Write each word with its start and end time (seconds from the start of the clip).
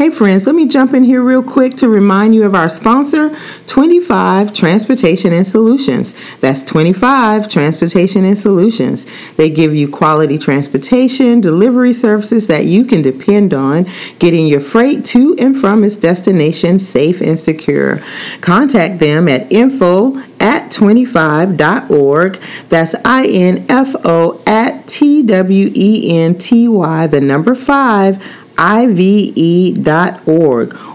Hey, 0.00 0.08
friends, 0.08 0.46
let 0.46 0.54
me 0.54 0.66
jump 0.66 0.94
in 0.94 1.04
here 1.04 1.22
real 1.22 1.42
quick 1.42 1.76
to 1.76 1.86
remind 1.86 2.34
you 2.34 2.44
of 2.44 2.54
our 2.54 2.70
sponsor, 2.70 3.36
25 3.66 4.54
Transportation 4.54 5.30
and 5.30 5.46
Solutions. 5.46 6.14
That's 6.40 6.62
25 6.62 7.50
Transportation 7.50 8.24
and 8.24 8.38
Solutions. 8.38 9.04
They 9.36 9.50
give 9.50 9.74
you 9.74 9.90
quality 9.90 10.38
transportation, 10.38 11.42
delivery 11.42 11.92
services 11.92 12.46
that 12.46 12.64
you 12.64 12.86
can 12.86 13.02
depend 13.02 13.52
on, 13.52 13.86
getting 14.18 14.46
your 14.46 14.62
freight 14.62 15.04
to 15.04 15.36
and 15.38 15.54
from 15.54 15.84
its 15.84 15.96
destination 15.96 16.78
safe 16.78 17.20
and 17.20 17.38
secure. 17.38 18.00
Contact 18.40 19.00
them 19.00 19.28
at 19.28 19.52
info 19.52 20.16
at 20.40 20.72
25.org. 20.72 22.40
That's 22.70 22.94
I 23.04 23.26
N 23.26 23.66
F 23.68 23.94
O 24.06 24.42
at 24.46 24.88
T 24.88 25.22
W 25.24 25.70
E 25.74 26.18
N 26.18 26.36
T 26.36 26.68
Y, 26.68 27.06
the 27.06 27.20
number 27.20 27.54
five 27.54 28.39
ive.org, 28.60 29.46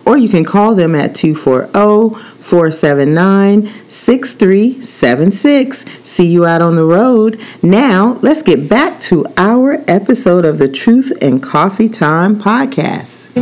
or 0.05 0.17
you 0.17 0.29
can 0.29 0.45
call 0.45 0.75
them 0.75 0.93
at 0.93 1.15
240 1.15 2.15
479 2.45 3.89
6376. 3.89 5.85
See 6.03 6.27
you 6.27 6.45
out 6.45 6.61
on 6.61 6.75
the 6.75 6.85
road. 6.85 7.41
Now, 7.63 8.19
let's 8.21 8.43
get 8.43 8.69
back 8.69 8.99
to 9.01 9.25
our 9.35 9.83
episode 9.87 10.45
of 10.45 10.59
the 10.59 10.67
Truth 10.67 11.11
and 11.21 11.41
Coffee 11.41 11.89
Time 11.89 12.39
podcast. 12.39 13.35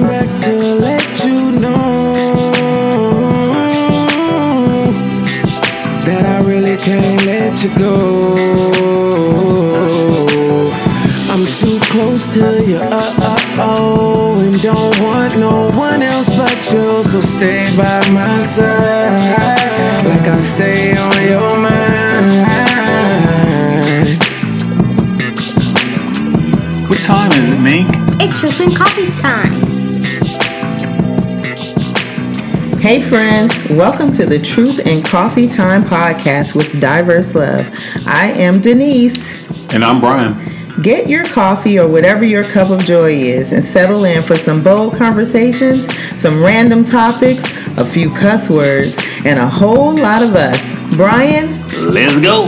I'm 11.29 11.45
too 11.45 11.79
close 11.91 12.27
to 12.29 12.63
you. 12.65 12.77
Uh, 12.77 13.15
uh, 13.17 13.42
oh, 13.59 14.41
and 14.45 14.61
don't 14.61 14.99
want 15.01 15.37
no 15.37 15.69
one 15.77 16.01
else 16.01 16.29
but 16.29 16.55
you. 16.71 17.03
So 17.03 17.21
stay 17.21 17.75
by 17.77 18.07
my 18.09 18.39
side, 18.39 20.05
like 20.05 20.27
I 20.27 20.39
stay 20.39 20.97
on 20.97 21.23
your 21.27 21.59
mind. 21.61 22.63
What 26.89 26.99
time 27.01 27.31
is 27.33 27.51
it, 27.51 27.59
Mink? 27.59 27.87
It's 28.21 28.39
truth 28.39 28.59
and 28.61 28.75
coffee 28.75 29.11
time. 29.21 29.53
Hey, 32.79 33.01
friends, 33.01 33.53
welcome 33.69 34.13
to 34.13 34.25
the 34.25 34.39
Truth 34.39 34.85
and 34.85 35.05
Coffee 35.05 35.47
Time 35.47 35.83
podcast 35.83 36.53
with 36.53 36.81
Diverse 36.81 37.33
Love. 37.33 37.65
I 38.05 38.31
am 38.31 38.59
Denise. 38.59 39.47
And 39.73 39.85
I'm 39.85 40.01
Brian. 40.01 40.33
Get 40.81 41.07
your 41.07 41.23
coffee 41.27 41.77
or 41.77 41.87
whatever 41.87 42.25
your 42.25 42.43
cup 42.43 42.71
of 42.71 42.83
joy 42.83 43.11
is 43.11 43.51
and 43.51 43.63
settle 43.63 44.05
in 44.05 44.23
for 44.23 44.35
some 44.35 44.63
bold 44.63 44.95
conversations, 44.95 45.87
some 46.19 46.43
random 46.43 46.83
topics, 46.83 47.45
a 47.77 47.85
few 47.85 48.09
cuss 48.09 48.49
words, 48.49 48.97
and 49.23 49.37
a 49.37 49.47
whole 49.47 49.95
lot 49.95 50.23
of 50.23 50.35
us. 50.35 50.73
Brian, 50.95 51.51
let's 51.93 52.19
go. 52.19 52.47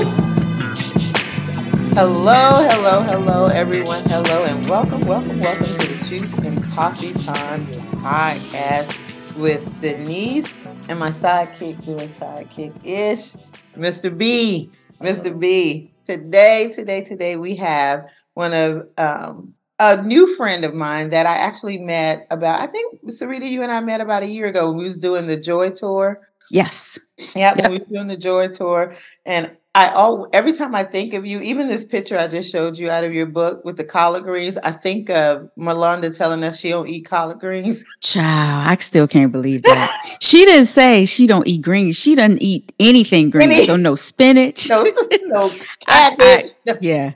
Hello, 1.94 2.68
hello, 2.68 3.02
hello, 3.02 3.46
everyone. 3.48 4.02
Hello, 4.06 4.44
and 4.46 4.68
welcome, 4.68 5.02
welcome, 5.02 5.40
welcome 5.40 5.66
to 5.66 5.88
the 5.88 6.06
Truth 6.08 6.44
and 6.44 6.64
Coffee 6.74 7.14
Time 7.14 7.64
podcast 8.02 9.38
with 9.38 9.82
Denise 9.82 10.52
and 10.90 10.98
my 10.98 11.12
sidekick 11.12 11.86
doing 11.86 12.10
sidekick 12.10 12.74
ish, 12.84 13.34
Mr. 13.78 14.16
B. 14.18 14.72
Mr. 15.00 15.38
B. 15.40 15.92
Today, 16.06 16.72
today, 16.74 17.02
today, 17.02 17.36
we 17.36 17.56
have 17.56 18.08
one 18.36 18.54
of 18.54 18.88
um, 18.98 19.54
a 19.80 20.02
new 20.02 20.36
friend 20.36 20.64
of 20.64 20.74
mine 20.74 21.10
that 21.10 21.26
I 21.26 21.36
actually 21.36 21.78
met 21.80 22.28
about, 22.30 22.62
I 22.62 22.68
think, 22.68 23.02
Sarita, 23.06 23.50
you 23.50 23.64
and 23.64 23.72
I 23.72 23.80
met 23.82 24.02
about 24.02 24.24
a 24.24 24.28
year 24.28 24.48
ago 24.48 24.70
when 24.70 24.78
we 24.78 24.84
was 24.84 24.98
doing 24.98 25.28
the 25.28 25.38
Joy 25.38 25.72
Tour. 25.72 26.22
Yes. 26.50 27.00
Yeah, 27.36 27.56
yep. 27.58 27.72
we 27.72 27.80
were 27.80 27.86
doing 27.86 28.08
the 28.08 28.18
Joy 28.18 28.50
Tour. 28.50 28.96
And 29.26 29.52
I 29.76 29.90
all 29.90 30.30
every 30.32 30.54
time 30.54 30.74
I 30.74 30.86
think 30.86 31.14
of 31.14 31.26
you, 31.26 31.42
even 31.42 31.68
this 31.68 31.84
picture 31.84 32.18
I 32.18 32.28
just 32.28 32.50
showed 32.50 32.78
you 32.78 32.90
out 32.90 33.04
of 33.04 33.14
your 33.14 33.26
book 33.26 33.66
with 33.66 33.76
the 33.76 33.84
collard 33.84 34.24
greens, 34.24 34.58
I 34.64 34.72
think 34.72 35.10
of 35.10 35.50
Melanda 35.60 36.16
telling 36.16 36.46
us 36.46 36.58
she 36.58 36.70
don't 36.70 36.88
eat 36.88 37.06
collard 37.06 37.42
greens. 37.42 37.84
Child, 38.00 38.72
I 38.72 38.78
still 38.78 39.06
can't 39.06 39.34
believe 39.34 39.64
that. 39.64 40.18
she 40.22 40.46
didn't 40.46 40.68
say 40.68 41.04
she 41.06 41.28
don't 41.28 41.46
eat 41.46 41.62
greens. 41.62 41.98
She 41.98 42.16
doesn't 42.16 42.42
eat 42.42 42.72
anything 42.80 43.30
green. 43.30 43.52
Any, 43.52 43.66
so 43.66 43.76
no 43.76 43.96
spinach. 43.96 44.70
No, 44.76 44.84
no 45.26 45.50
cabbage. 45.88 46.54
I, 46.68 46.72
I, 46.72 46.78
yeah. 46.80 47.14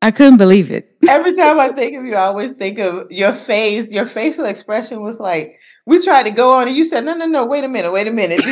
I 0.00 0.10
couldn't 0.12 0.36
believe 0.38 0.70
it. 0.70 0.96
Every 1.08 1.34
time 1.34 1.58
I 1.58 1.70
think 1.70 1.96
of 1.96 2.04
you, 2.04 2.14
I 2.14 2.22
always 2.22 2.52
think 2.52 2.78
of 2.78 3.10
your 3.10 3.32
face. 3.32 3.90
Your 3.90 4.06
facial 4.06 4.44
expression 4.44 5.02
was 5.02 5.18
like, 5.18 5.58
we 5.86 6.02
tried 6.02 6.24
to 6.24 6.30
go 6.30 6.52
on 6.52 6.68
and 6.68 6.76
you 6.76 6.84
said, 6.84 7.04
no, 7.04 7.14
no, 7.14 7.26
no, 7.26 7.44
wait 7.46 7.64
a 7.64 7.68
minute, 7.68 7.90
wait 7.92 8.06
a 8.06 8.12
minute. 8.12 8.42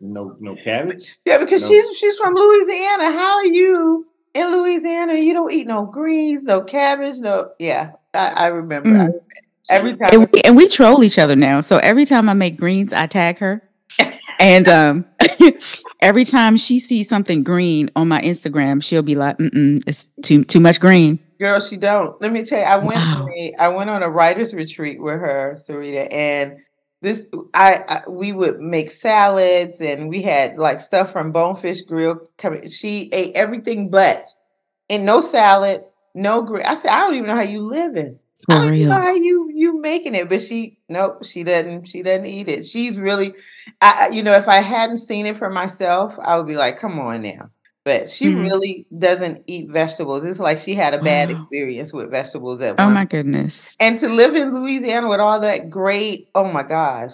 No 0.00 0.36
no 0.40 0.54
cabbage? 0.54 1.16
Yeah, 1.24 1.38
because 1.38 1.62
no. 1.62 1.68
she's 1.68 1.96
she's 1.98 2.16
from 2.16 2.34
Louisiana. 2.34 3.12
How 3.12 3.36
are 3.36 3.46
you 3.46 4.06
in 4.34 4.52
Louisiana? 4.52 5.14
You 5.14 5.32
don't 5.32 5.52
eat 5.52 5.66
no 5.66 5.86
greens, 5.86 6.44
no 6.44 6.62
cabbage, 6.62 7.18
no. 7.18 7.50
Yeah, 7.58 7.92
I, 8.14 8.28
I 8.28 8.46
remember. 8.48 8.90
Mm. 8.90 8.92
I 8.92 8.96
remember. 8.96 9.22
Every 9.70 9.96
time, 9.96 10.08
and 10.12 10.28
we, 10.32 10.40
and 10.42 10.56
we 10.56 10.68
troll 10.68 11.04
each 11.04 11.18
other 11.18 11.36
now. 11.36 11.60
So 11.60 11.76
every 11.78 12.06
time 12.06 12.30
I 12.30 12.32
make 12.32 12.56
greens, 12.56 12.94
I 12.94 13.06
tag 13.06 13.36
her, 13.38 13.62
and 14.40 14.66
um, 14.66 15.04
every 16.00 16.24
time 16.24 16.56
she 16.56 16.78
sees 16.78 17.08
something 17.08 17.42
green 17.42 17.90
on 17.94 18.08
my 18.08 18.22
Instagram, 18.22 18.82
she'll 18.82 19.02
be 19.02 19.14
like, 19.14 19.36
Mm-mm, 19.38 19.82
"It's 19.86 20.08
too 20.22 20.44
too 20.44 20.60
much 20.60 20.80
green." 20.80 21.18
Girl, 21.38 21.60
she 21.60 21.76
don't. 21.76 22.20
Let 22.20 22.32
me 22.32 22.44
tell 22.44 22.58
you, 22.58 22.64
I 22.64 22.76
went 22.76 22.96
wow. 22.96 23.28
a, 23.32 23.54
I 23.58 23.68
went 23.68 23.90
on 23.90 24.02
a 24.02 24.10
writers 24.10 24.54
retreat 24.54 25.00
with 25.00 25.20
her, 25.20 25.56
Sarita, 25.56 26.12
and 26.12 26.56
this 27.00 27.26
I, 27.54 27.84
I, 27.88 28.10
we 28.10 28.32
would 28.32 28.60
make 28.60 28.90
salads 28.90 29.80
and 29.80 30.08
we 30.08 30.22
had 30.22 30.58
like 30.58 30.80
stuff 30.80 31.12
from 31.12 31.32
Bonefish 31.32 31.82
Grill 31.82 32.28
coming. 32.38 32.68
She 32.68 33.08
ate 33.12 33.36
everything 33.36 33.90
but 33.90 34.28
and 34.90 35.04
no 35.06 35.20
salad, 35.20 35.84
no 36.14 36.42
grill. 36.42 36.64
I 36.66 36.74
said, 36.74 36.90
I 36.90 37.00
don't 37.00 37.14
even 37.14 37.28
know 37.28 37.36
how 37.36 37.42
you 37.42 37.62
living. 37.62 38.18
For 38.46 38.54
I 38.54 38.60
don't 38.60 38.70
real. 38.70 38.88
know 38.88 39.00
how 39.00 39.14
you 39.14 39.50
you 39.54 39.80
making 39.80 40.14
it, 40.14 40.28
but 40.28 40.42
she 40.42 40.78
nope, 40.88 41.24
she 41.24 41.44
doesn't 41.44 41.86
she 41.88 42.02
doesn't 42.02 42.26
eat 42.26 42.48
it. 42.48 42.66
She's 42.66 42.96
really, 42.96 43.34
I 43.80 44.08
you 44.08 44.22
know, 44.22 44.34
if 44.34 44.48
I 44.48 44.60
hadn't 44.60 44.98
seen 44.98 45.26
it 45.26 45.36
for 45.36 45.50
myself, 45.50 46.16
I 46.24 46.36
would 46.36 46.46
be 46.46 46.56
like, 46.56 46.78
come 46.78 46.98
on 46.98 47.22
now 47.22 47.50
but 47.88 48.10
she 48.10 48.26
mm-hmm. 48.26 48.42
really 48.42 48.86
doesn't 48.98 49.42
eat 49.46 49.70
vegetables. 49.70 50.22
It's 50.22 50.38
like 50.38 50.60
she 50.60 50.74
had 50.74 50.92
a 50.92 51.02
bad 51.02 51.30
wow. 51.30 51.36
experience 51.36 51.90
with 51.90 52.10
vegetables 52.10 52.60
at 52.60 52.78
Oh 52.78 52.90
my 52.90 53.06
goodness. 53.06 53.74
And 53.80 53.98
to 54.00 54.10
live 54.10 54.34
in 54.34 54.54
Louisiana 54.54 55.08
with 55.08 55.20
all 55.20 55.40
that 55.40 55.70
great, 55.70 56.28
oh 56.34 56.52
my 56.52 56.64
gosh. 56.64 57.12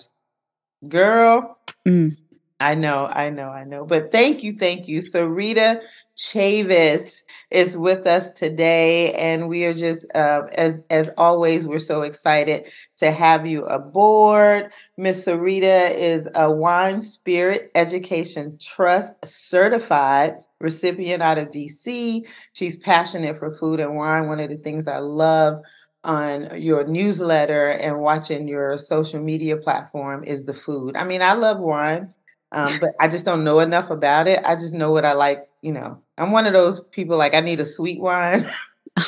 Girl. 0.88 1.56
Mm. 1.86 2.16
I 2.58 2.74
know, 2.74 3.06
I 3.06 3.30
know, 3.30 3.50
I 3.50 3.62
know. 3.62 3.84
But 3.84 4.10
thank 4.10 4.42
you, 4.42 4.54
thank 4.54 4.88
you. 4.88 4.98
Sarita 4.98 5.80
Cheaves 6.16 7.24
is 7.50 7.76
with 7.76 8.06
us 8.06 8.32
today, 8.32 9.12
and 9.14 9.48
we 9.48 9.64
are 9.66 9.74
just 9.74 10.06
uh, 10.14 10.42
as 10.54 10.80
as 10.88 11.10
always, 11.18 11.66
we're 11.66 11.80
so 11.80 12.02
excited 12.02 12.64
to 12.98 13.10
have 13.10 13.46
you 13.46 13.64
aboard. 13.64 14.70
Miss 14.96 15.24
Sarita 15.24 15.90
is 15.90 16.28
a 16.34 16.50
Wine 16.50 17.00
Spirit 17.00 17.70
Education 17.74 18.58
Trust 18.60 19.16
certified 19.24 20.34
recipient 20.60 21.22
out 21.22 21.38
of 21.38 21.50
DC. 21.50 22.26
She's 22.52 22.76
passionate 22.76 23.38
for 23.38 23.56
food 23.56 23.80
and 23.80 23.96
wine. 23.96 24.28
One 24.28 24.40
of 24.40 24.48
the 24.48 24.56
things 24.56 24.86
I 24.86 24.98
love 24.98 25.62
on 26.04 26.60
your 26.60 26.86
newsletter 26.86 27.70
and 27.70 28.00
watching 28.00 28.46
your 28.46 28.76
social 28.78 29.20
media 29.20 29.56
platform 29.56 30.22
is 30.24 30.44
the 30.44 30.54
food. 30.54 30.96
I 30.96 31.04
mean, 31.04 31.22
I 31.22 31.32
love 31.32 31.58
wine, 31.58 32.14
um, 32.52 32.78
but 32.80 32.90
I 33.00 33.08
just 33.08 33.24
don't 33.24 33.44
know 33.44 33.60
enough 33.60 33.90
about 33.90 34.28
it. 34.28 34.40
I 34.44 34.54
just 34.54 34.74
know 34.74 34.92
what 34.92 35.04
I 35.04 35.12
like. 35.14 35.48
You 35.62 35.72
know, 35.72 36.02
I'm 36.18 36.30
one 36.30 36.46
of 36.46 36.52
those 36.52 36.82
people 36.92 37.16
like 37.16 37.34
I 37.34 37.40
need 37.40 37.60
a 37.60 37.66
sweet 37.66 38.00
wine, 38.00 38.46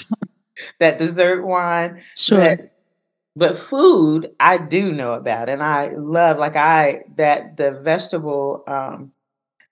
that 0.80 0.98
dessert 0.98 1.44
wine. 1.44 2.02
Sure. 2.14 2.56
But, 2.56 2.72
but 3.36 3.58
food 3.58 4.30
I 4.40 4.56
do 4.56 4.90
know 4.90 5.12
about 5.12 5.50
and 5.50 5.62
I 5.62 5.90
love 5.90 6.38
like 6.38 6.56
I 6.56 7.04
that 7.16 7.58
the 7.58 7.72
vegetable 7.72 8.64
um 8.66 9.12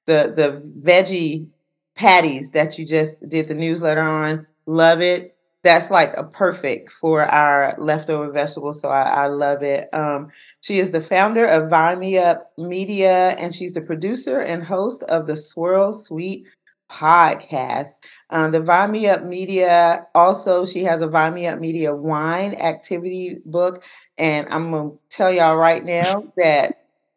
the 0.04 0.34
the 0.36 0.62
veggie 0.86 1.48
patties 1.94 2.50
that 2.52 2.78
you 2.78 2.86
just 2.86 3.26
did 3.28 3.48
the 3.48 3.54
newsletter 3.54 4.00
on. 4.00 4.46
Love 4.66 5.00
it. 5.00 5.36
That's 5.62 5.90
like 5.90 6.12
a 6.16 6.24
perfect 6.24 6.92
for 6.92 7.22
our 7.22 7.74
leftover 7.78 8.30
vegetables. 8.30 8.82
So 8.82 8.88
I, 8.88 9.02
I 9.02 9.26
love 9.28 9.62
it. 9.62 9.88
Um, 9.94 10.30
she 10.60 10.78
is 10.78 10.92
the 10.92 11.00
founder 11.00 11.46
of 11.46 11.70
Vine 11.70 12.00
Me 12.00 12.18
Up 12.18 12.52
Media, 12.58 13.30
and 13.30 13.54
she's 13.54 13.72
the 13.72 13.80
producer 13.80 14.40
and 14.40 14.62
host 14.62 15.04
of 15.04 15.26
the 15.26 15.36
Swirl 15.36 15.94
Suite 15.94 16.44
podcast. 16.90 17.92
Um, 18.28 18.52
the 18.52 18.60
Vine 18.60 18.90
Me 18.90 19.06
Up 19.06 19.24
Media, 19.24 20.06
also, 20.14 20.66
she 20.66 20.84
has 20.84 21.00
a 21.00 21.06
Vine 21.06 21.32
Me 21.32 21.46
Up 21.46 21.58
Media 21.58 21.94
wine 21.94 22.54
activity 22.54 23.38
book. 23.46 23.82
And 24.18 24.46
I'm 24.50 24.70
going 24.70 24.90
to 24.90 24.98
tell 25.08 25.32
y'all 25.32 25.56
right 25.56 25.84
now 25.84 26.30
that 26.36 26.74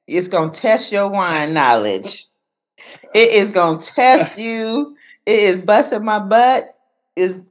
it's 0.08 0.30
going 0.30 0.52
to 0.52 0.60
test 0.60 0.92
your 0.92 1.10
wine 1.10 1.54
knowledge. 1.54 2.27
It 3.14 3.32
is 3.32 3.52
gonna 3.52 3.82
test 3.82 4.38
you. 4.38 4.96
It 5.26 5.40
is 5.40 5.58
busting 5.58 6.04
my 6.06 6.20
butt. 6.20 6.66
Is 7.16 7.42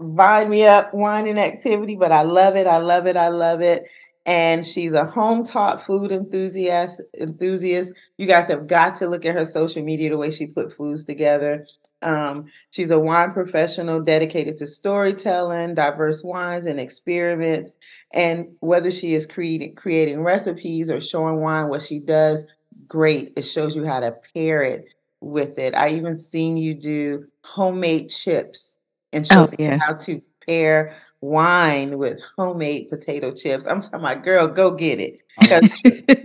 Vine 0.00 0.50
me 0.50 0.64
up 0.66 0.92
whining 0.92 1.38
activity, 1.38 1.94
but 1.94 2.10
I 2.10 2.22
love 2.22 2.56
it. 2.56 2.66
I 2.66 2.78
love 2.78 3.06
it. 3.06 3.16
I 3.16 3.28
love 3.28 3.60
it. 3.60 3.84
And 4.26 4.66
she's 4.66 4.92
a 4.92 5.04
home 5.04 5.44
taught 5.44 5.86
food 5.86 6.10
enthusiast. 6.10 7.00
Enthusiast. 7.18 7.92
You 8.18 8.26
guys 8.26 8.48
have 8.48 8.66
got 8.66 8.96
to 8.96 9.06
look 9.06 9.24
at 9.24 9.36
her 9.36 9.44
social 9.44 9.82
media, 9.84 10.10
the 10.10 10.16
way 10.16 10.32
she 10.32 10.46
put 10.46 10.76
foods 10.76 11.04
together. 11.04 11.66
Um, 12.02 12.46
she's 12.70 12.90
a 12.90 12.98
wine 12.98 13.32
professional 13.32 14.00
dedicated 14.02 14.56
to 14.58 14.66
storytelling, 14.66 15.74
diverse 15.74 16.22
wines, 16.24 16.66
and 16.66 16.80
experiments. 16.80 17.72
And 18.12 18.48
whether 18.60 18.90
she 18.90 19.14
is 19.14 19.26
creating 19.26 19.76
creating 19.76 20.22
recipes 20.22 20.90
or 20.90 21.00
showing 21.00 21.40
wine, 21.40 21.68
what 21.68 21.82
she 21.82 22.00
does, 22.00 22.44
great. 22.90 23.32
It 23.36 23.42
shows 23.42 23.74
you 23.74 23.86
how 23.86 24.00
to 24.00 24.14
pair 24.34 24.62
it 24.62 24.84
with 25.20 25.58
it. 25.58 25.74
I 25.74 25.90
even 25.90 26.18
seen 26.18 26.56
you 26.58 26.74
do 26.74 27.24
homemade 27.44 28.10
chips 28.10 28.74
and 29.12 29.26
show 29.26 29.44
Oh, 29.46 29.50
yeah. 29.58 29.78
how 29.80 29.94
to 29.94 30.20
pair 30.46 30.96
wine 31.22 31.96
with 31.98 32.20
homemade 32.36 32.88
potato 32.90 33.30
chips. 33.30 33.66
I'm 33.66 33.80
talking 33.80 34.00
about 34.00 34.24
girl, 34.24 34.46
go 34.48 34.72
get 34.72 35.00
it. 35.00 35.18
Oh, 35.40 35.46
'Cause- 35.46 35.70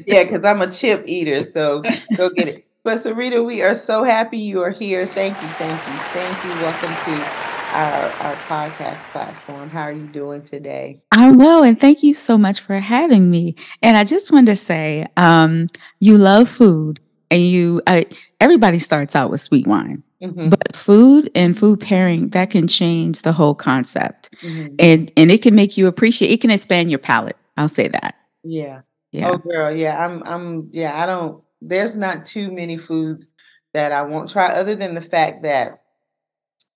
yeah, 0.07 0.23
because 0.25 0.43
I'm 0.43 0.61
a 0.61 0.71
chip 0.71 1.03
eater, 1.07 1.43
so 1.43 1.81
go 2.17 2.29
get 2.29 2.47
it. 2.47 2.65
But 2.83 2.97
Sarita, 2.99 3.45
we 3.45 3.61
are 3.61 3.75
so 3.75 4.03
happy 4.03 4.37
you 4.37 4.61
are 4.63 4.71
here. 4.71 5.05
Thank 5.05 5.39
you, 5.41 5.47
thank 5.49 5.71
you, 5.71 5.93
thank 6.13 6.43
you. 6.43 6.49
Welcome 6.61 6.95
to 7.15 7.54
our 7.75 8.05
our 8.21 8.35
podcast 8.47 8.97
platform. 9.11 9.69
How 9.69 9.81
are 9.81 9.91
you 9.91 10.07
doing 10.07 10.43
today? 10.43 11.01
I'm 11.11 11.37
well, 11.37 11.63
and 11.63 11.79
thank 11.79 12.03
you 12.03 12.13
so 12.13 12.37
much 12.37 12.61
for 12.61 12.79
having 12.79 13.29
me. 13.29 13.55
And 13.81 13.97
I 13.97 14.03
just 14.05 14.31
wanted 14.31 14.47
to 14.47 14.55
say, 14.55 15.07
um, 15.17 15.67
you 15.99 16.17
love 16.17 16.49
food, 16.49 16.99
and 17.29 17.41
you 17.41 17.81
uh, 17.85 18.03
everybody 18.39 18.79
starts 18.79 19.15
out 19.15 19.29
with 19.29 19.41
sweet 19.41 19.67
wine, 19.67 20.03
Mhm, 20.21 20.49
but 20.49 20.75
food 20.75 21.29
and 21.35 21.57
food 21.57 21.81
pairing 21.81 22.29
that 22.29 22.49
can 22.49 22.67
change 22.67 23.23
the 23.23 23.33
whole 23.33 23.55
concept, 23.55 24.29
mhm. 24.41 24.73
and 24.79 25.11
and 25.17 25.29
it 25.29 25.41
can 25.41 25.53
make 25.55 25.75
you 25.77 25.87
appreciate. 25.87 26.31
It 26.31 26.39
can 26.41 26.51
expand 26.51 26.89
your 26.89 26.99
palate. 26.99 27.37
I'll 27.57 27.69
say 27.69 27.89
that. 27.89 28.15
Yeah. 28.43 28.81
Yeah. 29.11 29.29
Oh, 29.31 29.37
girl, 29.37 29.71
yeah. 29.71 30.05
I'm, 30.05 30.21
I'm, 30.25 30.69
yeah. 30.73 31.01
I 31.01 31.05
don't. 31.05 31.41
There's 31.61 31.95
not 31.95 32.25
too 32.25 32.51
many 32.51 32.77
foods 32.77 33.29
that 33.73 33.93
I 33.93 34.01
won't 34.01 34.29
try, 34.29 34.51
other 34.51 34.75
than 34.75 34.93
the 34.93 35.01
fact 35.01 35.43
that, 35.43 35.83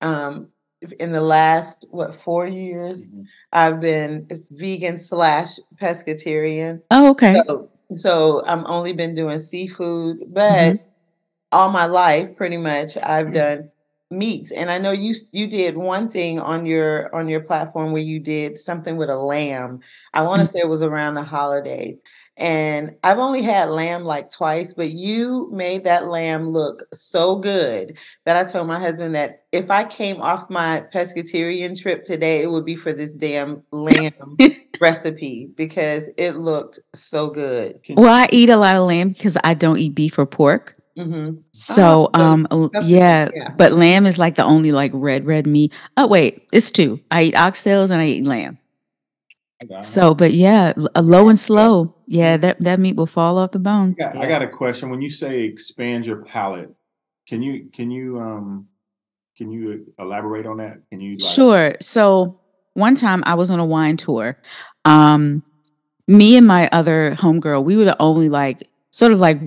um, 0.02 0.48
in 1.00 1.12
the 1.12 1.22
last 1.22 1.86
what 1.92 2.22
four 2.22 2.48
years, 2.48 3.08
Mhm. 3.08 3.26
I've 3.52 3.80
been 3.82 4.44
vegan 4.52 4.98
slash 4.98 5.60
pescatarian. 5.82 6.82
Oh, 6.92 7.10
okay. 7.12 7.42
So, 7.48 7.70
so 7.98 8.44
I'm 8.46 8.66
only 8.68 8.94
been 8.94 9.16
doing 9.16 9.40
seafood, 9.40 10.20
but 10.34 10.44
Mm-hmm. 10.74 10.84
all 11.52 11.70
my 11.72 11.86
life, 11.86 12.36
pretty 12.36 12.58
much, 12.58 12.98
I've 12.98 13.34
done 13.34 13.70
meats. 14.12 14.52
And 14.52 14.72
I 14.72 14.78
know 14.80 14.92
you 14.92 15.16
you 15.32 15.48
did 15.48 15.78
one 15.78 16.10
thing 16.10 16.40
on 16.40 16.66
your 16.66 17.14
on 17.16 17.28
your 17.30 17.42
platform 17.42 17.92
where 17.92 18.02
you 18.02 18.20
did 18.20 18.58
something 18.60 18.98
with 18.98 19.10
a 19.10 19.18
lamb. 19.18 19.82
I 20.14 20.22
want 20.24 20.42
to 20.42 20.48
Mm. 20.48 20.52
say 20.54 20.60
it 20.60 20.70
was 20.70 20.82
around 20.82 21.16
the 21.16 21.24
holidays. 21.24 22.00
And 22.40 22.96
I've 23.04 23.20
only 23.20 23.42
had 23.42 23.70
lamb 23.70 24.06
like 24.06 24.32
twice, 24.32 24.74
but 24.74 24.92
you 24.92 25.50
made 25.52 25.84
that 25.84 26.08
lamb 26.08 26.50
look 26.50 26.84
so 26.94 27.36
good 27.36 27.98
that 28.26 28.38
I 28.38 28.50
told 28.50 28.68
my 28.68 28.80
husband 28.80 29.14
that 29.16 29.44
if 29.52 29.70
I 29.70 29.84
came 29.84 30.22
off 30.22 30.50
my 30.50 30.86
pescatarian 30.94 31.80
trip 31.80 32.06
today, 32.06 32.42
it 32.42 32.50
would 32.50 32.64
be 32.64 32.78
for 32.78 32.94
this 32.94 33.14
damn 33.14 33.64
lamb 33.72 34.38
recipe 34.82 35.50
because 35.58 36.10
it 36.18 36.38
looked 36.38 36.80
so 36.96 37.30
good. 37.30 37.82
Well, 37.90 38.08
I 38.16 38.30
eat 38.32 38.50
a 38.50 38.58
lot 38.58 38.78
of 38.78 38.84
lamb 38.88 39.10
because 39.10 39.38
I 39.44 39.54
don't 39.54 39.78
eat 39.78 39.94
beef 39.94 40.18
or 40.18 40.26
pork. 40.26 40.78
hmm 40.96 41.32
So, 41.52 42.10
so 42.16 42.22
um, 42.22 42.48
yeah, 42.84 43.32
yeah. 43.36 43.50
but 43.58 43.74
lamb 43.74 44.06
is 44.06 44.18
like 44.18 44.38
the 44.38 44.46
only 44.46 44.72
like 44.72 44.92
red, 44.94 45.26
red 45.26 45.46
meat. 45.46 45.74
Oh, 45.98 46.08
wait, 46.08 46.48
it's 46.54 46.72
two. 46.72 47.02
I 47.12 47.24
eat 47.24 47.36
oxtails 47.36 47.90
and 47.90 48.02
I 48.02 48.06
eat 48.06 48.24
lamb. 48.24 48.60
Okay. 49.62 49.82
So, 49.82 50.14
but 50.14 50.34
yeah, 50.34 50.72
l- 50.78 50.88
uh, 50.96 51.02
low 51.02 51.28
and 51.28 51.38
slow. 51.38 51.94
Yeah, 52.12 52.38
that 52.38 52.60
that 52.62 52.80
meat 52.80 52.96
will 52.96 53.06
fall 53.06 53.38
off 53.38 53.52
the 53.52 53.60
bone. 53.60 53.96
I 54.00 54.04
got, 54.04 54.18
I 54.18 54.28
got 54.28 54.42
a 54.42 54.48
question. 54.48 54.90
When 54.90 55.00
you 55.00 55.12
say 55.12 55.42
expand 55.42 56.08
your 56.08 56.24
palate, 56.26 56.74
can 57.28 57.44
you 57.44 57.70
can 57.72 57.92
you 57.92 58.20
um 58.20 58.68
can 59.38 59.52
you 59.52 59.94
elaborate 60.00 60.48
on 60.48 60.58
that? 60.58 60.80
Can 60.90 61.00
you 61.00 61.18
like, 61.18 61.36
Sure. 61.36 61.76
So 61.82 62.40
one 62.74 62.96
time 62.96 63.22
I 63.28 63.36
was 63.36 63.52
on 63.52 63.60
a 63.60 63.66
wine 63.66 63.96
tour. 63.96 64.42
Um, 64.86 65.44
me 66.08 66.36
and 66.36 66.48
my 66.48 66.68
other 66.72 67.16
homegirl, 67.16 67.64
we 67.64 67.76
were 67.76 67.86
the 67.86 68.02
only 68.02 68.28
like 68.28 68.68
sort 68.90 69.12
of 69.12 69.20
like 69.20 69.40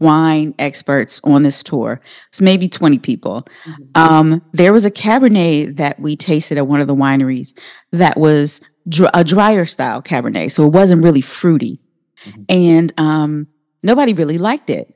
wine 0.00 0.52
experts 0.58 1.20
on 1.22 1.44
this 1.44 1.62
tour. 1.62 2.00
It's 2.30 2.40
maybe 2.40 2.66
20 2.68 2.98
people. 2.98 3.46
Mhm. 3.64 3.74
Um, 3.94 4.42
there 4.52 4.72
was 4.72 4.84
a 4.84 4.90
Cabernet 4.90 5.76
that 5.76 6.00
we 6.00 6.16
tasted 6.16 6.58
at 6.58 6.66
one 6.66 6.80
of 6.80 6.88
the 6.88 6.94
wineries 6.96 7.54
that 7.92 8.18
was 8.18 8.60
dr- 8.88 9.12
a 9.14 9.22
drier 9.22 9.64
style 9.64 10.02
Cabernet. 10.02 10.50
So 10.50 10.66
it 10.66 10.72
wasn't 10.72 11.04
really 11.04 11.20
fruity. 11.20 11.80
Mhm. 12.26 12.44
And 12.48 12.92
um, 12.98 13.46
nobody 13.82 14.12
really 14.12 14.38
liked 14.38 14.70
it. 14.70 14.94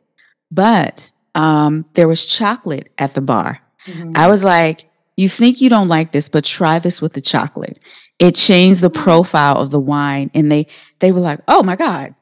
But 0.51 1.11
um, 1.35 1.85
there 1.95 2.09
was 2.09 2.25
chocolate 2.27 2.93
at 2.99 3.15
the 3.15 3.21
bar. 3.21 3.61
Mhm. 3.87 4.17
I 4.17 4.29
was 4.29 4.45
like, 4.45 4.89
you 5.17 5.29
think 5.29 5.61
you 5.61 5.69
don't 5.69 5.89
like 5.89 6.13
this, 6.13 6.29
but 6.29 6.45
try 6.45 6.79
this 6.79 7.01
with 7.01 7.13
the 7.13 7.21
chocolate. 7.21 7.79
It 8.19 8.35
changed 8.35 8.81
the 8.81 8.91
profile 8.91 9.57
of 9.57 9.71
the 9.71 9.81
wine. 9.81 10.31
And 10.35 10.51
they 10.51 10.67
they 11.01 11.13
were 11.13 11.21
like, 11.21 11.41
oh 11.49 11.63
my 11.63 11.77
God. 11.77 12.15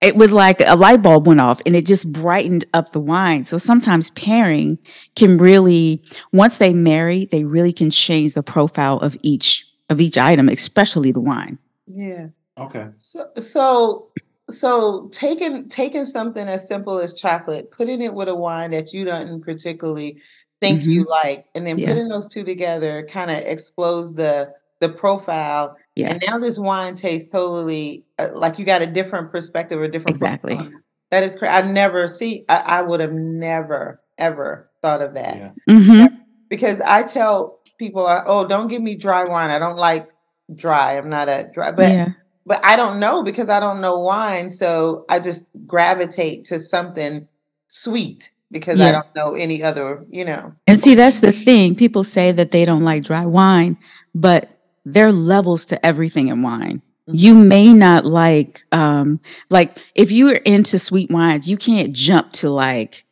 It 0.00 0.16
was 0.16 0.32
like 0.32 0.60
a 0.60 0.76
light 0.76 1.00
bulb 1.00 1.26
went 1.26 1.40
off 1.40 1.62
and 1.64 1.74
it 1.74 1.86
just 1.86 2.12
brightened 2.12 2.66
up 2.74 2.92
the 2.92 3.00
wine. 3.00 3.44
So 3.44 3.56
sometimes 3.56 4.10
pairing 4.10 4.76
can 5.16 5.38
really, 5.38 6.02
once 6.30 6.58
they 6.58 6.74
marry, 6.74 7.24
they 7.24 7.44
really 7.44 7.72
can 7.72 7.90
change 7.90 8.34
the 8.34 8.42
profile 8.42 8.98
of 8.98 9.16
each 9.22 9.66
of 9.88 10.00
each 10.02 10.18
item, 10.18 10.48
especially 10.50 11.10
the 11.12 11.20
wine. 11.20 11.58
Yeah. 11.86 12.28
Okay. 12.58 12.88
So 12.98 13.28
so 13.38 14.08
so 14.50 15.08
taking 15.12 15.68
taking 15.68 16.06
something 16.06 16.48
as 16.48 16.66
simple 16.68 16.98
as 16.98 17.14
chocolate, 17.14 17.70
putting 17.70 18.02
it 18.02 18.14
with 18.14 18.28
a 18.28 18.34
wine 18.34 18.70
that 18.72 18.92
you 18.92 19.04
don't 19.04 19.40
particularly 19.42 20.20
think 20.60 20.84
you 20.84 21.04
like, 21.08 21.46
and 21.54 21.66
then 21.66 21.78
Yeah. 21.78 21.88
putting 21.88 22.08
those 22.08 22.26
two 22.26 22.44
together 22.44 23.06
kind 23.10 23.30
of 23.30 23.38
explodes 23.38 24.12
the 24.14 24.52
the 24.80 24.88
profile. 24.88 25.76
Yeah. 25.94 26.10
And 26.10 26.22
now 26.26 26.38
this 26.38 26.58
wine 26.58 26.94
tastes 26.96 27.30
totally 27.30 28.04
uh, 28.18 28.28
like 28.34 28.58
you 28.58 28.64
got 28.64 28.82
a 28.82 28.86
different 28.86 29.30
perspective 29.30 29.78
or 29.80 29.88
different 29.88 30.16
Exactly. 30.16 30.56
profile. 30.56 30.72
That 31.10 31.22
is 31.24 31.36
crazy. 31.36 31.52
I 31.52 31.62
never 31.62 32.08
see. 32.08 32.44
I, 32.48 32.56
I 32.58 32.82
would 32.82 33.00
have 33.00 33.12
never 33.12 34.00
ever 34.18 34.70
thought 34.82 35.02
of 35.02 35.14
that 35.14 35.36
Yeah. 35.36 35.50
hmm 35.76 36.06
because 36.50 36.80
I 36.82 37.02
tell 37.02 37.60
people, 37.78 38.06
uh, 38.06 38.22
"Oh, 38.26 38.46
don't 38.46 38.68
give 38.68 38.82
me 38.82 38.94
dry 38.96 39.24
wine. 39.24 39.50
I 39.50 39.58
don't 39.58 39.76
like 39.76 40.08
dry. 40.54 40.96
I'm 40.96 41.08
not 41.08 41.28
a 41.28 41.50
dry." 41.52 41.70
But 41.72 41.92
yeah. 41.92 42.08
But 42.46 42.64
I 42.64 42.76
don't 42.76 43.00
know 43.00 43.22
because 43.22 43.48
I 43.48 43.60
don't 43.60 43.80
know 43.80 43.98
wine, 43.98 44.50
so 44.50 45.04
I 45.08 45.18
just 45.18 45.46
gravitate 45.66 46.44
to 46.46 46.60
something 46.60 47.26
sweet 47.68 48.32
because 48.50 48.80
I 48.80 48.92
don't 48.92 49.14
know 49.16 49.34
any 49.34 49.62
other. 49.62 50.04
You 50.10 50.24
know. 50.24 50.54
And 50.66 50.78
see, 50.78 50.94
that's 50.94 51.20
the 51.20 51.32
thing. 51.32 51.74
People 51.74 52.04
say 52.04 52.32
that 52.32 52.50
they 52.50 52.64
don't 52.64 52.84
like 52.84 53.02
dry 53.02 53.26
wine, 53.26 53.76
but 54.14 54.50
there 54.84 55.06
are 55.06 55.12
levels 55.12 55.66
to 55.66 55.86
everything 55.86 56.28
in 56.28 56.42
wine. 56.42 56.82
You 57.06 57.34
may 57.34 57.74
not 57.74 58.06
like, 58.06 58.62
um, 58.72 59.20
like 59.50 59.78
if 59.94 60.10
you 60.10 60.28
are 60.28 60.36
into 60.36 60.78
sweet 60.78 61.10
wines, 61.10 61.50
you 61.50 61.58
can't 61.58 61.92
jump 61.92 62.32
to 62.34 62.48
like, 62.48 63.04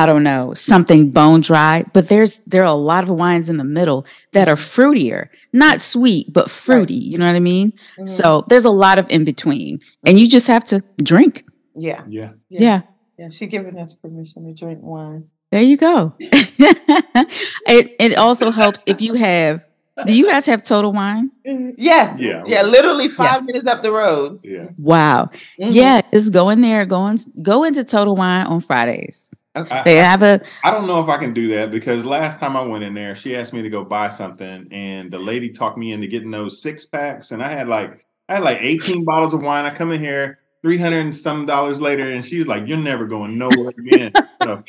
I 0.00 0.04
don't 0.06 0.22
know, 0.22 0.52
something 0.54 1.10
bone 1.10 1.40
dry. 1.40 1.84
But 1.94 2.08
there's 2.08 2.40
there 2.46 2.62
are 2.62 2.74
a 2.80 2.82
lot 2.92 3.02
of 3.04 3.08
wines 3.10 3.48
in 3.48 3.56
the 3.56 3.64
middle 3.78 4.04
that 4.32 4.46
are 4.48 4.56
fruitier, 4.56 5.28
not 5.52 5.80
sweet, 5.80 6.32
but 6.32 6.50
fruity. 6.50 7.00
You 7.10 7.16
know 7.18 7.26
what 7.30 7.36
I 7.36 7.40
mean? 7.54 7.72
Mhm. 7.98 8.08
So 8.08 8.44
there's 8.48 8.66
a 8.66 8.70
lot 8.84 8.98
of 8.98 9.06
in 9.08 9.24
between, 9.24 9.80
and 10.06 10.18
you 10.18 10.26
just 10.28 10.48
have 10.48 10.64
to 10.66 10.82
drink. 11.02 11.44
yeah, 11.74 12.02
Yeah. 12.08 12.30
yeah, 12.48 12.60
yeah. 12.60 12.80
yeah. 13.18 13.28
She 13.30 13.46
giving 13.46 13.76
us 13.78 13.94
permission 13.94 14.44
to 14.46 14.52
drink 14.64 14.80
wine. 14.82 15.24
There 15.52 15.62
you 15.62 15.76
go. 15.76 16.12
it 16.20 17.96
it 17.98 18.16
also 18.16 18.50
helps 18.50 18.82
if 18.86 19.00
you 19.00 19.14
have. 19.14 19.64
Do 20.06 20.12
you 20.14 20.26
guys 20.26 20.44
have 20.46 20.60
Total 20.62 20.92
Wine? 20.92 21.30
Yes. 21.78 22.20
Yeah. 22.20 22.42
Yeah. 22.46 22.62
Literally 22.68 23.08
five 23.08 23.44
minutes 23.46 23.66
up 23.66 23.80
the 23.82 23.90
road. 23.92 24.40
Yeah. 24.44 24.66
Wow. 24.76 25.30
Mhm. 25.58 25.72
Yeah, 25.72 26.02
just 26.12 26.34
go 26.34 26.50
in 26.50 26.60
there. 26.60 26.84
Go 26.84 27.06
in, 27.06 27.16
go 27.42 27.64
into 27.64 27.82
Total 27.82 28.14
Wine 28.14 28.44
on 28.46 28.60
Fridays. 28.60 29.30
Okay. 29.56 29.82
They 29.84 29.96
have 29.96 30.22
a 30.22 30.40
I 30.64 30.70
don't 30.70 30.86
know 30.86 31.02
if 31.02 31.08
I 31.08 31.16
can 31.16 31.32
do 31.32 31.48
that 31.56 31.70
because 31.70 32.04
last 32.04 32.38
time 32.38 32.56
I 32.56 32.62
went 32.62 32.84
in 32.84 32.92
there, 32.94 33.16
she 33.16 33.34
asked 33.36 33.52
me 33.52 33.62
to 33.62 33.70
go 33.70 33.84
buy 33.84 34.08
something, 34.10 34.68
and 34.70 35.10
the 35.10 35.18
lady 35.18 35.50
talked 35.50 35.78
me 35.78 35.92
into 35.92 36.06
getting 36.06 36.30
those 36.30 36.60
six 36.60 36.84
packs, 36.84 37.30
and 37.32 37.42
I 37.42 37.50
had 37.50 37.66
like 37.68 38.04
I 38.28 38.34
had 38.34 38.42
like 38.42 38.58
18 38.60 39.04
bottles 39.04 39.32
of 39.34 39.42
wine. 39.42 39.64
I 39.64 39.74
come 39.74 39.92
in 39.92 40.00
here, 40.00 40.36
300 40.62 40.98
and 41.00 41.14
some 41.14 41.46
dollars 41.46 41.80
later, 41.80 42.12
and 42.12 42.24
she's 42.24 42.46
like, 42.46 42.66
"You're 42.66 42.76
never 42.76 43.06
going 43.06 43.38
nowhere 43.38 43.70
again." 43.78 44.12
so, 44.42 44.62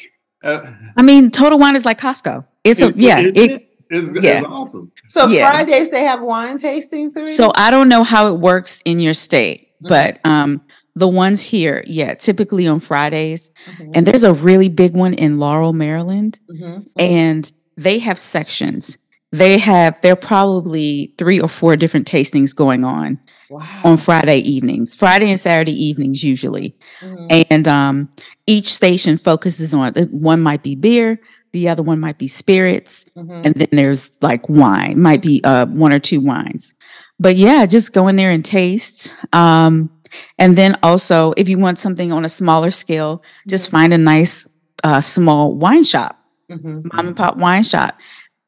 uh, 0.44 0.72
I 0.96 1.02
mean, 1.02 1.32
Total 1.32 1.58
Wine 1.60 1.76
is 1.76 1.84
like 1.86 2.00
Costco. 2.00 2.46
It's 2.64 2.82
a 2.82 2.88
it- 2.90 2.98
yeah. 2.98 3.20
it- 3.20 3.38
It, 3.38 3.64
it's, 3.90 4.18
it's 4.18 4.26
yeah. 4.26 4.42
awesome. 4.44 4.92
So 5.08 5.28
Yeah. 5.28 5.50
Fridays 5.50 5.90
they 5.92 6.04
have 6.04 6.22
wine 6.22 6.58
tastings. 6.60 7.12
Serena? 7.12 7.28
so 7.28 7.52
I 7.56 7.72
don't 7.72 7.88
know 7.88 8.04
how 8.04 8.28
it 8.28 8.38
works 8.40 8.82
in 8.84 9.00
your 9.00 9.14
state, 9.14 9.70
Mhm. 9.82 9.88
but 9.88 10.20
um 10.26 10.62
the 10.98 11.08
ones 11.08 11.42
here, 11.42 11.84
yeah, 11.88 12.14
typically 12.16 12.68
on 12.68 12.80
Fridays. 12.80 13.52
Mhm, 13.78 13.92
And 13.94 14.08
there's 14.08 14.24
a 14.24 14.34
really 14.34 14.70
big 14.70 14.94
one 14.96 15.14
in 15.14 15.38
Laurel, 15.38 15.74
Maryland, 15.74 16.40
mhm, 16.50 16.86
and 16.98 17.52
they 17.78 18.00
have 18.00 18.18
sections. 18.18 18.98
they 19.34 19.58
have 19.58 20.00
there 20.02 20.14
are 20.14 20.16
probably 20.16 21.14
three 21.18 21.38
or 21.38 21.50
four 21.50 21.76
different 21.76 22.08
tastings 22.08 22.56
going 22.56 22.86
on 22.86 23.20
wow. 23.50 23.82
on 23.84 23.98
Friday 23.98 24.40
evenings, 24.40 24.96
Friday 24.96 25.30
and 25.30 25.40
Saturday 25.40 25.74
evenings 25.74 26.24
usually. 26.24 26.74
Mm-hmm. 27.02 27.44
And 27.52 27.68
um, 27.68 28.10
each 28.48 28.68
station 28.74 29.18
focuses 29.18 29.74
on 29.74 29.94
one 30.12 30.42
might 30.42 30.64
be 30.64 30.76
beer, 30.76 31.20
the 31.52 31.68
other 31.68 31.84
one 31.84 32.00
might 32.00 32.18
be 32.18 32.30
spirits, 32.30 33.06
mm-hmm. 33.18 33.42
and 33.44 33.54
then 33.56 33.68
there's 33.72 34.18
like 34.22 34.48
wine, 34.48 35.02
might 35.02 35.22
be 35.22 35.42
uh, 35.44 35.66
one 35.66 35.94
or 35.94 36.00
two 36.00 36.22
wines. 36.22 36.74
But 37.20 37.36
yeah, 37.36 37.66
just 37.66 37.94
go 37.94 38.08
in 38.08 38.16
there 38.16 38.32
and 38.32 38.46
taste. 38.46 39.14
Um, 39.34 39.90
and 40.38 40.56
then 40.56 40.78
also, 40.84 41.34
if 41.38 41.50
you 41.50 41.58
want 41.58 41.80
something 41.80 42.12
on 42.12 42.26
a 42.26 42.30
smaller 42.30 42.72
scale, 42.72 43.24
just 43.48 43.68
mm-hmm. 43.68 43.78
find 43.78 43.94
a 43.94 43.98
nice 43.98 44.48
uh, 44.84 45.02
small 45.02 45.56
wine 45.56 45.84
shop, 45.84 46.20
mm-hmm. 46.50 46.88
mom 46.94 47.08
and 47.08 47.18
pop 47.18 47.38
wine 47.38 47.64
shop. 47.64 47.98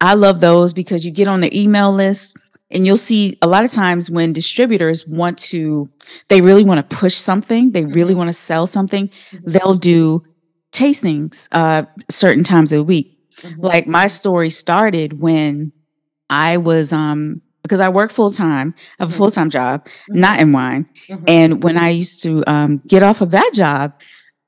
I 0.01 0.13
love 0.13 0.39
those 0.39 0.73
because 0.73 1.05
you 1.05 1.11
get 1.11 1.27
on 1.27 1.41
the 1.41 1.59
email 1.59 1.91
list 1.91 2.37
and 2.71 2.85
you'll 2.85 2.97
see 2.97 3.37
a 3.41 3.47
lot 3.47 3.65
of 3.65 3.71
times 3.71 4.09
when 4.09 4.31
distributors 4.31 5.05
want 5.07 5.37
to, 5.39 5.89
they 6.29 6.41
really 6.41 6.63
want 6.63 6.89
to 6.89 6.95
push 6.95 7.15
something, 7.15 7.71
they 7.71 7.83
really 7.85 8.11
mm-hmm. 8.11 8.19
want 8.19 8.29
to 8.29 8.33
sell 8.33 8.67
something, 8.67 9.09
mm-hmm. 9.09 9.49
they'll 9.49 9.75
do 9.75 10.23
tastings 10.71 11.47
uh, 11.51 11.83
certain 12.09 12.43
times 12.43 12.71
of 12.71 12.77
the 12.77 12.83
week. 12.83 13.17
Mm-hmm. 13.37 13.61
Like 13.61 13.87
my 13.87 14.07
story 14.07 14.49
started 14.49 15.19
when 15.19 15.71
I 16.29 16.57
was 16.57 16.93
um 16.93 17.41
because 17.69 17.79
I 17.79 17.89
work 17.89 18.11
full 18.11 18.31
time, 18.31 18.73
I 18.99 19.03
have 19.03 19.09
a 19.09 19.11
mm-hmm. 19.11 19.17
full 19.17 19.31
time 19.31 19.49
job, 19.51 19.85
mm-hmm. 19.85 20.19
not 20.19 20.39
in 20.39 20.51
wine. 20.51 20.89
Mm-hmm. 21.07 21.23
And 21.27 21.63
when 21.63 21.77
I 21.77 21.89
used 21.89 22.23
to 22.23 22.43
um, 22.47 22.81
get 22.87 23.03
off 23.03 23.21
of 23.21 23.29
that 23.31 23.51
job, 23.53 23.93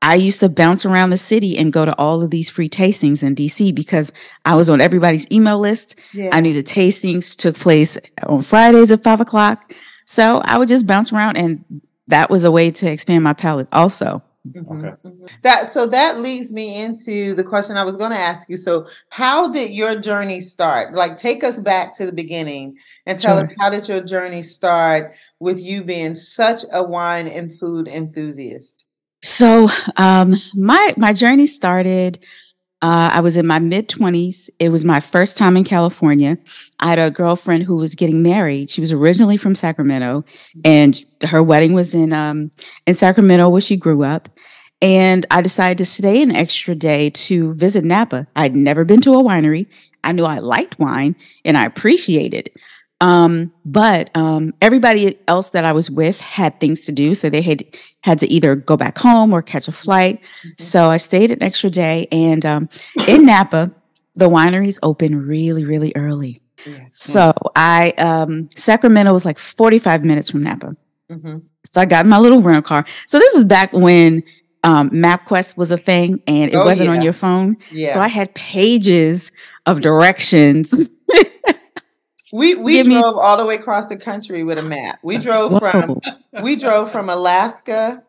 I 0.01 0.15
used 0.15 0.39
to 0.39 0.49
bounce 0.49 0.83
around 0.83 1.11
the 1.11 1.17
city 1.17 1.55
and 1.55 1.71
go 1.71 1.85
to 1.85 1.95
all 1.97 2.23
of 2.23 2.31
these 2.31 2.49
free 2.49 2.67
tastings 2.67 3.21
in 3.21 3.35
DC 3.35 3.75
because 3.75 4.11
I 4.45 4.55
was 4.55 4.67
on 4.67 4.81
everybody's 4.81 5.29
email 5.31 5.59
list. 5.59 5.95
Yeah. 6.11 6.31
I 6.33 6.41
knew 6.41 6.53
the 6.53 6.63
tastings 6.63 7.35
took 7.35 7.55
place 7.55 7.99
on 8.25 8.41
Fridays 8.41 8.91
at 8.91 9.03
five 9.03 9.21
o'clock. 9.21 9.71
So 10.05 10.41
I 10.43 10.57
would 10.57 10.67
just 10.67 10.87
bounce 10.87 11.13
around, 11.13 11.37
and 11.37 11.63
that 12.07 12.31
was 12.31 12.43
a 12.43 12.51
way 12.51 12.71
to 12.71 12.91
expand 12.91 13.23
my 13.23 13.33
palate 13.33 13.67
also. 13.71 14.23
Mm-hmm. 14.47 14.85
Okay. 14.85 14.95
Mm-hmm. 15.05 15.25
That 15.43 15.69
so 15.69 15.85
that 15.87 16.19
leads 16.19 16.51
me 16.51 16.81
into 16.81 17.35
the 17.35 17.43
question 17.43 17.77
I 17.77 17.83
was 17.83 17.95
going 17.95 18.09
to 18.11 18.17
ask 18.17 18.49
you. 18.49 18.57
So, 18.57 18.87
how 19.09 19.51
did 19.51 19.71
your 19.71 19.99
journey 19.99 20.41
start? 20.41 20.95
Like, 20.95 21.15
take 21.15 21.43
us 21.43 21.59
back 21.59 21.93
to 21.95 22.07
the 22.07 22.11
beginning 22.11 22.75
and 23.05 23.19
tell 23.19 23.37
sure. 23.37 23.47
us 23.47 23.53
how 23.59 23.69
did 23.69 23.87
your 23.87 24.01
journey 24.01 24.41
start 24.41 25.13
with 25.39 25.59
you 25.59 25.83
being 25.83 26.15
such 26.15 26.63
a 26.71 26.83
wine 26.83 27.27
and 27.27 27.57
food 27.59 27.87
enthusiast? 27.87 28.83
So, 29.21 29.69
um, 29.97 30.35
my 30.55 30.93
my 30.97 31.13
journey 31.13 31.45
started. 31.45 32.19
Uh, 32.81 33.11
I 33.13 33.21
was 33.21 33.37
in 33.37 33.45
my 33.45 33.59
mid 33.59 33.89
twenties. 33.89 34.49
It 34.59 34.69
was 34.69 34.83
my 34.83 34.99
first 34.99 35.37
time 35.37 35.55
in 35.55 35.63
California. 35.63 36.37
I 36.79 36.89
had 36.89 36.99
a 36.99 37.11
girlfriend 37.11 37.63
who 37.63 37.75
was 37.75 37.93
getting 37.93 38.23
married. 38.23 38.69
She 38.71 38.81
was 38.81 38.91
originally 38.91 39.37
from 39.37 39.53
Sacramento, 39.53 40.25
and 40.65 41.03
her 41.21 41.43
wedding 41.43 41.73
was 41.73 41.93
in 41.93 42.11
um, 42.11 42.51
in 42.87 42.95
Sacramento, 42.95 43.49
where 43.49 43.61
she 43.61 43.77
grew 43.77 44.03
up. 44.03 44.29
And 44.81 45.27
I 45.29 45.41
decided 45.41 45.77
to 45.77 45.85
stay 45.85 46.23
an 46.23 46.31
extra 46.31 46.73
day 46.73 47.11
to 47.11 47.53
visit 47.53 47.85
Napa. 47.85 48.25
I'd 48.35 48.55
never 48.55 48.83
been 48.83 49.01
to 49.01 49.13
a 49.13 49.23
winery. 49.23 49.67
I 50.03 50.11
knew 50.11 50.25
I 50.25 50.39
liked 50.39 50.79
wine 50.79 51.15
and 51.45 51.57
I 51.57 51.65
appreciated 51.65 52.49
um, 53.01 53.51
but 53.65 54.15
um, 54.15 54.53
everybody 54.61 55.17
else 55.27 55.49
that 55.49 55.65
I 55.65 55.71
was 55.71 55.89
with 55.89 56.21
had 56.21 56.59
things 56.59 56.81
to 56.81 56.91
do, 56.91 57.15
so 57.15 57.29
they 57.29 57.41
had 57.41 57.65
had 58.01 58.19
to 58.19 58.27
either 58.27 58.55
go 58.55 58.77
back 58.77 58.97
home 58.97 59.33
or 59.33 59.41
catch 59.41 59.67
a 59.67 59.71
flight. 59.71 60.21
Mm-hmm. 60.21 60.49
So 60.59 60.89
I 60.89 60.97
stayed 60.97 61.31
an 61.31 61.41
extra 61.41 61.71
day, 61.71 62.07
and 62.11 62.45
um, 62.45 62.69
in 63.07 63.25
Napa, 63.25 63.71
the 64.15 64.29
wineries 64.29 64.77
open 64.83 65.15
really, 65.27 65.65
really 65.65 65.91
early. 65.95 66.43
Yeah. 66.65 66.85
So 66.91 67.33
I 67.55 67.89
um, 67.97 68.49
Sacramento 68.55 69.11
was 69.11 69.25
like 69.25 69.39
forty 69.39 69.79
five 69.79 70.05
minutes 70.05 70.29
from 70.29 70.43
Napa. 70.43 70.75
Mm-hmm. 71.09 71.39
So 71.65 71.81
I 71.81 71.85
got 71.85 72.05
my 72.05 72.19
little 72.19 72.41
rental 72.41 72.61
car. 72.61 72.85
So 73.07 73.17
this 73.17 73.33
is 73.33 73.43
back 73.43 73.73
when 73.73 74.23
um, 74.63 74.91
MapQuest 74.91 75.57
was 75.57 75.71
a 75.71 75.77
thing 75.77 76.21
and 76.27 76.51
it 76.51 76.55
oh, 76.55 76.65
wasn't 76.65 76.89
yeah. 76.89 76.95
on 76.95 77.01
your 77.01 77.13
phone. 77.13 77.57
Yeah. 77.71 77.93
So 77.93 77.99
I 77.99 78.07
had 78.07 78.33
pages 78.35 79.31
of 79.65 79.81
directions 79.81 80.71
We 82.31 82.55
we 82.55 82.73
Give 82.73 82.85
drove 82.87 83.15
me- 83.15 83.21
all 83.21 83.37
the 83.37 83.45
way 83.45 83.55
across 83.55 83.87
the 83.87 83.97
country 83.97 84.43
with 84.43 84.57
a 84.57 84.63
map. 84.63 84.99
We 85.03 85.17
drove 85.17 85.59
from 85.59 85.99
we 86.41 86.55
drove 86.55 86.91
from 86.91 87.09
Alaska 87.09 88.03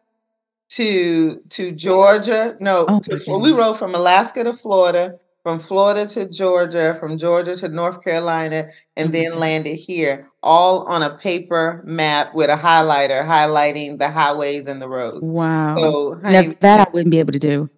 to 0.70 1.40
to 1.50 1.72
Georgia. 1.72 2.56
No, 2.60 2.86
oh, 2.88 3.00
to, 3.00 3.20
well, 3.26 3.40
we 3.40 3.52
rode 3.52 3.78
from 3.78 3.94
Alaska 3.94 4.44
to 4.44 4.52
Florida, 4.52 5.18
from 5.42 5.60
Florida 5.60 6.06
to 6.06 6.28
Georgia, 6.28 6.96
from 7.00 7.18
Georgia 7.18 7.56
to 7.56 7.68
North 7.68 8.02
Carolina, 8.02 8.68
and 8.96 9.12
mm-hmm. 9.12 9.22
then 9.30 9.38
landed 9.38 9.74
here, 9.74 10.30
all 10.42 10.84
on 10.84 11.02
a 11.02 11.16
paper 11.18 11.82
map 11.84 12.34
with 12.34 12.48
a 12.48 12.56
highlighter 12.56 13.26
highlighting 13.26 13.98
the 13.98 14.10
highways 14.10 14.66
and 14.66 14.80
the 14.80 14.88
roads. 14.88 15.28
Wow. 15.28 15.76
So 15.76 16.20
honey, 16.22 16.48
now, 16.48 16.54
that 16.60 16.88
I 16.88 16.90
wouldn't 16.92 17.10
be 17.10 17.18
able 17.18 17.32
to 17.32 17.38
do. 17.38 17.70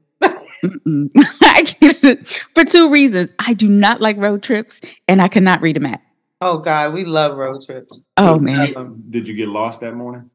For 2.54 2.64
two 2.64 2.90
reasons. 2.90 3.34
I 3.38 3.54
do 3.54 3.68
not 3.68 4.00
like 4.00 4.16
road 4.16 4.42
trips 4.42 4.80
and 5.08 5.20
I 5.20 5.28
cannot 5.28 5.60
read 5.60 5.76
a 5.76 5.80
map. 5.80 6.00
Oh 6.44 6.58
God, 6.58 6.92
we 6.92 7.06
love 7.06 7.38
road 7.38 7.64
trips. 7.64 8.02
Oh 8.18 8.38
man. 8.38 9.02
Did 9.08 9.26
you 9.26 9.32
get 9.34 9.48
lost 9.48 9.80
that 9.80 9.94
morning? 9.94 10.28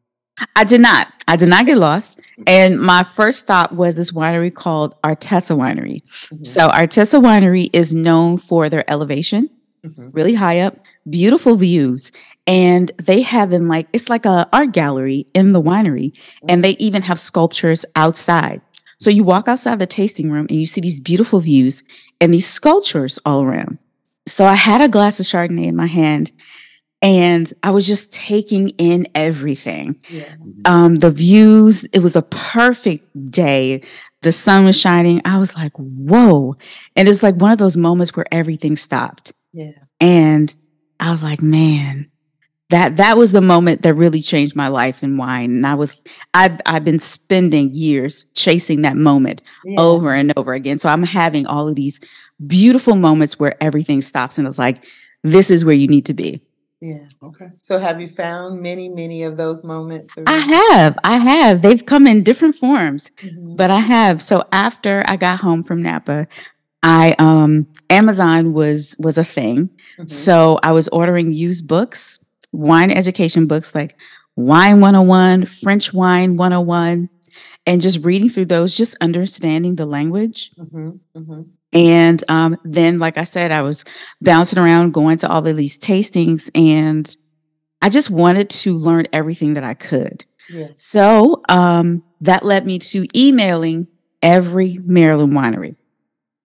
I 0.55 0.63
did 0.63 0.81
not. 0.81 1.13
I 1.27 1.35
did 1.35 1.49
not 1.49 1.67
get 1.67 1.77
lost. 1.77 2.19
And 2.47 2.79
my 2.79 3.03
first 3.03 3.41
stop 3.41 3.73
was 3.73 3.95
this 3.95 4.11
winery 4.11 4.51
called 4.51 4.99
Artesa 5.03 5.55
Winery. 5.55 6.01
Mm-hmm. 6.01 6.45
So 6.45 6.67
Artesa 6.69 7.21
Winery 7.21 7.69
is 7.73 7.93
known 7.93 8.39
for 8.39 8.69
their 8.69 8.89
elevation, 8.89 9.51
mm-hmm. 9.85 10.09
really 10.09 10.33
high 10.33 10.61
up, 10.61 10.79
beautiful 11.07 11.55
views. 11.55 12.11
And 12.47 12.91
they 12.99 13.21
have 13.21 13.53
in 13.53 13.67
like 13.67 13.87
it's 13.93 14.09
like 14.09 14.25
a 14.25 14.49
art 14.51 14.71
gallery 14.71 15.27
in 15.35 15.53
the 15.53 15.61
winery. 15.61 16.11
Mm-hmm. 16.13 16.45
And 16.49 16.63
they 16.63 16.71
even 16.79 17.03
have 17.03 17.19
sculptures 17.19 17.85
outside. 17.95 18.61
So 18.97 19.11
you 19.11 19.23
walk 19.23 19.47
outside 19.47 19.77
the 19.77 19.85
tasting 19.85 20.31
room 20.31 20.47
and 20.49 20.59
you 20.59 20.65
see 20.65 20.81
these 20.81 20.99
beautiful 20.99 21.39
views 21.39 21.83
and 22.19 22.33
these 22.33 22.47
sculptures 22.47 23.19
all 23.25 23.43
around. 23.43 23.77
So 24.29 24.45
I 24.45 24.55
had 24.55 24.81
a 24.81 24.87
glass 24.87 25.19
of 25.19 25.25
Chardonnay 25.25 25.67
in 25.67 25.75
my 25.75 25.87
hand 25.87 26.31
and 27.01 27.51
I 27.63 27.71
was 27.71 27.87
just 27.87 28.13
taking 28.13 28.69
in 28.69 29.07
everything. 29.15 29.99
Yeah. 30.09 30.35
Um, 30.65 30.95
the 30.95 31.11
views, 31.11 31.83
it 31.85 31.99
was 31.99 32.15
a 32.15 32.21
perfect 32.21 33.31
day. 33.31 33.83
The 34.21 34.31
sun 34.31 34.65
was 34.65 34.79
shining. 34.79 35.21
I 35.23 35.37
was 35.37 35.55
like, 35.55 35.71
whoa. 35.77 36.57
And 36.95 37.07
it 37.07 37.11
was 37.11 37.23
like 37.23 37.35
one 37.35 37.51
of 37.51 37.57
those 37.57 37.77
moments 37.77 38.15
where 38.15 38.25
everything 38.31 38.75
stopped. 38.75 39.31
Yeah. 39.53 39.71
And 40.01 40.53
I 40.99 41.11
was 41.11 41.23
like, 41.23 41.41
man, 41.41 42.11
that 42.69 42.97
that 42.97 43.17
was 43.17 43.31
the 43.31 43.41
moment 43.41 43.81
that 43.81 43.95
really 43.95 44.21
changed 44.21 44.55
my 44.55 44.67
life 44.67 45.01
in 45.01 45.17
wine. 45.17 45.51
And 45.51 45.65
I 45.65 45.73
was 45.73 46.03
I've 46.33 46.59
I've 46.65 46.83
been 46.83 46.99
spending 46.99 47.73
years 47.73 48.25
chasing 48.35 48.83
that 48.83 48.95
moment 48.95 49.41
yeah. 49.65 49.79
over 49.79 50.13
and 50.13 50.33
over 50.37 50.53
again. 50.53 50.77
So 50.77 50.89
I'm 50.89 51.03
having 51.03 51.47
all 51.47 51.67
of 51.67 51.75
these 51.75 51.99
beautiful 52.45 52.95
moments 52.95 53.39
where 53.39 53.61
everything 53.61 54.01
stops 54.01 54.37
and 54.37 54.47
it's 54.47 54.57
like, 54.57 54.85
this 55.23 55.51
is 55.51 55.65
where 55.65 55.75
you 55.75 55.87
need 55.87 56.05
to 56.05 56.13
be. 56.13 56.41
Yeah. 56.81 57.05
Okay. 57.21 57.49
So 57.61 57.77
have 57.77 57.99
you 57.99 58.07
found 58.07 58.61
many, 58.61 58.87
many 58.87 59.23
of 59.23 59.35
those 59.35 59.63
moments? 59.65 60.11
I 60.25 60.37
have. 60.37 60.97
I 61.03 61.17
have. 61.17 61.61
They've 61.61 61.85
come 61.85 62.07
in 62.07 62.23
different 62.23 62.55
forms, 62.55 63.11
mm-hmm. 63.17 63.55
but 63.55 63.69
I 63.69 63.79
have. 63.79 64.21
So 64.21 64.43
after 64.53 65.03
I 65.05 65.17
got 65.17 65.41
home 65.41 65.61
from 65.61 65.83
Napa, 65.83 66.27
I 66.81 67.15
um 67.19 67.67
Amazon 67.89 68.53
was 68.53 68.95
was 68.97 69.17
a 69.17 69.25
thing. 69.25 69.67
Mm-hmm. 69.67 70.07
So 70.07 70.57
I 70.63 70.71
was 70.71 70.87
ordering 70.87 71.33
used 71.33 71.67
books, 71.67 72.19
wine 72.53 72.91
education 72.91 73.45
books 73.45 73.75
like 73.75 73.97
Wine 74.37 74.79
101, 74.79 75.47
French 75.47 75.93
Wine 75.93 76.37
101, 76.37 77.09
and 77.65 77.81
just 77.81 78.05
reading 78.05 78.29
through 78.29 78.45
those, 78.45 78.77
just 78.77 78.95
understanding 79.01 79.75
the 79.75 79.85
language. 79.85 80.51
Mm-hmm. 80.57 81.41
And 81.71 82.23
um, 82.27 82.57
then, 82.63 82.99
like 82.99 83.17
I 83.17 83.23
said, 83.23 83.51
I 83.51 83.61
was 83.61 83.85
bouncing 84.21 84.57
around, 84.59 84.93
going 84.93 85.17
to 85.19 85.29
all 85.29 85.45
of 85.45 85.57
these 85.57 85.77
tastings, 85.77 86.49
and 86.55 87.15
I 87.81 87.89
just 87.89 88.09
wanted 88.09 88.49
to 88.49 88.77
learn 88.77 89.05
everything 89.13 89.53
that 89.53 89.63
I 89.63 89.75
could. 89.75 90.25
Yeah. 90.49 90.69
So 90.77 91.43
um, 91.47 92.03
that 92.21 92.43
led 92.43 92.65
me 92.65 92.79
to 92.79 93.05
emailing 93.15 93.87
every 94.21 94.79
Maryland 94.83 95.33
winery. 95.33 95.75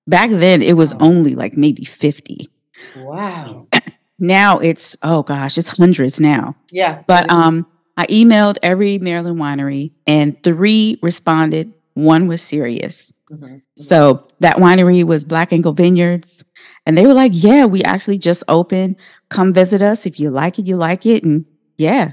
Back 0.07 0.31
then, 0.31 0.61
it 0.61 0.77
was 0.77 0.93
only 0.95 1.35
like 1.35 1.57
maybe 1.57 1.85
50. 1.85 2.51
Wow. 2.97 3.69
now 4.19 4.59
it's, 4.59 4.97
oh 5.03 5.23
gosh, 5.23 5.57
it's 5.57 5.71
hundreds 5.71 6.21
now. 6.21 6.57
Yeah. 6.71 7.03
But 7.07 7.31
um, 7.31 7.67
I 7.97 8.07
emailed 8.09 8.59
every 8.63 8.99
Maryland 8.99 9.39
winery, 9.39 9.93
and 10.07 10.41
three 10.43 10.99
responded. 11.03 11.73
One 11.95 12.29
was 12.29 12.43
serious. 12.43 13.13
Mm-hmm. 13.31 13.45
mm-hmm. 13.45 13.57
So 13.77 14.27
that 14.41 14.57
winery 14.57 15.05
was 15.05 15.25
Black 15.25 15.53
Ankle 15.53 15.73
Vineyards. 15.73 16.45
And 16.87 16.97
they 16.97 17.07
were 17.07 17.15
like, 17.15 17.33
Yeah, 17.35 17.65
we 17.65 17.83
actually 17.83 18.19
just 18.19 18.43
opened. 18.49 18.97
Come 19.29 19.53
visit 19.53 19.83
us. 19.83 20.07
If 20.07 20.21
you 20.21 20.31
like 20.31 20.59
it, 20.59 20.67
you 20.67 20.77
like 20.77 21.07
it. 21.07 21.25
And 21.25 21.47
yeah, 21.77 22.13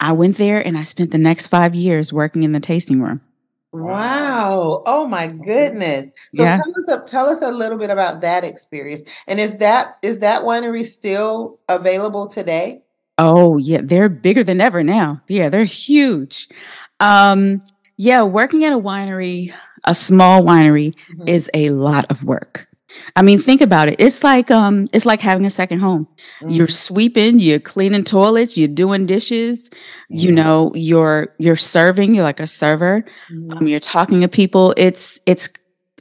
I 0.00 0.12
went 0.12 0.36
there 0.36 0.64
and 0.64 0.76
I 0.78 0.82
spent 0.82 1.10
the 1.10 1.18
next 1.18 1.48
five 1.48 1.74
years 1.74 2.12
working 2.12 2.42
in 2.42 2.52
the 2.52 2.60
tasting 2.60 3.00
room. 3.00 3.20
Wow. 3.72 4.82
Oh 4.86 5.06
my 5.06 5.26
goodness. 5.26 6.06
So 6.34 6.42
Yeah. 6.44 6.56
tell 6.56 6.72
us 6.78 6.88
a, 6.88 7.06
tell 7.06 7.28
us 7.28 7.42
a 7.42 7.50
little 7.50 7.76
bit 7.76 7.90
about 7.90 8.20
that 8.22 8.44
experience. 8.44 9.02
And 9.26 9.38
is 9.38 9.58
that 9.58 9.98
is 10.02 10.20
that 10.20 10.42
winery 10.42 10.86
still 10.86 11.58
available 11.68 12.26
today? 12.26 12.82
Oh, 13.18 13.56
yeah, 13.56 13.80
they're 13.82 14.10
bigger 14.10 14.44
than 14.44 14.60
ever 14.60 14.82
now. 14.82 15.22
Yeah, 15.26 15.48
they're 15.48 15.64
huge. 15.64 16.48
Um, 17.00 17.62
yeah, 17.96 18.22
working 18.22 18.64
at 18.64 18.74
a 18.74 18.78
winery, 18.78 19.54
a 19.86 19.94
small 19.94 20.42
winery 20.42 20.94
Mhm. 21.14 21.28
is 21.28 21.50
a 21.54 21.70
lot 21.70 22.06
of 22.10 22.22
work. 22.24 22.66
I 23.14 23.20
mean, 23.22 23.38
think 23.38 23.60
about 23.60 23.88
it. 23.88 23.96
It's 23.98 24.24
like 24.24 24.50
um 24.50 24.86
it's 24.92 25.04
like 25.04 25.20
having 25.20 25.44
a 25.46 25.50
second 25.50 25.80
home. 25.80 26.08
You're 26.48 26.66
Mhm. 26.66 26.72
sweeping, 26.72 27.38
you're 27.40 27.58
cleaning 27.60 28.04
toilets, 28.04 28.56
you're 28.56 28.68
doing 28.68 29.04
dishes, 29.06 29.70
you 30.08 30.30
Mhm. 30.30 30.34
know, 30.34 30.72
you're 30.74 31.28
you're 31.38 31.56
serving, 31.56 32.14
you're 32.14 32.24
like 32.24 32.40
a 32.40 32.46
server. 32.46 33.04
Mhm. 33.30 33.56
Um, 33.60 33.66
you're 33.68 33.80
talking 33.80 34.20
to 34.22 34.28
people. 34.28 34.72
It's 34.76 35.20
it's 35.26 35.50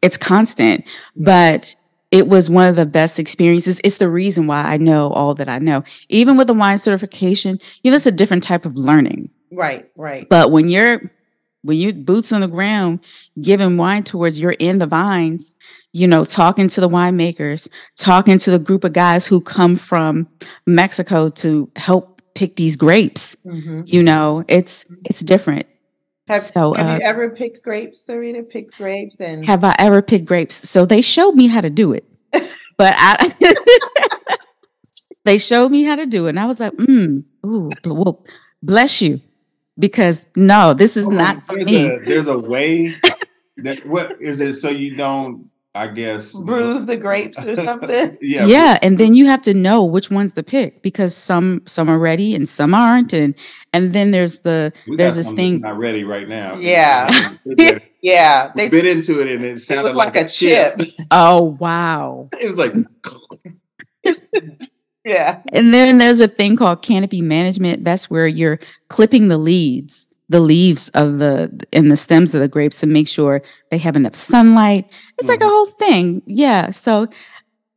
it's 0.02 0.18
constant, 0.18 0.84
but 1.18 1.76
it 2.12 2.28
was 2.30 2.50
one 2.50 2.68
of 2.68 2.76
the 2.78 2.86
best 2.86 3.20
experiences. 3.20 3.82
It's 3.84 3.98
the 3.98 4.10
reason 4.10 4.48
why 4.48 4.62
I 4.64 4.78
know 4.78 5.10
all 5.10 5.34
that 5.36 5.50
I 5.50 5.60
know. 5.60 5.84
Even 6.08 6.38
with 6.38 6.48
the 6.48 6.54
wine 6.54 6.78
certification, 6.78 7.60
you 7.84 7.92
know, 7.92 7.96
it's 7.98 8.06
a 8.06 8.12
different 8.12 8.44
type 8.44 8.66
of 8.66 8.78
learning. 8.78 9.30
Right, 9.52 9.86
right. 9.98 10.28
But 10.30 10.52
when 10.52 10.70
you're 10.70 11.12
when 11.66 11.78
you 11.78 11.94
boots 11.94 12.32
on 12.32 12.42
the 12.42 12.48
ground 12.48 13.00
giving 13.42 13.76
wine 13.78 14.04
towards 14.04 14.40
you're 14.40 14.52
in 14.52 14.78
the 14.78 14.86
vines, 14.86 15.56
you 15.94 16.08
know, 16.08 16.24
talking 16.24 16.68
to 16.68 16.80
the 16.82 16.90
winemakers, 16.90 17.68
talking 17.98 18.38
to 18.38 18.52
the 18.52 18.60
group 18.60 18.84
of 18.84 18.94
guys 18.94 19.26
who 19.26 19.42
come 19.42 19.76
from 19.76 20.28
Mexico 20.68 21.30
to 21.30 21.70
help 21.76 22.22
pick 22.36 22.56
these 22.56 22.76
grapes. 22.76 23.36
Mhm. 23.46 23.92
You 23.92 24.04
know, 24.04 24.44
it's 24.48 24.86
it's 25.06 25.22
different. 25.22 25.66
Have, 26.28 26.44
So, 26.44 26.74
have 26.74 26.88
uh, 26.88 26.94
you 26.96 27.02
ever 27.02 27.30
picked 27.30 27.64
grapes, 27.64 28.04
Sarita? 28.08 28.48
Picked 28.50 28.78
grapes 28.78 29.20
and 29.20 29.46
Have 29.46 29.64
I 29.64 29.76
ever 29.78 30.02
picked 30.02 30.26
grapes? 30.26 30.56
So 30.56 30.86
they 30.86 31.02
showed 31.02 31.34
me 31.34 31.48
how 31.48 31.62
to 31.62 31.70
do 31.70 31.94
it, 31.94 32.04
but 32.78 32.94
I 32.98 33.34
they 35.26 35.38
showed 35.38 35.72
me 35.72 35.84
how 35.84 35.96
to 35.96 36.06
do 36.06 36.28
it, 36.28 36.30
and 36.30 36.40
I 36.40 36.46
was 36.46 36.60
like, 36.60 36.74
mm, 36.74 37.24
ooh, 37.46 37.70
well, 37.86 38.26
bless 38.62 39.02
you, 39.02 39.22
because 39.78 40.30
no, 40.36 40.74
this 40.74 40.98
is 40.98 41.04
Hold 41.06 41.16
on, 41.16 41.24
not 41.24 41.48
for 41.48 41.56
there's 41.56 41.66
me. 41.66 41.88
A, 41.88 42.00
there's 42.00 42.28
a 42.28 42.38
way 42.38 42.96
that 43.58 43.86
what 43.86 44.22
is 44.22 44.42
it 44.42 44.54
so 44.54 44.70
you 44.70 44.96
don't, 44.96 45.50
I 45.74 45.88
guess, 45.88 46.32
bruise 46.34 46.86
the 46.86 46.98
grapes 46.98 47.44
or 47.44 47.56
something. 47.56 48.18
yeah, 48.22 48.46
yeah, 48.46 48.78
and 48.82 48.98
then 48.98 49.14
you 49.14 49.26
have 49.26 49.42
to 49.44 49.54
know 49.54 49.84
which 49.84 50.10
ones 50.10 50.34
to 50.34 50.44
pick 50.44 50.82
because 50.82 51.16
some 51.16 51.62
some 51.66 51.90
are 51.90 52.00
ready 52.00 52.34
and 52.34 52.48
some 52.48 52.74
aren't, 52.74 53.14
and 53.14 53.36
and 53.74 53.94
then 53.94 54.12
there's 54.12 54.40
the 54.40 54.72
we 54.88 54.96
there's 54.96 55.18
this 55.18 55.32
thing. 55.34 55.62
not 55.62 55.78
ready 55.78 56.04
right 56.04 56.30
now. 56.30 56.56
Yeah. 56.56 57.36
we 57.46 57.80
Yeah, 58.02 58.52
they 58.56 58.70
bit 58.70 58.86
into 58.86 59.20
it 59.20 59.28
and 59.28 59.44
it 59.44 59.54
it 59.54 59.60
sounded 59.60 59.90
was 59.90 59.96
like 59.96 60.16
a 60.16 60.28
chip. 60.28 60.80
Oh 61.12 61.58
wow! 61.60 62.30
It 62.40 62.48
was 62.48 62.58
like 62.58 62.74
Yeah. 65.06 65.42
And 65.54 65.74
then 65.74 65.98
there's 66.00 66.20
a 66.20 66.28
thing 66.28 66.56
called 66.56 66.82
canopy 66.82 67.22
management. 67.22 67.84
That's 67.86 68.10
where 68.10 68.28
you're 68.28 68.60
clipping 68.90 69.28
the 69.28 69.38
leaves, 69.38 70.10
the 70.30 70.40
leaves 70.40 70.90
of 70.90 71.20
the 71.20 71.66
and 71.72 71.92
the 71.92 71.96
stems 71.96 72.34
of 72.34 72.42
the 72.42 72.48
grapes 72.48 72.80
to 72.80 72.88
make 72.88 73.08
sure 73.08 73.42
they 73.70 73.78
have 73.78 73.96
enough 73.96 74.16
sunlight. 74.16 74.92
It's 75.20 75.28
like 75.28 75.42
a 75.42 75.44
Mhm. 75.44 75.50
whole 75.50 75.66
thing. 75.68 76.22
Yeah. 76.26 76.72
So 76.72 77.08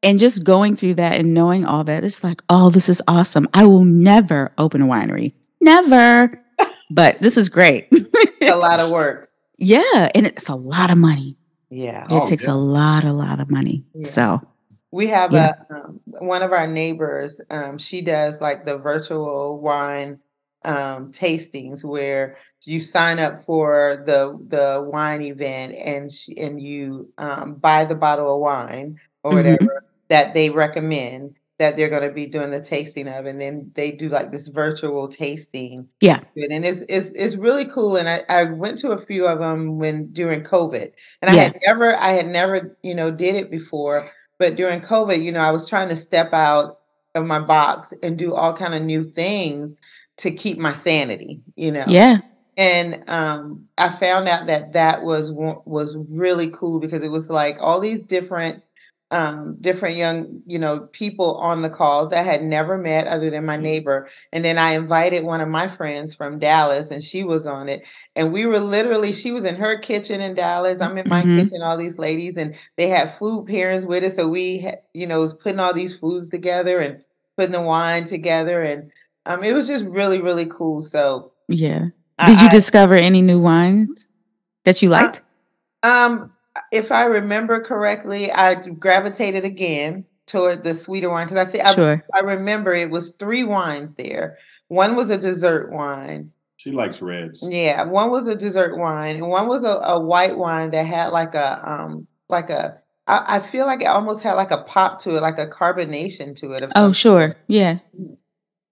and 0.03 0.19
just 0.19 0.45
going 0.45 0.77
through 0.77 0.95
that 0.95 1.19
and 1.21 1.35
knowing 1.35 1.65
all 1.67 1.83
that, 1.85 2.05
it's 2.05 2.23
like, 2.25 2.41
oh, 2.49 2.71
this 2.71 2.89
is 2.89 3.03
awesome. 3.09 3.49
I 3.53 3.65
will 3.65 3.85
never 3.85 4.53
open 4.57 4.81
a 4.81 4.87
winery. 4.87 5.33
Never. 5.61 6.41
but 6.91 7.21
this 7.21 7.37
is 7.37 7.49
great. 7.49 7.89
A 8.41 8.55
lot 8.55 8.79
of 8.81 8.91
work. 8.91 9.29
yeah. 9.59 10.09
And 10.15 10.27
it's 10.27 10.49
a 10.49 10.55
lot 10.55 10.91
of 10.93 10.99
money. 10.99 11.37
Yeah. 11.69 12.05
It 12.05 12.11
Oh, 12.13 12.25
takes 12.25 12.45
yeah. 12.45 12.53
a 12.53 12.55
lot, 12.55 13.05
a 13.05 13.13
lot 13.13 13.41
of 13.41 13.51
money. 13.51 13.85
Yeah. 13.95 14.07
So 14.07 14.41
We 14.93 15.07
have 15.09 15.33
Yeah. 15.33 15.53
a 15.71 15.75
um, 15.75 16.01
one 16.21 16.43
of 16.43 16.53
our 16.53 16.67
neighbors. 16.67 17.41
Um, 17.51 17.79
she 17.79 18.01
does 18.01 18.41
like 18.41 18.65
the 18.65 18.79
virtual 18.79 19.61
wine 19.61 20.19
um, 20.65 21.13
tastings 21.13 21.85
where 21.85 22.37
you 22.65 22.81
sign 22.81 23.19
up 23.19 23.45
for 23.45 24.03
the 24.07 24.39
the 24.49 24.83
wine 24.91 25.23
event 25.23 25.75
and 25.75 26.11
she, 26.13 26.37
and 26.39 26.61
you 26.61 27.13
um, 27.19 27.55
buy 27.55 27.85
the 27.85 27.95
bottle 27.95 28.35
of 28.35 28.41
wine 28.41 28.97
or 29.23 29.33
Mhm. 29.33 29.37
whatever 29.37 29.85
that 30.09 30.33
they 30.35 30.49
recommend 30.51 31.35
that 31.59 31.77
they're 31.77 31.89
going 31.91 32.03
to 32.09 32.13
be 32.13 32.27
doing 32.27 32.51
the 32.53 32.61
tasting 32.61 33.09
of, 33.09 33.27
and 33.27 33.41
then 33.41 33.71
they 33.75 33.91
do 33.91 34.09
like 34.09 34.31
this 34.33 34.47
virtual 34.49 35.09
tasting. 35.09 35.89
Yeah. 36.01 36.21
and 36.37 36.65
it's 36.65 36.83
it's 36.89 37.11
it's 37.13 37.37
really 37.37 37.67
cool. 37.67 37.97
And 37.97 38.09
I 38.09 38.23
I 38.29 38.45
went 38.45 38.79
to 38.79 38.93
a 38.93 39.05
few 39.07 39.27
of 39.27 39.39
them 39.41 39.79
when 39.79 40.13
during 40.13 40.43
COVID, 40.45 40.93
and 41.23 41.31
I 41.31 41.35
had 41.35 41.59
never 41.67 41.95
I 41.97 42.11
had 42.13 42.27
never 42.29 42.77
you 42.83 42.95
know 42.95 43.11
did 43.11 43.35
it 43.37 43.51
before 43.51 44.11
but 44.39 44.57
during 44.57 44.81
covid 44.81 45.23
you 45.23 45.33
know 45.33 45.41
i 45.41 45.51
was 45.51 45.69
trying 45.69 45.89
to 45.89 45.97
step 45.97 46.33
out 46.33 46.81
of 47.15 47.27
my 47.27 47.39
box 47.39 47.93
and 48.03 48.19
do 48.19 48.35
all 48.35 48.55
kind 48.55 48.75
of 48.75 48.83
new 48.83 49.05
things 49.05 49.75
to 50.17 50.31
keep 50.31 50.59
my 50.59 50.73
sanity 50.73 51.41
you 51.57 51.71
know 51.71 51.85
yeah. 51.87 52.19
and 52.57 53.03
um 53.09 53.67
i 53.79 53.89
found 53.89 54.29
out 54.29 54.47
that 54.47 54.73
that 54.73 55.03
was 55.03 55.31
one- 55.33 55.61
was 55.65 55.97
really 56.09 56.49
cool 56.51 56.81
because 56.81 57.03
it 57.03 57.11
was 57.11 57.31
like 57.31 57.57
all 57.61 57.81
these 57.81 58.03
different 58.03 58.63
um 59.11 59.57
different 59.61 59.97
young 59.97 60.43
you 60.47 60.59
know 60.59 60.81
people 60.93 61.37
on 61.37 61.63
the 61.63 61.71
call 61.71 62.07
that 62.09 62.19
I 62.19 62.23
had 62.23 62.43
never 62.43 62.77
met 62.77 63.07
other 63.07 63.31
than 63.31 63.47
my 63.47 63.57
neighbor. 63.57 64.09
And 64.33 64.45
then 64.45 64.59
i 64.59 64.73
invited 64.73 65.25
one 65.25 65.41
of 65.41 65.49
my 65.49 65.67
friends 65.69 66.15
from 66.15 66.39
dallas 66.39 66.91
and 66.91 67.03
she 67.03 67.25
was 67.25 67.47
on 67.47 67.69
it. 67.71 67.83
And 68.17 68.33
we 68.33 68.45
were 68.45 68.61
literally 68.61 69.15
she 69.15 69.31
was 69.31 69.45
in 69.45 69.57
her 69.57 69.79
kitchen 69.79 70.21
in 70.21 70.35
dallas. 70.35 70.81
I'm 70.83 70.99
in 70.99 71.09
my 71.09 71.23
Mhm. 71.23 71.37
kitchen 71.45 71.63
all 71.63 71.79
these 71.79 71.99
ladies 71.99 72.37
and 72.37 72.55
they 72.77 72.89
had 72.89 73.17
food 73.19 73.47
pairings 73.47 73.87
with 73.87 74.05
us 74.05 74.17
so 74.17 74.29
we 74.29 74.71
you 74.93 75.07
know 75.07 75.21
was 75.21 75.33
putting 75.35 75.59
all 75.61 75.73
these 75.73 75.97
foods 75.97 76.29
together 76.29 76.79
and 76.79 77.03
putting 77.37 77.53
the 77.53 77.63
wine 77.63 78.05
together. 78.05 78.63
And 78.63 78.91
um 79.25 79.43
it 79.43 79.55
was 79.55 79.67
just 79.69 79.87
really 79.87 80.21
really 80.21 80.47
cool. 80.47 80.83
So 80.83 81.33
Yeah. 81.49 81.87
I- 82.19 82.27
Did 82.27 82.41
you 82.43 82.49
I- 82.49 82.51
discover 82.51 82.95
any 82.95 83.23
new 83.23 83.41
wines 83.41 84.07
that 84.65 84.83
you 84.83 84.91
liked? 84.91 85.23
Um, 85.83 86.33
if 86.73 86.91
I 86.93 87.05
remember 87.05 87.61
correctly, 87.61 88.31
I 88.33 88.55
gravitated 88.55 89.45
again 89.45 90.05
toward 90.27 90.63
the 90.65 90.75
sweeter 90.75 91.09
wine 91.11 91.27
because 91.27 91.39
I 91.47 91.51
think 91.51 91.65
I, 91.65 91.75
sure. 91.75 92.05
I 92.15 92.21
remember 92.21 92.75
it 92.75 92.91
was 92.91 93.13
three 93.15 93.45
wines 93.45 93.93
there. 93.95 94.37
One 94.69 94.95
was 94.97 95.09
a 95.11 95.17
dessert 95.17 95.73
wine. 95.73 96.33
she 96.57 96.71
likes 96.73 97.01
reds. 97.01 97.43
Yeah, 97.49 97.85
one 97.85 98.11
was 98.11 98.27
a 98.27 98.35
dessert 98.35 98.77
wine, 98.77 99.17
and 99.17 99.29
one 99.29 99.47
was 99.49 99.65
a, 99.65 99.77
a 99.85 99.99
white 100.01 100.37
wine 100.37 100.71
that 100.73 100.87
had 100.87 101.09
like 101.09 101.35
a 101.35 101.67
um 101.71 102.07
like 102.29 102.51
a 102.51 102.79
I, 103.07 103.37
I 103.37 103.41
feel 103.41 103.65
like 103.65 103.81
it 103.81 103.87
almost 103.87 104.23
had 104.23 104.35
like 104.35 104.51
a 104.51 104.63
pop 104.65 105.01
to 105.01 105.17
it, 105.17 105.23
like 105.23 105.39
a 105.39 105.47
carbonation 105.47 106.37
to 106.37 106.53
it. 106.53 106.63
Of 106.63 106.73
Oh, 106.77 106.93
sure. 106.93 107.37
Yeah. 107.47 107.79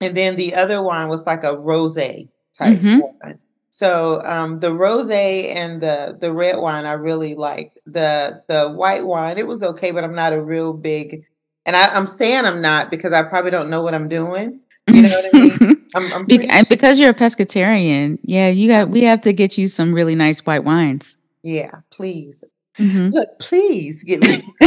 And 0.02 0.14
then 0.14 0.36
the 0.36 0.54
other 0.54 0.82
wine 0.82 1.08
was 1.08 1.24
like 1.24 1.42
a 1.42 1.54
rosé 1.54 2.28
type 2.52 2.78
Mhm. 2.78 3.00
wine. 3.24 3.38
So 3.76 4.22
um, 4.24 4.60
the 4.60 4.70
rosé 4.70 5.54
and 5.54 5.82
the 5.82 6.16
the 6.18 6.32
red 6.32 6.56
wine 6.56 6.86
I 6.86 6.92
really 6.92 7.34
like. 7.34 7.78
The 7.84 8.42
the 8.48 8.70
white 8.70 9.04
wine 9.04 9.36
it 9.36 9.46
was 9.46 9.62
okay, 9.62 9.90
but 9.90 10.02
I'm 10.02 10.14
not 10.14 10.32
a 10.32 10.40
real 10.40 10.72
big. 10.72 11.26
And 11.66 11.76
I, 11.76 11.94
I'm 11.94 12.06
saying 12.06 12.46
I'm 12.46 12.62
not 12.62 12.90
because 12.90 13.12
I 13.12 13.22
probably 13.22 13.50
don't 13.50 13.68
know 13.68 13.82
what 13.82 13.94
I'm 13.94 14.08
doing. 14.08 14.60
You 14.88 15.02
know 15.02 15.10
what 15.10 15.26
I 15.26 15.30
mean? 15.38 15.84
I'm, 15.94 16.10
I'm 16.14 16.24
Be- 16.24 16.48
and 16.48 16.66
because 16.70 16.98
you're 16.98 17.10
a 17.10 17.14
pescatarian, 17.14 18.18
yeah, 18.22 18.48
you 18.48 18.66
got 18.66 18.88
we 18.88 19.02
have 19.02 19.20
to 19.22 19.34
get 19.34 19.58
you 19.58 19.68
some 19.68 19.92
really 19.92 20.14
nice 20.14 20.40
white 20.46 20.64
wines. 20.64 21.18
yeah. 21.42 21.72
Please, 21.90 22.42
Mhm. 22.78 23.12
Look, 23.12 23.28
please 23.40 24.02
get 24.04 24.22
me. 24.22 24.42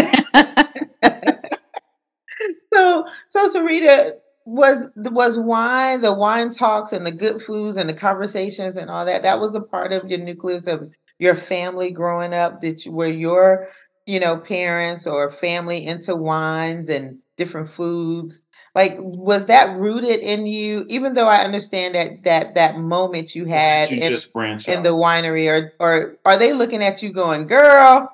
so 2.73 3.05
so 3.29 3.47
Sarita 3.53 4.13
was 4.49 4.87
was 4.95 5.37
wine 5.37 6.01
the 6.01 6.13
wine 6.13 6.49
talks 6.49 6.91
and 6.91 7.05
the 7.05 7.11
good 7.11 7.41
foods 7.41 7.77
and 7.77 7.87
the 7.87 7.93
conversations 7.93 8.75
and 8.75 8.89
all 8.89 9.05
that 9.05 9.21
that 9.21 9.39
was 9.39 9.53
a 9.53 9.61
part 9.61 9.93
of 9.93 10.09
your 10.09 10.19
nucleus 10.19 10.65
of 10.65 10.89
your 11.19 11.35
family 11.35 11.91
growing 11.91 12.33
up 12.33 12.61
that 12.61 12.85
you, 12.85 12.91
were 12.91 13.07
your 13.07 13.69
you 14.07 14.19
know 14.19 14.37
parents 14.37 15.05
or 15.05 15.31
family 15.31 15.85
into 15.85 16.15
wines 16.15 16.89
and 16.89 17.19
different 17.37 17.69
foods. 17.69 18.41
Like 18.73 18.95
was 18.97 19.45
that 19.47 19.77
rooted 19.77 20.19
in 20.19 20.47
you? 20.47 20.85
Even 20.89 21.13
though 21.13 21.27
i 21.27 21.37
understand 21.37 21.95
that 21.95 22.23
that 22.23 22.55
that 22.55 22.79
moment 22.79 23.35
you 23.35 23.45
had 23.45 23.91
you 23.91 24.01
in, 24.01 24.11
just 24.11 24.29
in 24.67 24.83
the 24.83 24.89
winery 24.89 25.47
or 25.47 25.73
or 25.79 26.17
are 26.25 26.37
they 26.37 26.53
looking 26.53 26.83
at 26.83 27.03
you 27.03 27.11
going 27.11 27.45
girl 27.45 28.09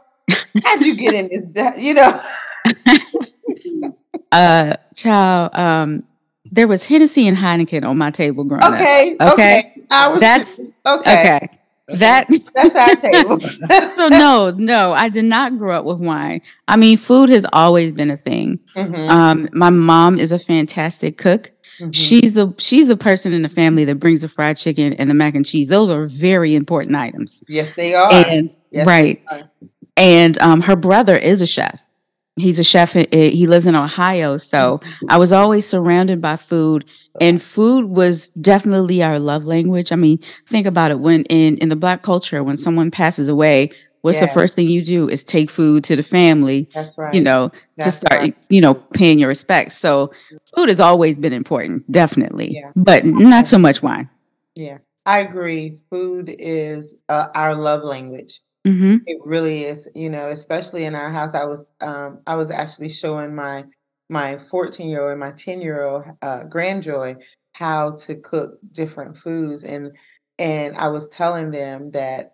how'd 0.64 0.82
you 0.82 0.96
get 0.96 1.14
in 1.14 1.52
this 1.54 1.76
you 1.78 1.94
know? 1.94 2.22
Uh 4.32 4.76
child, 4.96 5.56
um, 5.56 6.04
there 6.56 6.68
was 6.68 6.86
Hennessy 6.86 7.28
and 7.28 7.38
Heineken 7.38 7.84
on 7.88 7.98
my 7.98 8.12
table 8.12 8.44
growing 8.44 8.64
up. 8.64 8.74
okay 8.74 9.16
Okay. 9.22 9.32
okay 9.34 9.74
i 9.92 10.08
was 10.08 10.20
That's 10.22 10.60
okay 10.86 11.38
Okay. 11.38 11.60
That 11.88 12.28
that's 12.56 12.76
our 12.76 12.96
table 12.96 13.40
so 13.90 14.08
no, 14.08 14.50
no, 14.58 14.94
I 14.94 15.08
did 15.08 15.26
not 15.26 15.60
grow 15.60 15.78
up 15.78 15.86
with 15.86 16.00
wine. 16.00 16.42
I 16.68 16.78
mean, 16.78 16.98
food 16.98 17.30
has 17.30 17.46
always 17.54 17.92
been 17.92 18.10
a 18.10 18.18
thing. 18.18 18.60
Mhm. 18.76 19.08
Um, 19.08 19.50
my 19.54 19.70
mom 19.70 20.18
is 20.18 20.32
a 20.32 20.40
fantastic 20.40 21.20
cook. 21.20 21.52
Mm-hmm. 21.80 21.92
She's 21.92 22.34
the 22.34 22.52
she's 22.58 22.88
the 22.88 22.98
person 22.98 23.34
in 23.34 23.44
the 23.44 23.50
family 23.50 23.86
that 23.86 23.96
brings 24.00 24.22
the 24.22 24.28
fried 24.28 24.58
chicken 24.58 24.94
and 24.94 25.08
the 25.12 25.14
mac 25.14 25.36
and 25.36 25.46
cheese. 25.46 25.68
Those 25.68 25.92
are 25.92 26.08
very 26.08 26.56
important 26.56 26.96
items. 26.96 27.44
Yes, 27.48 27.72
they 27.76 27.94
are. 27.94 28.12
And 28.12 28.50
yes, 28.72 28.88
right. 28.88 29.22
Are. 29.30 29.44
And 29.96 30.40
um, 30.40 30.62
her 30.62 30.76
brother 30.76 31.16
is 31.16 31.44
a 31.44 31.48
chef. 31.48 31.80
He's 32.38 32.60
a 32.60 32.64
chef. 32.64 32.94
He 32.94 33.48
lives 33.48 33.66
in 33.66 33.76
Ohio. 33.76 34.38
So 34.38 34.80
mm-hmm. 34.80 35.06
I 35.10 35.18
was 35.18 35.32
always 35.32 35.66
surrounded 35.66 36.22
by 36.22 36.36
food, 36.36 36.84
and 37.22 37.42
food 37.42 37.86
was 37.86 38.30
definitely 38.30 39.02
our 39.02 39.20
love 39.20 39.46
language. 39.46 39.92
I 39.92 39.96
mean, 39.96 40.20
think 40.48 40.68
about 40.68 40.92
it. 40.92 41.00
When 41.00 41.24
in 41.26 41.58
in 41.60 41.70
the 41.70 41.76
Black 41.78 42.02
culture, 42.02 42.44
when 42.44 42.58
someone 42.58 42.92
passes 42.92 43.30
away, 43.30 43.72
what's 44.02 44.20
the 44.20 44.28
first 44.28 44.56
thing 44.56 44.68
you 44.68 44.84
do 44.84 45.10
is 45.10 45.24
take 45.24 45.50
food 45.50 45.84
to 45.86 45.96
the 45.96 46.04
family. 46.04 46.70
That's 46.74 46.98
right. 46.98 47.14
You 47.14 47.22
know, 47.22 47.52
That's 47.78 48.00
to 48.00 48.06
start, 48.06 48.22
right. 48.22 48.38
you 48.50 48.62
know, 48.62 48.76
paying 48.76 49.18
your 49.18 49.30
respects. 49.30 49.76
So 49.78 50.12
food 50.56 50.70
has 50.70 50.80
always 50.80 51.18
been 51.18 51.34
important, 51.34 51.90
definitely, 51.92 52.54
yeah. 52.54 52.72
but 52.76 53.06
not 53.06 53.48
so 53.48 53.58
much 53.58 53.82
wine. 53.82 54.10
Yeah, 54.54 54.78
I 55.06 55.20
agree. 55.20 55.80
Food 55.90 56.30
is 56.38 56.96
uh, 57.10 57.28
our 57.34 57.56
love 57.56 57.84
language. 57.84 58.42
Mm-hmm. 58.66 58.98
It 59.06 59.20
really 59.24 59.66
is, 59.66 59.88
you 59.94 60.10
know, 60.10 60.28
especially 60.30 60.86
in 60.86 60.96
our 60.96 61.12
house. 61.12 61.34
I 61.34 61.46
was 61.46 61.68
um 61.82 62.20
I 62.26 62.36
was 62.36 62.50
actually 62.50 62.90
showing 62.90 63.36
my 63.36 63.66
my 64.10 64.40
14 64.50 64.90
year 64.90 65.04
old 65.04 65.12
and 65.12 65.20
my 65.20 65.32
10 65.32 65.62
year 65.62 65.84
old 65.84 66.04
uh, 66.22 66.44
grandjoy 66.44 67.16
how 67.54 67.92
to 67.92 68.16
cook 68.16 68.60
different 68.72 69.18
foods 69.18 69.64
and 69.64 69.92
and 70.38 70.76
I 70.78 70.88
was 70.90 71.08
telling 71.10 71.52
them 71.52 71.92
that 71.92 72.34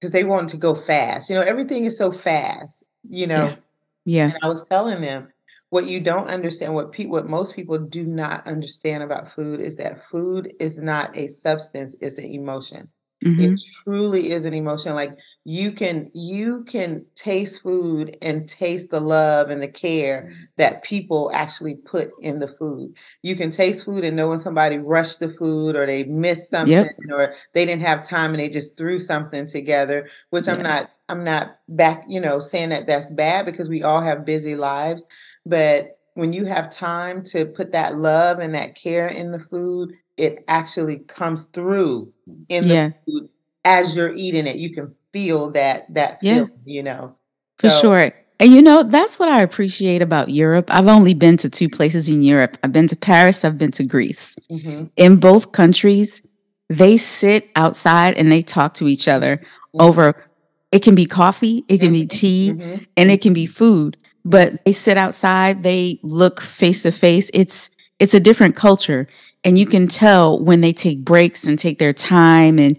because 0.00 0.12
they 0.12 0.24
wanted 0.24 0.48
to 0.50 0.56
go 0.56 0.74
fast. 0.74 1.30
You 1.30 1.36
know, 1.36 1.42
everything 1.42 1.84
is 1.84 1.96
so 1.96 2.10
fast, 2.10 2.84
you 3.08 3.26
know. 3.26 3.48
Yeah. 3.48 3.56
yeah. 4.04 4.24
And 4.24 4.38
I 4.42 4.48
was 4.48 4.64
telling 4.64 5.00
them 5.00 5.28
what 5.70 5.86
you 5.86 6.00
don't 6.00 6.28
understand, 6.28 6.74
what 6.74 6.92
people 6.92 7.12
what 7.12 7.28
most 7.28 7.54
people 7.54 7.78
do 7.78 8.04
not 8.04 8.46
understand 8.46 9.02
about 9.02 9.32
food 9.32 9.60
is 9.60 9.76
that 9.76 10.04
food 10.06 10.52
is 10.58 10.78
not 10.78 11.16
a 11.16 11.28
substance, 11.28 11.94
it's 12.00 12.18
an 12.18 12.24
emotion. 12.24 12.88
Mm-hmm. 13.24 13.54
It 13.54 13.60
truly 13.82 14.30
is 14.30 14.44
an 14.44 14.52
emotion. 14.52 14.94
Like 14.94 15.16
you 15.44 15.72
can 15.72 16.10
you 16.12 16.64
can 16.64 17.04
taste 17.14 17.62
food 17.62 18.16
and 18.20 18.46
taste 18.46 18.90
the 18.90 19.00
love 19.00 19.48
and 19.48 19.62
the 19.62 19.68
care 19.68 20.32
that 20.56 20.82
people 20.82 21.30
actually 21.32 21.76
put 21.76 22.10
in 22.20 22.38
the 22.38 22.48
food. 22.48 22.94
You 23.22 23.34
can 23.34 23.50
taste 23.50 23.86
food 23.86 24.04
and 24.04 24.16
know 24.16 24.28
when 24.28 24.38
somebody 24.38 24.76
rushed 24.76 25.20
the 25.20 25.30
food 25.30 25.76
or 25.76 25.86
they 25.86 26.04
missed 26.04 26.50
something 26.50 26.72
yep. 26.72 26.94
or 27.10 27.34
they 27.54 27.64
didn't 27.64 27.82
have 27.82 28.06
time 28.06 28.32
and 28.32 28.40
they 28.40 28.50
just 28.50 28.76
threw 28.76 29.00
something 29.00 29.46
together, 29.46 30.08
which 30.28 30.46
yeah. 30.46 30.54
I'm 30.54 30.62
not 30.62 30.90
I'm 31.08 31.24
not 31.24 31.58
back, 31.68 32.04
you 32.06 32.20
know, 32.20 32.40
saying 32.40 32.68
that 32.70 32.86
that's 32.86 33.10
bad 33.10 33.46
because 33.46 33.68
we 33.68 33.82
all 33.82 34.02
have 34.02 34.26
busy 34.26 34.56
lives, 34.56 35.06
but 35.46 35.98
when 36.16 36.32
you 36.32 36.46
have 36.46 36.70
time 36.70 37.22
to 37.22 37.44
put 37.44 37.72
that 37.72 37.98
love 37.98 38.38
and 38.38 38.54
that 38.54 38.74
care 38.74 39.06
in 39.06 39.30
the 39.30 39.38
food, 39.38 39.92
it 40.16 40.42
actually 40.48 41.00
comes 41.00 41.44
through 41.46 42.10
in 42.48 42.66
the 42.66 42.94
food 43.04 43.28
as 43.66 43.94
you're 43.94 44.14
eating 44.14 44.46
it. 44.46 44.56
You 44.56 44.74
can 44.74 44.94
feel 45.12 45.50
that 45.50 45.92
that 45.92 46.18
yeah. 46.22 46.34
feeling, 46.34 46.50
you 46.64 46.82
know. 46.82 47.16
For 47.58 47.68
so, 47.68 47.80
sure. 47.80 48.12
And 48.40 48.50
you 48.50 48.62
know, 48.62 48.82
that's 48.82 49.18
what 49.18 49.28
I 49.28 49.42
appreciate 49.42 50.00
about 50.00 50.30
Europe. 50.30 50.70
I've 50.70 50.88
only 50.88 51.12
been 51.12 51.36
to 51.38 51.50
two 51.50 51.68
places 51.68 52.08
in 52.08 52.22
Europe. 52.22 52.56
I've 52.62 52.72
been 52.72 52.88
to 52.88 52.96
Paris, 52.96 53.44
I've 53.44 53.58
been 53.58 53.72
to 53.72 53.84
Greece. 53.84 54.36
Mm-hmm. 54.50 54.86
In 54.96 55.16
both 55.16 55.52
countries, 55.52 56.22
they 56.70 56.96
sit 56.96 57.50
outside 57.56 58.14
and 58.14 58.32
they 58.32 58.40
talk 58.40 58.72
to 58.74 58.88
each 58.88 59.06
other 59.06 59.36
mm-hmm. 59.36 59.82
over 59.82 60.26
it 60.72 60.82
can 60.82 60.94
be 60.94 61.06
coffee, 61.06 61.64
it 61.68 61.78
can 61.78 61.92
be 61.92 62.02
mm-hmm. 62.02 62.18
tea, 62.18 62.52
mm-hmm. 62.52 62.84
and 62.96 63.10
it 63.10 63.20
can 63.20 63.32
be 63.32 63.46
food. 63.46 63.96
But 64.28 64.64
they 64.64 64.72
sit 64.72 64.98
outside, 64.98 65.62
they 65.62 66.00
look 66.02 66.40
face 66.40 66.82
to 66.82 66.92
face. 66.92 67.30
It's 67.32 67.70
it's 67.98 68.14
a 68.14 68.20
different 68.20 68.56
culture 68.56 69.08
and 69.44 69.56
you 69.56 69.64
can 69.64 69.86
tell 69.86 70.38
when 70.42 70.60
they 70.60 70.72
take 70.72 71.04
breaks 71.04 71.46
and 71.46 71.58
take 71.58 71.78
their 71.78 71.92
time 71.92 72.58
and 72.58 72.78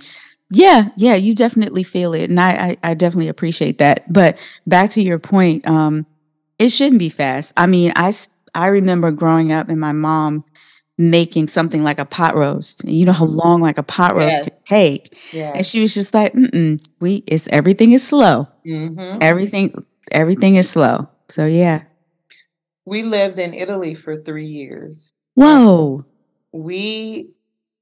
yeah 0.49 0.89
yeah 0.95 1.15
you 1.15 1.33
definitely 1.33 1.83
feel 1.83 2.13
it 2.13 2.29
and 2.29 2.39
i 2.39 2.51
i, 2.51 2.91
I 2.91 2.93
definitely 2.93 3.29
appreciate 3.29 3.79
that 3.79 4.11
but 4.11 4.37
back 4.67 4.91
to 4.91 5.01
your 5.01 5.19
point 5.19 5.67
um 5.67 6.05
it 6.59 6.69
shouldn't 6.69 6.99
be 6.99 7.09
fast 7.09 7.53
i 7.57 7.67
mean 7.67 7.91
i 7.95 8.13
i 8.53 8.67
remember 8.67 9.11
growing 9.11 9.51
up 9.51 9.69
and 9.69 9.79
my 9.79 9.91
mom 9.91 10.43
making 10.99 11.47
something 11.47 11.83
like 11.83 11.99
a 11.99 12.05
pot 12.05 12.35
roast 12.35 12.83
you 12.85 13.05
know 13.05 13.11
how 13.13 13.25
long 13.25 13.61
like 13.61 13.77
a 13.77 13.83
pot 13.83 14.15
roast 14.15 14.31
yes. 14.31 14.43
can 14.43 14.53
take 14.65 15.17
yes. 15.31 15.53
and 15.55 15.65
she 15.65 15.81
was 15.81 15.93
just 15.93 16.13
like 16.13 16.33
Mm-mm, 16.33 16.83
we 16.99 17.23
it's 17.27 17.47
everything 17.49 17.91
is 17.91 18.07
slow 18.07 18.47
mm-hmm. 18.65 19.19
everything 19.21 19.85
everything 20.11 20.55
is 20.55 20.69
slow 20.69 21.07
so 21.29 21.45
yeah. 21.45 21.83
We 22.85 23.03
lived 23.03 23.39
in 23.39 23.53
italy 23.53 23.95
for 23.95 24.21
three 24.21 24.47
years. 24.47 25.09
Whoa. 25.35 26.05
We 26.53 27.31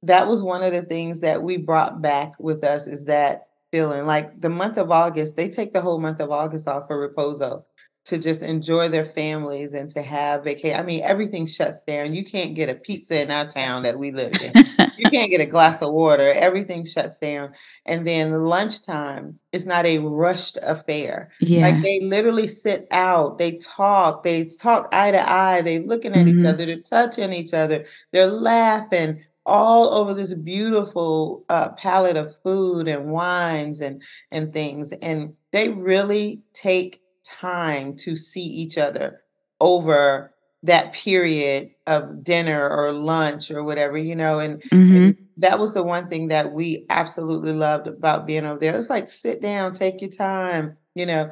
that 0.03 0.27
was 0.27 0.43
one 0.43 0.63
of 0.63 0.71
the 0.71 0.83
things 0.83 1.21
that 1.21 1.41
we 1.41 1.57
brought 1.57 2.01
back 2.01 2.33
with 2.39 2.63
us 2.63 2.87
is 2.87 3.05
that 3.05 3.47
feeling 3.71 4.05
like 4.05 4.39
the 4.39 4.49
month 4.49 4.77
of 4.77 4.91
August, 4.91 5.35
they 5.35 5.49
take 5.49 5.73
the 5.73 5.81
whole 5.81 5.99
month 5.99 6.19
of 6.21 6.31
August 6.31 6.67
off 6.67 6.87
for 6.87 7.09
reposo 7.09 7.63
to 8.05 8.19
just 8.19 8.43
enjoy 8.43 8.87
their 8.87 9.07
families 9.07 9.73
and 9.73 9.89
to 9.89 10.01
have 10.03 10.43
vacation. 10.43 10.79
I 10.79 10.83
mean, 10.83 11.01
everything 11.01 11.47
shuts 11.47 11.81
down. 11.81 12.13
You 12.13 12.23
can't 12.23 12.53
get 12.53 12.69
a 12.69 12.75
pizza 12.75 13.19
in 13.19 13.31
our 13.31 13.47
town 13.47 13.81
that 13.81 13.97
we 13.97 14.11
live 14.11 14.33
in. 14.39 14.53
you 14.97 15.05
can't 15.09 15.31
get 15.31 15.41
a 15.41 15.45
glass 15.45 15.81
of 15.81 15.91
water. 15.91 16.31
Everything 16.33 16.85
shuts 16.85 17.17
down. 17.17 17.53
And 17.87 18.05
then 18.05 18.43
lunchtime 18.43 19.39
is 19.51 19.65
not 19.65 19.87
a 19.87 19.97
rushed 19.97 20.59
affair. 20.61 21.31
Yeah. 21.41 21.67
Like 21.67 21.83
they 21.83 21.99
literally 22.01 22.47
sit 22.47 22.87
out, 22.91 23.39
they 23.39 23.53
talk, 23.53 24.23
they 24.23 24.45
talk 24.45 24.87
eye 24.91 25.09
to 25.09 25.29
eye, 25.31 25.61
they 25.61 25.79
looking 25.79 26.13
at 26.13 26.27
mm-hmm. 26.27 26.39
each 26.39 26.45
other, 26.45 26.65
they're 26.65 26.81
touching 26.81 27.33
each 27.33 27.55
other, 27.55 27.85
they're 28.11 28.31
laughing 28.31 29.23
all 29.47 29.93
over 29.93 30.13
this 30.13 30.33
beautiful 30.33 31.43
uh, 31.49 31.69
palette 31.69 32.17
of 32.17 32.35
food 32.43 32.87
and 32.87 33.05
wines 33.05 33.79
and 33.79 34.01
and 34.31 34.51
things 34.51 34.91
and 35.03 35.35
they 35.51 35.69
really 35.69 36.41
take 36.51 36.99
time 37.25 37.95
to 37.97 38.15
see 38.15 38.43
each 38.45 38.77
other 38.77 39.21
over 39.59 40.33
that 40.63 40.93
period 40.93 41.71
of 41.85 42.23
dinner 42.23 42.67
or 42.69 42.91
lunch 42.91 43.51
or 43.51 43.63
whatever, 43.63 43.97
you 43.97 44.15
know, 44.15 44.39
and, 44.39 44.61
mm-hmm. 44.63 44.95
and, 44.95 45.17
that 45.37 45.59
was 45.59 45.73
the 45.73 45.83
one 45.83 46.07
thing 46.07 46.29
that 46.29 46.53
we 46.53 46.85
absolutely 46.89 47.51
loved 47.51 47.87
about 47.87 48.25
being 48.25 48.45
over 48.45 48.59
there. 48.59 48.77
It's 48.77 48.89
like 48.89 49.09
sit 49.09 49.41
down, 49.41 49.73
take 49.73 50.01
your 50.01 50.09
time, 50.09 50.77
you 50.93 51.05
know. 51.05 51.29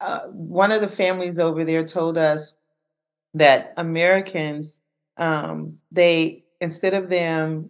Uh, 0.00 0.20
one 0.28 0.72
of 0.72 0.80
the 0.80 0.88
families 0.88 1.38
over 1.38 1.64
there 1.64 1.84
told 1.84 2.16
us 2.16 2.54
that 3.34 3.74
Americans, 3.76 4.78
um, 5.18 5.76
they 5.92 6.44
instead 6.62 6.94
of 6.94 7.10
them 7.10 7.68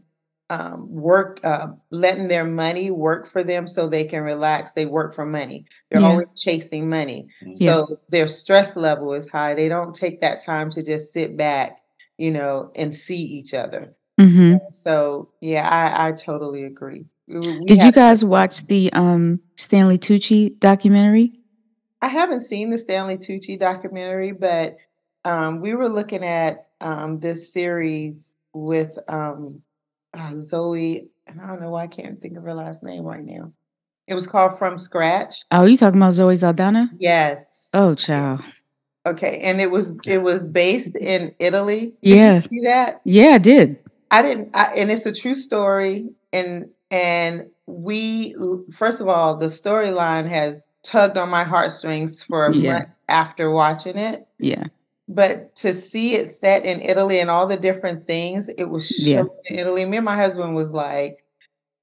um, 0.50 0.92
work, 0.92 1.38
uh, 1.44 1.68
letting 1.90 2.26
their 2.26 2.44
money 2.44 2.90
work 2.90 3.30
for 3.30 3.44
them 3.44 3.68
so 3.68 3.88
they 3.88 4.04
can 4.04 4.22
relax. 4.22 4.72
They 4.72 4.84
work 4.84 5.14
for 5.14 5.24
money. 5.24 5.64
They're 5.90 6.00
yeah. 6.00 6.08
always 6.08 6.32
chasing 6.34 6.88
money. 6.88 7.28
Mm-hmm. 7.40 7.54
So 7.64 7.86
yeah. 7.88 7.96
their 8.08 8.28
stress 8.28 8.74
level 8.74 9.14
is 9.14 9.28
high. 9.28 9.54
They 9.54 9.68
don't 9.68 9.94
take 9.94 10.20
that 10.20 10.44
time 10.44 10.68
to 10.70 10.82
just 10.82 11.12
sit 11.12 11.36
back, 11.36 11.80
you 12.18 12.32
know, 12.32 12.72
and 12.74 12.94
see 12.94 13.22
each 13.22 13.54
other. 13.54 13.94
Mm-hmm. 14.20 14.56
So 14.74 15.30
yeah, 15.40 15.68
I, 15.68 16.08
I 16.08 16.12
totally 16.12 16.64
agree. 16.64 17.06
We 17.28 17.60
Did 17.60 17.84
you 17.84 17.92
guys 17.92 18.24
watch 18.24 18.66
the 18.66 18.92
um, 18.92 19.38
Stanley 19.56 19.98
Tucci 19.98 20.58
documentary? 20.58 21.32
I 22.02 22.08
haven't 22.08 22.40
seen 22.40 22.70
the 22.70 22.78
Stanley 22.78 23.18
Tucci 23.18 23.58
documentary, 23.58 24.32
but 24.32 24.78
um, 25.24 25.60
we 25.60 25.74
were 25.74 25.88
looking 25.88 26.24
at 26.24 26.66
um, 26.80 27.20
this 27.20 27.52
series 27.52 28.32
with 28.52 28.98
um, 29.06 29.62
uh, 30.14 30.34
Zoe, 30.36 31.08
and 31.26 31.40
I 31.40 31.46
don't 31.46 31.60
know 31.60 31.70
why 31.70 31.84
I 31.84 31.88
can't 31.88 32.20
think 32.20 32.36
of 32.36 32.44
her 32.44 32.54
last 32.54 32.82
name 32.82 33.04
right 33.04 33.24
now. 33.24 33.52
It 34.06 34.14
was 34.14 34.26
called 34.26 34.58
From 34.58 34.76
Scratch. 34.76 35.42
Oh, 35.50 35.64
you 35.64 35.76
talking 35.76 36.00
about 36.00 36.14
Zoe 36.14 36.36
Saldana? 36.36 36.90
Yes. 36.98 37.68
Oh, 37.72 37.94
child. 37.94 38.40
Okay, 39.06 39.40
and 39.40 39.60
it 39.60 39.70
was 39.70 39.92
it 40.04 40.22
was 40.22 40.44
based 40.44 40.96
in 40.96 41.34
Italy. 41.38 41.94
Did 42.02 42.16
yeah. 42.16 42.42
see 42.48 42.60
that? 42.64 43.00
Yeah, 43.04 43.30
I 43.30 43.38
did. 43.38 43.78
I 44.10 44.20
didn't, 44.20 44.50
I, 44.54 44.74
and 44.74 44.90
it's 44.90 45.06
a 45.06 45.12
true 45.12 45.34
story. 45.34 46.10
And 46.32 46.68
and 46.90 47.48
we 47.66 48.34
first 48.72 49.00
of 49.00 49.08
all, 49.08 49.36
the 49.36 49.46
storyline 49.46 50.28
has 50.28 50.60
tugged 50.82 51.16
on 51.16 51.30
my 51.30 51.44
heartstrings 51.44 52.22
for 52.22 52.46
a 52.46 52.54
yeah. 52.54 52.72
month 52.72 52.88
after 53.08 53.50
watching 53.50 53.96
it. 53.96 54.26
Yeah 54.38 54.64
but 55.10 55.54
to 55.56 55.72
see 55.72 56.14
it 56.14 56.30
set 56.30 56.64
in 56.64 56.80
Italy 56.80 57.18
and 57.18 57.28
all 57.28 57.46
the 57.46 57.56
different 57.56 58.06
things, 58.06 58.48
it 58.48 58.64
was 58.64 58.86
shown 58.86 59.06
yeah. 59.06 59.24
in 59.46 59.58
Italy. 59.58 59.84
Me 59.84 59.96
and 59.96 60.04
my 60.04 60.16
husband 60.16 60.54
was 60.54 60.70
like, 60.70 61.24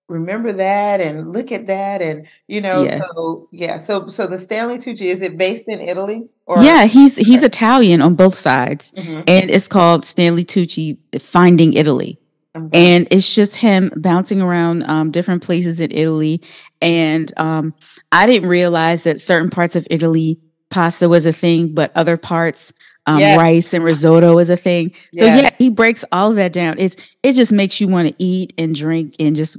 remember 0.08 0.54
that 0.54 1.02
and 1.02 1.34
look 1.34 1.52
at 1.52 1.68
that 1.68 2.02
and 2.02 2.26
you 2.48 2.62
know 2.62 2.84
yeah. 2.84 3.02
so 3.14 3.50
yeah 3.52 3.78
so 3.78 4.08
so 4.08 4.26
the 4.26 4.38
stanley 4.38 4.78
tucci 4.78 5.08
is 5.08 5.22
it 5.22 5.38
based 5.38 5.68
in 5.68 5.82
italy 5.82 6.30
or 6.46 6.64
yeah 6.64 6.86
he's 6.86 7.18
he's 7.18 7.44
italian 7.44 8.02
on 8.02 8.16
both 8.16 8.38
sides 8.38 8.94
mm-hmm. 8.94 9.22
and 9.28 9.50
it's 9.50 9.68
called 9.68 10.06
stanley 10.06 10.46
tucci 10.46 10.98
finding 11.20 11.74
italy 11.74 12.18
mm-hmm. 12.56 12.70
and 12.72 13.06
it's 13.12 13.36
just 13.36 13.58
him 13.58 13.92
bouncing 13.98 14.42
around 14.42 14.84
um, 14.84 15.12
different 15.12 15.44
places 15.44 15.82
in 15.82 15.92
italy 15.92 16.42
and 16.82 17.38
um, 17.38 17.74
i 18.14 18.26
didn't 18.26 18.48
realize 18.48 19.04
that 19.04 19.20
certain 19.20 19.50
parts 19.50 19.76
of 19.76 19.86
italy 19.92 20.40
pasta 20.70 21.10
was 21.10 21.26
a 21.26 21.34
thing 21.34 21.74
but 21.74 21.92
other 21.96 22.16
parts 22.16 22.72
Um, 23.08 23.20
Yes. 23.20 23.38
Rice 23.38 23.74
and 23.74 23.84
risotto 23.84 24.38
is 24.40 24.50
a 24.50 24.58
thing. 24.58 24.92
So 25.14 25.26
Yes. 25.26 25.44
yeah, 25.44 25.50
he 25.58 25.70
breaks 25.70 26.06
all 26.12 26.32
of 26.32 26.36
that 26.38 26.54
down. 26.54 26.76
It's 26.80 26.98
it 27.24 27.34
just 27.34 27.52
makes 27.52 27.80
you 27.82 27.88
want 27.88 28.10
to 28.10 28.16
eat 28.24 28.54
and 28.58 28.76
drink 28.76 29.16
and 29.20 29.36
just 29.36 29.58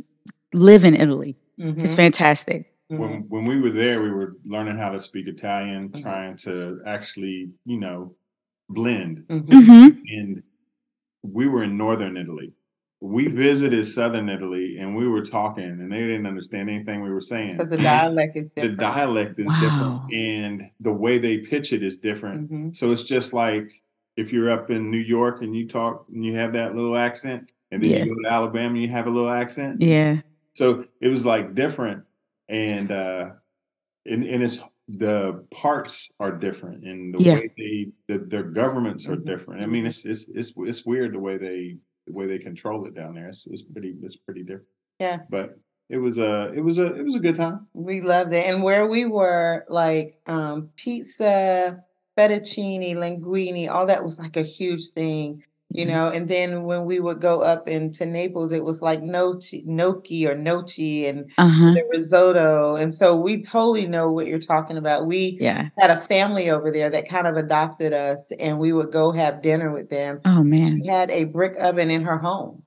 live 0.55 0.85
in 0.85 0.95
Italy. 0.95 1.37
Mhm, 1.61 1.81
It's 1.85 1.95
fantastic. 1.95 2.73
when 2.89 3.25
when 3.29 3.45
we 3.47 3.61
were 3.61 3.71
there, 3.71 4.03
we 4.03 4.11
were 4.11 4.37
learning 4.47 4.77
how 4.79 4.91
to 4.91 5.01
speak 5.01 5.27
Italian, 5.29 5.91
Mhm. 5.91 6.03
trying 6.03 6.37
to 6.39 6.81
actually, 6.87 7.51
you 7.67 7.79
know, 7.81 8.15
blend. 8.69 9.25
Mhm. 9.29 9.65
hmm 9.67 9.89
And 10.17 10.43
we 11.23 11.47
were 11.49 11.65
in 11.65 11.77
northern 11.77 12.17
Italy. 12.17 12.53
We 13.01 13.29
visited 13.29 13.87
southern 13.87 14.29
Italy, 14.29 14.77
and 14.79 14.97
we 14.97 15.07
were 15.07 15.23
talking, 15.25 15.63
and 15.65 15.93
they 15.93 16.01
didn't 16.01 16.27
understand 16.27 16.69
anything 16.69 17.01
we 17.01 17.11
were 17.11 17.21
saying. 17.21 17.53
Because 17.53 17.71
the 17.71 17.77
dialect 17.77 18.37
is 18.37 18.51
different. 18.51 18.77
the 18.77 18.83
dialect 18.83 19.39
is 19.39 19.47
Wow. 19.47 19.61
different, 20.09 20.13
and 20.15 20.71
the 20.81 20.93
way 20.93 21.19
they 21.19 21.39
pitch 21.39 21.73
it 21.73 21.85
is 21.85 21.97
different. 21.97 22.51
Mhm. 22.51 22.77
So 22.77 22.91
it's 22.91 23.05
just 23.05 23.33
like 23.33 23.81
if 24.17 24.33
you're 24.33 24.51
up 24.51 24.69
in 24.71 24.91
New 24.91 24.99
York 24.99 25.43
and 25.43 25.55
you 25.55 25.69
talk 25.69 26.07
and 26.13 26.25
you 26.25 26.35
have 26.35 26.53
that 26.55 26.75
little 26.75 26.97
accent, 26.97 27.53
and 27.71 27.81
then 27.81 27.89
Yeah. 27.91 28.05
you 28.05 28.17
go 28.17 28.23
to 28.23 28.33
Alabama 28.35 28.71
and 28.75 28.83
you 28.83 28.89
have 28.89 29.07
a 29.07 29.11
little 29.11 29.31
accent. 29.31 29.81
Yeah. 29.81 30.21
So 30.55 30.85
it 31.01 31.07
was 31.07 31.25
like 31.25 31.55
different, 31.55 32.03
and 32.49 32.91
uh, 32.91 33.31
and 34.07 34.25
and 34.25 34.43
it's 34.43 34.61
the 34.89 35.45
parts 35.53 36.09
are 36.19 36.33
different, 36.33 36.83
and 36.85 37.15
the 37.15 37.23
Yeah. 37.23 37.35
way 37.35 37.51
they 37.57 37.89
the, 38.09 38.19
their 38.25 38.43
governments 38.43 39.07
are 39.09 39.15
Mhm. 39.17 39.25
different. 39.27 39.63
I 39.63 39.67
mean, 39.67 39.87
it's 39.87 40.05
it's 40.05 40.27
it's 40.35 40.53
it's 40.57 40.85
weird 40.85 41.13
the 41.13 41.21
way 41.21 41.37
they 41.37 41.77
the 42.09 42.15
way 42.15 42.27
they 42.27 42.39
control 42.39 42.87
it 42.87 42.95
down 42.95 43.15
there. 43.15 43.29
It's 43.29 43.47
it's 43.47 43.63
pretty 43.63 43.95
it's 44.03 44.17
pretty 44.17 44.43
different. 44.43 44.67
Yeah. 44.99 45.19
but 45.31 45.59
it 45.89 45.99
was 45.99 46.19
a 46.19 46.53
it 46.55 46.61
was 46.61 46.79
a 46.79 46.95
it 46.95 47.05
was 47.05 47.15
a 47.15 47.21
good 47.21 47.37
time. 47.37 47.67
We 47.73 48.01
loved 48.01 48.33
it. 48.33 48.47
And 48.47 48.63
where 48.63 48.87
we 48.87 49.07
were, 49.07 49.65
like 49.69 50.21
um, 50.27 50.71
pizza, 50.77 51.83
fettuccine, 52.17 52.95
linguine, 52.95 53.71
all 53.71 53.87
that 53.87 54.05
was 54.05 54.19
like 54.19 54.37
a 54.37 54.43
huge 54.43 54.89
thing, 54.89 55.45
you 55.71 55.85
Mhm. 55.85 55.89
know. 55.89 56.09
And 56.09 56.29
then 56.29 56.65
when 56.65 56.85
we 56.87 56.99
would 57.01 57.21
go 57.21 57.43
up 57.43 57.69
into 57.69 58.07
Naples, 58.07 58.53
it 58.53 58.65
was 58.65 58.81
like 58.81 59.03
noci, 59.03 59.65
gnocchi 59.67 60.27
or 60.27 60.35
noci 60.35 61.09
and 61.09 61.31
Uh 61.39 61.49
huh. 61.49 61.75
the 61.75 61.85
risotto. 61.93 62.77
And 62.77 62.95
so 62.95 63.15
we 63.17 63.43
totally 63.43 63.87
know 63.87 64.11
what 64.11 64.27
you're 64.27 64.39
talking 64.39 64.77
about. 64.79 65.07
We 65.07 65.37
Yeah. 65.41 65.69
had 65.79 65.91
a 65.91 65.97
family 66.01 66.51
over 66.51 66.71
there 66.71 66.91
that 66.91 67.09
kind 67.09 67.27
of 67.27 67.37
adopted 67.37 67.93
us, 67.93 68.33
and 68.41 68.59
we 68.59 68.73
would 68.73 68.91
go 68.93 69.11
have 69.13 69.43
dinner 69.43 69.71
with 69.73 69.91
them. 69.91 70.21
Oh 70.25 70.43
man. 70.43 70.81
She 70.83 70.89
had 70.89 71.11
a 71.11 71.25
brick 71.25 71.55
oven 71.59 71.91
in 71.91 72.03
her 72.03 72.17
home, 72.19 72.63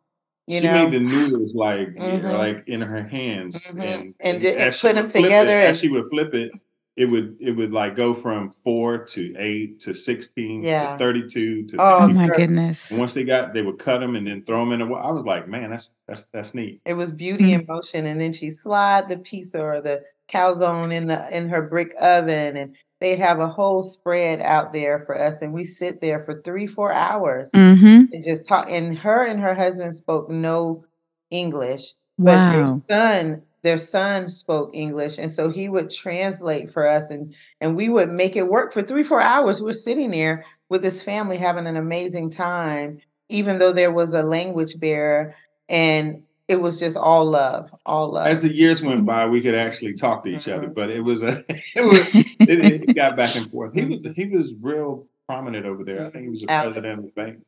you 0.48 0.60
she 0.60 0.66
know. 0.68 0.84
made 0.88 0.94
the 0.94 1.00
noodles 1.00 1.56
like 1.56 1.90
Mhm. 1.96 2.32
like 2.34 2.64
in 2.68 2.82
her 2.82 3.04
hands, 3.04 3.56
Mhm. 3.66 3.82
and 3.82 4.14
And 4.20 4.42
ju- 4.42 4.50
and 4.50 4.58
as 4.60 4.76
she 4.76 4.88
put 4.88 4.96
would 4.96 5.06
'em 5.06 5.10
flip 5.10 5.22
it- 5.22 5.28
together 5.28 5.52
as 5.58 5.70
and- 5.70 5.78
she 5.78 5.90
would 5.90 6.06
flip 6.10 6.34
it, 6.36 6.52
it 6.98 7.06
would 7.06 7.38
it 7.40 7.52
would 7.52 7.72
like 7.72 7.96
go 7.96 8.14
from 8.14 8.50
four 8.64 8.98
to 9.06 9.34
eight 9.38 9.80
to 9.82 9.94
sixteen 9.94 10.62
Yeah. 10.64 10.92
to 10.94 10.98
thirty 10.98 11.28
two 11.28 11.66
to. 11.68 11.78
Oh, 11.80 11.98
Oh 12.02 12.08
60. 12.08 12.14
my 12.14 12.28
goodness. 12.28 12.92
And 12.92 13.00
once 13.00 13.14
they 13.14 13.24
got, 13.24 13.54
they 13.54 13.62
would 13.62 13.80
cut 13.80 14.00
them 14.00 14.16
and 14.16 14.28
then 14.28 14.44
throw 14.44 14.60
them 14.60 14.74
in 14.80 14.88
the. 14.88 14.94
I 14.96 15.12
was 15.12 15.24
like, 15.24 15.48
man, 15.48 15.72
that's 15.72 15.90
that's 16.08 16.26
that's 16.28 16.54
neat. 16.54 16.82
It 16.86 16.94
was 16.96 17.12
beauty 17.12 17.46
Mm. 17.46 17.60
in 17.62 17.66
motion, 17.68 18.06
and 18.08 18.20
then 18.20 18.34
she 18.34 18.50
slide 18.50 19.08
the 19.10 19.18
pizza 19.18 19.60
or 19.62 19.82
the 19.82 20.02
calzone 20.32 20.94
in 20.94 21.08
the 21.08 21.36
in 21.36 21.48
her 21.50 21.62
brick 21.62 21.94
oven, 22.02 22.58
and 22.58 22.76
they'd 23.00 23.20
have 23.20 23.40
a 23.40 23.48
whole 23.48 23.82
spread 23.84 24.42
out 24.42 24.74
there 24.74 25.04
for 25.06 25.20
us, 25.20 25.42
and 25.42 25.54
we 25.54 25.64
sit 25.64 26.02
there 26.02 26.24
for 26.26 26.42
three 26.44 26.68
four 26.68 26.92
hours 26.94 27.50
Mm-hmm. 27.52 28.14
and 28.14 28.24
just 28.24 28.46
talk. 28.48 28.70
And 28.70 28.98
her 28.98 29.26
and 29.26 29.40
her 29.40 29.54
husband 29.56 29.96
spoke 29.96 30.30
no 30.30 30.84
English, 31.30 31.94
but 32.20 32.38
her 32.38 32.80
son 32.90 33.42
their 33.64 33.78
son 33.78 34.28
spoke 34.28 34.72
English, 34.74 35.18
and 35.18 35.32
so 35.32 35.50
he 35.50 35.70
would 35.70 35.90
translate 35.90 36.72
for 36.72 36.88
us, 36.88 37.12
and 37.12 37.36
and 37.60 37.76
we 37.76 37.90
would 37.90 38.12
make 38.12 38.36
it 38.36 38.48
work 38.48 38.74
for 38.74 38.82
three 38.82 39.04
four 39.04 39.22
hours. 39.22 39.62
We're 39.62 39.74
sitting 39.74 40.12
there 40.12 40.46
with 40.70 40.82
this 40.82 41.02
family 41.02 41.38
having 41.38 41.68
an 41.68 41.78
amazing 41.78 42.32
time, 42.32 43.00
even 43.30 43.58
though 43.60 43.72
there 43.72 43.92
was 43.92 44.14
a 44.14 44.24
language 44.24 44.80
barrier, 44.80 45.36
and 45.70 46.24
it 46.48 46.60
was 46.60 46.80
just 46.80 46.98
all 46.98 47.26
love, 47.26 47.74
all 47.86 48.12
love. 48.12 48.28
As 48.28 48.42
the 48.42 48.54
years 48.54 48.82
went 48.82 49.06
by, 49.06 49.26
we 49.26 49.42
could 49.42 49.56
actually 49.56 49.94
talk 49.94 50.24
to 50.24 50.30
each 50.30 50.48
other, 50.48 50.66
mm-hmm. 50.66 50.74
but 50.74 50.90
it 50.90 51.02
was 51.02 51.22
a 51.24 51.46
it 51.50 51.84
was 51.84 52.00
it, 52.40 52.90
it 52.90 52.96
got 52.96 53.16
back 53.16 53.36
and 53.36 53.50
forth. 53.52 53.74
He 53.74 53.86
was 53.86 54.00
mm-hmm. 54.00 54.14
he 54.14 54.26
was 54.26 54.54
real 54.60 55.08
prominent 55.28 55.66
over 55.66 55.84
there. 55.84 56.00
I 56.00 56.04
mm-hmm. 56.04 56.12
think 56.12 56.24
he 56.24 56.30
was 56.30 56.42
the 56.42 56.52
Alex. 56.52 56.74
president 56.74 57.00
of 57.00 57.06
the 57.06 57.12
bank, 57.12 57.40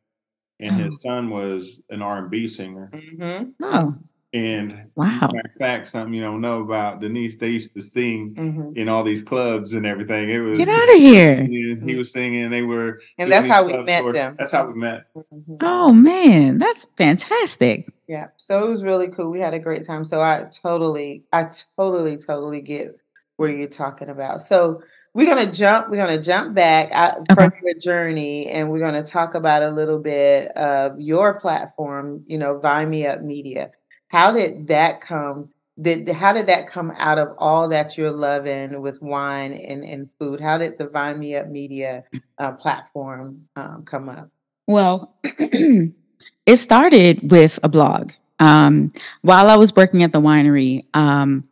and 0.60 0.80
his 0.80 1.02
son 1.02 1.30
was 1.30 1.82
an 1.90 2.02
R 2.02 2.18
and 2.18 2.30
B 2.30 2.46
singer. 2.46 2.90
hmm 2.92 3.50
oh. 3.62 3.96
And 4.34 4.90
Wow. 4.96 5.30
matter 5.32 5.42
of 5.48 5.54
fact, 5.54 5.86
something 5.88 6.12
you 6.12 6.20
don't 6.20 6.40
know 6.40 6.60
about 6.60 7.00
Denise, 7.00 7.36
they 7.36 7.50
used 7.50 7.72
to 7.74 7.80
sing 7.80 8.34
hmm 8.34 8.72
in 8.76 8.88
all 8.88 9.04
these 9.04 9.22
clubs 9.22 9.74
and 9.74 9.86
everything. 9.86 10.28
It 10.28 10.40
was 10.40 10.58
Get 10.58 10.68
out 10.68 10.88
of 10.88 10.96
here. 10.96 11.46
Yeah, 11.48 11.76
he 11.86 11.94
was 11.94 12.10
singing. 12.10 12.50
They 12.50 12.62
were, 12.62 13.00
And 13.16 13.30
that's 13.30 13.46
how 13.46 13.64
we 13.64 13.72
met 13.84 14.02
tours. 14.02 14.14
them. 14.14 14.34
That's 14.36 14.50
how 14.50 14.66
we 14.66 14.74
met. 14.74 15.04
Mhm. 15.16 15.58
Oh 15.60 15.92
man, 15.92 16.58
that's 16.58 16.86
fantastic. 16.96 17.86
Yeah. 18.08 18.26
So 18.36 18.64
it 18.64 18.68
was 18.68 18.82
really 18.82 19.08
cool. 19.08 19.30
We 19.30 19.38
had 19.40 19.54
a 19.54 19.58
great 19.60 19.86
time. 19.86 20.04
So 20.04 20.20
I 20.20 20.46
totally, 20.62 21.22
I 21.32 21.48
totally, 21.78 22.16
totally 22.16 22.60
get 22.60 22.96
where 23.36 23.50
you're 23.50 23.68
talking 23.68 24.08
about. 24.08 24.42
So 24.42 24.82
we're 25.14 25.32
gonna 25.32 25.50
jump. 25.52 25.90
We're 25.90 25.96
gonna 25.98 26.20
jump 26.20 26.54
back 26.56 26.88
out 26.90 27.28
from 27.32 27.52
your 27.62 27.74
journey, 27.74 28.48
and 28.48 28.68
we're 28.68 28.80
gonna 28.80 29.04
talk 29.04 29.36
about 29.36 29.62
a 29.62 29.70
little 29.70 30.00
bit 30.00 30.48
of 30.56 31.00
your 31.00 31.38
platform. 31.38 32.24
You 32.26 32.38
know, 32.38 32.58
Vine 32.58 32.90
Me 32.90 33.06
Up 33.06 33.22
Media. 33.22 33.70
How 34.14 34.30
did 34.30 34.68
that 34.68 35.00
come? 35.00 35.50
Did 35.80 36.08
how 36.08 36.32
did 36.32 36.46
that 36.46 36.68
come 36.68 36.92
out 36.96 37.18
of 37.18 37.34
all 37.36 37.68
that 37.70 37.98
you're 37.98 38.12
loving 38.12 38.80
with 38.80 39.02
wine 39.02 39.52
and, 39.52 39.82
and 39.82 40.08
food? 40.20 40.40
How 40.40 40.56
did 40.56 40.78
the 40.78 40.86
Vine 40.86 41.18
Me 41.18 41.34
Up 41.34 41.48
Media 41.48 42.04
uh, 42.38 42.52
platform 42.52 43.48
um, 43.56 43.82
come 43.84 44.08
up? 44.08 44.30
Well, 44.68 45.16
it 45.24 46.56
started 46.56 47.28
with 47.28 47.58
a 47.64 47.68
blog. 47.68 48.12
Um, 48.38 48.92
while 49.22 49.50
I 49.50 49.56
was 49.56 49.74
working 49.74 50.04
at 50.04 50.12
the 50.12 50.20
winery, 50.20 50.84
um, 50.94 51.48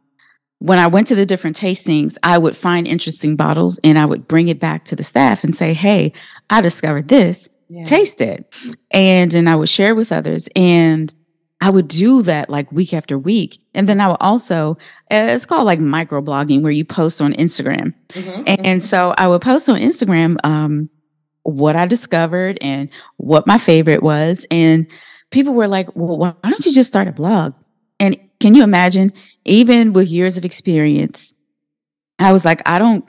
when 0.60 0.78
I 0.78 0.86
went 0.86 1.08
to 1.08 1.16
the 1.16 1.26
different 1.26 1.56
tastings, 1.58 2.16
I 2.22 2.38
would 2.38 2.56
find 2.56 2.86
interesting 2.86 3.34
bottles 3.34 3.80
and 3.82 3.98
I 3.98 4.06
would 4.06 4.28
bring 4.28 4.46
it 4.46 4.60
back 4.60 4.84
to 4.84 4.94
the 4.94 5.02
staff 5.02 5.42
and 5.42 5.56
say, 5.56 5.74
Hey, 5.74 6.12
I 6.48 6.60
discovered 6.60 7.08
this, 7.08 7.48
Yeah. 7.68 7.82
taste 7.82 8.20
it. 8.20 8.46
And 8.92 9.32
then 9.32 9.48
I 9.48 9.56
would 9.56 9.68
share 9.68 9.96
with 9.96 10.12
others. 10.12 10.48
And 10.54 11.12
I 11.62 11.70
would 11.70 11.86
do 11.86 12.22
that 12.22 12.50
like 12.50 12.72
week 12.72 12.92
after 12.92 13.16
week. 13.16 13.58
And 13.72 13.88
then 13.88 14.00
I 14.00 14.08
would 14.08 14.16
also, 14.20 14.72
uh, 15.12 15.30
it's 15.30 15.46
called 15.46 15.64
like 15.64 15.78
microblogging 15.78 16.60
where 16.62 16.72
you 16.72 16.84
post 16.84 17.22
on 17.22 17.32
Instagram. 17.34 17.94
Mhm, 18.10 18.42
And 18.64 18.82
so 18.82 19.14
I 19.16 19.28
would 19.28 19.42
post 19.42 19.68
on 19.68 19.80
Instagram 19.80 20.36
um, 20.44 20.90
what 21.44 21.76
I 21.76 21.86
discovered 21.86 22.58
and 22.60 22.88
what 23.16 23.46
my 23.46 23.58
favorite 23.58 24.02
was. 24.02 24.44
And 24.50 24.88
people 25.30 25.54
were 25.54 25.68
like, 25.68 25.94
well, 25.94 26.18
why 26.18 26.34
don't 26.42 26.66
you 26.66 26.72
just 26.74 26.88
start 26.88 27.06
a 27.06 27.12
blog? 27.12 27.54
And 28.00 28.16
can 28.40 28.56
you 28.56 28.64
imagine, 28.64 29.12
even 29.44 29.92
with 29.92 30.08
years 30.08 30.36
of 30.36 30.44
experience, 30.44 31.32
I 32.18 32.32
was 32.32 32.44
like, 32.44 32.60
I 32.68 32.80
don't, 32.80 33.04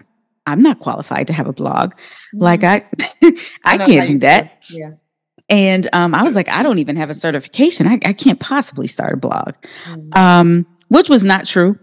I'm 0.45 0.61
not 0.61 0.77
qualified 0.79 1.25
to 1.27 1.33
have 1.33 1.47
a 1.47 1.53
blog. 1.53 1.93
Like 2.33 2.63
I, 2.63 2.85
I 3.65 3.77
how 3.77 3.85
can't 3.87 4.07
do 4.07 4.19
that. 4.19 4.63
Yeah. 4.69 4.91
And 5.53 5.87
um, 5.93 6.15
I 6.15 6.23
was 6.23 6.33
like, 6.33 6.49
I 6.49 6.63
don't 6.63 6.79
even 6.79 6.95
have 6.95 7.11
a 7.11 7.13
certification. 7.13 7.85
I, 7.87 7.99
I 8.03 8.13
can't 8.13 8.39
possibly 8.39 8.87
start 8.87 9.13
a 9.13 9.17
blog, 9.17 9.53
Mhm. 9.87 10.17
um, 10.17 10.65
which 10.87 11.09
was 11.09 11.23
not 11.23 11.45
true. 11.45 11.77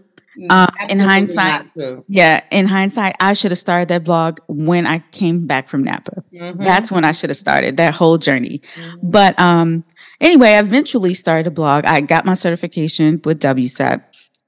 Uh, 0.49 0.67
in 0.89 0.99
hindsight- 0.99 1.67
Yeah, 2.07 2.41
in 2.51 2.65
hindsight, 2.67 3.15
I 3.19 3.33
should 3.33 3.51
have 3.51 3.57
started 3.57 3.87
that 3.89 4.03
blog 4.03 4.39
when 4.47 4.85
I 4.87 4.99
came 5.11 5.45
back 5.47 5.69
from 5.69 5.83
Napa. 5.83 6.23
Mhm, 6.33 6.63
That's 6.63 6.91
when 6.91 7.05
I 7.05 7.11
should 7.13 7.29
have 7.29 7.37
started 7.37 7.77
that 7.77 7.93
whole 7.93 8.17
journey. 8.17 8.61
mhm. 8.75 8.99
But 9.03 9.39
um, 9.39 9.83
anyway, 10.19 10.49
I 10.53 10.59
eventually 10.59 11.13
started 11.13 11.47
a 11.47 11.51
blog. 11.51 11.85
I 11.85 12.01
got 12.01 12.25
my 12.25 12.33
certification 12.33 13.21
with 13.23 13.39
WSET, 13.39 14.01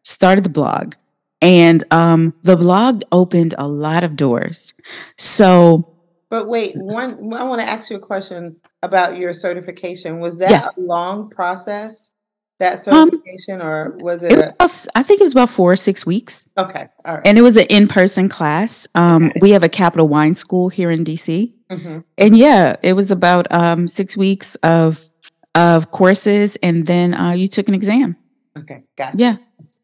started 0.03 0.43
the 0.43 0.49
blog, 0.49 0.95
and 1.41 1.83
um, 1.91 2.33
the 2.43 2.55
blog 2.57 3.03
opened 3.11 3.53
a 3.57 3.67
lot 3.67 4.03
of 4.03 4.15
doors. 4.15 4.73
So 5.17 5.87
But 6.29 6.47
wait, 6.47 6.75
one 6.75 7.33
I 7.33 7.43
want 7.43 7.61
to 7.61 7.67
ask 7.67 7.89
you 7.89 7.97
a 7.97 7.99
question 7.99 8.55
about 8.83 9.17
your 9.17 9.33
certification. 9.33 10.19
Was 10.19 10.37
that 10.37 10.51
Yeah. 10.51 10.67
a 10.77 10.79
long 10.79 11.29
process? 11.29 12.11
That 12.59 12.73
Um, 12.87 13.09
certification, 13.09 13.61
or 13.61 13.97
was 13.99 14.21
it? 14.23 14.31
it 14.33 14.53
was 14.59 14.85
A, 14.95 14.99
I 14.99 15.03
think 15.03 15.19
it 15.19 15.23
was 15.23 15.31
about 15.33 15.49
four 15.49 15.71
or 15.71 15.75
six 15.75 16.05
weeks, 16.05 16.47
okay, 16.57 16.87
all 17.03 17.15
right. 17.15 17.27
and 17.27 17.37
it 17.37 17.41
was 17.41 17.57
an 17.57 17.65
in-person 17.65 18.29
class. 18.29 18.87
Um, 18.93 19.25
Okay. 19.25 19.39
We 19.41 19.51
have 19.51 19.63
a 19.63 19.69
Capital 19.69 20.07
Wine 20.07 20.35
School 20.35 20.69
here 20.69 20.91
in 20.91 21.03
DC. 21.03 21.51
Mhm. 21.71 22.03
and 22.19 22.37
yeah, 22.37 22.75
it 22.83 22.93
was 22.93 23.09
about 23.11 23.51
um, 23.51 23.87
six 23.87 24.15
weeks 24.15 24.53
of 24.61 25.09
of 25.55 25.89
courses, 25.91 26.55
and 26.63 26.85
then 26.87 27.13
uh, 27.15 27.31
you 27.31 27.47
took 27.47 27.67
an 27.67 27.73
exam. 27.73 28.15
Okay, 28.57 28.83
gotcha. 28.97 29.17
Yeah, 29.17 29.35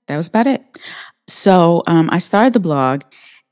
that 0.07 0.17
was 0.17 0.27
about 0.27 0.47
it. 0.47 0.61
So 1.27 1.83
um, 1.87 2.09
I 2.11 2.19
started 2.19 2.53
the 2.53 2.59
blog, 2.59 3.01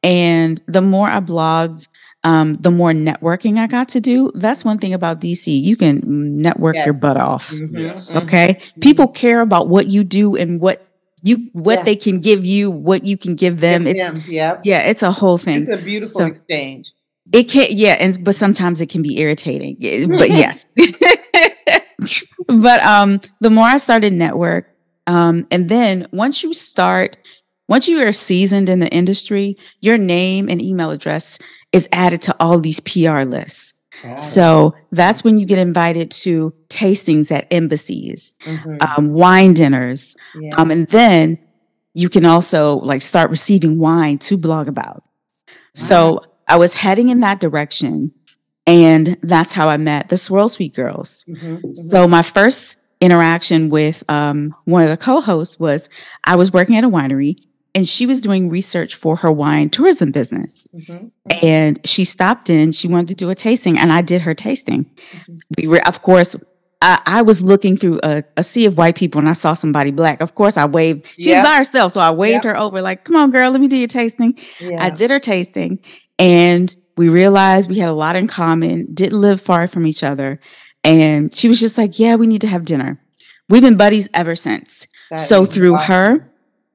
and 0.03 0.61
the 0.67 0.81
more 0.81 1.09
I 1.09 1.19
blogged, 1.19 1.87
um, 2.27 2.47
the 2.65 2.71
more 2.71 2.91
networking 2.91 3.57
I 3.57 3.67
got 3.67 3.87
to 3.95 3.99
do. 4.01 4.31
That's 4.35 4.65
one 4.65 4.77
thing 4.81 4.93
about 4.93 5.21
DC. 5.21 5.47
You 5.69 5.75
can 5.77 6.01
network 6.47 6.75
your 6.85 6.93
butt 7.03 7.17
off. 7.17 7.45
Mhm, 7.51 7.79
Yes. 7.87 8.09
mhm. 8.11 8.23
Okay, 8.23 8.47
people 8.81 9.07
care 9.07 9.39
about 9.41 9.69
what 9.69 9.85
you 9.87 10.03
do 10.03 10.35
and 10.35 10.59
what 10.59 10.77
you 11.23 11.35
what 11.53 11.77
Yeah. 11.79 11.83
they 11.87 11.95
can 12.05 12.19
give 12.29 12.41
you, 12.45 12.69
what 12.89 13.05
you 13.09 13.17
can 13.17 13.35
give 13.35 13.55
them. 13.61 13.83
Give 13.83 13.95
It's 13.95 14.05
them, 14.13 14.23
Yep. 14.27 14.53
yeah, 14.65 14.81
it's 14.91 15.03
a 15.03 15.11
whole 15.19 15.37
thing. 15.37 15.59
It's 15.61 15.69
a 15.69 15.77
beautiful 15.77 16.19
So- 16.21 16.25
exchange. 16.33 16.91
It 17.33 17.49
can, 17.51 17.67
yeah, 17.71 17.95
and 17.99 18.17
but 18.23 18.35
sometimes 18.35 18.79
it 18.79 18.87
can 18.93 19.01
be 19.01 19.19
irritating. 19.19 19.75
But 20.17 20.29
yes, 20.43 20.73
but 22.47 22.83
um, 22.83 23.19
the 23.41 23.49
more 23.49 23.65
I 23.65 23.77
started 23.77 24.13
network, 24.13 24.65
um, 25.07 25.45
and 25.51 25.67
then 25.69 26.07
once 26.11 26.43
you 26.43 26.53
start, 26.53 27.17
once 27.67 27.87
you 27.87 27.99
are 28.01 28.13
seasoned 28.13 28.69
in 28.69 28.79
the 28.79 28.87
industry, 28.89 29.57
your 29.81 29.97
name 29.97 30.47
and 30.49 30.61
email 30.61 30.89
address 30.91 31.37
is 31.71 31.87
added 31.91 32.21
to 32.23 32.35
all 32.39 32.59
these 32.59 32.79
PR 32.79 33.21
lists. 33.21 33.73
So 34.15 34.75
that's 34.91 35.23
when 35.23 35.37
you 35.37 35.45
get 35.45 35.57
invited 35.57 36.11
to 36.11 36.53
tastings 36.69 37.31
at 37.31 37.47
embassies, 37.51 38.35
mm-hmm. 38.43 38.77
um, 38.81 39.09
wine 39.13 39.53
dinners, 39.53 40.15
yeah. 40.39 40.55
um, 40.55 40.71
and 40.71 40.87
then 40.89 41.39
you 41.93 42.09
can 42.09 42.25
also 42.25 42.75
like 42.77 43.01
start 43.01 43.31
receiving 43.31 43.79
wine 43.79 44.19
to 44.19 44.37
blog 44.37 44.67
about. 44.67 44.97
Wow. 44.97 45.53
So 45.73 46.21
I 46.47 46.57
was 46.57 46.75
heading 46.75 47.09
in 47.09 47.21
that 47.21 47.39
direction, 47.39 48.11
and 48.67 49.17
that's 49.23 49.51
how 49.51 49.67
I 49.67 49.77
met 49.77 50.09
the 50.09 50.17
Swirl 50.17 50.49
Suite 50.49 50.75
girls. 50.75 51.25
Mm-hmm. 51.27 51.55
Mm-hmm. 51.55 51.73
So 51.73 52.07
my 52.07 52.21
first 52.21 52.77
interaction 53.01 53.69
with 53.69 54.03
um, 54.09 54.55
one 54.65 54.83
of 54.83 54.89
the 54.89 54.97
co-hosts 54.97 55.59
was 55.59 55.89
I 56.23 56.35
was 56.35 56.51
working 56.51 56.75
at 56.75 56.83
a 56.83 56.89
winery 56.89 57.37
and 57.77 57.87
she 57.87 58.07
was 58.07 58.21
doing 58.21 58.49
research 58.49 58.95
for 58.95 59.17
her 59.17 59.31
wine 59.31 59.69
tourism 59.69 60.11
business. 60.11 60.67
Mm-hmm. 60.73 61.09
And 61.43 61.79
she 61.85 62.05
stopped 62.05 62.49
in, 62.49 62.71
she 62.71 62.87
wanted 62.87 63.09
to 63.09 63.13
do 63.13 63.29
a 63.29 63.35
tasting, 63.35 63.77
and 63.77 63.93
I 63.93 64.01
did 64.01 64.21
her 64.21 64.33
tasting. 64.33 64.85
Mm-hmm. 65.11 65.37
We 65.59 65.67
were, 65.67 65.87
of 65.87 66.01
course, 66.01 66.35
I, 66.81 66.99
I, 67.05 67.21
was 67.21 67.43
looking 67.43 67.77
through 67.77 67.99
a, 68.01 68.23
a, 68.35 68.43
sea 68.43 68.65
of 68.65 68.79
white 68.79 68.95
people 68.95 69.19
and 69.19 69.29
I 69.29 69.33
saw 69.33 69.53
somebody 69.53 69.91
black. 69.91 70.21
Of 70.21 70.33
course, 70.33 70.57
I 70.57 70.65
waved. 70.65 71.05
She 71.19 71.29
yep. 71.29 71.43
was 71.43 71.51
by 71.51 71.57
herself, 71.57 71.91
so 71.91 71.99
I 71.99 72.09
waved 72.09 72.45
yep. 72.45 72.55
her 72.55 72.57
over, 72.57 72.81
like, 72.81 73.03
"Come 73.03 73.15
on, 73.15 73.29
girl, 73.29 73.51
let 73.51 73.61
me 73.61 73.67
do 73.67 73.77
your 73.77 73.87
tasting." 73.87 74.39
Yeah. 74.59 74.83
I 74.83 74.89
did 74.89 75.11
her 75.11 75.19
tasting, 75.19 75.79
and 76.17 76.75
we 76.95 77.09
realized 77.09 77.69
we 77.69 77.77
had 77.77 77.89
a 77.89 77.93
lot 77.93 78.15
in 78.15 78.27
common. 78.27 78.91
Didn't 78.91 79.21
live 79.21 79.39
far 79.39 79.67
from 79.67 79.85
each 79.85 80.03
other, 80.03 80.39
and 80.83 81.35
she 81.35 81.47
was 81.47 81.59
just 81.59 81.77
like, 81.77 81.99
"Yeah, 81.99 82.15
we 82.15 82.25
need 82.25 82.41
to 82.41 82.47
have 82.47 82.65
dinner." 82.65 82.99
We've 83.49 83.61
been 83.61 83.77
buddies 83.77 84.09
ever 84.15 84.35
since. 84.35 84.87
That 85.11 85.19
so 85.19 85.45
through 85.45 85.75
awesome. 85.75 85.93
her, 85.93 86.31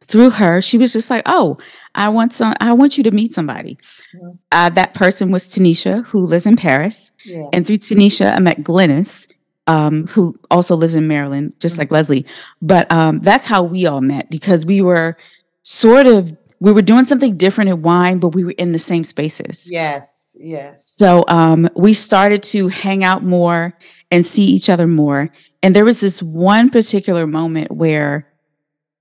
through 0.07 0.31
her, 0.31 0.61
she 0.61 0.79
was 0.79 0.93
just 0.93 1.11
like, 1.11 1.23
"Oh, 1.27 1.59
I 1.95 2.09
want 2.09 2.33
some. 2.33 2.55
I 2.61 2.73
want 2.73 2.97
you 2.97 3.05
to 3.05 3.11
meet 3.11 3.33
somebody." 3.33 3.79
Mm-hmm. 4.15 4.31
Uh, 4.51 4.69
that 4.71 4.95
person 4.95 5.31
was 5.31 5.45
Tanisha, 5.47 6.05
who 6.07 6.25
lives 6.27 6.47
in 6.47 6.57
Paris, 6.57 7.13
yeah. 7.25 7.47
and 7.53 7.67
through 7.67 7.79
Tanisha, 7.79 8.35
I 8.35 8.41
met 8.41 8.63
Glynis, 8.63 9.29
um, 9.67 10.07
who 10.09 10.35
also 10.51 10.77
lives 10.77 10.95
in 10.95 11.09
Maryland, 11.09 11.55
just 11.61 11.75
mm-hmm. 11.75 11.81
like 11.81 11.91
Leslie. 11.91 12.27
But 12.61 12.91
um, 12.93 13.21
that's 13.21 13.47
how 13.47 13.63
we 13.63 13.87
all 13.87 14.01
met 14.01 14.31
because 14.31 14.67
we 14.67 14.83
were 14.83 15.17
sort 15.63 16.07
of 16.07 16.37
we 16.63 16.71
were 16.71 16.83
doing 16.83 17.05
something 17.05 17.37
different 17.37 17.71
in 17.71 17.83
wine, 17.83 18.19
but 18.19 18.29
we 18.29 18.45
were 18.45 18.53
in 18.53 18.71
the 18.71 18.79
same 18.79 19.03
spaces. 19.03 19.69
Yes, 19.69 20.37
yes. 20.39 20.89
So 20.89 21.25
um, 21.27 21.69
we 21.75 21.93
started 21.93 22.43
to 22.45 22.69
hang 22.69 23.03
out 23.03 23.25
more 23.25 23.77
and 24.13 24.25
see 24.25 24.45
each 24.45 24.71
other 24.71 24.87
more. 24.87 25.31
And 25.63 25.75
there 25.75 25.85
was 25.85 25.99
this 25.99 26.23
one 26.23 26.71
particular 26.71 27.27
moment 27.27 27.73
where 27.73 28.32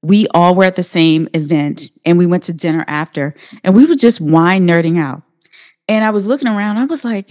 we 0.01 0.27
all 0.33 0.55
were 0.55 0.63
at 0.63 0.75
the 0.75 0.83
same 0.83 1.27
event 1.33 1.89
and 2.05 2.17
we 2.17 2.25
went 2.25 2.43
to 2.45 2.53
dinner 2.53 2.83
after 2.87 3.35
and 3.63 3.75
we 3.75 3.85
were 3.85 3.95
just 3.95 4.19
wine 4.19 4.67
nerding 4.67 4.97
out. 4.97 5.21
And 5.87 6.03
I 6.03 6.09
was 6.09 6.25
looking 6.25 6.47
around, 6.47 6.77
I 6.77 6.85
was 6.85 7.03
like, 7.03 7.29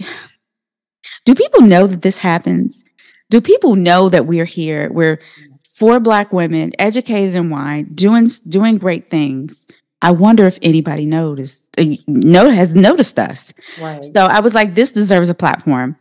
do 1.25 1.35
people 1.35 1.61
know 1.61 1.87
that 1.87 2.01
this 2.01 2.19
happens? 2.19 2.83
Do 3.29 3.41
people 3.41 3.75
know 3.75 4.09
that 4.09 4.25
we're 4.25 4.45
here? 4.45 4.89
We're 4.91 5.19
four 5.67 5.99
black 5.99 6.31
women, 6.31 6.73
educated 6.79 7.35
in 7.35 7.49
wine, 7.49 7.89
doing 7.93 8.29
doing 8.47 8.77
great 8.77 9.09
things. 9.09 9.67
I 10.01 10.11
wonder 10.11 10.47
if 10.47 10.57
anybody 10.61 11.05
noticed, 11.05 11.65
uh, 11.77 11.85
no, 12.07 12.49
has 12.49 12.75
noticed 12.75 13.19
us. 13.19 13.53
Right. 13.79 14.03
So 14.03 14.25
I 14.25 14.39
was 14.39 14.53
like, 14.53 14.73
this 14.75 14.91
deserves 14.91 15.29
a 15.29 15.35
platform. 15.35 15.97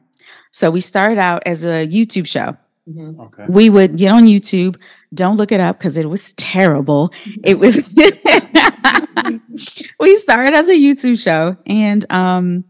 So 0.53 0.71
we 0.71 0.81
started 0.81 1.19
out 1.19 1.43
as 1.47 1.65
a 1.65 1.87
YouTube 1.87 2.27
show. 2.27 2.57
Mm-hmm. 2.91 3.21
Okay. 3.21 3.45
We 3.49 3.71
would 3.71 3.97
get 3.97 4.13
on 4.13 4.25
YouTube. 4.25 4.77
Don't 5.15 5.37
look 5.37 5.53
it 5.53 5.61
up 5.61 5.79
because 5.79 5.97
it 5.97 6.09
was 6.09 6.33
terrible. 6.35 7.13
It 7.45 7.59
was. 7.59 7.77
we 10.01 10.17
started 10.17 10.55
as 10.55 10.69
a 10.69 10.75
YouTube 10.75 11.19
show, 11.19 11.57
and 11.67 12.11
um, 12.13 12.65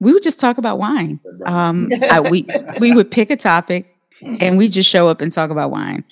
we 0.00 0.12
would 0.12 0.22
just 0.22 0.40
talk 0.40 0.58
about 0.58 0.78
wine. 0.78 1.20
Um, 1.46 1.90
I, 2.10 2.20
we 2.20 2.46
we 2.80 2.92
would 2.92 3.10
pick 3.10 3.30
a 3.30 3.36
topic, 3.36 3.96
and 4.22 4.58
we 4.58 4.68
just 4.68 4.88
show 4.88 5.08
up 5.08 5.20
and 5.20 5.32
talk 5.32 5.50
about 5.50 5.70
wine. 5.70 6.04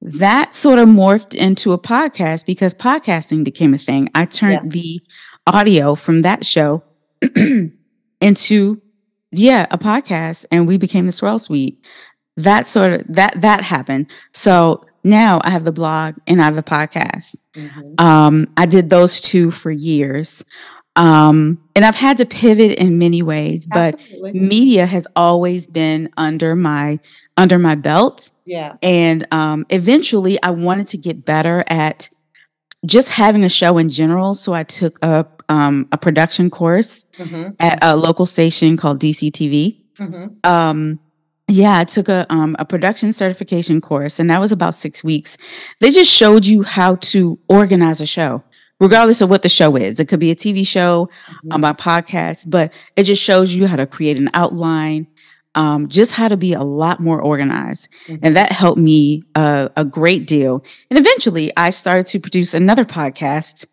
That 0.00 0.54
sort 0.54 0.78
of 0.78 0.88
morphed 0.88 1.34
into 1.34 1.72
a 1.72 1.78
podcast 1.78 2.46
because 2.46 2.74
podcasting 2.74 3.44
became 3.44 3.74
a 3.74 3.78
thing. 3.78 4.08
I 4.14 4.26
turned 4.26 4.74
yeah. 4.74 4.80
the 4.82 5.00
audio 5.46 5.94
from 5.94 6.22
that 6.22 6.46
show 6.46 6.84
into 8.20 8.82
yeah 9.30 9.66
a 9.70 9.78
podcast, 9.78 10.44
and 10.50 10.66
we 10.66 10.78
became 10.78 11.06
the 11.06 11.12
Swirl 11.12 11.38
Suite 11.38 11.84
that 12.38 12.66
sort 12.66 12.92
of 12.92 13.02
that 13.08 13.40
that 13.40 13.62
happened. 13.62 14.06
So 14.32 14.84
now 15.04 15.40
I 15.42 15.50
have 15.50 15.64
the 15.64 15.72
blog 15.72 16.14
and 16.26 16.40
I 16.40 16.44
have 16.44 16.54
the 16.54 16.62
podcast. 16.62 17.36
Mm-hmm. 17.54 18.04
Um, 18.04 18.46
I 18.56 18.66
did 18.66 18.90
those 18.90 19.20
two 19.20 19.50
for 19.50 19.70
years. 19.70 20.44
Um, 20.96 21.62
and 21.76 21.84
I've 21.84 21.94
had 21.94 22.16
to 22.18 22.26
pivot 22.26 22.76
in 22.78 22.98
many 22.98 23.22
ways, 23.22 23.66
but 23.66 23.94
Absolutely. 23.94 24.40
media 24.40 24.84
has 24.84 25.06
always 25.14 25.66
been 25.66 26.10
under 26.16 26.56
my 26.56 26.98
under 27.36 27.58
my 27.58 27.76
belt. 27.76 28.32
Yeah. 28.46 28.74
And 28.82 29.26
um, 29.32 29.64
eventually 29.70 30.42
I 30.42 30.50
wanted 30.50 30.88
to 30.88 30.98
get 30.98 31.24
better 31.24 31.64
at 31.68 32.10
just 32.84 33.10
having 33.10 33.44
a 33.44 33.48
show 33.48 33.78
in 33.78 33.88
general. 33.90 34.34
So 34.34 34.52
I 34.52 34.64
took 34.64 34.98
a 35.04 35.26
um, 35.48 35.88
a 35.92 35.98
production 35.98 36.50
course 36.50 37.04
mm-hmm. 37.16 37.50
at 37.60 37.78
a 37.80 37.96
local 37.96 38.26
station 38.26 38.76
called 38.76 39.00
DCTV. 39.00 39.80
Mm-hmm. 39.98 40.26
Um, 40.44 41.00
yeah, 41.48 41.78
I 41.78 41.84
took 41.84 42.08
a 42.08 42.26
um, 42.28 42.54
a 42.58 42.64
production 42.64 43.12
certification 43.12 43.80
course, 43.80 44.20
and 44.20 44.28
that 44.28 44.40
was 44.40 44.52
about 44.52 44.74
six 44.74 45.02
weeks. 45.02 45.38
They 45.80 45.90
just 45.90 46.12
showed 46.12 46.44
you 46.44 46.62
how 46.62 46.96
to 46.96 47.38
organize 47.48 48.02
a 48.02 48.06
show, 48.06 48.44
regardless 48.80 49.22
of 49.22 49.30
what 49.30 49.40
the 49.40 49.48
show 49.48 49.74
is. 49.74 49.98
It 49.98 50.08
could 50.08 50.20
be 50.20 50.30
a 50.30 50.36
TV 50.36 50.66
show, 50.66 51.08
mm-hmm. 51.26 51.52
um, 51.52 51.64
a 51.64 51.74
podcast, 51.74 52.50
but 52.50 52.70
it 52.96 53.04
just 53.04 53.22
shows 53.22 53.54
you 53.54 53.66
how 53.66 53.76
to 53.76 53.86
create 53.86 54.18
an 54.18 54.28
outline, 54.34 55.06
um, 55.54 55.88
just 55.88 56.12
how 56.12 56.28
to 56.28 56.36
be 56.36 56.52
a 56.52 56.62
lot 56.62 57.00
more 57.00 57.20
organized, 57.20 57.88
mm-hmm. 58.06 58.22
and 58.22 58.36
that 58.36 58.52
helped 58.52 58.78
me 58.78 59.22
uh, 59.34 59.70
a 59.74 59.86
great 59.86 60.26
deal. 60.26 60.62
And 60.90 60.98
eventually, 60.98 61.50
I 61.56 61.70
started 61.70 62.04
to 62.08 62.20
produce 62.20 62.52
another 62.52 62.84
podcast 62.84 63.64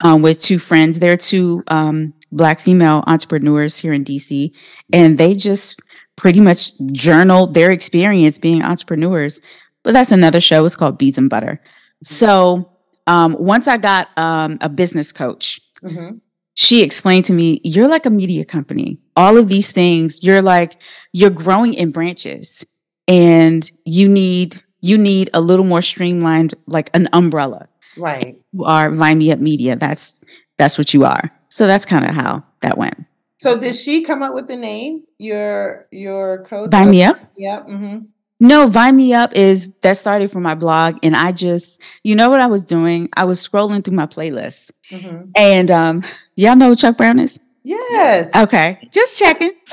um, 0.00 0.22
with 0.22 0.40
two 0.40 0.58
friends. 0.58 0.98
They're 0.98 1.18
two 1.18 1.62
um, 1.68 2.14
black 2.32 2.60
female 2.60 3.04
entrepreneurs 3.06 3.76
here 3.76 3.92
in 3.92 4.02
DC, 4.02 4.50
and 4.94 5.18
they 5.18 5.34
just 5.34 5.78
pretty 6.18 6.40
much 6.40 6.72
journal 6.92 7.46
their 7.46 7.70
experience 7.70 8.38
being 8.38 8.62
entrepreneurs. 8.62 9.40
But 9.84 9.94
that's 9.94 10.12
another 10.12 10.40
show. 10.40 10.64
It's 10.66 10.76
called 10.76 10.98
Beads 10.98 11.16
and 11.16 11.30
Butter. 11.30 11.62
So 12.02 12.70
um, 13.06 13.36
once 13.38 13.66
I 13.66 13.78
got 13.78 14.08
um, 14.18 14.58
a 14.60 14.68
business 14.68 15.12
coach, 15.12 15.60
mm-hmm. 15.82 16.18
she 16.54 16.82
explained 16.82 17.24
to 17.26 17.32
me, 17.32 17.60
You're 17.64 17.88
like 17.88 18.04
a 18.04 18.10
media 18.10 18.44
company. 18.44 18.98
All 19.16 19.38
of 19.38 19.48
these 19.48 19.72
things, 19.72 20.22
you're 20.22 20.42
like, 20.42 20.76
you're 21.12 21.30
growing 21.30 21.72
in 21.72 21.92
branches 21.92 22.66
and 23.08 23.70
you 23.84 24.08
need 24.08 24.62
you 24.80 24.96
need 24.96 25.28
a 25.34 25.40
little 25.40 25.64
more 25.64 25.82
streamlined 25.82 26.54
like 26.66 26.90
an 26.94 27.08
umbrella 27.12 27.68
right 27.96 28.38
you 28.52 28.64
are 28.64 28.90
Vine 28.90 29.18
Me 29.18 29.32
Up 29.32 29.40
Media 29.40 29.74
that's 29.74 30.20
that's 30.58 30.78
what 30.78 30.94
you 30.94 31.04
are 31.04 31.32
so 31.48 31.66
that's 31.66 31.86
kind 31.86 32.04
of 32.04 32.14
how 32.14 32.44
that 32.60 32.78
went 32.78 33.06
so 33.38 33.56
did 33.58 33.76
she 33.76 34.02
come 34.02 34.22
up 34.22 34.34
with 34.34 34.48
the 34.48 34.56
name? 34.56 35.04
Your 35.18 35.86
your 35.90 36.44
coach? 36.44 36.70
Vine 36.70 36.90
Me 36.90 37.04
Up? 37.04 37.18
Yeah. 37.36 37.60
Mm-hmm. 37.60 37.98
No, 38.40 38.68
Vine 38.68 38.96
Me 38.96 39.12
Up 39.14 39.32
is 39.34 39.72
that 39.80 39.96
started 39.96 40.30
from 40.30 40.44
my 40.44 40.54
blog, 40.54 40.98
and 41.02 41.16
I 41.16 41.32
just, 41.32 41.80
you 42.04 42.14
know 42.14 42.30
what 42.30 42.40
I 42.40 42.46
was 42.46 42.64
doing? 42.64 43.08
I 43.16 43.24
was 43.24 43.46
scrolling 43.46 43.84
through 43.84 43.96
my 43.96 44.06
playlist, 44.06 44.70
mm-hmm. 44.90 45.30
and 45.34 45.70
um, 45.70 46.04
y'all 46.36 46.54
know 46.54 46.68
who 46.68 46.76
Chuck 46.76 46.96
Brown 46.96 47.18
is. 47.18 47.40
Yes. 47.64 48.30
Okay, 48.34 48.88
just 48.92 49.18
checking. 49.18 49.52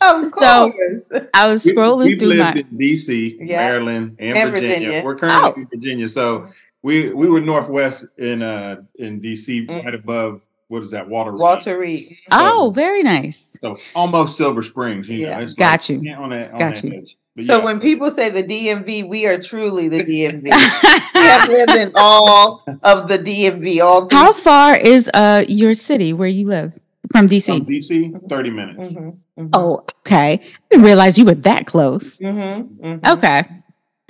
of 0.00 0.32
course. 0.32 0.32
So 0.32 1.28
I 1.34 1.48
was 1.48 1.64
scrolling 1.64 2.04
we, 2.04 2.18
through 2.18 2.28
lived 2.28 2.40
my 2.40 2.52
in 2.52 2.78
DC, 2.78 3.36
yeah. 3.40 3.56
Maryland, 3.58 4.16
and, 4.18 4.38
and 4.38 4.50
Virginia. 4.50 4.76
Virginia. 4.76 5.04
We're 5.04 5.16
currently 5.16 5.52
oh. 5.56 5.60
in 5.60 5.68
Virginia, 5.68 6.08
so 6.08 6.48
we 6.82 7.12
we 7.12 7.26
were 7.26 7.40
northwest 7.40 8.06
in 8.16 8.42
uh 8.42 8.82
in 8.94 9.20
DC, 9.20 9.66
mm-hmm. 9.66 9.84
right 9.84 9.94
above 9.94 10.46
what 10.70 10.82
is 10.82 10.90
that 10.92 11.08
Walter 11.08 11.32
Reed. 11.32 11.40
Walter 11.40 11.78
Reed. 11.78 12.16
So, 12.30 12.38
oh, 12.38 12.70
very 12.70 13.02
nice. 13.02 13.58
So 13.60 13.76
almost 13.92 14.36
Silver 14.36 14.62
Springs. 14.62 15.10
You 15.10 15.26
yeah. 15.26 15.40
know, 15.40 15.46
got 15.56 15.88
like, 15.88 15.88
you. 15.88 16.12
On 16.12 16.30
that, 16.30 16.52
on 16.52 16.58
got 16.60 16.84
you. 16.84 17.04
so 17.42 17.58
yeah, 17.58 17.64
when 17.64 17.78
so. 17.78 17.82
people 17.82 18.08
say 18.08 18.30
the 18.30 18.44
DMV, 18.44 19.08
we 19.08 19.26
are 19.26 19.36
truly 19.42 19.88
the 19.88 20.04
DMV. 20.04 20.44
we 21.14 21.20
have 21.22 21.48
lived 21.48 21.72
in 21.72 21.90
all 21.96 22.64
of 22.84 23.08
the 23.08 23.18
DMV. 23.18 23.84
All 23.84 24.08
how 24.12 24.32
far 24.32 24.76
is 24.76 25.10
uh 25.12 25.44
your 25.48 25.74
city 25.74 26.12
where 26.12 26.28
you 26.28 26.46
live 26.46 26.72
from 27.10 27.28
DC? 27.28 27.46
From 27.46 27.66
DC, 27.66 28.28
thirty 28.28 28.50
minutes. 28.50 28.92
Mm-hmm. 28.92 29.08
Mm-hmm. 29.42 29.48
Oh, 29.52 29.84
okay. 30.06 30.34
I 30.34 30.40
didn't 30.70 30.84
realize 30.84 31.18
you 31.18 31.24
were 31.24 31.34
that 31.34 31.66
close. 31.66 32.20
Mm-hmm. 32.20 32.86
Mm-hmm. 32.86 33.10
Okay. 33.10 33.44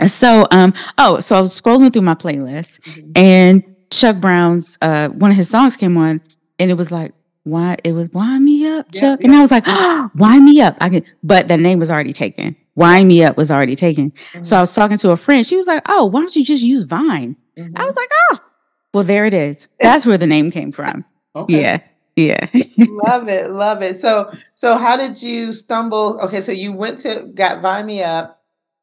So, 0.09 0.47
um, 0.51 0.75
oh, 0.99 1.21
so 1.21 1.37
I 1.37 1.41
was 1.41 1.59
scrolling 1.59 1.91
through 1.91 2.03
my 2.03 2.15
playlist, 2.15 2.81
mm-hmm. 2.81 3.13
and 3.17 3.65
Chuck 3.91 4.17
Brown's 4.17 4.77
uh 4.83 5.09
one 5.09 5.31
of 5.31 5.39
his 5.39 5.49
songs 5.49 5.75
came 5.75 5.97
on, 5.97 6.21
and 6.61 6.71
it 6.71 6.75
was 6.75 6.93
like, 6.93 7.13
why 7.45 7.77
it 7.85 7.93
was 7.93 8.09
wind 8.11 8.45
me 8.45 8.67
up, 8.67 8.93
Chuck. 8.93 9.25
And 9.25 9.35
I 9.35 9.41
was 9.41 9.51
like, 9.51 9.65
oh, 9.67 10.11
wind 10.15 10.45
me 10.45 10.61
up. 10.61 10.77
I 10.81 10.91
could, 10.91 11.05
but 11.23 11.49
the 11.49 11.57
name 11.57 11.79
was 11.79 11.91
already 11.91 12.13
taken. 12.13 12.55
Wind 12.77 13.09
me 13.09 13.25
up 13.25 13.37
was 13.37 13.51
already 13.51 13.77
taken. 13.77 14.13
So 14.43 14.57
I 14.57 14.61
was 14.61 14.75
talking 14.75 14.99
to 14.99 15.11
a 15.11 15.17
friend. 15.17 15.45
She 15.45 15.57
was 15.57 15.67
like, 15.67 15.83
oh, 15.89 16.05
why 16.07 16.21
don't 16.21 16.37
you 16.37 16.45
just 16.45 16.63
use 16.63 16.85
Vine? 16.85 17.37
Mhm. 17.59 17.73
I 17.77 17.85
was 17.85 17.97
like, 17.97 18.09
oh, 18.31 18.39
well, 18.95 19.05
there 19.05 19.25
it 19.27 19.35
is. 19.35 19.69
That's 19.81 20.07
where 20.07 20.19
the 20.19 20.27
name 20.27 20.51
came 20.51 20.71
from. 20.73 21.05
Okay. 21.35 21.61
Yeah. 21.61 21.79
Yeah. 22.17 22.47
love 22.79 23.29
it, 23.29 23.51
love 23.51 23.83
it. 23.83 24.01
So, 24.01 24.31
so 24.55 24.77
how 24.77 24.97
did 24.97 25.23
you 25.23 25.53
stumble? 25.53 26.21
Okay, 26.25 26.41
so 26.41 26.53
you 26.53 26.73
went 26.73 26.99
to 27.01 27.31
got 27.35 27.63
Vine 27.63 27.87
Me 27.87 28.03
Up. 28.03 28.40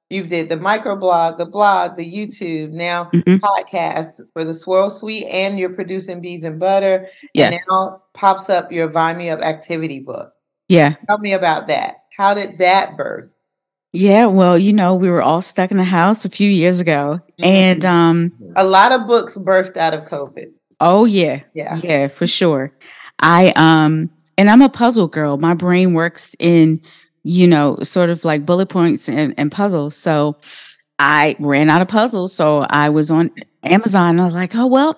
You 0.10 0.24
did 0.24 0.47
the 0.49 0.55
microblog, 0.55 1.38
the 1.38 1.45
blog, 1.45 1.97
the 1.97 2.05
YouTube, 2.10 2.72
now 2.72 3.05
Mhm. 3.14 3.39
podcast 3.41 4.14
for 4.34 4.45
the 4.45 4.53
Swirl 4.53 4.89
Suite, 4.89 5.26
and 5.30 5.60
you're 5.60 5.70
producing 5.70 6.22
Beads 6.22 6.43
and 6.45 6.60
Butter. 6.60 7.08
Yeah. 7.34 7.47
And 7.49 7.60
now 7.70 8.01
pops 8.14 8.49
up 8.49 8.72
your 8.72 8.88
Vine 8.88 9.18
Me 9.18 9.30
Up 9.30 9.41
activity 9.41 9.99
book. 9.99 10.32
Yeah. 10.70 10.95
Tell 11.08 11.18
me 11.18 11.34
about 11.34 11.68
that. 11.68 11.95
How 12.18 12.34
did 12.34 12.58
that 12.60 12.95
birth? 12.95 13.30
Yeah. 13.91 14.26
Well, 14.28 14.58
you 14.58 14.72
know, 14.74 14.95
we 14.95 15.10
were 15.10 15.22
all 15.22 15.41
stuck 15.41 15.72
in 15.72 15.78
the 15.78 15.84
house 15.84 16.24
a 16.24 16.30
few 16.30 16.49
years 16.49 16.80
ago. 16.80 17.20
Mhm. 17.41 17.45
And 17.45 17.86
um, 17.86 18.32
A 18.55 18.64
lot 18.66 18.91
of 18.93 19.08
books 19.08 19.38
birthed 19.38 19.76
out 19.78 19.93
of 19.93 20.05
COVID. 20.05 20.47
oh 20.80 21.03
yeah. 21.05 21.41
Yeah. 21.53 21.80
Yeah, 21.84 22.08
for 22.08 22.28
sure. 22.28 22.72
I 23.20 23.51
um 23.58 24.10
and 24.38 24.49
I'm 24.49 24.62
a 24.62 24.70
puzzle 24.70 25.08
girl. 25.08 25.38
My 25.38 25.53
brain 25.55 25.93
works 25.93 26.36
in, 26.39 26.80
you 27.28 27.45
know, 27.45 27.78
sort 27.84 28.09
of 28.09 28.23
like 28.23 28.45
bullet 28.45 28.67
points 28.67 29.09
and, 29.09 29.34
and 29.38 29.51
puzzles. 29.51 29.95
So 29.95 30.38
I 30.97 31.36
ran 31.39 31.69
out 31.69 31.82
of 31.82 31.89
puzzles. 31.89 32.34
So 32.34 32.65
I 32.69 32.88
was 32.89 33.11
on 33.11 33.32
Amazon 33.63 34.11
and 34.11 34.21
I 34.21 34.25
was 34.25 34.34
like, 34.34 34.55
oh 34.55 34.65
well, 34.65 34.97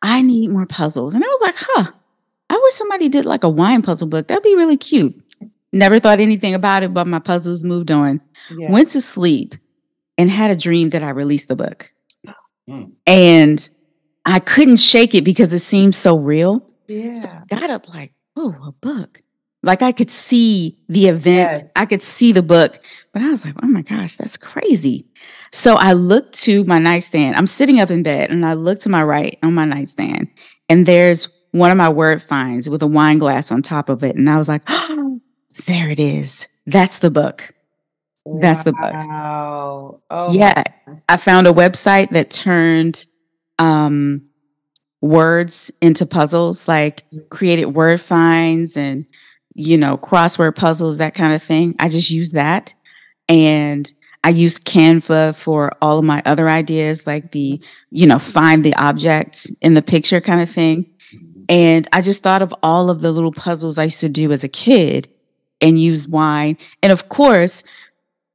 I 0.00 0.22
need 0.22 0.50
more 0.50 0.66
puzzles. 0.66 1.14
And 1.14 1.24
I 1.24 1.26
was 1.26 1.40
like, 1.40 1.56
huh, 1.58 1.90
I 2.48 2.60
wish 2.62 2.74
somebody 2.74 3.08
did 3.08 3.24
like 3.24 3.42
a 3.42 3.48
wine 3.48 3.82
puzzle 3.82 4.06
book. 4.06 4.28
That'd 4.28 4.44
be 4.44 4.54
really 4.54 4.76
cute. 4.76 5.20
Never 5.72 5.98
thought 5.98 6.20
anything 6.20 6.54
about 6.54 6.84
it, 6.84 6.94
but 6.94 7.08
my 7.08 7.18
puzzles 7.18 7.64
moved 7.64 7.90
on. 7.90 8.20
Yeah. 8.56 8.70
Went 8.70 8.90
to 8.90 9.00
sleep 9.00 9.56
and 10.16 10.30
had 10.30 10.52
a 10.52 10.56
dream 10.56 10.90
that 10.90 11.02
I 11.02 11.10
released 11.10 11.48
the 11.48 11.56
book. 11.56 11.92
Hmm. 12.68 12.84
And 13.04 13.68
I 14.24 14.38
couldn't 14.38 14.76
shake 14.76 15.14
it 15.16 15.24
because 15.24 15.52
it 15.52 15.60
seemed 15.60 15.96
so 15.96 16.16
real. 16.16 16.60
So 16.86 16.94
yeah. 16.94 17.42
I 17.50 17.54
got 17.54 17.68
up 17.68 17.88
like, 17.88 18.12
oh, 18.36 18.54
a 18.64 18.72
book. 18.72 19.22
Like 19.68 19.82
I 19.82 19.92
could 19.92 20.10
see 20.10 20.78
the 20.88 21.08
event, 21.08 21.58
Yes. 21.58 21.72
I 21.76 21.84
could 21.84 22.02
see 22.02 22.32
the 22.32 22.40
book, 22.40 22.80
but 23.12 23.20
I 23.20 23.28
was 23.28 23.44
like, 23.44 23.54
oh 23.62 23.66
my 23.66 23.82
gosh, 23.82 24.16
that's 24.16 24.38
crazy. 24.38 25.04
So 25.52 25.74
I 25.74 25.92
looked 25.92 26.40
to 26.44 26.64
my 26.64 26.78
nightstand. 26.78 27.36
I'm 27.36 27.46
sitting 27.46 27.78
up 27.78 27.90
in 27.90 28.02
bed 28.02 28.30
and 28.30 28.46
I 28.46 28.54
look 28.54 28.80
to 28.80 28.88
my 28.88 29.02
right 29.02 29.38
on 29.42 29.52
my 29.52 29.66
nightstand, 29.66 30.28
and 30.70 30.86
there's 30.86 31.28
one 31.50 31.70
of 31.70 31.76
my 31.76 31.90
word 31.90 32.22
finds 32.22 32.66
with 32.66 32.82
a 32.82 32.86
wine 32.86 33.18
glass 33.18 33.52
on 33.52 33.60
top 33.60 33.90
of 33.90 34.02
it. 34.02 34.16
And 34.16 34.30
I 34.30 34.38
was 34.38 34.48
like, 34.48 34.62
oh, 34.68 35.20
there 35.66 35.90
it 35.90 36.00
is. 36.00 36.48
That's 36.66 37.00
the 37.00 37.10
book. 37.10 37.52
That's 38.24 38.64
the 38.64 38.72
book. 38.72 38.92
Oh, 40.10 40.32
yeah. 40.32 40.62
I 41.10 41.18
found 41.18 41.46
a 41.46 41.52
website 41.52 42.08
that 42.12 42.30
turned 42.30 43.04
um, 43.58 44.28
words 45.02 45.70
into 45.82 46.06
puzzles, 46.06 46.66
like 46.66 47.04
created 47.28 47.66
word 47.66 48.00
finds 48.00 48.74
and, 48.74 49.04
you 49.58 49.76
know, 49.76 49.98
crossword 49.98 50.54
puzzles, 50.54 50.98
that 50.98 51.16
kind 51.16 51.32
of 51.32 51.42
thing. 51.42 51.74
I 51.80 51.88
just 51.88 52.10
use 52.10 52.30
that. 52.32 52.74
And 53.28 53.92
I 54.22 54.30
use 54.30 54.60
Canva 54.60 55.34
for 55.34 55.72
all 55.82 55.98
of 55.98 56.04
my 56.04 56.22
other 56.24 56.48
ideas, 56.48 57.08
like 57.08 57.32
the, 57.32 57.60
you 57.90 58.06
know, 58.06 58.20
find 58.20 58.64
the 58.64 58.74
object 58.76 59.50
in 59.60 59.74
the 59.74 59.82
picture 59.82 60.20
kind 60.20 60.40
of 60.40 60.48
thing. 60.48 60.86
And 61.48 61.88
I 61.92 62.02
just 62.02 62.22
thought 62.22 62.40
of 62.40 62.54
all 62.62 62.88
of 62.88 63.00
the 63.00 63.10
little 63.10 63.32
puzzles 63.32 63.78
I 63.78 63.84
used 63.84 64.00
to 64.00 64.08
do 64.08 64.30
as 64.30 64.44
a 64.44 64.48
kid 64.48 65.08
and 65.60 65.80
use 65.80 66.06
wine. 66.06 66.56
And 66.80 66.92
of 66.92 67.08
course, 67.08 67.64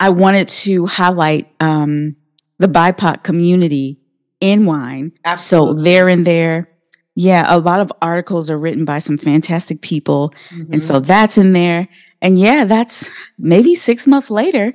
I 0.02 0.10
wanted 0.10 0.50
to 0.50 0.88
highlight 0.88 1.50
um, 1.62 2.18
the 2.58 2.68
BIPOC 2.68 3.24
community 3.24 3.98
in 4.42 4.66
wine. 4.66 5.14
So 5.16 5.20
Absolutely. 5.26 5.84
there 5.84 6.10
and 6.10 6.28
there, 6.28 6.70
yeah, 7.16 7.46
a 7.48 7.60
lot 7.60 7.80
of 7.80 7.92
articles 8.02 8.50
are 8.50 8.58
written 8.58 8.86
by 8.86 9.00
some 9.00 9.18
fantastic 9.18 9.82
people. 9.82 10.34
And 10.52 10.68
Mhm. 10.76 10.82
so 10.82 11.00
that's 11.00 11.38
in 11.38 11.54
there. 11.54 11.88
And 12.22 12.38
yeah, 12.40 12.66
that's 12.66 13.10
maybe 13.38 13.76
six 13.76 14.08
months 14.08 14.30
later 14.32 14.74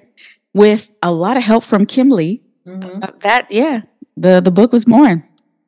with 0.55 0.91
a 1.03 1.12
lot 1.12 1.36
of 1.36 1.43
help 1.43 1.64
from 1.64 1.86
Kimberly. 1.86 2.43
Mhm. 2.66 3.03
uh, 3.03 3.11
That, 3.22 3.47
yeah, 3.51 3.82
the, 4.16 4.41
the 4.41 4.51
book 4.51 4.72
was 4.72 4.84
born. 4.84 5.24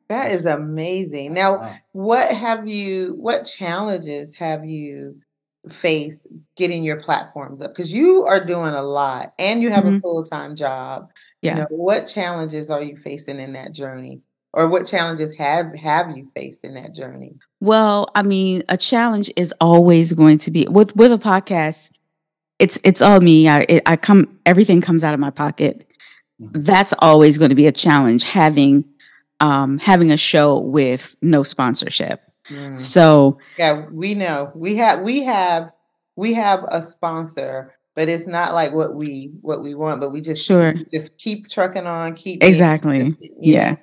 That 0.09 0.31
is 0.31 0.45
amazing. 0.45 1.33
Now, 1.33 1.77
what 1.93 2.29
have 2.31 2.67
you, 2.67 3.15
what 3.17 3.43
challenges 3.45 4.35
have 4.35 4.65
you 4.65 5.15
faced 5.69 6.27
getting 6.57 6.83
your 6.83 7.01
platforms 7.01 7.61
up? 7.61 7.71
Because 7.71 7.93
you 7.93 8.23
are 8.25 8.43
doing 8.43 8.73
a 8.73 8.83
lot 8.83 9.33
and 9.39 9.61
you 9.61 9.69
have 9.71 9.85
a 9.85 9.91
Mhm. 9.91 10.01
full 10.01 10.23
time 10.25 10.55
job. 10.55 11.09
Yeah. 11.41 11.53
You 11.53 11.59
know, 11.61 11.67
what 11.69 12.07
challenges 12.07 12.69
are 12.69 12.81
you 12.83 12.97
facing 12.97 13.39
in 13.39 13.53
that 13.53 13.71
journey? 13.71 14.19
Or 14.53 14.67
what 14.67 14.85
challenges 14.85 15.35
have 15.37 15.73
have 15.75 16.09
you 16.15 16.29
faced 16.35 16.63
in 16.65 16.73
that 16.73 16.93
journey? 16.93 17.35
Well, 17.61 18.09
I 18.15 18.23
mean, 18.23 18.63
a 18.67 18.75
challenge 18.77 19.31
is 19.37 19.53
always 19.61 20.11
going 20.13 20.37
to 20.39 20.51
be 20.51 20.67
with 20.67 20.95
with 20.95 21.11
a 21.13 21.17
podcast. 21.17 21.91
It's 22.59 22.77
it's 22.83 23.01
all 23.01 23.21
me. 23.21 23.47
I 23.47 23.61
it, 23.69 23.83
I 23.85 23.95
come 23.95 24.37
everything 24.45 24.81
comes 24.81 25.03
out 25.03 25.13
of 25.13 25.19
my 25.19 25.29
pocket. 25.29 25.87
Mhm. 26.41 26.65
That's 26.65 26.93
always 26.99 27.37
going 27.37 27.49
to 27.49 27.55
be 27.55 27.65
a 27.67 27.71
challenge 27.71 28.23
having 28.23 28.83
um 29.39 29.77
having 29.77 30.11
a 30.11 30.17
show 30.17 30.59
with 30.59 31.15
no 31.21 31.43
sponsorship. 31.43 32.21
Mm. 32.49 32.77
So, 32.79 33.37
Yeah, 33.57 33.85
we 33.91 34.15
know. 34.15 34.51
We 34.53 34.75
have 34.77 34.99
we 35.01 35.23
have 35.23 35.71
we 36.17 36.33
have 36.33 36.65
a 36.67 36.81
sponsor, 36.81 37.73
but 37.95 38.09
it's 38.09 38.27
not 38.27 38.53
like 38.53 38.73
what 38.73 38.95
we 38.95 39.31
what 39.41 39.63
we 39.63 39.75
want, 39.75 40.01
but 40.01 40.11
we 40.11 40.19
just 40.19 40.45
Sure. 40.45 40.73
just 40.93 41.17
keep 41.17 41.47
trucking 41.47 41.87
on, 41.87 42.15
keep 42.15 42.43
exactly. 42.43 43.15
you 43.19 43.37
Yeah. 43.39 43.75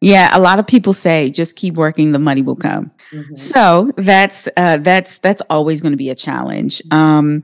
Yeah, 0.00 0.30
a 0.36 0.40
lot 0.40 0.58
of 0.58 0.66
people 0.66 0.92
say 0.92 1.30
just 1.30 1.56
keep 1.56 1.74
working, 1.74 2.12
the 2.12 2.18
money 2.18 2.42
will 2.42 2.56
come. 2.56 2.90
Mhm. 3.12 3.36
So 3.38 3.92
that's 3.96 4.48
uh, 4.56 4.76
that's 4.78 5.18
that's 5.18 5.42
always 5.48 5.80
going 5.80 5.92
to 5.92 5.96
be 5.96 6.10
a 6.10 6.14
challenge. 6.14 6.82
Um, 6.90 7.42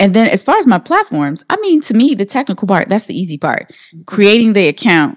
and 0.00 0.14
then 0.14 0.26
as 0.28 0.42
far 0.42 0.58
as 0.58 0.66
my 0.66 0.78
platforms, 0.78 1.44
I 1.48 1.56
mean, 1.60 1.80
to 1.82 1.94
me, 1.94 2.14
the 2.14 2.24
technical 2.26 2.66
part 2.66 2.88
that's 2.88 3.06
the 3.06 3.18
easy 3.18 3.38
part. 3.38 3.72
Creating 4.06 4.52
the 4.52 4.66
account, 4.68 5.16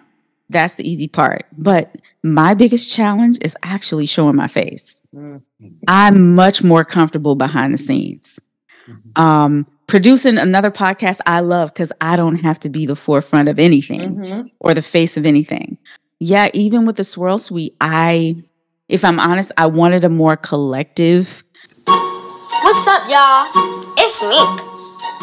that's 0.49 0.75
the 0.75 0.87
easy 0.87 1.07
part. 1.07 1.47
But 1.57 1.95
my 2.23 2.53
biggest 2.53 2.91
challenge 2.93 3.37
is 3.41 3.55
actually 3.63 4.05
showing 4.05 4.35
my 4.35 4.47
face. 4.47 5.01
Mm. 5.15 5.41
I'm 5.87 6.35
much 6.35 6.63
more 6.63 6.83
comfortable 6.85 7.35
behind 7.35 7.73
the 7.73 7.77
scenes. 7.79 8.39
Um, 9.15 9.65
producing 9.87 10.37
another 10.37 10.69
podcast 10.69 11.19
I 11.25 11.39
love 11.39 11.73
because 11.73 11.91
I 12.01 12.15
don't 12.15 12.35
have 12.37 12.59
to 12.59 12.69
be 12.69 12.85
the 12.85 12.95
forefront 12.95 13.49
of 13.49 13.57
anything 13.59 14.15
Mhm. 14.17 14.51
or 14.59 14.73
the 14.75 14.81
face 14.83 15.17
of 15.17 15.25
anything. 15.25 15.77
Yeah, 16.19 16.49
even 16.53 16.85
with 16.85 16.95
the 16.95 17.03
Swirl 17.03 17.37
Suite, 17.37 17.75
I, 17.81 18.37
if 18.87 19.03
I'm 19.03 19.19
honest, 19.19 19.51
I 19.57 19.65
wanted 19.65 20.03
a 20.03 20.09
more 20.09 20.37
collective. 20.37 21.43
What's 21.85 22.87
up, 22.87 23.03
y'all? 23.09 23.51
It's 23.97 24.21
Mink. 24.23 24.61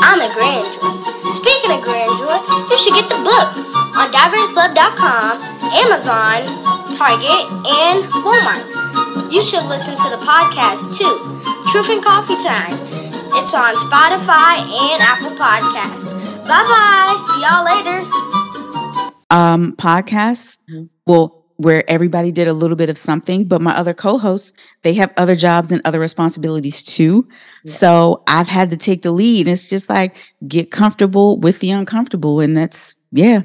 I'm 0.04 0.20
a 0.20 0.28
Grandjoy. 0.34 1.32
Speaking 1.32 1.70
of 1.72 1.80
Grandjoy, 1.80 2.70
you 2.70 2.78
should 2.78 2.94
get 2.94 3.08
the 3.08 3.16
book 3.16 3.48
on 3.96 4.12
diverselove.com, 4.12 5.40
Amazon, 5.72 6.92
Target, 6.92 7.42
and 7.66 8.04
Walmart. 8.24 9.32
You 9.32 9.42
should 9.42 9.64
listen 9.66 9.96
to 9.96 10.08
the 10.10 10.20
podcast 10.20 10.98
too, 10.98 11.40
Truth 11.70 11.88
and 11.90 12.04
Coffee 12.04 12.36
Time. 12.36 12.78
It's 13.34 13.54
on 13.54 13.74
Spotify 13.76 14.60
and 14.60 15.00
Apple 15.02 15.30
Podcasts. 15.30 16.12
Bye 16.46 16.64
bye. 16.68 17.16
See 17.18 17.40
y'all 17.40 17.64
later. 17.64 18.41
Um 19.32 19.74
podcasts 19.76 20.58
Mhm. 20.70 20.88
well 21.06 21.38
where 21.56 21.88
everybody 21.88 22.32
did 22.32 22.48
a 22.48 22.52
little 22.52 22.76
bit 22.76 22.88
of 22.90 22.98
something 22.98 23.44
but 23.46 23.60
my 23.62 23.76
other 23.76 23.94
co-hosts 23.94 24.52
they 24.82 24.94
have 24.94 25.12
other 25.16 25.36
jobs 25.36 25.70
and 25.72 25.80
other 25.84 26.00
responsibilities 26.00 26.82
too 26.82 27.26
Yeah. 27.64 27.72
so 27.72 28.22
i've 28.26 28.48
had 28.48 28.70
to 28.70 28.76
take 28.76 29.02
the 29.02 29.12
lead 29.12 29.48
it's 29.48 29.68
just 29.68 29.88
like 29.88 30.16
get 30.48 30.70
comfortable 30.70 31.38
with 31.40 31.60
the 31.60 31.70
uncomfortable 31.70 32.40
and 32.40 32.56
that's 32.56 32.94
yeah 33.12 33.42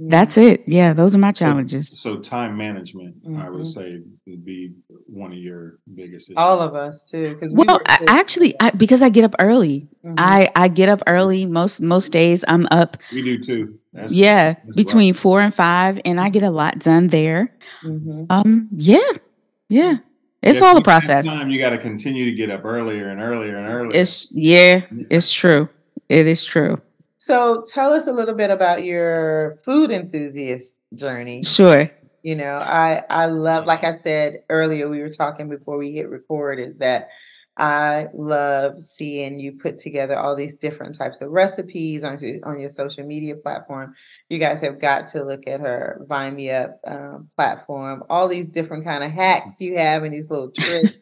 that's 0.00 0.36
it 0.38 0.64
yeah 0.66 0.94
those 0.94 1.14
are 1.14 1.18
my 1.18 1.32
challenges 1.32 1.86
So 2.00 2.16
time 2.16 2.56
management, 2.56 3.16
I 3.36 3.50
would 3.50 3.66
Mhm. 3.66 3.74
say, 3.74 3.88
would 4.26 4.44
be 4.44 4.72
one 5.06 5.32
of 5.32 5.38
your 5.38 5.78
biggest 5.94 6.30
issues. 6.30 6.36
All 6.38 6.60
of 6.60 6.74
us 6.74 7.04
too. 7.04 7.34
Because 7.34 7.52
well 7.52 7.80
I, 7.86 7.98
actually 8.08 8.54
I, 8.60 8.70
because 8.70 9.02
i 9.02 9.10
get 9.10 9.24
up 9.24 9.34
early 9.38 9.88
Mm-hmm. 10.04 10.14
i 10.18 10.48
i 10.56 10.68
get 10.68 10.88
up 10.88 11.02
early 11.06 11.44
most 11.44 11.82
most 11.82 12.08
days 12.12 12.42
i'm 12.48 12.66
up 12.70 12.96
we 13.12 13.20
do 13.22 13.36
too. 13.38 13.62
That's- 13.92 14.12
yeah 14.12 14.54
that's 14.64 14.76
between 14.76 15.14
four 15.14 15.40
and 15.40 15.52
five 15.54 16.00
and 16.04 16.20
i 16.20 16.28
get 16.28 16.42
a 16.42 16.50
lot 16.50 16.78
done 16.78 17.08
there 17.08 17.52
hmm 17.82 18.24
um 18.30 18.68
yeah 18.72 18.98
yeah 19.68 19.96
it's 20.42 20.60
Yeah, 20.60 20.66
all 20.68 20.76
a 20.76 20.80
if 20.80 20.86
you 20.86 20.90
have 20.92 21.02
process 21.02 21.26
Time 21.26 21.50
you 21.50 21.58
got 21.60 21.70
to 21.70 21.78
continue 21.78 22.24
to 22.24 22.32
get 22.32 22.50
up 22.50 22.64
earlier 22.64 23.08
and 23.08 23.20
earlier 23.20 23.56
and 23.56 23.66
earlier. 23.68 24.00
It's 24.00 24.32
yeah, 24.34 24.80
it's 25.10 25.30
true. 25.32 25.68
It 26.08 26.26
is 26.26 26.44
true. 26.44 26.80
So 27.18 27.64
tell 27.70 27.92
us 27.92 28.06
a 28.06 28.12
little 28.12 28.34
bit 28.34 28.50
about 28.50 28.82
your 28.82 29.58
food 29.64 29.90
enthusiast 29.90 30.76
journey. 30.94 31.42
Sure. 31.42 31.90
You 32.22 32.36
know, 32.36 32.56
I 32.58 33.02
I 33.10 33.26
love, 33.26 33.66
like 33.66 33.84
I 33.84 33.96
said 33.96 34.44
earlier, 34.48 34.88
we 34.88 35.00
were 35.00 35.10
talking 35.10 35.48
before 35.50 35.76
we 35.76 35.92
hit 35.92 36.08
record, 36.08 36.58
is 36.58 36.78
that 36.78 37.08
I 37.60 38.06
love 38.14 38.80
seeing 38.80 39.38
you 39.38 39.52
put 39.52 39.76
together 39.76 40.18
all 40.18 40.34
these 40.34 40.54
different 40.54 40.96
types 40.96 41.20
of 41.20 41.28
recipes 41.28 42.04
on 42.04 42.18
your, 42.18 42.38
on 42.42 42.58
your 42.58 42.70
social 42.70 43.06
media 43.06 43.36
platform. 43.36 43.94
You 44.30 44.38
guys 44.38 44.62
have 44.62 44.80
got 44.80 45.06
to 45.08 45.22
look 45.22 45.46
at 45.46 45.60
her 45.60 46.00
Vine 46.08 46.36
Me 46.36 46.50
Up 46.50 46.80
um, 46.86 47.28
platform, 47.36 48.02
all 48.08 48.28
these 48.28 48.48
different 48.48 48.84
kind 48.84 49.04
of 49.04 49.10
hacks 49.10 49.60
you 49.60 49.76
have 49.76 50.04
and 50.04 50.14
these 50.14 50.30
little 50.30 50.50
tricks. 50.58 50.94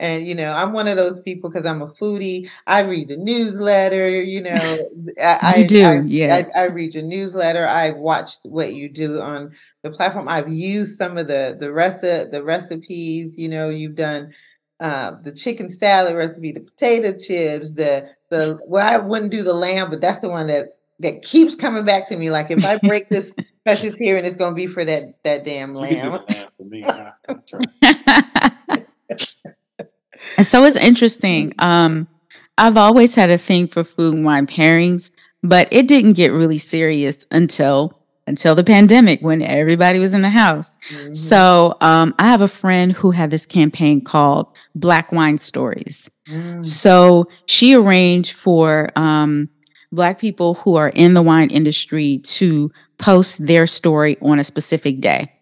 and 0.00 0.26
you 0.26 0.34
know, 0.34 0.52
I'm 0.52 0.74
one 0.74 0.86
of 0.86 0.98
those 0.98 1.18
people 1.20 1.48
because 1.48 1.64
I'm 1.64 1.80
a 1.80 1.88
foodie. 1.88 2.50
I 2.66 2.80
read 2.80 3.08
the 3.08 3.16
newsletter. 3.16 4.20
You 4.20 4.42
know, 4.42 4.90
I, 5.18 5.56
you 5.56 5.66
do. 5.66 5.82
I, 5.82 6.00
yeah, 6.02 6.42
I, 6.54 6.60
I 6.60 6.64
read 6.64 6.92
your 6.92 7.04
newsletter. 7.04 7.66
I 7.66 7.92
watched 7.92 8.40
what 8.42 8.74
you 8.74 8.90
do 8.90 9.18
on 9.22 9.52
the 9.82 9.90
platform. 9.90 10.28
I've 10.28 10.52
used 10.52 10.98
some 10.98 11.16
of 11.16 11.26
the 11.26 11.56
the 11.58 11.68
reci- 11.68 12.30
the 12.30 12.44
recipes. 12.44 13.38
You 13.38 13.48
know, 13.48 13.70
you've 13.70 13.94
done 13.94 14.34
uh, 14.82 15.16
the 15.22 15.30
chicken 15.30 15.70
salad 15.70 16.16
recipe, 16.16 16.50
the 16.50 16.60
potato 16.60 17.16
chips, 17.16 17.72
the 17.72 18.10
the 18.30 18.58
well, 18.66 18.86
I 18.86 18.98
wouldn't 18.98 19.30
do 19.30 19.44
the 19.44 19.54
lamb, 19.54 19.90
but 19.90 20.00
that's 20.00 20.18
the 20.18 20.28
one 20.28 20.48
that 20.48 20.76
that 20.98 21.22
keeps 21.22 21.54
coming 21.54 21.84
back 21.84 22.08
to 22.08 22.16
me. 22.16 22.32
Like 22.32 22.50
if 22.50 22.64
I 22.64 22.78
break 22.78 23.08
this 23.08 23.32
precious 23.64 23.96
here, 23.96 24.16
and 24.16 24.26
it's 24.26 24.36
gonna 24.36 24.56
be 24.56 24.66
for 24.66 24.84
that 24.84 25.22
that 25.22 25.44
damn 25.44 25.72
lamb. 25.72 26.18
and 26.28 26.48
so 30.42 30.64
it's 30.64 30.76
interesting. 30.76 31.54
Um, 31.60 32.08
I've 32.58 32.76
always 32.76 33.14
had 33.14 33.30
a 33.30 33.38
thing 33.38 33.68
for 33.68 33.84
food 33.84 34.14
and 34.14 34.24
wine 34.24 34.48
pairings, 34.48 35.12
but 35.44 35.68
it 35.70 35.86
didn't 35.86 36.14
get 36.14 36.32
really 36.32 36.58
serious 36.58 37.24
until 37.30 38.01
until 38.26 38.54
the 38.54 38.64
pandemic 38.64 39.20
when 39.20 39.42
everybody 39.42 39.98
was 39.98 40.14
in 40.14 40.22
the 40.22 40.30
house. 40.30 40.76
Mm-hmm. 40.90 41.14
So 41.14 41.76
um, 41.80 42.14
I 42.18 42.26
have 42.26 42.40
a 42.40 42.48
friend 42.48 42.92
who 42.92 43.10
had 43.10 43.30
this 43.30 43.46
campaign 43.46 44.00
called 44.00 44.48
Black 44.74 45.10
Wine 45.12 45.38
Stories. 45.38 46.10
Mm. 46.28 46.64
So 46.64 47.28
she 47.46 47.74
arranged 47.74 48.32
for 48.32 48.90
um, 48.96 49.48
Black 49.90 50.18
people 50.18 50.54
who 50.54 50.76
are 50.76 50.88
in 50.88 51.14
the 51.14 51.22
wine 51.22 51.50
industry 51.50 52.18
to 52.18 52.70
post 52.98 53.46
their 53.46 53.66
story 53.66 54.16
on 54.22 54.38
a 54.38 54.44
specific 54.44 55.00
day. 55.00 55.32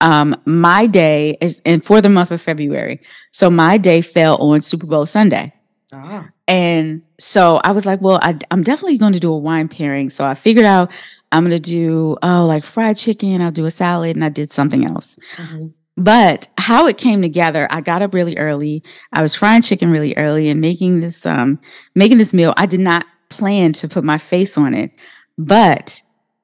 Um, 0.00 0.40
my 0.44 0.86
day 0.86 1.38
is, 1.40 1.62
and 1.64 1.84
for 1.84 2.00
the 2.00 2.08
month 2.08 2.30
of 2.30 2.40
February, 2.40 3.00
so 3.30 3.48
my 3.50 3.78
day 3.78 4.00
fell 4.02 4.36
on 4.38 4.60
Super 4.60 4.86
Bowl 4.86 5.06
Sunday. 5.06 5.52
Ah. 5.92 6.28
And 6.48 7.02
so 7.18 7.60
I 7.64 7.72
was 7.72 7.86
like, 7.86 8.00
well, 8.00 8.18
I, 8.22 8.36
I'm 8.50 8.62
definitely 8.62 8.98
going 8.98 9.12
to 9.12 9.20
do 9.20 9.32
a 9.32 9.38
wine 9.38 9.68
pairing. 9.68 10.10
So 10.10 10.24
I 10.24 10.34
figured 10.34 10.66
out 10.66 10.90
I'm 11.32 11.44
going 11.44 11.60
to 11.60 11.70
do, 11.70 12.16
oh, 12.22 12.46
like 12.46 12.64
fried 12.64 12.96
chicken, 12.96 13.42
I'll 13.42 13.50
do 13.50 13.66
a 13.66 13.70
salad, 13.70 14.16
and 14.16 14.24
I 14.24 14.28
did 14.28 14.52
something 14.52 14.84
else. 14.86 15.18
Mm-hmm. 15.36 15.68
But 15.96 16.48
how 16.58 16.86
it 16.86 16.98
came 16.98 17.22
together, 17.22 17.66
I 17.70 17.80
got 17.80 18.02
up 18.02 18.12
really 18.12 18.36
early. 18.36 18.82
I 19.12 19.22
was 19.22 19.34
frying 19.34 19.62
chicken 19.62 19.90
really 19.90 20.14
early 20.16 20.48
and 20.48 20.60
making 20.60 21.00
this 21.00 21.24
um 21.24 21.58
making 21.94 22.18
this 22.18 22.34
meal. 22.34 22.52
I 22.56 22.66
did 22.66 22.80
not 22.80 23.06
plan 23.30 23.72
to 23.74 23.88
put 23.88 24.04
my 24.04 24.18
face 24.18 24.58
on 24.58 24.74
it, 24.74 24.90
but 25.38 26.02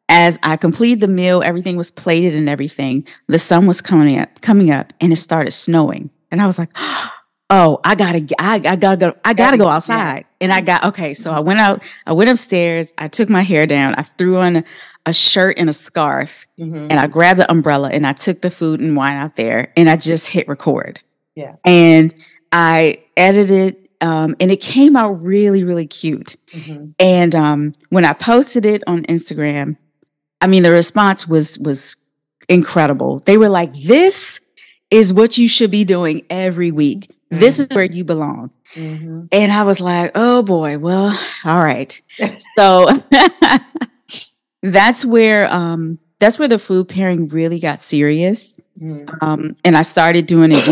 as 0.08 0.38
I 0.42 0.56
completed 0.56 1.00
the 1.00 1.08
meal, 1.08 1.42
everything 1.42 1.76
was 1.76 1.90
plated 1.90 2.34
and 2.34 2.48
everything. 2.48 3.06
The 3.28 3.38
sun 3.38 3.66
was 3.66 3.80
coming 3.80 4.18
up, 4.18 4.40
coming 4.40 4.70
up, 4.70 4.92
and 5.00 5.12
it 5.12 5.16
started 5.16 5.52
snowing. 5.52 6.10
And 6.30 6.40
I 6.42 6.46
was 6.46 6.58
like, 6.58 6.70
"Oh, 7.52 7.80
I 7.84 7.94
gotta, 7.94 8.26
I, 8.38 8.54
I 8.54 8.76
gotta 8.76 8.96
go, 8.96 9.14
I 9.24 9.34
gotta 9.34 9.58
go 9.58 9.68
outside." 9.68 10.24
And 10.40 10.52
I 10.52 10.60
got 10.60 10.84
okay. 10.84 11.14
So 11.14 11.30
I 11.30 11.40
went 11.40 11.60
out, 11.60 11.82
I 12.06 12.12
went 12.12 12.30
upstairs, 12.30 12.94
I 12.98 13.08
took 13.08 13.28
my 13.28 13.42
hair 13.42 13.66
down, 13.66 13.94
I 13.94 14.02
threw 14.02 14.38
on 14.38 14.64
a 15.06 15.12
shirt 15.12 15.58
and 15.58 15.68
a 15.68 15.72
scarf 15.72 16.46
mm-hmm. 16.58 16.86
and 16.90 16.94
I 16.94 17.06
grabbed 17.06 17.40
the 17.40 17.50
umbrella 17.50 17.90
and 17.90 18.06
I 18.06 18.12
took 18.12 18.40
the 18.40 18.50
food 18.50 18.80
and 18.80 18.96
wine 18.96 19.16
out 19.16 19.36
there 19.36 19.72
and 19.76 19.90
I 19.90 19.96
just 19.96 20.28
hit 20.28 20.48
record. 20.48 21.00
Yeah. 21.34 21.56
And 21.64 22.14
I 22.52 23.02
edited 23.16 23.88
um, 24.00 24.34
and 24.40 24.50
it 24.50 24.60
came 24.60 24.96
out 24.96 25.22
really, 25.22 25.64
really 25.64 25.86
cute. 25.86 26.36
Mm-hmm. 26.52 26.90
And 26.98 27.34
um, 27.34 27.72
when 27.90 28.04
I 28.04 28.12
posted 28.12 28.66
it 28.66 28.82
on 28.86 29.04
Instagram, 29.04 29.76
I 30.40 30.48
mean 30.48 30.62
the 30.62 30.72
response 30.72 31.26
was 31.26 31.58
was 31.58 31.96
incredible. 32.48 33.20
They 33.20 33.36
were 33.36 33.48
like, 33.48 33.72
"This 33.74 34.40
is 34.90 35.12
what 35.12 35.38
you 35.38 35.48
should 35.48 35.70
be 35.70 35.84
doing 35.84 36.22
every 36.28 36.70
week. 36.70 37.11
Mm-hmm. 37.32 37.40
This 37.40 37.58
is 37.58 37.68
where 37.72 37.84
you 37.84 38.04
belong." 38.04 38.50
Mm-hmm. 38.74 39.26
And 39.32 39.52
I 39.52 39.62
was 39.62 39.80
like, 39.80 40.12
"Oh 40.14 40.42
boy, 40.42 40.78
well, 40.78 41.18
all 41.44 41.64
right." 41.64 42.00
so 42.56 43.02
that's 44.62 45.04
where 45.04 45.52
um 45.52 45.98
that's 46.18 46.38
where 46.38 46.48
the 46.48 46.58
food 46.58 46.88
pairing 46.88 47.26
really 47.28 47.58
got 47.58 47.80
serious. 47.80 48.58
Mm. 48.80 49.22
Um, 49.22 49.56
and 49.64 49.76
I 49.76 49.82
started 49.82 50.26
doing 50.26 50.52
it. 50.52 50.68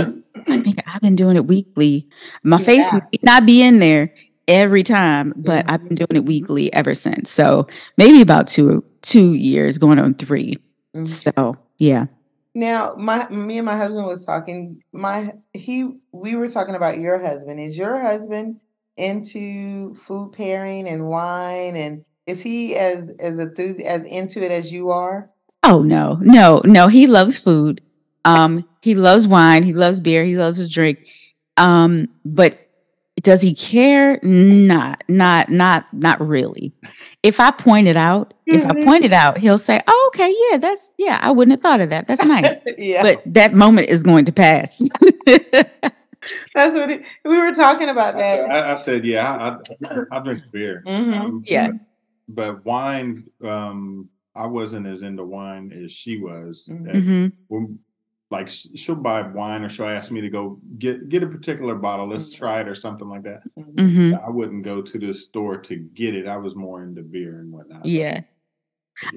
I 0.46 0.58
think 0.58 0.80
I've 0.86 1.00
been 1.00 1.16
doing 1.16 1.36
it 1.36 1.46
weekly. 1.46 2.08
My 2.44 2.58
yeah. 2.58 2.64
face 2.64 2.92
may 2.92 3.00
not 3.22 3.46
be 3.46 3.60
in 3.60 3.80
there 3.80 4.14
every 4.46 4.84
time, 4.84 5.32
but 5.36 5.64
mm-hmm. 5.64 5.74
I've 5.74 5.84
been 5.84 5.96
doing 5.96 6.16
it 6.16 6.24
weekly 6.24 6.72
ever 6.72 6.94
since. 6.94 7.30
So 7.30 7.66
maybe 7.96 8.20
about 8.20 8.46
two 8.46 8.84
two 9.02 9.34
years, 9.34 9.78
going 9.78 9.98
on 9.98 10.14
3 10.14 10.54
mm-hmm. 10.96 11.04
So 11.06 11.56
yeah. 11.78 12.06
Now, 12.54 12.94
my 12.96 13.28
me 13.28 13.58
and 13.58 13.66
my 13.66 13.76
husband 13.76 14.06
was 14.06 14.24
talking. 14.24 14.82
My 14.92 15.32
he 15.52 15.90
we 16.12 16.34
were 16.34 16.50
talking 16.50 16.74
about 16.74 16.98
your 16.98 17.20
husband. 17.20 17.60
Is 17.60 17.76
your 17.76 18.00
husband 18.00 18.60
into 18.96 19.94
food 19.94 20.32
pairing 20.32 20.86
and 20.88 21.08
wine 21.08 21.76
and 21.76 22.04
is 22.26 22.42
he 22.42 22.76
as 22.76 23.10
as 23.18 23.36
enthusi- 23.38 23.84
as 23.84 24.04
into 24.04 24.44
it 24.44 24.50
as 24.50 24.72
you 24.72 24.90
are? 24.90 25.30
Oh 25.62 25.82
no, 25.82 26.18
no, 26.20 26.60
no. 26.64 26.88
He 26.88 27.06
loves 27.06 27.36
food. 27.36 27.80
Um, 28.24 28.68
he 28.82 28.94
loves 28.94 29.26
wine. 29.26 29.62
He 29.62 29.72
loves 29.72 30.00
beer. 30.00 30.24
He 30.24 30.36
loves 30.36 30.62
to 30.62 30.68
drink. 30.68 31.06
Um, 31.56 32.08
but 32.24 32.69
does 33.20 33.42
he 33.42 33.54
care? 33.54 34.18
Not, 34.22 35.04
not, 35.08 35.48
not, 35.48 35.86
not 35.92 36.20
really. 36.20 36.72
If 37.22 37.40
I 37.40 37.50
point 37.50 37.88
it 37.88 37.96
out, 37.96 38.34
mm-hmm. 38.48 38.58
if 38.58 38.64
I 38.64 38.70
mm-hmm. 38.70 38.84
point 38.84 39.04
it 39.04 39.12
out, 39.12 39.38
he'll 39.38 39.58
say, 39.58 39.80
"Oh, 39.86 40.10
okay, 40.14 40.34
yeah, 40.50 40.58
that's 40.58 40.92
yeah. 40.96 41.18
I 41.22 41.30
wouldn't 41.30 41.52
have 41.52 41.60
thought 41.60 41.80
of 41.80 41.90
that. 41.90 42.06
That's 42.06 42.24
nice." 42.24 42.62
yeah. 42.78 43.02
But 43.02 43.22
that 43.26 43.52
moment 43.52 43.88
is 43.88 44.02
going 44.02 44.24
to 44.26 44.32
pass. 44.32 44.80
That's 46.54 46.74
what 46.74 46.90
he, 46.90 47.00
we 47.24 47.38
were 47.38 47.54
talking 47.54 47.88
about. 47.88 48.18
That 48.18 48.50
I, 48.50 48.72
I 48.72 48.74
said, 48.74 49.06
yeah, 49.06 49.58
I, 49.82 49.88
I, 49.88 50.02
I 50.12 50.18
drink 50.20 50.42
beer. 50.52 50.82
Mm-hmm. 50.86 51.14
Um, 51.14 51.42
yeah, 51.46 51.70
but 52.28 52.62
wine, 52.64 53.24
um, 53.42 54.10
I 54.34 54.46
wasn't 54.46 54.86
as 54.86 55.00
into 55.00 55.24
wine 55.24 55.72
as 55.72 55.92
she 55.92 56.18
was. 56.18 56.68
Mm-hmm. 56.70 57.28
When, 57.48 57.78
like 58.30 58.48
she'll 58.48 58.94
buy 58.94 59.22
wine, 59.22 59.62
or 59.62 59.68
she'll 59.68 59.86
ask 59.86 60.10
me 60.10 60.20
to 60.20 60.30
go 60.30 60.60
get 60.78 61.08
get 61.08 61.22
a 61.22 61.26
particular 61.26 61.74
bottle. 61.74 62.06
Let's 62.06 62.30
mm-hmm. 62.30 62.38
try 62.38 62.60
it, 62.60 62.68
or 62.68 62.74
something 62.74 63.08
like 63.08 63.24
that. 63.24 63.42
Mm-hmm. 63.58 64.14
I 64.24 64.30
wouldn't 64.30 64.64
go 64.64 64.82
to 64.82 64.98
the 64.98 65.12
store 65.12 65.58
to 65.58 65.76
get 65.76 66.14
it. 66.14 66.28
I 66.28 66.36
was 66.36 66.54
more 66.54 66.82
into 66.82 67.02
beer 67.02 67.40
and 67.40 67.52
whatnot. 67.52 67.84
Yeah. 67.84 68.20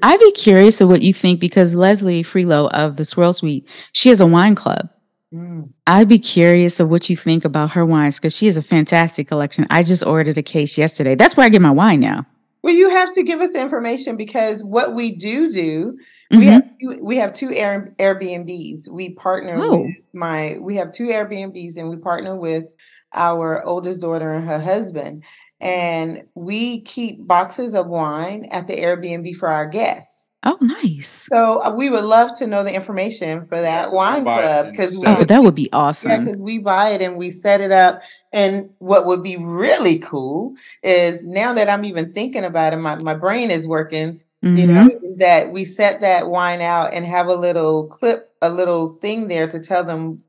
I'd 0.01 0.20
be 0.20 0.32
curious 0.32 0.80
of 0.80 0.88
what 0.88 1.01
you 1.01 1.14
think 1.14 1.39
because 1.41 1.76
Leslie 1.76 2.24
Frelow 2.24 2.70
of 2.72 2.95
the 2.95 3.03
Swirl 3.03 3.34
Suite, 3.34 3.68
she 3.91 4.09
has 4.09 4.22
a 4.22 4.26
wine 4.26 4.55
club. 4.55 4.89
Mm. 5.34 5.70
I'd 5.88 6.07
be 6.07 6.20
curious 6.20 6.80
of 6.80 6.89
what 6.89 7.09
you 7.09 7.18
think 7.18 7.43
about 7.43 7.72
her 7.72 7.86
wines 7.86 8.18
because 8.18 8.36
she 8.36 8.45
has 8.45 8.55
a 8.55 8.61
fantastic 8.61 9.28
collection. 9.28 9.66
I 9.70 9.84
just 9.84 10.05
ordered 10.05 10.38
a 10.38 10.43
case 10.43 10.78
yesterday. 10.78 11.16
That's 11.16 11.36
where 11.36 11.45
I 11.45 11.49
get 11.49 11.61
my 11.61 11.72
wine 11.72 11.99
now. 11.99 12.26
Well, 12.61 12.74
you 12.74 12.89
have 12.89 13.14
to 13.16 13.24
give 13.24 13.41
us 13.41 13.51
the 13.51 13.59
information 13.59 14.16
because 14.16 14.64
what 14.64 14.95
we 14.95 15.11
do 15.11 15.51
do, 15.51 15.97
mm-hmm. 16.34 16.40
we 16.40 16.46
have 16.48 16.78
two, 16.80 17.04
we 17.04 17.18
have 17.18 17.34
two 17.34 17.52
Air, 17.54 17.94
Airbnbs. 18.00 18.90
We 18.90 19.12
partner 19.12 19.56
oh. 19.58 19.84
with 19.84 19.96
my 20.14 20.58
we 20.60 20.76
have 20.76 20.92
two 20.92 21.08
Airbnbs 21.08 21.78
and 21.78 21.90
we 21.90 21.98
partner 21.98 22.36
with 22.36 22.66
our 23.14 23.64
oldest 23.64 24.02
daughter 24.02 24.34
and 24.34 24.46
her 24.46 24.60
husband, 24.60 25.24
and 25.62 26.24
we 26.36 26.82
keep 26.82 27.26
boxes 27.26 27.76
of 27.76 27.88
wine 27.88 28.48
at 28.52 28.68
the 28.68 28.76
Airbnb 28.76 29.36
for 29.36 29.50
our 29.50 29.68
guests. 29.68 30.24
Oh, 30.46 30.58
nice. 30.60 31.30
So 31.32 31.64
uh, 31.64 31.74
we 31.74 31.90
would 31.90 32.04
love 32.04 32.38
to 32.40 32.48
know 32.48 32.66
the 32.66 32.74
information 32.74 33.48
for 33.48 33.62
that 33.62 33.94
wine 33.94 34.24
club 34.24 34.72
because 34.72 35.02
oh, 35.06 35.24
that 35.24 35.42
would 35.42 35.56
be 35.56 35.72
awesome. 35.72 36.12
Yeah, 36.12 36.20
because 36.20 36.40
we 36.42 36.60
buy 36.60 36.90
it 36.90 37.02
and 37.02 37.16
we 37.16 37.32
set 37.32 37.62
it 37.62 37.72
up. 37.72 38.02
And 38.34 38.70
what 38.80 39.06
would 39.06 39.24
be 39.24 39.38
really 39.38 40.00
cool 40.00 40.56
is 40.82 41.26
now 41.26 41.54
that 41.54 41.70
I'm 41.70 41.86
even 41.86 42.12
thinking 42.12 42.44
about 42.44 42.74
it, 42.74 42.78
my, 42.78 42.96
my 42.96 43.14
brain 43.14 43.52
is 43.52 43.66
working. 43.66 44.20
Mm-hmm. 44.44 44.58
You 44.58 44.68
know, 44.68 44.89
is 45.04 45.18
that 45.18 45.52
we 45.52 45.64
set 45.64 46.02
that 46.02 46.30
wine 46.30 46.62
out 46.62 46.94
and 46.94 47.06
have 47.06 47.28
a 47.28 47.36
little 47.36 47.88
clip, 47.88 48.32
a 48.41 48.50
little 48.50 48.96
thing 48.96 49.28
there 49.28 49.48
to 49.48 49.60
tell 49.60 49.84
them 49.84 50.22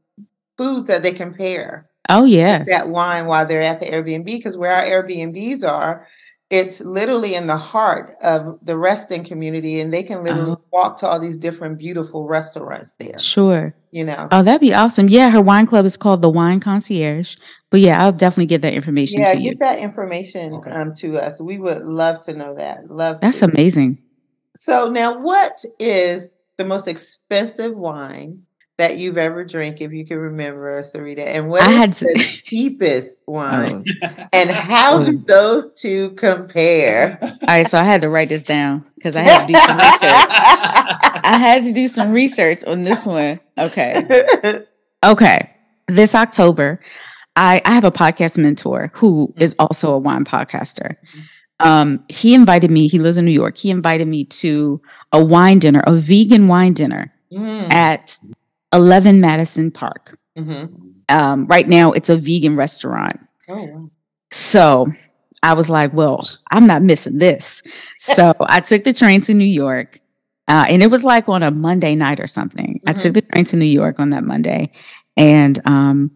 foods 0.57 0.87
that 0.87 1.03
they 1.03 1.13
can 1.13 1.35
pair. 1.35 1.89
Oh 2.09 2.25
yeah, 2.25 2.63
that 2.65 2.89
wine 2.89 3.27
while 3.27 3.45
they're 3.45 3.63
at 3.63 3.81
the 3.81 3.87
Airbnb 3.87 4.27
because 4.27 4.57
where 4.57 4.73
our 4.73 4.85
Airbnbs 4.85 5.69
are, 5.69 6.07
it's 6.51 6.81
literally 6.81 7.35
in 7.35 7.47
the 7.47 7.57
heart 7.57 8.15
of 8.23 8.59
the 8.63 8.77
Reston 8.77 9.25
community 9.25 9.81
and 9.81 9.93
they 9.93 10.03
can 10.03 10.23
literally 10.23 10.53
oh. 10.53 10.65
walk 10.73 10.99
to 10.99 11.07
all 11.07 11.19
these 11.19 11.37
different 11.37 11.79
beautiful 11.79 12.29
restaurants 12.29 12.93
there 12.99 13.19
sure 13.19 13.75
you 13.91 14.05
know 14.05 14.29
oh 14.31 14.43
that'd 14.43 14.61
be 14.61 14.75
awesome 14.75 15.09
yeah 15.09 15.31
her 15.31 15.41
wine 15.41 15.67
club 15.67 15.85
is 15.85 15.97
called 15.97 16.23
the 16.23 16.29
wine 16.29 16.61
concierge 16.61 17.37
but 17.71 17.81
yeah 17.81 18.03
i'll 18.03 18.13
definitely 18.13 18.47
get 18.47 18.63
that 18.63 18.75
information 18.75 19.21
yeah 19.21 19.33
to 19.33 19.41
get 19.41 19.59
that 19.59 19.79
information 19.79 20.55
okay. 20.55 20.71
um, 20.71 20.95
to 20.95 21.19
us 21.19 21.41
we 21.41 21.59
would 21.59 21.85
love 21.85 22.21
to 22.21 22.33
know 22.35 22.55
that 22.55 22.91
love 22.91 23.21
that's 23.21 23.41
to. 23.41 23.47
amazing 23.47 23.99
so 24.57 24.89
now 24.89 25.19
what 25.21 25.65
is 25.79 26.29
the 26.57 26.65
most 26.65 26.87
expensive 26.89 27.75
wine 27.75 28.43
that 28.77 28.97
you've 28.97 29.19
ever 29.19 29.45
drank, 29.45 29.81
if 29.81 29.93
you 29.93 30.05
can 30.05 30.19
remember, 30.19 30.83
Sarita? 30.83 31.25
And 31.25 31.49
what 31.49 31.63
I 31.63 31.71
is 31.71 31.77
had 31.79 31.93
to- 31.93 32.13
the 32.15 32.25
cheapest 32.25 33.19
wine? 33.27 33.85
Oh. 34.03 34.09
And 34.33 34.51
how 34.51 34.99
Oh. 34.99 35.05
do 35.05 35.13
mm. 35.13 35.27
those 35.27 35.69
two 35.81 36.11
compare? 36.13 37.19
All 37.23 37.31
right, 37.47 37.69
so 37.71 37.79
I 37.79 37.85
had 37.85 38.03
to 38.03 38.09
write 38.09 38.31
this 38.31 38.43
down 38.43 38.85
because 38.97 39.15
I 39.15 39.21
had 39.23 39.47
to 39.47 39.53
do 39.53 39.59
some 39.61 39.77
research. 39.77 40.01
I 41.27 41.39
had 41.39 41.65
to 41.65 41.73
do 41.73 41.87
some 41.89 42.11
research 42.11 42.65
on 42.65 42.85
this 42.85 43.07
one. 43.07 43.41
Okay. 43.59 44.65
Okay. 45.05 45.51
This 45.87 46.15
October, 46.15 46.81
I, 47.37 47.61
I 47.67 47.75
have 47.75 47.85
a 47.85 47.93
podcast 47.93 48.39
mentor 48.39 48.91
who 48.95 49.29
mm. 49.37 49.43
is 49.43 49.55
also 49.59 49.93
a 49.93 49.99
wine 49.99 50.25
podcaster. 50.25 50.97
Mm-hmm. 50.97 51.21
Um, 51.61 52.05
he 52.09 52.35
invited 52.35 52.71
me, 52.71 52.89
he 52.89 52.99
lives 52.99 53.17
in 53.17 53.25
New 53.25 53.31
York. 53.31 53.57
He 53.57 53.71
invited 53.71 54.09
me 54.09 54.25
to 54.25 54.81
a 55.13 55.25
wine 55.25 55.59
dinner, 55.61 55.83
a 55.87 55.93
vegan 55.95 56.49
wine 56.49 56.73
dinner 56.75 57.11
Mm, 57.33 57.73
at 57.73 58.17
11 58.73 59.21
Madison 59.21 59.71
Park. 59.73 60.19
mhm. 60.39 60.69
Um, 61.09 61.47
right 61.47 61.67
now, 61.69 61.91
it's 61.93 62.09
a 62.09 62.17
vegan 62.17 62.55
restaurant. 62.57 63.19
Oh. 63.49 63.91
So 64.31 64.87
I 65.43 65.55
was 65.55 65.69
like, 65.69 65.93
well, 65.93 66.29
I'm 66.53 66.67
not 66.67 66.83
missing 66.83 67.19
this. 67.19 67.63
So 67.99 68.35
I 68.41 68.61
took 68.61 68.85
the 68.85 68.93
train 68.93 69.21
to 69.23 69.35
New 69.35 69.45
York. 69.45 69.99
Uh, 70.47 70.67
and 70.69 70.83
it 70.83 70.91
was 70.91 71.03
like 71.05 71.29
on 71.29 71.43
a 71.43 71.51
Monday 71.51 71.95
night 71.95 72.21
or 72.21 72.27
something. 72.27 72.81
I 72.87 72.93
took 72.93 73.15
the 73.15 73.23
train 73.23 73.45
to 73.47 73.57
New 73.57 73.65
York 73.65 73.99
on 73.99 74.11
that 74.11 74.23
Monday. 74.25 74.71
And 75.17 75.59
um, 75.67 76.11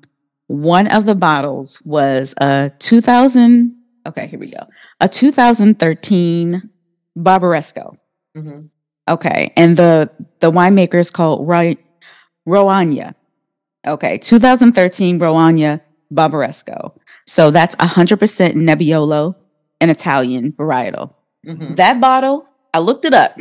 one 0.49 0.87
of 0.89 1.07
the 1.07 1.15
bottles 1.15 1.81
was 1.85 2.35
a 2.39 2.71
2000, 2.79 3.75
okay, 4.09 4.27
here 4.27 4.39
we 4.39 4.51
go. 4.51 4.63
A 5.01 5.09
2013 5.09 6.69
Barbaresco. 7.17 7.97
Mhm. 8.37 8.69
Okay. 9.09 9.53
And 9.57 9.77
the 9.77 10.11
the 10.41 10.51
winemaker 10.53 10.97
is 11.01 11.11
called 11.11 11.47
Ro- 11.49 11.75
Roagna. 12.47 13.15
Okay. 13.87 14.19
2013 14.19 15.19
Roagna 15.19 15.81
Barbaresco. 16.13 16.93
So 17.27 17.51
that's 17.51 17.75
100% 17.77 18.55
Nebbiolo, 18.57 19.35
an 19.81 19.91
Italian 19.91 20.53
varietal. 20.53 21.15
Mhm. 21.47 21.77
That 21.77 22.01
bottle, 22.01 22.47
I 22.73 22.79
looked 22.81 23.05
it 23.05 23.15
up. 23.15 23.37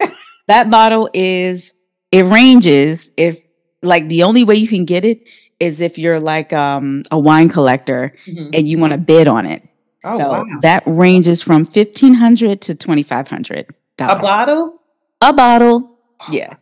that 0.48 0.70
bottle 0.70 1.08
is, 1.14 1.74
it 2.10 2.24
ranges 2.24 3.12
if, 3.16 3.38
like, 3.82 4.08
the 4.08 4.22
only 4.24 4.44
way 4.44 4.56
you 4.56 4.66
can 4.68 4.84
get 4.84 5.04
it 5.04 5.28
is 5.60 5.80
if 5.80 5.98
you're 5.98 6.20
like 6.20 6.52
um, 6.52 7.02
a 7.10 7.18
wine 7.18 7.48
collector 7.48 8.14
Mhm. 8.26 8.50
and 8.54 8.66
you 8.68 8.78
want 8.78 8.92
to 8.92 8.98
bid 8.98 9.26
on 9.28 9.46
it. 9.46 9.62
Oh, 10.08 10.18
so 10.18 10.28
wow. 10.30 10.44
that 10.62 10.82
ranges 10.86 11.42
from 11.42 11.64
1500 11.64 12.60
to 12.62 12.74
2500 12.74 13.66
dollars. 13.96 14.18
A 14.18 14.22
bottle? 14.22 14.80
a 15.20 15.32
bottle. 15.32 15.98
Oh, 16.20 16.32
Yeah. 16.32 16.54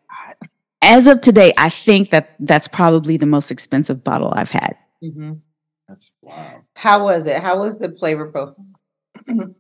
As 0.83 1.07
of 1.07 1.21
today, 1.21 1.53
I 1.59 1.69
think 1.69 2.11
that 2.11 2.37
that's 2.39 2.69
probably 2.69 3.17
the 3.17 3.27
most 3.27 3.51
expensive 3.51 4.05
bottle 4.05 4.33
I've 4.37 4.51
had. 4.51 4.77
Mhm. 5.03 5.41
That's 5.89 6.13
wow. 6.23 6.63
How 6.75 7.05
was 7.05 7.27
it? 7.27 7.39
How 7.43 7.59
was 7.59 7.79
the 7.79 7.91
flavor 7.91 8.27
profile? 8.27 8.67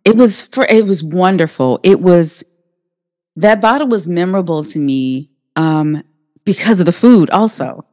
It 0.04 0.16
was 0.16 0.42
for 0.42 0.64
it 0.66 0.86
was 0.86 1.02
wonderful. 1.02 1.80
It 1.82 2.00
was 2.00 2.44
that 3.36 3.60
bottle 3.60 3.88
was 3.88 4.06
memorable 4.06 4.64
to 4.64 4.78
me 4.78 5.30
um 5.56 6.02
because 6.44 6.80
of 6.80 6.86
the 6.86 6.92
food 6.92 7.30
also. 7.30 7.84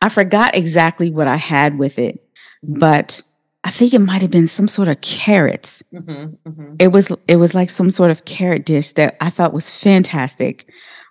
I 0.00 0.08
forgot 0.08 0.54
exactly 0.54 1.10
what 1.10 1.26
I 1.28 1.36
had 1.36 1.78
with 1.78 1.98
it, 1.98 2.24
but 2.62 3.22
I 3.66 3.70
think 3.70 3.92
it 3.92 3.98
might 3.98 4.22
have 4.22 4.30
been 4.30 4.46
some 4.46 4.68
sort 4.68 4.86
of 4.86 5.00
carrots. 5.00 5.82
Mhm, 5.92 6.38
mhm. 6.46 6.76
It 6.78 6.88
was 6.88 7.10
it 7.26 7.36
was 7.36 7.52
like 7.52 7.68
some 7.68 7.90
sort 7.90 8.12
of 8.12 8.24
carrot 8.24 8.64
dish 8.64 8.92
that 8.92 9.16
I 9.20 9.28
thought 9.28 9.52
was 9.52 9.68
fantastic. 9.68 10.68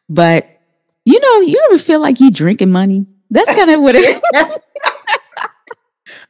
But 0.08 0.48
you 1.04 1.20
know, 1.20 1.42
you 1.42 1.62
ever 1.70 1.78
feel 1.78 2.00
like 2.00 2.22
you 2.22 2.32
drinking 2.32 2.72
money? 2.72 3.08
That's 3.30 3.52
kind 3.52 3.70
of 3.72 3.82
what 3.82 3.96
it 3.98 4.24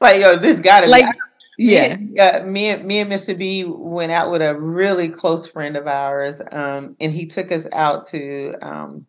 like, 0.01 0.19
yo, 0.19 0.35
this 0.37 0.59
gotta 0.59 0.87
like 0.87 1.05
be. 1.57 1.65
yeah. 1.65 1.95
Me, 1.97 2.19
uh, 2.19 2.43
me, 2.43 2.69
and 2.69 2.85
me 2.85 2.99
and 2.99 3.11
Mr. 3.11 3.37
B 3.37 3.63
went 3.63 4.11
out 4.11 4.31
with 4.31 4.41
a 4.41 4.55
really 4.59 5.09
close 5.09 5.45
friend 5.45 5.77
of 5.77 5.85
ours, 5.85 6.41
um, 6.51 6.95
and 6.99 7.13
he 7.13 7.27
took 7.27 7.51
us 7.51 7.67
out 7.71 8.07
to 8.07 8.51
um, 8.63 9.05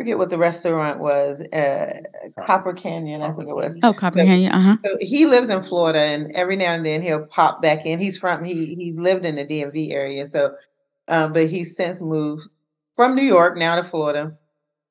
forget 0.00 0.16
what 0.16 0.30
the 0.30 0.38
restaurant 0.38 0.98
was, 0.98 1.42
uh, 1.52 2.00
Copper 2.46 2.72
Canyon, 2.72 3.20
I 3.20 3.32
think 3.32 3.50
it 3.50 3.54
was. 3.54 3.76
Oh, 3.82 3.92
Copperhead, 3.92 4.50
uh-huh. 4.50 4.76
So 4.82 4.96
he 4.98 5.26
lives 5.26 5.50
in 5.50 5.62
Florida, 5.62 5.98
and 6.00 6.32
every 6.34 6.56
now 6.56 6.72
and 6.72 6.86
then 6.86 7.02
he'll 7.02 7.26
pop 7.26 7.60
back 7.60 7.84
in. 7.84 7.98
He's 7.98 8.16
from 8.16 8.42
he 8.42 8.74
he 8.74 8.92
lived 8.94 9.26
in 9.26 9.34
the 9.34 9.44
DMV 9.44 9.92
area, 9.92 10.26
so 10.26 10.54
um, 11.08 11.34
but 11.34 11.50
he's 11.50 11.76
since 11.76 12.00
moved 12.00 12.48
from 12.96 13.14
New 13.14 13.22
York 13.24 13.58
now 13.58 13.76
to 13.76 13.84
Florida. 13.84 14.32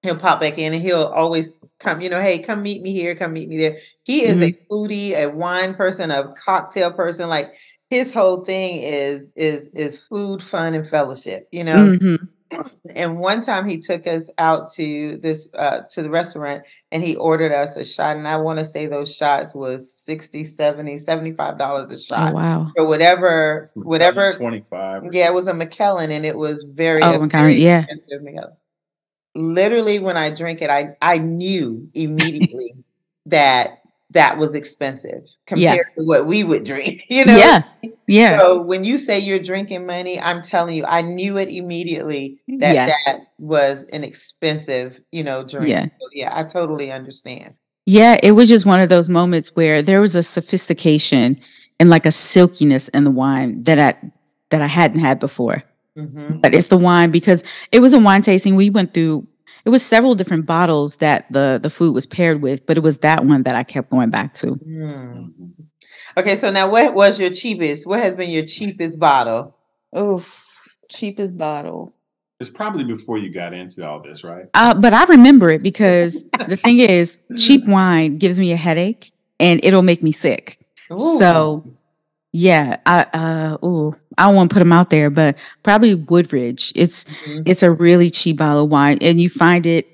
He'll 0.04 0.16
pop 0.16 0.40
back 0.42 0.60
in, 0.60 0.74
and 0.76 0.82
he'll 0.84 1.06
always 1.08 1.54
come. 1.80 2.02
You 2.02 2.12
know, 2.12 2.22
hey, 2.22 2.38
come 2.38 2.62
meet 2.62 2.84
me 2.84 2.92
here, 2.94 3.16
come 3.16 3.34
meet 3.34 3.50
me 3.50 3.58
there. 3.58 3.78
He 4.04 4.26
is 4.26 4.40
a 4.44 4.56
foodie, 4.70 5.16
a 5.16 5.26
wine 5.26 5.74
person, 5.74 6.12
a 6.12 6.32
cocktail 6.36 6.92
person. 6.94 7.30
Like 7.30 7.48
his 7.90 8.14
whole 8.14 8.46
thing 8.46 8.84
is 8.84 9.24
is 9.36 9.70
is 9.70 9.98
food, 9.98 10.44
fun, 10.44 10.76
and 10.76 10.88
fellowship. 10.88 11.48
You 11.52 11.64
know, 11.64 11.98
Mhm. 12.00 12.28
And 12.96 13.20
one 13.20 13.42
time 13.42 13.68
he 13.68 13.78
took 13.78 14.08
us 14.08 14.30
out 14.38 14.72
to 14.74 15.18
this 15.22 15.48
uh 15.54 15.82
to 15.92 16.02
the 16.02 16.10
restaurant 16.10 16.64
and 16.92 17.04
he 17.04 17.16
ordered 17.16 17.52
us 17.52 17.76
a 17.76 17.86
shot 17.86 18.18
and 18.18 18.28
i 18.28 18.36
want 18.38 18.58
to 18.60 18.66
say 18.66 18.88
those 18.88 19.16
shots 19.16 19.54
was 19.54 19.94
60 19.94 20.44
70 20.44 20.98
75 20.98 21.58
dollars 21.60 21.92
a 21.92 21.96
Oh, 21.96 21.98
shot 21.98 22.34
wow. 22.34 22.72
or 22.76 22.86
whatever 22.88 23.68
whatever 23.76 24.34
25. 24.34 25.14
yeah 25.14 25.28
it 25.28 25.34
was 25.34 25.48
a 25.48 25.54
Macallan 25.54 26.12
and 26.12 26.26
it 26.26 26.38
was 26.38 26.64
very 26.64 27.02
Oh, 27.04 27.22
a 27.22 27.28
very 27.28 27.62
yeah. 27.62 27.82
expensive 27.88 28.22
literally 29.36 30.00
when 30.00 30.18
i 30.18 30.30
drink 30.30 30.62
it 30.62 30.70
i 30.70 30.96
i 31.02 31.18
knew 31.18 31.88
immediately 31.94 32.74
that 33.28 33.79
that 34.12 34.38
was 34.38 34.56
expensive 34.56 35.22
compared 35.46 35.86
to 35.96 36.04
what 36.04 36.26
we 36.26 36.44
would 36.44 36.64
drink 36.64 37.04
you 37.10 37.26
know 37.26 37.38
Yeah. 37.38 37.64
Yeah. 38.08 38.40
so 38.40 38.62
when 38.62 38.84
you 38.84 38.98
say 38.98 39.20
you're 39.20 39.40
drinking 39.40 39.86
money, 39.86 40.20
I'm 40.20 40.42
telling 40.42 40.76
you, 40.76 40.84
I 40.86 41.02
knew 41.02 41.38
it 41.38 41.48
immediately 41.50 42.42
that 42.60 42.74
Yeah. 42.74 42.86
that 42.88 43.20
was 43.38 43.84
an 43.94 44.04
expensive, 44.04 45.00
you 45.12 45.24
know, 45.24 45.44
drink. 45.44 45.70
Yeah. 45.70 45.86
So, 45.86 46.08
yeah, 46.12 46.32
I 46.38 46.44
totally 46.44 46.92
understand. 46.92 47.54
Yeah, 47.86 48.18
it 48.24 48.32
was 48.32 48.50
just 48.50 48.66
one 48.66 48.80
of 48.80 48.90
those 48.90 49.10
moments 49.10 49.56
where 49.56 49.82
there 49.84 50.02
was 50.02 50.16
a 50.16 50.24
sophistication 50.24 51.40
and 51.80 51.90
like 51.90 52.06
a 52.08 52.12
silkiness 52.12 52.88
in 52.90 53.04
the 53.04 53.12
wine 53.12 53.64
that 53.64 53.80
I 53.80 53.96
that 54.50 54.62
I 54.64 54.68
hadn't 54.68 55.00
had 55.02 55.20
before. 55.20 55.64
hmm 55.96 56.38
But 56.42 56.56
it's 56.56 56.68
the 56.68 56.78
wine 56.78 57.12
because 57.12 57.44
it 57.72 57.80
was 57.80 57.94
a 57.94 58.00
wine 58.00 58.24
tasting. 58.24 58.56
We 58.56 58.72
went 58.72 58.94
through 58.96 59.28
it 59.66 59.70
was 59.70 59.86
several 59.86 60.16
different 60.16 60.46
bottles 60.46 60.98
that 60.98 61.32
the 61.32 61.60
the 61.62 61.70
food 61.70 61.94
was 61.94 62.06
paired 62.06 62.42
with, 62.42 62.66
but 62.66 62.78
it 62.78 62.84
was 62.84 63.00
that 63.00 63.26
one 63.26 63.44
that 63.44 63.56
I 63.56 63.64
kept 63.64 63.90
going 63.90 64.10
back 64.10 64.34
to. 64.36 64.56
Mm. 64.56 65.32
Okay, 66.18 66.36
so 66.36 66.52
now 66.52 66.70
what 66.70 66.94
was 66.94 67.20
your 67.20 67.30
cheapest? 67.30 67.86
What 67.88 68.00
has 68.00 68.16
been 68.16 68.30
your 68.30 68.46
cheapest 68.46 69.00
bottle? 69.00 69.56
Oh, 69.94 70.26
cheapest 70.90 71.38
bottle. 71.38 71.94
It's 72.40 72.50
probably 72.50 72.86
before 72.86 73.18
you 73.18 73.32
got 73.32 73.54
into 73.54 73.88
all 73.88 74.02
this, 74.02 74.24
right? 74.24 74.46
Uh, 74.54 74.74
but 74.74 74.94
I 74.94 75.04
remember 75.06 75.50
it 75.50 75.62
because 75.62 76.26
the 76.48 76.56
thing 76.56 76.80
is, 76.80 77.20
cheap 77.38 77.66
wine 77.66 78.18
gives 78.18 78.40
me 78.40 78.52
a 78.52 78.58
headache 78.58 79.12
and 79.40 79.60
it'll 79.64 79.82
make 79.82 80.02
me 80.02 80.12
sick. 80.12 80.60
So 80.98 81.64
yeah, 82.32 82.78
I 82.86 83.02
uh 83.14 83.58
I 84.18 84.26
don't 84.26 84.36
want 84.36 84.50
to 84.50 84.54
put 84.54 84.60
them 84.60 84.72
out 84.72 84.90
there, 84.90 85.10
but 85.10 85.38
probably 85.64 85.96
Woodbridge. 85.96 86.72
It's 86.76 87.06
Mhm. 87.06 87.44
it's 87.46 87.64
a 87.64 87.72
really 87.72 88.10
cheap 88.10 88.38
bottle 88.38 88.64
of 88.66 88.70
wine, 88.70 88.98
and 89.02 89.20
you 89.20 89.30
find 89.30 89.66
it 89.66 89.88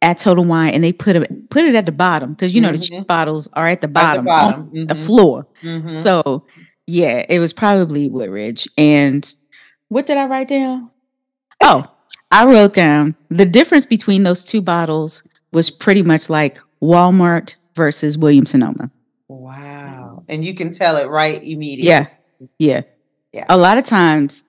at 0.00 0.18
Total 0.18 0.44
Wine, 0.44 0.70
and 0.74 0.82
they 0.82 0.92
put 0.92 1.16
it 1.16 1.50
put 1.50 1.64
it 1.64 1.74
at 1.74 1.86
the 1.86 1.92
bottom 1.92 2.32
because 2.32 2.54
you 2.54 2.60
know 2.60 2.72
the 2.72 2.78
cheap 2.78 3.06
bottles 3.06 3.48
are 3.52 3.66
at 3.68 3.80
the 3.80 3.88
bottom, 3.88 4.26
at 4.28 4.46
the 4.46 4.52
bottom. 4.52 4.86
the 4.86 4.94
mhm, 4.94 5.06
floor. 5.06 5.46
mhm. 5.62 5.90
So 6.02 6.44
yeah, 6.86 7.24
it 7.28 7.38
was 7.38 7.52
probably 7.52 8.08
Woodbridge. 8.08 8.68
And 8.76 9.32
what 9.88 10.06
did 10.06 10.16
I 10.16 10.26
write 10.26 10.48
down? 10.48 10.90
Oh, 11.60 11.84
I 12.30 12.46
wrote 12.46 12.74
down 12.74 13.14
the 13.28 13.44
difference 13.46 13.86
between 13.86 14.22
those 14.24 14.44
two 14.44 14.60
bottles 14.62 15.22
was 15.52 15.70
pretty 15.70 16.02
much 16.02 16.28
like 16.30 16.58
Walmart 16.82 17.54
versus 17.76 18.16
Williams 18.18 18.50
Sonoma. 18.50 18.90
Wow, 19.28 20.01
and 20.28 20.44
you 20.44 20.54
can 20.54 20.72
tell 20.72 20.96
it 20.96 21.08
right 21.08 21.42
immediately. 21.42 21.88
Yeah. 21.88 22.06
Yeah. 22.58 22.82
Yeah. 23.32 23.44
A 23.48 23.56
lot 23.56 23.78
of 23.78 23.84
times 23.84 24.44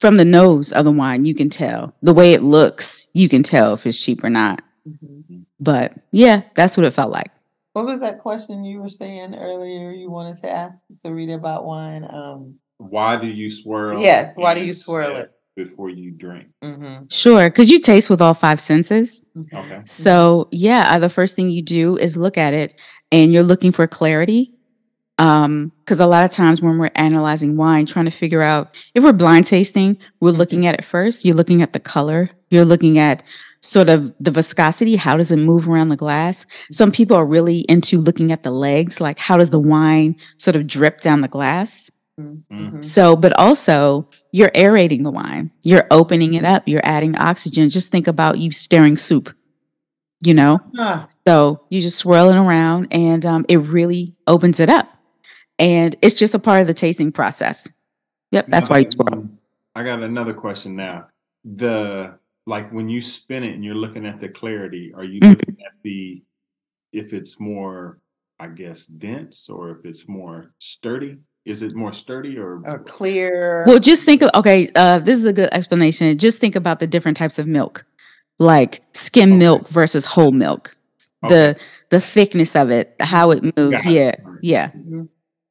from 0.00 0.16
the 0.16 0.24
nose 0.24 0.70
of 0.72 0.84
the 0.84 0.92
wine, 0.92 1.24
you 1.24 1.34
can 1.34 1.48
tell 1.50 1.94
the 2.02 2.14
way 2.14 2.32
it 2.32 2.42
looks, 2.42 3.08
you 3.14 3.28
can 3.28 3.42
tell 3.42 3.74
if 3.74 3.86
it's 3.86 4.00
cheap 4.00 4.22
or 4.22 4.30
not. 4.30 4.62
Mhm. 4.88 5.42
But 5.60 5.94
yeah, 6.12 6.42
that's 6.54 6.76
what 6.76 6.86
it 6.86 6.92
felt 6.92 7.10
like. 7.10 7.30
What 7.72 7.84
was 7.84 8.00
that 8.00 8.18
question 8.18 8.64
you 8.64 8.80
were 8.80 8.88
saying 8.88 9.34
earlier? 9.34 9.90
You 9.92 10.10
wanted 10.10 10.38
to 10.42 10.50
ask 10.50 10.74
Sarita 11.04 11.34
about 11.34 11.64
wine. 11.64 12.04
Um, 12.04 12.54
Why 12.78 13.16
do 13.20 13.26
you 13.26 13.50
swirl? 13.50 14.00
Yes, 14.00 14.34
why 14.36 14.54
do 14.54 14.64
you 14.64 14.72
swirl 14.72 15.16
it? 15.16 15.32
before 15.56 15.90
you 15.90 16.12
drink? 16.12 16.46
mhm, 16.62 17.12
Sure, 17.12 17.50
because 17.50 17.68
you 17.68 17.80
taste 17.80 18.08
with 18.08 18.20
all 18.22 18.34
five 18.34 18.60
senses. 18.60 19.24
mhm. 19.36 19.46
Okay. 19.52 19.80
So 19.86 20.48
yeah, 20.52 20.92
uh, 20.94 20.98
the 21.00 21.08
first 21.08 21.34
thing 21.34 21.50
you 21.50 21.62
do 21.62 21.96
is 21.96 22.16
look 22.16 22.38
at 22.38 22.54
it 22.54 22.74
and 23.10 23.32
you're 23.32 23.42
looking 23.42 23.72
for 23.72 23.86
clarity. 23.88 24.54
Um, 25.18 25.72
because 25.84 26.00
a 26.00 26.06
lot 26.06 26.24
of 26.24 26.30
times 26.30 26.62
when 26.62 26.78
we're 26.78 26.90
analyzing 26.94 27.56
wine, 27.56 27.86
trying 27.86 28.04
to 28.04 28.10
figure 28.10 28.42
out 28.42 28.74
if 28.94 29.02
we're 29.02 29.12
blind 29.12 29.46
tasting, 29.46 29.98
we're 30.20 30.30
looking 30.30 30.66
at 30.66 30.74
it 30.74 30.84
first. 30.84 31.24
You're 31.24 31.34
looking 31.34 31.62
at 31.62 31.72
the 31.72 31.80
color 31.80 32.30
You're 32.50 32.64
looking 32.64 32.98
at 32.98 33.22
sort 33.60 33.88
of 33.88 34.14
the 34.20 34.30
viscosity. 34.30 34.96
How 34.96 35.16
does 35.16 35.32
it 35.32 35.36
move 35.38 35.68
around 35.68 35.88
the 35.88 35.96
glass? 35.96 36.46
Some 36.70 36.92
people 36.92 37.16
are 37.16 37.26
really 37.26 37.60
into 37.60 38.00
looking 38.00 38.32
at 38.32 38.42
the 38.42 38.50
legs, 38.50 39.00
like 39.00 39.18
how 39.18 39.36
does 39.36 39.50
the 39.50 39.58
wine 39.58 40.16
sort 40.36 40.56
of 40.56 40.66
drip 40.66 41.00
down 41.00 41.20
the 41.20 41.28
glass? 41.28 41.90
Mm-hmm. 42.20 42.82
So, 42.82 43.16
but 43.16 43.38
also 43.38 44.08
you're 44.32 44.50
aerating 44.54 45.02
the 45.02 45.10
wine, 45.10 45.50
you're 45.62 45.86
opening 45.90 46.34
it 46.34 46.44
up, 46.44 46.66
you're 46.66 46.84
adding 46.84 47.16
oxygen. 47.16 47.70
Just 47.70 47.92
think 47.92 48.06
about 48.06 48.38
you 48.38 48.50
stirring 48.50 48.96
soup, 48.96 49.34
you 50.22 50.34
know? 50.34 50.60
Ah. 50.78 51.08
So 51.26 51.64
you 51.70 51.80
just 51.80 51.98
swirl 51.98 52.30
it 52.30 52.36
around 52.36 52.88
and 52.90 53.24
um, 53.24 53.46
it 53.48 53.58
really 53.58 54.14
opens 54.26 54.60
it 54.60 54.68
up. 54.68 54.97
And 55.58 55.96
it's 56.02 56.14
just 56.14 56.34
a 56.34 56.38
part 56.38 56.60
of 56.60 56.66
the 56.66 56.74
tasting 56.74 57.12
process. 57.12 57.68
Yep, 58.30 58.46
that's 58.48 58.68
now, 58.68 58.74
why 58.74 58.80
you 58.80 58.90
swirl. 58.90 59.28
I 59.74 59.82
got 59.82 60.02
another 60.02 60.34
question 60.34 60.76
now. 60.76 61.08
The 61.44 62.18
like 62.46 62.70
when 62.72 62.88
you 62.88 63.02
spin 63.02 63.44
it 63.44 63.54
and 63.54 63.64
you're 63.64 63.74
looking 63.74 64.06
at 64.06 64.20
the 64.20 64.28
clarity, 64.28 64.92
are 64.94 65.04
you 65.04 65.20
mm-hmm. 65.20 65.30
looking 65.30 65.56
at 65.64 65.72
the 65.82 66.22
if 66.92 67.12
it's 67.12 67.38
more, 67.38 68.00
I 68.40 68.48
guess, 68.48 68.86
dense 68.86 69.48
or 69.48 69.70
if 69.70 69.84
it's 69.84 70.08
more 70.08 70.52
sturdy? 70.58 71.18
Is 71.44 71.62
it 71.62 71.74
more 71.74 71.92
sturdy 71.92 72.36
or, 72.36 72.60
or 72.64 72.80
clear? 72.80 73.64
Well, 73.66 73.78
just 73.78 74.04
think 74.04 74.22
of 74.22 74.30
okay. 74.34 74.70
Uh, 74.74 74.98
this 74.98 75.18
is 75.18 75.24
a 75.24 75.32
good 75.32 75.48
explanation. 75.52 76.16
Just 76.18 76.40
think 76.40 76.56
about 76.56 76.78
the 76.80 76.86
different 76.86 77.16
types 77.16 77.38
of 77.38 77.46
milk, 77.46 77.86
like 78.38 78.82
skim 78.92 79.30
okay. 79.30 79.38
milk 79.38 79.68
versus 79.68 80.04
whole 80.04 80.32
milk. 80.32 80.76
Okay. 81.24 81.34
The 81.34 81.56
the 81.90 82.00
thickness 82.00 82.54
of 82.54 82.70
it, 82.70 82.94
how 83.00 83.30
it 83.30 83.56
moves. 83.56 83.86
yeah, 83.86 84.14
yeah. 84.42 84.68
Mm-hmm. 84.68 85.04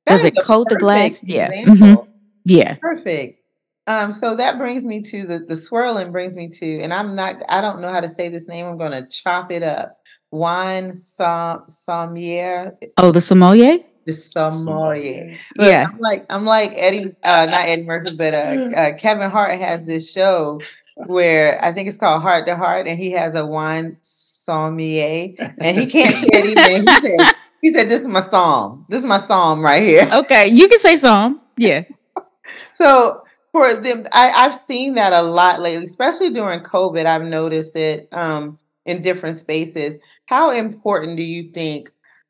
Does 0.08 0.26
it 0.26 0.36
coat 0.42 0.70
the 0.70 0.78
glass? 0.78 1.24
Yeah. 1.24 1.50
Mm-hmm. 1.52 2.10
Yeah. 2.46 2.76
Perfect. 2.76 3.42
Um, 3.88 4.12
so 4.12 4.36
that 4.36 4.58
brings 4.58 4.86
me 4.86 5.02
to 5.04 5.26
the 5.26 5.40
the 5.40 5.56
swirling 5.56 6.12
brings 6.12 6.36
me 6.36 6.50
to, 6.50 6.82
and 6.82 6.94
I'm 6.94 7.14
not 7.14 7.38
I 7.48 7.62
don't 7.62 7.82
know 7.82 7.92
how 7.92 8.02
to 8.02 8.10
say 8.10 8.28
this 8.28 8.48
name. 8.48 8.66
I'm 8.66 8.78
gonna 8.78 9.08
chop 9.08 9.52
it 9.52 9.64
up. 9.64 9.98
Wine 10.30 10.94
som 10.94 11.64
sommelier. 11.70 12.78
Oh, 12.98 13.12
the 13.12 13.22
sommelier. 13.22 13.80
The 14.06 14.14
sommelier. 14.14 15.38
Look, 15.58 15.70
yeah. 15.70 15.88
I'm 15.90 16.00
like 16.00 16.26
I'm 16.30 16.46
like 16.46 16.74
Eddie, 16.76 17.16
uh, 17.24 17.46
not 17.46 17.68
Eddie 17.68 17.84
Murphy, 17.84 18.16
but 18.18 18.34
uh, 18.34 18.70
uh, 18.76 18.94
Kevin 18.98 19.32
Hart 19.32 19.58
has 19.60 19.86
this 19.86 20.12
show 20.12 20.60
where 21.06 21.64
I 21.64 21.72
think 21.72 21.88
it's 21.88 21.98
called 21.98 22.22
Hart 22.22 22.46
to 22.48 22.58
Heart, 22.58 22.88
and 22.88 23.00
he 23.00 23.12
has 23.12 23.36
a 23.36 23.46
wine 23.46 23.98
sommelier, 24.02 25.34
and 25.60 25.78
he 25.78 25.86
can't 25.86 26.16
say 26.16 26.30
anything. 26.34 26.86
He 26.88 27.18
said, 27.18 27.34
he 27.62 27.74
said, 27.74 27.90
"This 27.90 28.02
is 28.02 28.08
my 28.08 28.22
som. 28.22 28.86
This 28.90 29.00
is 29.00 29.06
my 29.06 29.18
som 29.18 29.64
right 29.64 29.84
here." 29.84 30.10
Okay, 30.14 30.48
you 30.48 30.68
can 30.68 30.80
say 30.80 30.98
som. 30.98 31.42
Yeah. 31.58 31.84
so 32.76 33.22
for 33.52 33.74
them, 33.76 34.06
I, 34.12 34.30
I've 34.32 34.62
seen 34.62 34.96
that 34.96 35.14
a 35.14 35.22
lot 35.22 35.62
lately, 35.62 35.86
especially 35.86 36.32
during 36.32 36.62
COVID. 36.62 37.06
I've 37.06 37.24
noticed 37.24 37.76
it 37.76 38.08
um, 38.12 38.60
in 38.86 39.02
different 39.02 39.38
spaces. 39.38 39.96
How 40.26 40.52
important 40.52 41.18
do 41.18 41.24
you 41.24 41.52
think 41.52 41.90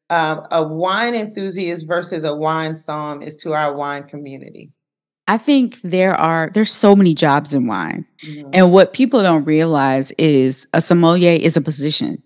um, 0.10 0.46
a 0.52 0.64
wine 0.64 1.16
enthusiast 1.16 1.86
versus 1.88 2.24
a 2.24 2.34
wine 2.34 2.76
som 2.76 3.22
is 3.22 3.36
to 3.38 3.54
our 3.54 3.76
wine 3.76 4.04
community? 4.04 4.72
I 5.28 5.38
think 5.38 5.82
there 5.82 6.16
are 6.16 6.50
there's 6.54 6.72
so 6.72 6.96
many 6.96 7.14
jobs 7.14 7.54
in 7.54 7.68
wine. 7.68 8.06
Mm-hmm. 8.26 8.50
And 8.54 8.72
what 8.72 8.94
people 8.94 9.22
don't 9.22 9.44
realize 9.44 10.12
is 10.18 10.68
a 10.74 10.80
sommelier 10.80 11.34
is 11.34 11.58
a 11.58 11.62
position. 11.62 12.24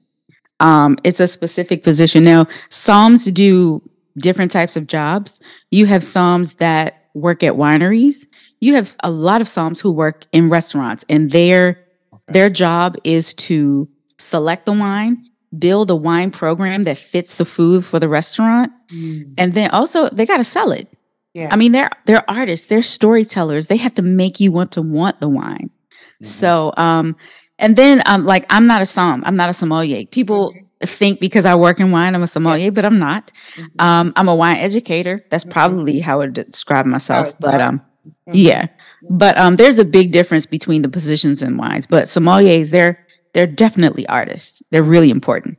Um, 0.61 0.97
it's 1.03 1.19
a 1.19 1.27
specific 1.27 1.83
position. 1.83 2.23
Now, 2.23 2.45
Soms 2.69 3.31
do 3.33 3.81
different 4.17 4.51
types 4.51 4.75
of 4.75 4.87
jobs. 4.87 5.41
You 5.71 5.85
have 5.87 6.01
Soms 6.01 6.57
that 6.57 7.09
work 7.13 7.43
at 7.43 7.53
wineries. 7.53 8.27
You 8.59 8.75
have 8.75 8.95
a 9.03 9.11
lot 9.11 9.41
of 9.41 9.47
Soms 9.47 9.81
who 9.81 9.91
work 9.91 10.25
in 10.31 10.49
restaurants, 10.49 11.03
and 11.09 11.31
their 11.31 11.83
okay. 12.13 12.23
their 12.27 12.49
job 12.49 12.95
is 13.03 13.33
to 13.35 13.89
select 14.17 14.65
the 14.65 14.73
wine 14.73 15.25
build 15.57 15.91
a 15.91 15.95
wine 15.95 16.31
program 16.31 16.83
that 16.83 16.97
fits 16.97 17.35
the 17.35 17.45
food 17.45 17.85
for 17.85 17.99
the 17.99 18.07
restaurant. 18.07 18.71
Mm. 18.91 19.33
And 19.37 19.53
then 19.53 19.69
also 19.71 20.09
they 20.09 20.25
got 20.25 20.37
to 20.37 20.43
sell 20.43 20.71
it. 20.71 20.87
Yeah. 21.33 21.49
I 21.51 21.55
mean, 21.55 21.71
they're 21.71 21.91
they're 22.05 22.29
artists, 22.29 22.67
they're 22.67 22.83
storytellers. 22.83 23.67
They 23.67 23.77
have 23.77 23.95
to 23.95 24.01
make 24.01 24.39
you 24.39 24.51
want 24.51 24.73
to 24.73 24.81
want 24.81 25.19
the 25.19 25.29
wine. 25.29 25.69
Mm-hmm. 25.69 26.25
So, 26.25 26.73
um, 26.77 27.15
and 27.61 27.75
then 27.75 28.01
um, 28.05 28.25
like 28.25 28.45
I'm 28.49 28.67
not 28.67 28.81
a 28.81 28.85
som, 28.85 29.23
I'm 29.25 29.35
not 29.35 29.49
a 29.49 29.53
sommelier. 29.53 30.05
People 30.05 30.51
mm-hmm. 30.51 30.85
think 30.85 31.19
because 31.19 31.45
I 31.45 31.55
work 31.55 31.79
in 31.79 31.91
wine, 31.91 32.15
I'm 32.15 32.23
a 32.23 32.27
sommelier, 32.27 32.65
yeah. 32.65 32.69
but 32.71 32.83
I'm 32.83 32.99
not. 32.99 33.31
Mm-hmm. 33.55 33.81
Um, 33.81 34.13
I'm 34.15 34.27
a 34.27 34.35
wine 34.35 34.57
educator. 34.57 35.23
That's 35.29 35.43
mm-hmm. 35.43 35.51
probably 35.51 35.99
how 35.99 36.15
I 36.15 36.25
would 36.25 36.33
describe 36.33 36.85
myself. 36.85 37.39
But 37.39 37.61
um, 37.61 37.79
mm-hmm. 37.79 38.31
yeah. 38.33 38.67
But 39.09 39.37
um, 39.37 39.55
there's 39.55 39.79
a 39.79 39.85
big 39.85 40.11
difference 40.11 40.45
between 40.45 40.81
the 40.81 40.89
positions 40.89 41.41
in 41.41 41.57
wines. 41.57 41.87
But 41.87 42.05
sommeliers, 42.05 42.71
they're 42.71 43.05
they're 43.33 43.47
definitely 43.47 44.05
artists. 44.07 44.61
They're 44.71 44.83
really 44.83 45.09
important. 45.09 45.57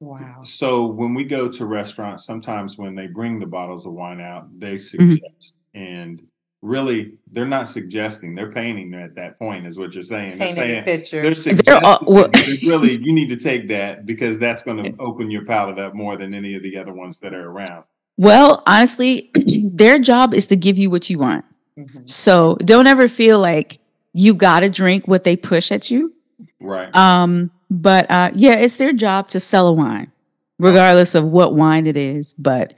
Wow. 0.00 0.42
So 0.44 0.86
when 0.86 1.14
we 1.14 1.24
go 1.24 1.48
to 1.48 1.66
restaurants, 1.66 2.24
sometimes 2.24 2.78
when 2.78 2.94
they 2.94 3.08
bring 3.08 3.40
the 3.40 3.46
bottles 3.46 3.84
of 3.84 3.92
wine 3.92 4.20
out, 4.20 4.46
they 4.58 4.76
mm-hmm. 4.76 5.10
suggest 5.12 5.56
mm-hmm. 5.74 5.82
and 5.82 6.22
really 6.60 7.14
they're 7.30 7.46
not 7.46 7.68
suggesting 7.68 8.34
they're 8.34 8.52
painting 8.52 8.92
at 8.94 9.14
that 9.14 9.38
point 9.38 9.64
is 9.64 9.78
what 9.78 9.94
you're 9.94 10.02
saying 10.02 10.38
Painting 10.38 10.40
they're 10.40 10.50
saying 10.50 10.78
a 10.80 10.82
picture. 10.82 11.22
they're 11.22 11.34
suggesting 11.34 11.84
all, 11.84 12.02
well, 12.06 12.28
really 12.64 12.96
you 13.00 13.12
need 13.12 13.28
to 13.28 13.36
take 13.36 13.68
that 13.68 14.04
because 14.04 14.40
that's 14.40 14.64
going 14.64 14.82
to 14.84 14.94
open 15.00 15.30
your 15.30 15.44
palate 15.44 15.78
up 15.78 15.94
more 15.94 16.16
than 16.16 16.34
any 16.34 16.54
of 16.54 16.62
the 16.62 16.76
other 16.76 16.92
ones 16.92 17.20
that 17.20 17.32
are 17.32 17.50
around 17.50 17.84
well 18.16 18.62
honestly 18.66 19.30
their 19.72 20.00
job 20.00 20.34
is 20.34 20.48
to 20.48 20.56
give 20.56 20.76
you 20.76 20.90
what 20.90 21.08
you 21.08 21.18
want 21.18 21.44
mm-hmm. 21.78 22.00
so 22.06 22.56
don't 22.64 22.88
ever 22.88 23.06
feel 23.06 23.38
like 23.38 23.78
you 24.12 24.34
got 24.34 24.60
to 24.60 24.68
drink 24.68 25.06
what 25.06 25.22
they 25.22 25.36
push 25.36 25.70
at 25.70 25.92
you 25.92 26.12
Right. 26.60 26.94
Um, 26.94 27.50
but 27.70 28.10
uh, 28.10 28.30
yeah, 28.34 28.54
it's 28.54 28.74
their 28.74 28.92
job 28.92 29.28
to 29.28 29.40
sell 29.40 29.68
a 29.68 29.72
wine, 29.72 30.10
regardless 30.58 31.14
of 31.14 31.24
what 31.24 31.54
wine 31.54 31.86
it 31.86 31.96
is. 31.96 32.34
But 32.34 32.74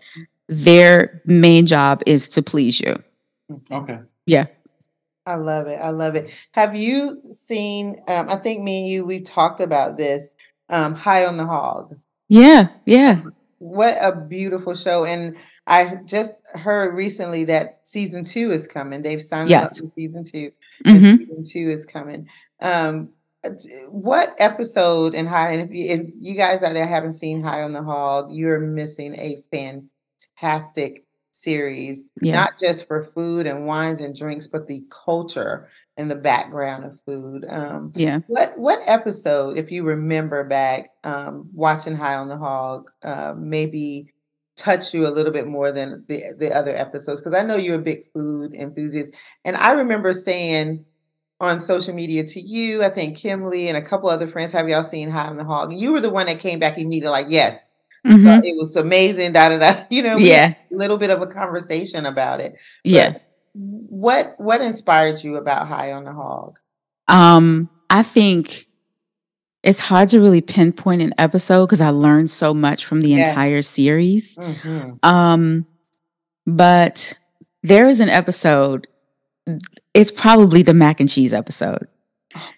their 0.49 1.22
main 1.24 1.66
job 1.66 2.03
is 2.07 2.28
to 2.31 2.43
please 2.43 2.81
you. 2.81 3.03
Okay. 3.71 3.99
Yeah. 4.27 4.47
I 5.27 5.35
love 5.35 5.67
it. 5.67 5.77
I 5.77 5.91
love 5.91 6.17
it. 6.17 6.31
Have 6.53 6.75
you 6.75 7.21
seen? 7.31 8.01
Um, 8.09 8.29
I 8.29 8.37
think 8.37 8.63
me 8.63 8.81
and 8.81 8.89
you 8.89 9.05
we 9.05 9.21
talked 9.21 9.61
about 9.61 9.97
this. 9.97 10.31
Um, 10.69 10.95
High 10.95 11.27
on 11.27 11.37
the 11.37 11.47
Hog. 11.47 11.99
Yeah. 12.29 12.69
Yeah. 12.87 13.23
What 13.59 13.99
a 14.01 14.17
beautiful 14.17 14.75
show! 14.75 15.05
And 15.05 15.37
I 15.67 15.97
just 16.05 16.35
heard 16.55 16.95
recently 16.95 17.45
that 17.45 17.81
season 17.85 18.25
two 18.25 18.51
is 18.51 18.67
coming. 18.67 19.03
They've 19.03 19.23
signed 19.23 19.51
yes. 19.51 19.81
up 19.81 19.87
for 19.87 19.93
season 19.95 20.25
2 20.25 20.53
mm-hmm. 20.87 21.17
season 21.17 21.45
two 21.45 21.71
is 21.71 21.87
coming. 21.87 22.29
Um, 22.61 23.11
what 23.89 24.35
episode 24.39 25.15
and 25.15 25.29
high 25.29 25.53
and 25.53 25.63
if 25.63 25.75
you, 25.75 25.95
if 25.95 26.07
you 26.19 26.35
guys 26.35 26.63
out 26.63 26.75
there 26.75 26.87
haven't 26.87 27.15
seen 27.15 27.43
high 27.43 27.63
on 27.63 27.73
the 27.73 27.83
hog 27.83 28.31
you're 28.31 28.61
missing 28.61 29.15
a 29.15 29.43
fantastic 29.51 31.07
series 31.43 32.05
yeah. 32.20 32.34
not 32.34 32.59
just 32.59 32.86
for 32.86 33.05
food 33.14 33.47
and 33.47 33.66
wines 33.66 34.01
and 34.01 34.16
drinks 34.16 34.47
but 34.47 34.66
the 34.66 34.82
culture 35.05 35.68
and 35.97 36.11
the 36.11 36.14
background 36.14 36.84
of 36.84 36.99
food 37.05 37.45
um 37.49 37.93
yeah 37.95 38.20
what 38.26 38.57
what 38.59 38.80
episode 38.86 39.57
if 39.57 39.70
you 39.70 39.82
remember 39.82 40.45
back 40.45 40.91
um 41.05 41.49
watching 41.53 41.95
high 41.95 42.14
on 42.14 42.28
the 42.28 42.36
hog 42.36 42.91
uh, 43.03 43.34
maybe 43.36 44.07
touch 44.57 44.93
you 44.93 45.07
a 45.07 45.09
little 45.09 45.32
bit 45.32 45.47
more 45.47 45.72
than 45.72 46.05
the 46.09 46.22
the 46.38 46.53
other 46.55 46.76
episodes 46.76 47.20
because 47.20 47.34
i 47.34 47.43
know 47.43 47.57
you're 47.57 47.76
a 47.76 47.78
big 47.78 48.11
food 48.12 48.55
enthusiast 48.55 49.12
and 49.45 49.57
i 49.57 49.72
remember 49.72 50.12
saying 50.12 50.84
on 51.41 51.59
social 51.59 51.95
media 51.95 52.22
to 52.22 52.41
you. 52.41 52.84
I 52.84 52.91
think 52.91 53.16
Kimberly 53.16 53.68
and 53.68 53.76
a 53.76 53.82
couple 53.82 54.09
other 54.09 54.26
friends 54.26 54.53
have 54.53 54.68
y'all 54.68 54.84
seen 54.84 55.11
High 55.11 55.26
on 55.26 55.36
the 55.36 55.45
Hog. 55.45 55.72
And 55.72 55.80
you 55.80 55.93
were 55.93 56.01
the 56.01 56.11
one 56.11 56.26
that 56.26 56.38
came 56.38 56.59
back 56.59 56.78
immediately, 56.78 57.11
like, 57.11 57.26
yes. 57.30 57.70
Mm-hmm. 58.07 58.25
So 58.25 58.41
it 58.45 58.57
was 58.57 58.77
amazing. 58.77 59.33
Da 59.33 59.49
da 59.51 59.59
da. 59.59 59.85
You 59.91 60.03
know, 60.03 60.17
yeah, 60.17 60.55
a 60.73 60.75
little 60.75 60.97
bit 60.97 61.11
of 61.11 61.21
a 61.23 61.27
conversation 61.27 62.07
about 62.07 62.41
it. 62.41 62.53
But 62.53 62.91
yeah. 62.91 63.19
What 63.53 64.35
what 64.39 64.61
inspired 64.61 65.25
you 65.25 65.37
about 65.37 65.67
High 65.67 65.93
on 65.93 66.05
the 66.05 66.13
Hog? 66.13 66.59
Um, 67.09 67.69
I 67.91 68.03
think 68.03 68.67
it's 69.63 69.81
hard 69.81 70.09
to 70.11 70.21
really 70.21 70.41
pinpoint 70.41 71.03
an 71.03 71.13
episode 71.19 71.67
because 71.67 71.81
I 71.81 71.91
learned 71.91 72.31
so 72.31 72.55
much 72.55 72.85
from 72.85 73.01
the 73.01 73.09
yes. 73.09 73.29
entire 73.29 73.63
series. 73.63 74.39
Mm-hmm. 74.39 74.93
Um, 75.03 75.67
but 76.47 77.13
there 77.63 77.89
is 77.89 78.01
an 78.01 78.09
episode 78.09 78.87
it's 79.95 80.11
probably 80.11 80.63
the 80.63 80.75
mac 80.75 81.01
and 81.01 81.09
cheese 81.09 81.33
episode. 81.33 81.89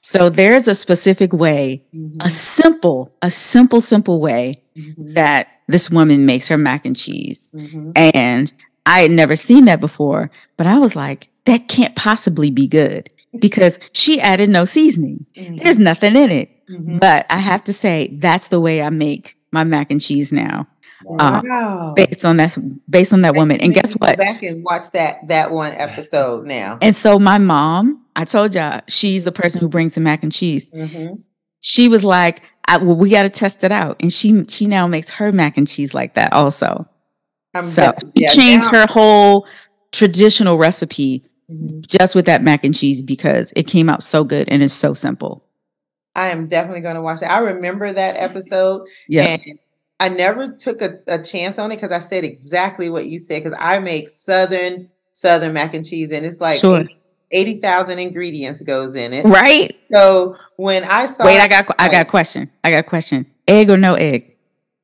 So 0.03 0.28
there's 0.28 0.68
a 0.68 0.74
specific 0.74 1.32
way, 1.32 1.86
mm-hmm. 1.95 2.20
a 2.20 2.30
simple, 2.30 3.14
a 3.22 3.30
simple, 3.30 3.80
simple 3.80 4.20
way 4.20 4.61
mm-hmm. 4.76 5.14
that 5.14 5.48
this 5.68 5.90
woman 5.90 6.26
makes 6.26 6.48
her 6.48 6.58
mac 6.58 6.86
and 6.86 6.96
cheese. 6.96 7.50
Mm-hmm. 7.54 7.92
And 7.96 8.52
I 8.86 9.00
had 9.00 9.10
never 9.10 9.36
seen 9.36 9.64
that 9.66 9.80
before, 9.80 10.30
but 10.56 10.66
I 10.66 10.78
was 10.78 10.96
like, 10.96 11.28
that 11.44 11.68
can't 11.68 11.96
possibly 11.96 12.50
be 12.50 12.66
good 12.66 13.10
because 13.38 13.78
she 13.92 14.20
added 14.20 14.50
no 14.50 14.64
seasoning. 14.64 15.26
Mm-hmm. 15.36 15.64
There's 15.64 15.78
nothing 15.78 16.16
in 16.16 16.30
it. 16.30 16.50
Mm-hmm. 16.70 16.98
But 16.98 17.26
I 17.30 17.38
have 17.38 17.64
to 17.64 17.72
say, 17.72 18.16
that's 18.18 18.48
the 18.48 18.60
way 18.60 18.82
I 18.82 18.90
make 18.90 19.36
my 19.50 19.64
mac 19.64 19.90
and 19.90 20.00
cheese 20.00 20.32
now. 20.32 20.66
Uh, 21.18 21.42
wow. 21.44 21.92
based 21.96 22.24
on 22.24 22.36
that 22.36 22.56
based 22.88 23.12
on 23.12 23.22
that 23.22 23.34
woman. 23.34 23.60
And 23.60 23.74
guess 23.74 23.94
what? 23.94 24.16
Go 24.16 24.24
back 24.24 24.42
and 24.44 24.64
watch 24.64 24.90
that 24.92 25.26
that 25.26 25.50
one 25.50 25.72
episode 25.72 26.46
now. 26.46 26.78
And 26.80 26.94
so 26.94 27.18
my 27.18 27.38
mom, 27.38 28.04
I 28.14 28.24
told 28.24 28.54
y'all, 28.54 28.82
she's 28.88 29.24
the 29.24 29.32
person 29.32 29.60
who 29.60 29.68
brings 29.68 29.94
the 29.94 30.00
mac 30.00 30.22
and 30.22 30.30
cheese. 30.30 30.70
Mm-hmm. 30.70 31.14
She 31.60 31.88
was 31.88 32.04
like, 32.04 32.42
"Well, 32.80 32.96
we 32.96 33.10
got 33.10 33.24
to 33.24 33.28
test 33.28 33.64
it 33.64 33.72
out," 33.72 33.96
and 34.00 34.12
she 34.12 34.44
she 34.48 34.66
now 34.66 34.86
makes 34.86 35.10
her 35.10 35.32
mac 35.32 35.58
and 35.58 35.68
cheese 35.68 35.92
like 35.92 36.14
that 36.14 36.32
also. 36.32 36.88
I'm 37.54 37.64
so 37.64 37.92
she 38.00 38.22
yeah, 38.22 38.30
changed 38.30 38.72
now- 38.72 38.80
her 38.80 38.86
whole 38.92 39.46
traditional 39.90 40.56
recipe 40.56 41.22
mm-hmm. 41.50 41.80
just 41.86 42.14
with 42.14 42.24
that 42.26 42.42
mac 42.42 42.64
and 42.64 42.74
cheese 42.74 43.02
because 43.02 43.52
it 43.56 43.66
came 43.66 43.88
out 43.88 44.02
so 44.02 44.24
good 44.24 44.48
and 44.48 44.62
it's 44.62 44.72
so 44.72 44.94
simple. 44.94 45.44
I 46.14 46.28
am 46.28 46.46
definitely 46.46 46.80
going 46.80 46.96
to 46.96 47.02
watch 47.02 47.22
it. 47.22 47.26
I 47.26 47.38
remember 47.38 47.92
that 47.92 48.16
episode. 48.16 48.86
Yeah. 49.08 49.24
And 49.24 49.58
I 50.00 50.08
never 50.08 50.52
took 50.52 50.82
a, 50.82 50.98
a 51.06 51.22
chance 51.22 51.58
on 51.58 51.70
it 51.72 51.76
because 51.76 51.92
I 51.92 52.00
said 52.00 52.24
exactly 52.24 52.90
what 52.90 53.06
you 53.06 53.18
said 53.18 53.44
because 53.44 53.58
I 53.60 53.78
make 53.78 54.10
southern 54.10 54.90
southern 55.12 55.52
mac 55.52 55.74
and 55.74 55.86
cheese 55.86 56.10
and 56.10 56.26
it's 56.26 56.40
like 56.40 56.58
sure. 56.58 56.84
80,000 57.32 57.98
ingredients 57.98 58.60
goes 58.60 58.94
in 58.94 59.12
it. 59.12 59.24
Right. 59.24 59.76
So 59.90 60.36
when 60.56 60.84
I 60.84 61.06
saw 61.06 61.24
Wait, 61.24 61.40
I 61.40 61.48
got 61.48 61.66
I 61.78 61.88
got 61.88 62.02
a 62.02 62.08
question. 62.08 62.50
I 62.62 62.70
got 62.70 62.80
a 62.80 62.84
question. 62.84 63.26
Egg 63.48 63.70
or 63.70 63.78
no 63.78 63.94
egg? 63.94 64.36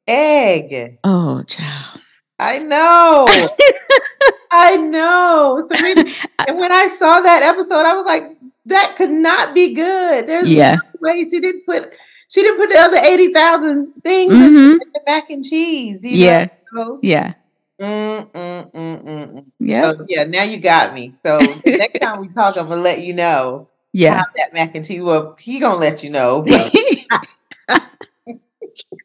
Egg. 0.07 0.99
Oh, 1.05 1.42
child. 1.42 2.01
I 2.38 2.59
know. 2.61 3.26
I 4.51 4.76
know. 4.76 5.66
So 5.68 5.86
and 6.49 6.59
when 6.59 6.72
I 6.72 6.88
saw 6.88 7.20
that 7.20 7.42
episode, 7.42 7.84
I 7.84 7.94
was 7.94 8.07
like, 8.07 8.36
that 8.66 8.94
could 8.96 9.11
not 9.11 9.55
be 9.55 9.74
good. 9.74 10.26
There's 10.26 10.49
yeah. 10.49 10.76
no 10.76 10.80
way 11.01 11.26
she 11.28 11.40
didn't 11.40 11.66
put 11.66 11.92
she 12.28 12.42
didn't 12.42 12.59
put 12.59 12.70
the 12.70 12.78
other 12.78 12.99
eighty 12.99 13.32
thousand 13.32 13.92
things 14.03 14.32
mm-hmm. 14.32 14.72
in 14.72 14.78
the 14.78 15.01
mac 15.07 15.30
and 15.30 15.44
cheese. 15.44 16.01
yeah. 16.03 16.49
Know? 16.72 16.99
Yeah. 17.03 17.34
Mm, 17.81 18.31
mm, 18.33 18.72
mm, 18.72 19.05
mm, 19.05 19.45
yeah. 19.61 19.93
So, 19.93 20.05
yeah. 20.09 20.24
Now 20.24 20.43
you 20.43 20.59
got 20.59 20.95
me. 20.95 21.14
So 21.24 21.39
next 21.64 21.99
time 22.03 22.20
we 22.20 22.29
talk, 22.29 22.57
I'm 22.57 22.68
gonna 22.68 22.81
let 22.81 23.03
you 23.03 23.14
know. 23.14 23.68
Yeah. 23.93 24.22
that 24.37 24.53
mac 24.53 24.74
and 24.74 24.85
cheese. 24.85 25.03
Well, 25.03 25.37
he 25.39 25.61
gonna 25.61 25.76
let 25.76 26.03
you 26.03 26.11
know. 26.11 26.45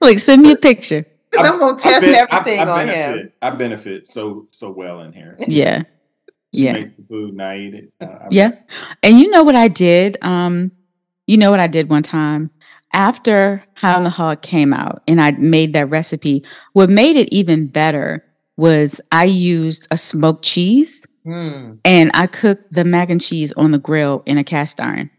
like 0.01 0.19
send 0.19 0.41
me 0.41 0.51
a 0.51 0.57
picture. 0.57 1.05
I, 1.37 1.47
I'm 1.47 1.59
gonna 1.59 1.77
test 1.77 2.01
ben- 2.01 2.15
everything 2.15 2.59
I, 2.59 2.63
I 2.63 2.69
on 2.69 2.87
benefit, 2.87 3.21
him. 3.21 3.31
I 3.41 3.49
benefit 3.51 4.07
so 4.07 4.47
so 4.51 4.71
well 4.71 5.01
in 5.01 5.13
here. 5.13 5.37
Yeah. 5.47 5.83
She 6.53 6.65
yeah. 6.65 6.73
makes 6.73 6.93
the 6.93 7.03
food 7.03 7.31
and 7.31 7.41
I 7.41 7.57
eat 7.57 7.73
it. 7.73 7.93
Uh, 7.99 8.27
yeah. 8.29 8.51
And 9.01 9.19
you 9.19 9.29
know 9.29 9.43
what 9.43 9.55
I 9.55 9.67
did? 9.67 10.17
Um, 10.21 10.71
you 11.25 11.37
know 11.37 11.49
what 11.49 11.59
I 11.59 11.67
did 11.67 11.89
one 11.89 12.03
time? 12.03 12.51
After 12.91 13.63
High 13.75 13.93
on 13.93 14.03
the 14.03 14.11
Hog 14.11 14.43
came 14.43 14.71
out 14.71 15.01
and 15.07 15.19
I 15.19 15.31
made 15.31 15.73
that 15.73 15.89
recipe, 15.89 16.45
what 16.73 16.91
made 16.91 17.15
it 17.15 17.33
even 17.33 17.65
better 17.65 18.23
was 18.57 19.01
I 19.11 19.25
used 19.25 19.87
a 19.91 19.97
smoked 19.97 20.43
cheese 20.43 21.05
mm. 21.25 21.77
and 21.83 22.11
I 22.13 22.27
cooked 22.27 22.71
the 22.71 22.83
mac 22.83 23.09
and 23.09 23.21
cheese 23.21 23.51
on 23.53 23.71
the 23.71 23.77
grill 23.77 24.23
in 24.25 24.37
a 24.37 24.43
cast 24.43 24.79
iron. 24.79 25.09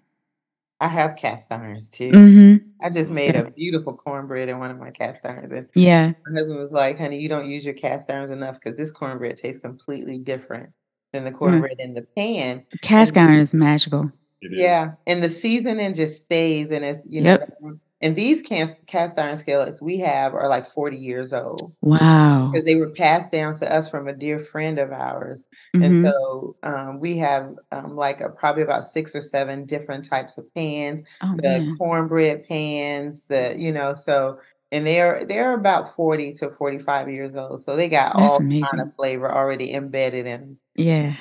I 0.80 0.89
have 0.89 1.16
cast 1.16 1.51
irons 1.51 1.89
too. 1.89 2.11
Mm-hmm. 2.11 2.68
I 2.82 2.91
just 2.91 3.11
made 3.11 3.37
a 3.37 3.51
beautiful 3.51 3.95
cornbread 3.95 4.49
in 4.49 4.59
one 4.59 4.70
of 4.70 4.78
my 4.78 4.91
cast 4.91 5.24
irons. 5.24 5.53
And 5.53 5.68
yeah. 5.74 6.12
My 6.26 6.39
husband 6.39 6.61
was 6.61 6.72
like, 6.72 6.99
honey, 6.99 7.20
you 7.20 7.28
don't 7.28 7.49
use 7.49 7.64
your 7.64 7.74
cast 7.74 8.11
irons 8.11 8.30
enough 8.30 8.57
because 8.57 8.76
this 8.76 8.91
cornbread 8.91 9.37
tastes 9.37 9.61
completely 9.61 10.18
different 10.18 10.70
than 11.12 11.24
the 11.24 11.30
mm. 11.30 11.39
cornbread 11.39 11.78
mm. 11.78 11.85
in 11.85 11.95
the 11.95 12.03
pan. 12.03 12.64
The 12.72 12.78
cast 12.78 13.16
iron 13.16 13.39
is 13.39 13.55
magical. 13.55 14.11
Yeah. 14.43 14.93
And 15.07 15.22
the 15.22 15.30
seasoning 15.30 15.95
just 15.95 16.20
stays 16.20 16.70
and 16.70 16.85
it's, 16.85 17.01
you 17.09 17.22
yep. 17.22 17.57
And 18.05 18.14
these 18.14 18.42
cast, 18.42 18.86
cast 18.86 19.18
iron 19.18 19.34
skillets 19.38 19.80
we 19.80 19.96
have 20.00 20.34
are 20.34 20.46
like 20.46 20.70
40 20.70 20.98
years 20.98 21.32
old. 21.32 21.72
Wow. 21.80 22.50
Because 22.52 22.66
they 22.66 22.74
were 22.74 22.90
passed 22.90 23.32
down 23.32 23.55
to 23.55 23.74
us 23.74 23.88
from 23.88 24.09
a 24.09 24.12
dear 24.12 24.40
friend 24.40 24.78
of 24.78 24.92
ours. 24.92 25.42
Mm-hmm. 25.74 25.82
And 25.82 26.05
so 26.05 26.55
um, 26.62 27.00
we 27.00 27.16
have 27.16 27.55
um, 27.72 27.96
like 27.96 28.20
a, 28.20 28.28
probably 28.28 28.62
about 28.62 28.84
six 28.84 29.14
or 29.14 29.22
seven 29.22 29.64
different 29.64 30.05
types 30.05 30.36
of 30.36 30.44
pans, 30.55 31.00
oh, 31.22 31.34
the 31.36 31.61
man. 31.61 31.76
cornbread 31.78 32.46
pans, 32.46 33.24
the, 33.24 33.55
you 33.57 33.72
know, 33.72 33.94
so 33.94 34.38
and 34.70 34.86
they're 34.86 35.24
they're 35.24 35.55
about 35.55 35.96
40 35.96 36.34
to 36.34 36.50
45 36.50 37.09
years 37.09 37.34
old. 37.34 37.62
So 37.62 37.74
they 37.74 37.88
got 37.88 38.18
That's 38.18 38.34
all 38.34 38.38
amazing. 38.38 38.64
kind 38.64 38.82
of 38.82 38.94
flavor 38.96 39.32
already 39.32 39.72
embedded 39.72 40.26
in. 40.26 40.59
Yeah. 40.74 41.14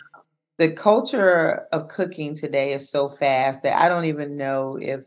The 0.58 0.72
culture 0.72 1.66
of 1.72 1.88
cooking 1.88 2.36
today 2.36 2.74
is 2.74 2.90
so 2.90 3.16
fast 3.20 3.64
that 3.64 3.82
I 3.82 3.88
don't 3.88 4.06
even 4.06 4.36
know 4.36 4.78
if 4.82 5.02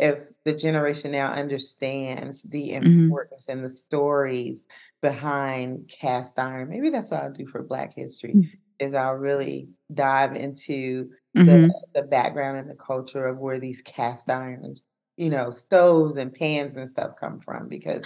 if 0.00 0.18
the 0.44 0.54
generation 0.54 1.12
now 1.12 1.32
understands 1.32 2.42
the 2.42 2.70
mm-hmm. 2.70 2.86
importance 2.86 3.44
mm-hmm. 3.44 3.58
and 3.58 3.64
the 3.64 3.68
stories 3.68 4.64
behind 5.02 5.88
cast 5.88 6.38
iron. 6.38 6.70
Maybe 6.70 6.90
that's 6.90 7.10
what 7.10 7.22
I'll 7.22 7.32
do 7.32 7.46
for 7.46 7.62
Black 7.62 7.94
History 7.94 8.32
mm-hmm. 8.34 8.48
is 8.78 8.94
I'll 8.94 9.12
really 9.12 9.68
dive 9.92 10.34
into 10.34 11.10
mm-hmm. 11.36 11.46
the, 11.46 11.74
the 11.94 12.02
background 12.02 12.58
and 12.58 12.70
the 12.70 12.74
culture 12.74 13.26
of 13.26 13.38
where 13.38 13.60
these 13.60 13.82
cast 13.82 14.30
irons, 14.30 14.84
you 15.16 15.28
know, 15.28 15.50
stoves 15.50 16.16
and 16.16 16.32
pans 16.32 16.76
and 16.76 16.88
stuff 16.88 17.12
come 17.20 17.40
from 17.40 17.68
because 17.68 18.02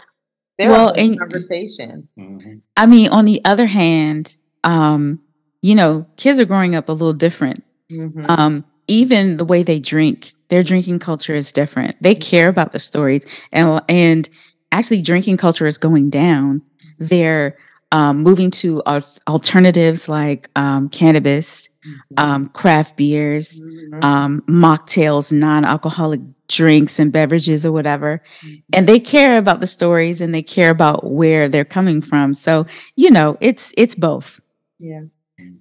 they're 0.58 0.70
well, 0.70 0.92
a 0.96 1.16
conversation. 1.16 2.08
Mm-hmm. 2.18 2.56
I 2.76 2.86
mean, 2.86 3.08
on 3.08 3.24
the 3.24 3.40
other 3.44 3.66
hand, 3.66 4.36
um, 4.64 5.20
you 5.62 5.76
know, 5.76 6.06
kids 6.16 6.40
are 6.40 6.44
growing 6.44 6.74
up 6.74 6.88
a 6.88 6.92
little 6.92 7.12
different. 7.12 7.64
Mm-hmm. 7.90 8.26
Um, 8.28 8.64
even 8.86 9.36
the 9.36 9.44
way 9.44 9.62
they 9.62 9.80
drink 9.80 10.32
their 10.48 10.62
drinking 10.62 10.98
culture 10.98 11.34
is 11.34 11.52
different. 11.52 11.96
They 12.02 12.14
care 12.14 12.48
about 12.48 12.72
the 12.72 12.78
stories, 12.78 13.26
and 13.52 13.80
and 13.88 14.28
actually, 14.72 15.02
drinking 15.02 15.36
culture 15.36 15.66
is 15.66 15.78
going 15.78 16.10
down. 16.10 16.62
They're 16.98 17.56
um, 17.94 18.18
moving 18.18 18.50
to 18.50 18.82
alternatives 19.28 20.08
like 20.08 20.50
um, 20.56 20.88
cannabis, 20.88 21.68
mm-hmm. 21.86 22.24
um, 22.24 22.48
craft 22.48 22.96
beers, 22.96 23.60
mm-hmm. 23.60 24.02
Um, 24.04 24.42
mocktails, 24.48 25.30
non-alcoholic 25.30 26.20
drinks 26.48 26.98
and 26.98 27.12
beverages 27.12 27.64
or 27.64 27.70
whatever. 27.70 28.20
Mm-hmm. 28.42 28.56
And 28.72 28.88
they 28.88 28.98
care 28.98 29.38
about 29.38 29.60
the 29.60 29.68
stories 29.68 30.20
and 30.20 30.34
they 30.34 30.42
care 30.42 30.70
about 30.70 31.08
where 31.08 31.48
they're 31.48 31.64
coming 31.64 32.02
from. 32.02 32.34
So 32.34 32.66
you 32.96 33.10
know, 33.10 33.38
it's 33.40 33.72
it's 33.76 33.94
both. 33.94 34.40
Yeah, 34.80 35.02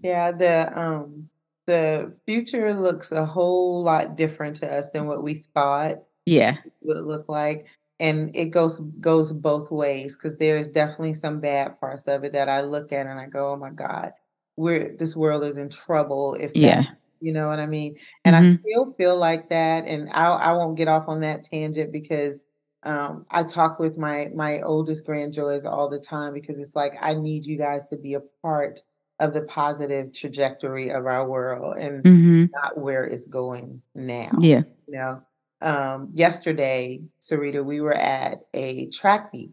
yeah. 0.01 0.31
The 0.31 0.79
um, 0.79 1.29
the 1.66 2.14
future 2.26 2.74
looks 2.74 3.11
a 3.11 3.26
whole 3.26 3.84
lot 3.84 4.16
different 4.16 4.55
to 4.57 4.68
us 4.68 4.89
than 4.91 5.05
what 5.05 5.24
we 5.24 5.43
thought 5.53 5.95
yeah 6.26 6.57
would 6.82 7.05
look 7.05 7.26
like 7.28 7.66
and 8.03 8.36
it 8.36 8.47
goes 8.47 8.80
goes 8.99 9.32
both 9.32 9.72
ways 9.72 10.16
because 10.16 10.38
there's 10.38 10.68
definitely 10.68 11.14
some 11.14 11.39
bad 11.39 11.80
parts 11.80 12.05
of 12.05 12.24
it 12.24 12.34
that 12.34 12.49
I 12.49 12.61
look 12.61 12.91
at 12.91 13.07
and 13.07 13.20
I 13.20 13.28
go, 13.28 13.51
oh 13.51 13.55
my 13.55 13.70
God, 13.70 14.11
we're 14.57 14.95
this 14.97 15.16
world 15.16 15.43
is 15.43 15.57
in 15.57 15.70
trouble 15.70 16.36
if 16.39 16.51
yeah. 16.53 16.84
You 17.22 17.32
know 17.32 17.47
what 17.47 17.59
I 17.59 17.66
mean? 17.66 17.95
And 18.26 18.36
mm-hmm. 18.36 18.55
I 18.66 18.70
still 18.70 18.93
feel 18.97 19.16
like 19.16 19.49
that. 19.49 19.86
And 19.86 20.09
I 20.11 20.28
I 20.28 20.51
won't 20.51 20.76
get 20.76 20.89
off 20.89 21.07
on 21.07 21.22
that 21.22 21.45
tangent 21.45 21.93
because 21.93 22.41
um, 22.84 23.26
I 23.32 23.43
talk 23.43 23.80
with 23.80 23.97
my 23.97 24.30
my 24.36 24.59
oldest 24.61 25.07
grandjoys 25.07 25.64
all 25.64 25.88
the 25.88 25.99
time 25.99 26.34
because 26.34 26.57
it's 26.57 26.76
like 26.76 26.95
I 27.01 27.14
need 27.14 27.45
you 27.45 27.57
guys 27.57 27.86
to 27.88 27.95
be 27.95 28.16
a 28.16 28.22
part 28.41 28.82
of 29.24 29.34
the 29.34 29.43
positive 29.43 30.13
trajectory 30.13 30.89
of 30.89 31.05
our 31.05 31.28
world 31.28 31.78
and 31.78 32.03
mm-hmm. 32.03 32.45
not 32.53 32.78
where 32.78 33.05
it's 33.05 33.26
going 33.26 33.82
now. 33.95 34.32
Yeah. 34.39 34.63
You 34.88 34.93
know, 34.93 35.21
um, 35.61 36.09
yesterday, 36.13 37.01
Sarita, 37.21 37.63
we 37.63 37.80
were 37.80 37.93
at 37.93 38.39
a 38.53 38.89
track 38.89 39.34
meet. 39.34 39.51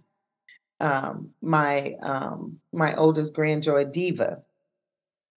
Um, 0.80 1.30
my 1.40 1.94
um, 2.02 2.58
my 2.72 2.96
oldest 2.96 3.32
grandjoy, 3.32 3.92
Diva, 3.92 4.38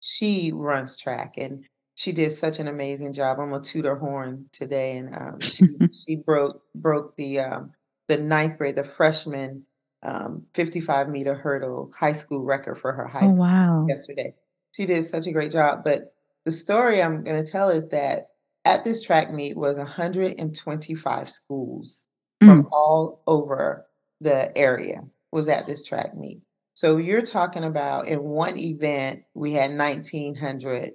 she 0.01 0.51
runs 0.53 0.97
track 0.97 1.35
and 1.37 1.64
she 1.95 2.12
did 2.12 2.30
such 2.33 2.59
an 2.59 2.68
amazing 2.68 3.12
job. 3.12 3.39
I'm 3.39 3.51
gonna 3.51 3.62
toot 3.62 3.85
her 3.85 3.97
horn 3.97 4.47
today, 4.53 4.97
and 4.97 5.14
um, 5.14 5.41
she 5.41 5.66
she 6.07 6.16
broke 6.16 6.62
broke 6.74 7.14
the 7.16 7.41
um, 7.41 7.72
the 8.09 8.16
ninth 8.16 8.57
grade, 8.57 8.76
the 8.76 8.85
freshman 8.85 9.64
um, 10.03 10.45
55 10.55 11.09
meter 11.09 11.35
hurdle 11.35 11.93
high 11.99 12.13
school 12.13 12.43
record 12.43 12.77
for 12.77 12.93
her 12.93 13.07
high 13.07 13.27
oh, 13.27 13.29
school 13.29 13.41
wow. 13.41 13.87
yesterday. 13.89 14.35
She 14.73 14.87
did 14.87 15.05
such 15.05 15.27
a 15.27 15.33
great 15.33 15.53
job. 15.53 15.85
But 15.85 16.15
the 16.45 16.53
story 16.53 17.03
I'm 17.03 17.23
going 17.23 17.43
to 17.43 17.51
tell 17.51 17.71
is 17.71 17.89
that 17.89 18.29
at 18.65 18.85
this 18.85 19.03
track 19.03 19.33
meet 19.33 19.57
was 19.57 19.77
125 19.77 21.31
schools 21.31 22.05
mm. 22.43 22.47
from 22.47 22.69
all 22.73 23.23
over 23.27 23.87
the 24.21 24.57
area 24.57 25.03
was 25.31 25.49
at 25.49 25.67
this 25.67 25.85
track 25.85 26.17
meet. 26.17 26.41
So 26.75 26.97
you're 26.97 27.23
talking 27.23 27.65
about 27.65 28.09
in 28.09 28.23
one 28.23 28.59
event 28.59 29.23
we 29.35 29.53
had 29.53 29.77
1900 29.77 30.93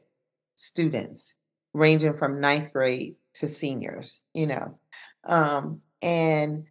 students 0.55 1.35
ranging 1.73 2.17
from 2.17 2.41
ninth 2.41 2.73
grade 2.73 3.15
to 3.35 3.47
seniors, 3.47 4.21
you 4.33 4.47
know. 4.47 4.79
Um, 5.23 5.81
and 6.01 6.65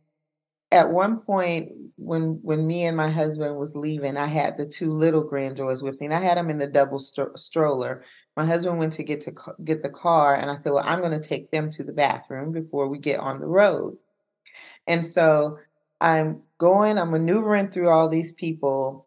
at 0.73 0.91
one 0.91 1.19
point 1.19 1.71
when 1.97 2.39
when 2.43 2.67
me 2.67 2.85
and 2.85 2.97
my 2.97 3.11
husband 3.11 3.57
was 3.57 3.75
leaving 3.75 4.17
i 4.17 4.27
had 4.27 4.59
the 4.59 4.67
two 4.67 4.91
little 4.91 5.23
grandjoys 5.23 5.83
with 5.83 5.99
me 6.01 6.07
and 6.07 6.15
i 6.15 6.21
had 6.21 6.37
them 6.37 6.51
in 6.51 6.59
the 6.59 6.67
double 6.67 6.99
stroller 6.99 8.05
my 8.37 8.45
husband 8.45 8.79
went 8.79 8.93
to 8.93 9.03
get 9.03 9.21
to 9.21 9.33
get 9.65 9.83
the 9.83 9.89
car 9.89 10.35
and 10.35 10.51
i 10.51 10.57
said 10.59 10.73
well 10.73 10.83
i'm 10.85 11.01
going 11.01 11.19
to 11.19 11.29
take 11.29 11.51
them 11.51 11.71
to 11.71 11.85
the 11.85 11.93
bathroom 11.93 12.53
before 12.53 12.89
we 12.89 12.99
get 12.99 13.21
on 13.21 13.39
the 13.39 13.47
road 13.47 13.97
and 14.87 15.07
so 15.07 15.57
i'm 16.01 16.43
going, 16.59 16.99
I'm 16.99 17.11
maneuvering 17.11 17.71
through 17.71 17.89
all 17.89 18.09
these 18.09 18.33
people, 18.33 19.07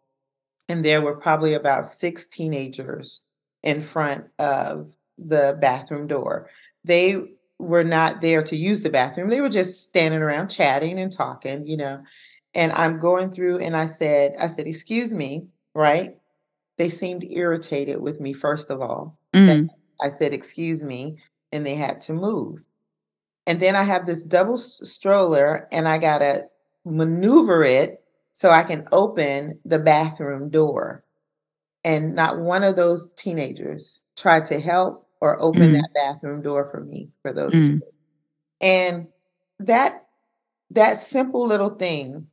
and 0.68 0.84
there 0.84 1.02
were 1.02 1.16
probably 1.16 1.54
about 1.54 1.84
six 1.84 2.26
teenagers 2.26 3.20
in 3.62 3.82
front 3.82 4.24
of 4.38 4.92
the 5.18 5.58
bathroom 5.60 6.06
door. 6.06 6.48
They 6.84 7.16
were 7.60 7.84
not 7.84 8.20
there 8.20 8.42
to 8.42 8.56
use 8.56 8.82
the 8.82 8.90
bathroom. 8.90 9.28
They 9.28 9.40
were 9.40 9.48
just 9.48 9.84
standing 9.84 10.22
around 10.22 10.48
chatting 10.48 10.98
and 10.98 11.12
talking, 11.12 11.66
you 11.66 11.76
know. 11.76 12.02
And 12.54 12.72
I'm 12.72 12.98
going 12.98 13.30
through 13.30 13.58
and 13.58 13.76
I 13.76 13.86
said, 13.86 14.34
I 14.40 14.48
said, 14.48 14.66
excuse 14.66 15.14
me, 15.14 15.46
right? 15.74 16.16
They 16.78 16.88
seemed 16.88 17.24
irritated 17.24 18.00
with 18.00 18.20
me, 18.20 18.32
first 18.32 18.70
of 18.70 18.80
all. 18.80 19.18
Mm. 19.34 19.68
I 20.02 20.08
said, 20.08 20.32
excuse 20.32 20.82
me, 20.82 21.18
and 21.52 21.64
they 21.64 21.74
had 21.74 22.00
to 22.02 22.14
move. 22.14 22.60
And 23.46 23.60
then 23.60 23.76
I 23.76 23.82
have 23.82 24.06
this 24.06 24.24
double 24.24 24.56
stroller 24.56 25.68
and 25.70 25.88
I 25.88 25.98
got 25.98 26.18
to 26.18 26.46
maneuver 26.84 27.62
it 27.62 28.02
so 28.32 28.50
I 28.50 28.62
can 28.62 28.86
open 28.90 29.58
the 29.64 29.78
bathroom 29.78 30.48
door. 30.48 31.04
And 31.84 32.14
not 32.14 32.40
one 32.40 32.64
of 32.64 32.76
those 32.76 33.08
teenagers 33.16 34.00
tried 34.16 34.44
to 34.46 34.60
help 34.60 35.06
or 35.20 35.40
open 35.42 35.72
Mm. 35.72 35.74
that 35.74 35.90
bathroom 35.94 36.42
door 36.42 36.66
for 36.70 36.80
me 36.84 37.10
for 37.22 37.32
those 37.32 37.54
Mm. 37.54 37.72
kids. 37.80 37.82
And 38.60 39.08
that 39.60 40.06
that 40.72 40.98
simple 40.98 41.46
little 41.46 41.70
thing 41.70 42.26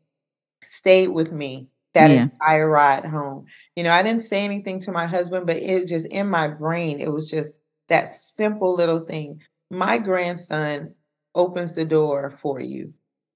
stayed 0.64 1.10
with 1.10 1.32
me 1.32 1.68
that 1.94 2.12
Yeah. 2.12 2.24
entire 2.24 2.70
ride 2.70 3.06
home. 3.06 3.46
You 3.76 3.84
know, 3.84 3.92
I 3.92 4.04
didn't 4.04 4.24
say 4.24 4.46
anything 4.46 4.80
to 4.82 4.92
my 4.92 5.06
husband, 5.08 5.48
but 5.48 5.58
it 5.58 5.88
just 5.88 6.08
in 6.08 6.30
my 6.30 6.48
brain, 6.48 7.00
it 7.00 7.12
was 7.12 7.30
just 7.32 7.56
that 7.90 8.10
simple 8.10 8.76
little 8.76 9.02
thing. 9.02 9.42
My 9.72 9.98
grandson 9.98 10.94
opens 11.36 11.74
the 11.74 11.86
door 11.86 12.38
for 12.42 12.60
you. 12.62 12.94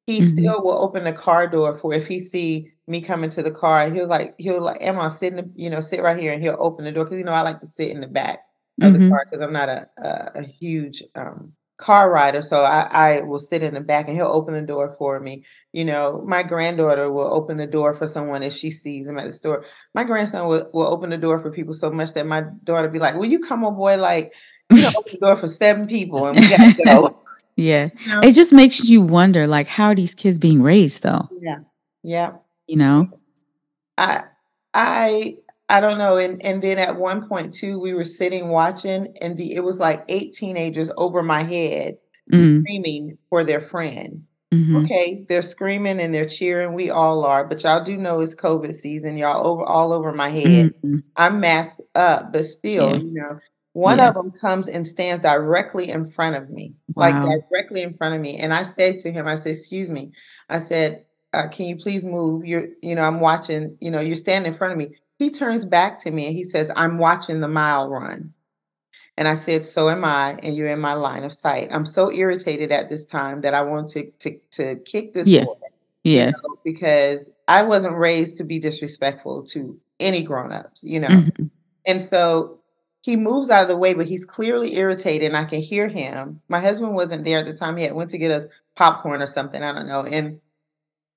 He 0.07 0.21
Mhm. 0.21 0.25
still 0.39 0.63
will 0.63 0.81
open 0.83 1.03
the 1.05 1.13
car 1.13 1.47
door 1.47 1.77
for 1.79 1.93
if 1.93 2.07
he 2.07 2.19
see 2.19 2.71
me 2.87 3.01
coming 3.01 3.29
to 3.31 3.43
the 3.43 3.51
car, 3.51 3.89
he'll 3.89 4.07
like 4.07 4.35
he'll 4.39 4.61
like 4.61 4.81
am 4.81 4.99
I 4.99 5.09
sitting? 5.09 5.51
you 5.55 5.69
know 5.69 5.81
sit 5.81 6.01
right 6.03 6.19
here 6.19 6.33
and 6.33 6.43
he'll 6.43 6.57
open 6.59 6.85
the 6.85 6.91
door 6.91 7.05
because 7.05 7.17
you 7.19 7.23
know 7.25 7.31
I 7.33 7.41
like 7.41 7.61
to 7.61 7.67
sit 7.67 7.89
in 7.89 8.01
the 8.01 8.07
back 8.07 8.39
of 8.81 8.93
the 8.93 8.99
Mhm. 8.99 9.09
car 9.09 9.25
because 9.25 9.41
I'm 9.41 9.53
not 9.53 9.69
a, 9.69 9.87
a 9.97 10.31
a 10.35 10.43
huge 10.43 11.03
um 11.15 11.53
car 11.77 12.11
rider 12.11 12.43
so 12.43 12.63
I, 12.63 12.81
I 12.91 13.21
will 13.21 13.39
sit 13.39 13.63
in 13.63 13.73
the 13.73 13.79
back 13.81 14.07
and 14.07 14.15
he'll 14.15 14.27
open 14.27 14.53
the 14.53 14.61
door 14.61 14.95
for 14.99 15.19
me 15.19 15.43
you 15.73 15.83
know 15.83 16.21
my 16.27 16.43
granddaughter 16.43 17.11
will 17.11 17.25
open 17.33 17.57
the 17.57 17.65
door 17.65 17.95
for 17.95 18.05
someone 18.05 18.43
if 18.43 18.53
she 18.53 18.69
sees 18.69 19.07
him 19.07 19.17
at 19.17 19.25
the 19.25 19.31
store 19.33 19.65
my 19.95 20.03
grandson 20.03 20.47
will, 20.47 20.69
will 20.73 20.85
open 20.87 21.09
the 21.09 21.17
door 21.17 21.39
for 21.39 21.49
people 21.51 21.73
so 21.73 21.89
much 21.89 22.13
that 22.13 22.27
my 22.27 22.43
daughter 22.65 22.87
be 22.87 22.99
like 22.99 23.15
will 23.15 23.25
you 23.25 23.39
come 23.39 23.65
on 23.65 23.75
boy 23.75 23.97
like 23.97 24.31
you 24.69 24.81
know 24.83 24.89
open 24.95 25.11
the 25.19 25.25
door 25.25 25.35
for 25.35 25.47
seven 25.47 25.87
people 25.87 26.27
and 26.27 26.37
we 26.39 26.47
gotta 26.47 26.75
go 26.85 27.17
Yeah. 27.55 27.89
you 27.99 28.07
know? 28.13 28.21
It 28.21 28.33
just 28.33 28.53
makes 28.53 28.83
you 28.85 29.01
wonder 29.01 29.47
like 29.47 29.67
how 29.67 29.85
are 29.85 29.95
these 29.95 30.13
kids 30.15 30.37
being 30.37 30.61
raised 30.61 31.01
though? 31.01 31.29
yeah 31.41 31.59
yeah 32.03 32.33
You 32.67 32.77
know? 32.77 33.09
I 33.97 34.23
I 34.73 35.37
I 35.71 35.79
don't 35.79 35.97
know. 35.97 36.17
And 36.17 36.43
and 36.45 36.61
then 36.61 36.77
at 36.79 36.97
one 36.97 37.27
point 37.27 37.53
too, 37.53 37.79
we 37.79 37.93
were 37.93 38.05
sitting 38.05 38.49
watching, 38.49 39.15
and 39.21 39.37
the 39.37 39.55
it 39.55 39.63
was 39.63 39.79
like 39.79 40.03
eight 40.09 40.33
teenagers 40.33 40.91
over 40.97 41.23
my 41.23 41.43
head 41.43 41.97
Mm. 42.31 42.61
screaming 42.61 43.17
for 43.29 43.43
their 43.43 43.61
friend. 43.61 44.23
Mhm. 44.53 44.85
Okay, 44.85 45.25
they're 45.27 45.41
screaming 45.41 45.99
and 45.99 46.13
they're 46.15 46.25
cheering. 46.27 46.73
We 46.73 46.89
all 46.89 47.25
are, 47.25 47.43
but 47.45 47.63
y'all 47.63 47.83
do 47.83 47.97
know 47.97 48.21
it's 48.21 48.35
COVID 48.35 48.73
season. 48.73 49.17
Y'all 49.17 49.45
over 49.45 49.63
all 49.63 49.91
over 49.91 50.13
my 50.13 50.29
head. 50.29 50.73
Mhm. 50.85 51.03
I'm 51.17 51.39
masked 51.41 51.81
up, 51.95 52.31
but 52.31 52.45
still, 52.45 52.89
Yeah. 52.91 52.95
you 52.97 53.11
know, 53.13 53.39
one 53.73 53.97
Yeah. 53.97 54.09
of 54.09 54.15
them 54.15 54.31
comes 54.31 54.67
and 54.69 54.87
stands 54.87 55.21
directly 55.21 55.89
in 55.89 56.09
front 56.09 56.35
of 56.37 56.49
me, 56.49 56.73
like 56.95 57.15
directly 57.49 57.81
in 57.81 57.95
front 57.95 58.15
of 58.15 58.21
me. 58.21 58.37
And 58.37 58.53
I 58.53 58.63
said 58.63 58.99
to 58.99 59.11
him, 59.11 59.27
I 59.27 59.35
said, 59.35 59.53
"Excuse 59.57 59.89
me," 59.89 60.11
I 60.49 60.59
said, 60.59 61.05
uh, 61.33 61.47
"Can 61.49 61.67
you 61.67 61.75
please 61.77 62.05
move? 62.05 62.45
You're, 62.45 62.67
you 62.81 62.95
know, 62.95 63.03
I'm 63.03 63.19
watching. 63.19 63.77
You 63.81 63.91
know, 63.91 63.99
you're 64.01 64.15
standing 64.15 64.51
in 64.53 64.57
front 64.57 64.73
of 64.73 64.77
me." 64.77 64.89
He 65.21 65.29
turns 65.29 65.65
back 65.65 65.99
to 65.99 66.09
me 66.09 66.25
and 66.25 66.35
he 66.35 66.43
says, 66.43 66.71
"I'm 66.75 66.97
watching 66.97 67.41
the 67.41 67.47
mile 67.47 67.87
run." 67.87 68.33
And 69.17 69.27
I 69.27 69.35
said, 69.35 69.67
"So 69.67 69.87
am 69.87 70.03
I, 70.03 70.39
and 70.41 70.55
you're 70.55 70.71
in 70.71 70.79
my 70.79 70.95
line 70.95 71.23
of 71.23 71.31
sight." 71.31 71.67
I'm 71.71 71.85
so 71.85 72.11
irritated 72.11 72.71
at 72.71 72.89
this 72.89 73.05
time 73.05 73.41
that 73.41 73.53
I 73.53 73.61
want 73.61 73.89
to 73.89 74.09
to 74.17 74.35
to 74.53 74.75
kick 74.77 75.13
this 75.13 75.27
Yeah. 75.27 75.43
boy 75.45 75.53
you 76.03 76.13
Yeah. 76.13 76.31
know, 76.31 76.55
because 76.65 77.29
I 77.47 77.61
wasn't 77.61 77.95
raised 77.97 78.37
to 78.37 78.43
be 78.43 78.57
disrespectful 78.57 79.43
to 79.49 79.79
any 79.99 80.23
grown-ups, 80.23 80.83
you 80.83 80.99
know. 80.99 81.09
Mhm. 81.09 81.51
And 81.85 82.01
so 82.01 82.57
he 83.01 83.15
moves 83.15 83.51
out 83.51 83.61
of 83.61 83.67
the 83.67 83.77
way, 83.77 83.93
but 83.93 84.07
he's 84.07 84.25
clearly 84.25 84.75
irritated, 84.75 85.27
and 85.27 85.37
I 85.37 85.45
can 85.45 85.61
hear 85.61 85.87
him. 85.87 86.41
My 86.47 86.59
husband 86.59 86.95
wasn't 86.95 87.25
there 87.25 87.37
at 87.37 87.45
the 87.45 87.53
time. 87.53 87.77
He 87.77 87.83
had 87.83 87.93
went 87.93 88.09
to 88.09 88.17
get 88.17 88.31
us 88.31 88.47
popcorn 88.75 89.21
or 89.21 89.27
something. 89.27 89.61
I 89.61 89.71
don't 89.71 89.87
know. 89.87 90.03
And 90.03 90.39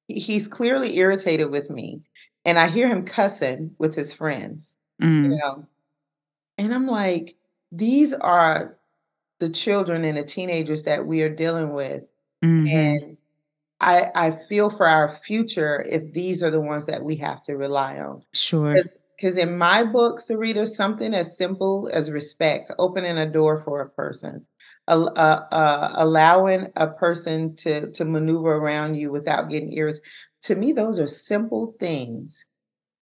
he's 0.09 0.47
clearly 0.47 0.99
irritated 0.99 1.51
with 1.51 1.71
me. 1.71 2.03
And 2.45 2.59
I 2.59 2.69
hear 2.69 2.89
him 2.89 3.05
cussing 3.05 3.75
with 3.79 3.95
his 3.95 4.13
friends, 4.13 4.75
you 5.01 5.07
Mm. 5.09 5.39
know. 5.39 5.67
And 6.59 6.75
I'm 6.75 6.87
like, 6.87 7.37
these 7.73 8.13
are 8.15 8.79
the 9.41 9.49
children 9.51 10.05
and 10.05 10.17
the 10.19 10.25
teenagers 10.25 10.85
that 10.85 11.07
we 11.07 11.23
are 11.23 11.29
dealing 11.29 11.75
with. 11.75 12.05
Mhm. 12.45 12.71
And 12.73 13.17
I 13.81 14.11
I 14.15 14.31
feel 14.49 14.71
for 14.71 14.87
our 14.89 15.13
future 15.13 15.83
if 15.89 16.13
these 16.15 16.43
are 16.43 16.51
the 16.51 16.61
ones 16.61 16.87
that 16.87 17.05
we 17.05 17.17
have 17.17 17.43
to 17.45 17.57
rely 17.57 17.99
on. 18.01 18.23
Sure. 18.35 18.77
Because 19.17 19.39
in 19.39 19.59
my 19.59 19.85
book, 19.85 20.21
Sarita, 20.21 20.67
something 20.69 21.15
as 21.15 21.37
simple 21.37 21.89
as 21.93 22.11
respect, 22.11 22.71
opening 22.79 23.19
a 23.19 23.27
door 23.31 23.59
for 23.65 23.81
a 23.83 23.89
person, 23.91 24.47
al- 24.89 25.13
uh, 25.19 25.47
uh, 25.53 25.93
allowing 25.97 26.69
a 26.77 26.89
person 26.89 27.57
to 27.57 27.91
to 27.93 28.05
maneuver 28.05 28.55
around 28.57 28.97
you 28.97 29.11
without 29.13 29.51
getting 29.51 29.73
irritated. 29.73 30.05
To 30.45 30.55
me, 30.55 30.73
those 30.73 30.99
are 30.99 31.07
simple 31.07 31.75
things 31.81 32.45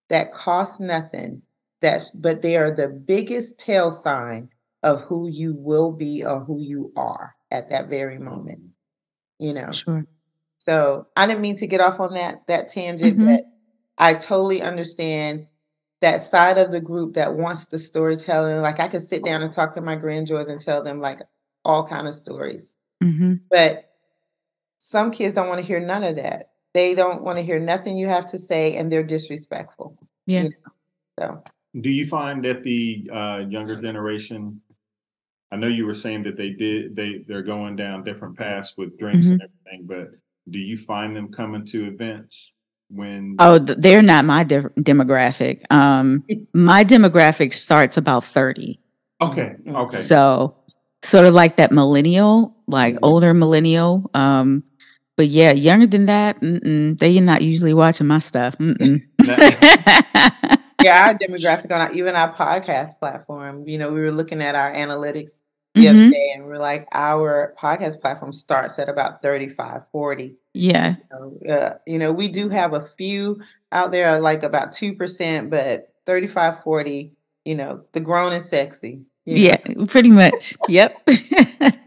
that 0.09 0.33
cost 0.33 0.81
nothing. 0.81 1.43
That's 1.81 2.11
but 2.13 2.43
they 2.43 2.57
are 2.57 2.71
the 2.71 2.89
biggest 2.89 3.59
tell 3.59 3.91
sign 3.91 4.51
of 4.83 5.03
who 5.03 5.29
you 5.29 5.55
will 5.57 5.93
be 5.93 6.25
or 6.25 6.41
who 6.41 6.61
you 6.63 6.93
are 6.97 7.35
at 7.51 7.71
that 7.71 7.89
very 7.89 8.19
moment. 8.19 8.61
You 9.39 9.55
know. 9.55 9.71
Sure. 9.73 10.07
So 10.59 11.09
I 11.17 11.27
didn't 11.27 11.43
mean 11.43 11.57
to 11.57 11.67
get 11.67 11.81
off 11.81 12.01
on 12.01 12.15
that 12.15 12.47
that 12.49 12.69
tangent, 12.71 13.19
Mhm. 13.19 13.27
but 13.27 13.45
I 13.99 14.15
totally 14.15 14.63
understand 14.63 15.47
that 16.01 16.23
side 16.23 16.59
of 16.59 16.73
the 16.73 16.81
group 16.81 17.15
that 17.15 17.35
wants 17.35 17.67
the 17.67 17.79
storytelling. 17.79 18.59
Like 18.63 18.81
I 18.81 18.89
could 18.89 19.03
sit 19.03 19.25
down 19.25 19.43
and 19.43 19.53
talk 19.53 19.75
to 19.75 19.81
my 19.81 19.97
grandjoys 19.97 20.49
and 20.49 20.61
tell 20.61 20.83
them 20.83 21.01
like 21.01 21.21
all 21.65 21.87
kind 21.87 22.09
of 22.09 22.15
stories. 22.15 22.73
Mhm. 23.03 23.41
But 23.51 23.91
some 24.79 25.11
kids 25.13 25.35
don't 25.35 25.49
want 25.49 25.61
to 25.61 25.67
hear 25.67 25.81
none 25.81 26.05
of 26.05 26.17
that. 26.17 26.52
They 26.75 26.95
don't 26.95 27.23
want 27.23 27.39
to 27.39 27.43
hear 27.45 27.59
nothing 27.59 27.97
you 27.97 28.09
have 28.09 28.27
to 28.29 28.39
say 28.39 28.77
and 28.77 28.91
they're 28.91 29.03
disrespectful. 29.03 29.97
Yeah. 30.27 30.43
You 30.45 30.49
know? 30.49 30.55
So 31.21 31.43
Do 31.81 31.91
you 31.91 32.07
find 32.07 32.45
that 32.45 32.63
the 32.63 33.09
uh, 33.13 33.43
younger 33.49 33.81
generation? 33.81 34.61
I 35.51 35.57
know 35.57 35.67
you 35.67 35.85
were 35.85 35.95
saying 35.95 36.23
that 36.23 36.37
they 36.39 36.51
did 36.51 36.97
they 36.97 37.25
they're 37.29 37.43
going 37.43 37.77
down 37.77 38.05
different 38.05 38.39
paths 38.39 38.75
with 38.79 38.99
drinks 38.99 39.27
and 39.27 39.43
everything, 39.43 39.87
but 39.87 40.13
do 40.51 40.59
you 40.59 40.79
find 40.79 41.15
them 41.15 41.31
coming 41.31 41.67
to 41.67 41.85
events 41.87 42.53
when? 42.89 43.37
Oh, 43.39 43.59
they're 43.59 44.01
not 44.01 44.25
my 44.25 44.45
de- 44.45 44.71
demographic. 44.81 45.71
Um, 45.71 46.25
my 46.55 46.85
demographic 46.85 47.53
starts 47.53 47.99
about 47.99 48.25
30. 48.25 48.81
okay, 49.21 49.57
okay, 49.69 49.97
So 49.97 50.57
sort 51.03 51.27
of 51.27 51.35
like 51.35 51.57
that 51.57 51.71
millennial, 51.71 52.57
like 52.67 52.95
Mhm. 52.95 53.01
older 53.03 53.35
millennial. 53.35 54.11
Um, 54.15 54.65
but 55.17 55.29
yeah, 55.29 55.53
younger 55.53 55.87
than 55.87 56.07
that, 56.07 56.41
mm-mm, 56.41 56.99
they're 56.99 57.21
not 57.23 57.43
usually 57.43 57.75
watching 57.75 58.07
my 58.07 58.19
stuff. 58.21 58.57
Yeah, 60.83 61.07
our 61.07 61.15
demographic 61.15 61.67
on 61.71 61.81
our, 61.81 61.93
even 61.93 62.17
our 62.17 62.35
podcast 62.35 62.99
platform, 62.99 63.69
you 63.69 63.79
know, 63.79 63.93
we 63.93 64.01
were 64.01 64.11
looking 64.11 64.43
at 64.43 64.57
our 64.57 64.73
analytics 64.75 65.39
the 65.75 65.89
other 65.89 65.99
Mhm. 65.99 66.11
day 66.11 66.33
and 66.35 66.45
we're 66.45 66.59
like, 66.59 66.89
our 66.93 67.55
podcast 67.57 68.01
platform 68.01 68.33
starts 68.33 68.79
at 68.81 68.89
about 68.89 69.23
35, 69.23 69.83
40. 69.93 70.35
Yeah. 70.55 70.97
So, 71.11 71.39
uh, 71.49 71.75
you 71.87 71.99
know, 72.01 72.11
we 72.13 72.27
do 72.27 72.49
have 72.49 72.73
a 72.75 72.81
few 72.99 73.41
out 73.71 73.93
there, 73.93 74.19
like 74.21 74.43
about 74.43 74.73
2%, 74.73 75.51
but 75.51 75.93
35, 76.05 76.63
40, 76.65 77.13
you 77.45 77.55
know, 77.55 77.83
the 77.93 78.01
grown 78.01 78.33
and 78.33 78.43
sexy. 78.43 79.03
you 79.25 79.35
know. 79.49 79.55
Yeah, 79.77 79.85
pretty 79.87 80.11
much. 80.11 80.55
Yep. 80.69 81.09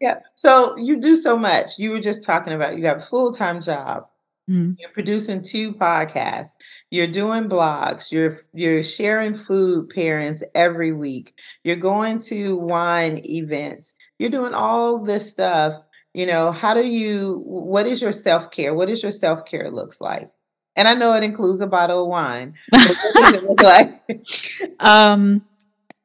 Yeah. 0.00 0.18
So 0.34 0.76
you 0.76 1.00
do 1.00 1.16
so 1.16 1.36
much. 1.36 1.78
You 1.78 1.90
were 1.90 2.00
just 2.00 2.22
talking 2.22 2.52
about 2.52 2.76
you 2.78 2.84
have 2.86 2.98
a 2.98 3.06
full 3.06 3.32
time 3.32 3.60
job. 3.60 4.04
Mhm. 4.50 4.76
You're 4.78 4.90
producing 4.90 5.42
two 5.42 5.72
podcasts. 5.72 6.50
You're 6.90 7.06
doing 7.06 7.44
blogs. 7.48 8.10
You're 8.12 8.40
you're 8.52 8.82
sharing 8.82 9.34
food 9.34 9.88
pairings 9.88 10.42
every 10.54 10.92
week. 10.92 11.34
You're 11.64 11.76
going 11.76 12.18
to 12.22 12.56
wine 12.56 13.22
events. 13.24 13.94
You're 14.18 14.30
doing 14.30 14.52
all 14.54 14.98
this 14.98 15.30
stuff. 15.30 15.80
You 16.12 16.26
know, 16.26 16.52
how 16.52 16.74
do 16.74 16.86
you 16.86 17.42
what 17.46 17.86
is 17.86 18.02
your 18.02 18.12
self-care? 18.12 18.74
What 18.74 18.88
does 18.88 19.02
your 19.02 19.12
self-care 19.12 19.70
looks 19.70 20.00
like? 20.00 20.30
And 20.76 20.88
I 20.88 20.94
know 20.94 21.14
it 21.14 21.22
includes 21.22 21.60
a 21.60 21.66
bottle 21.66 22.02
of 22.02 22.08
wine. 22.08 22.54
What 22.70 22.96
does 23.14 23.32
it 23.34 23.44
look 23.44 23.62
like? 23.62 24.02
um, 24.80 25.42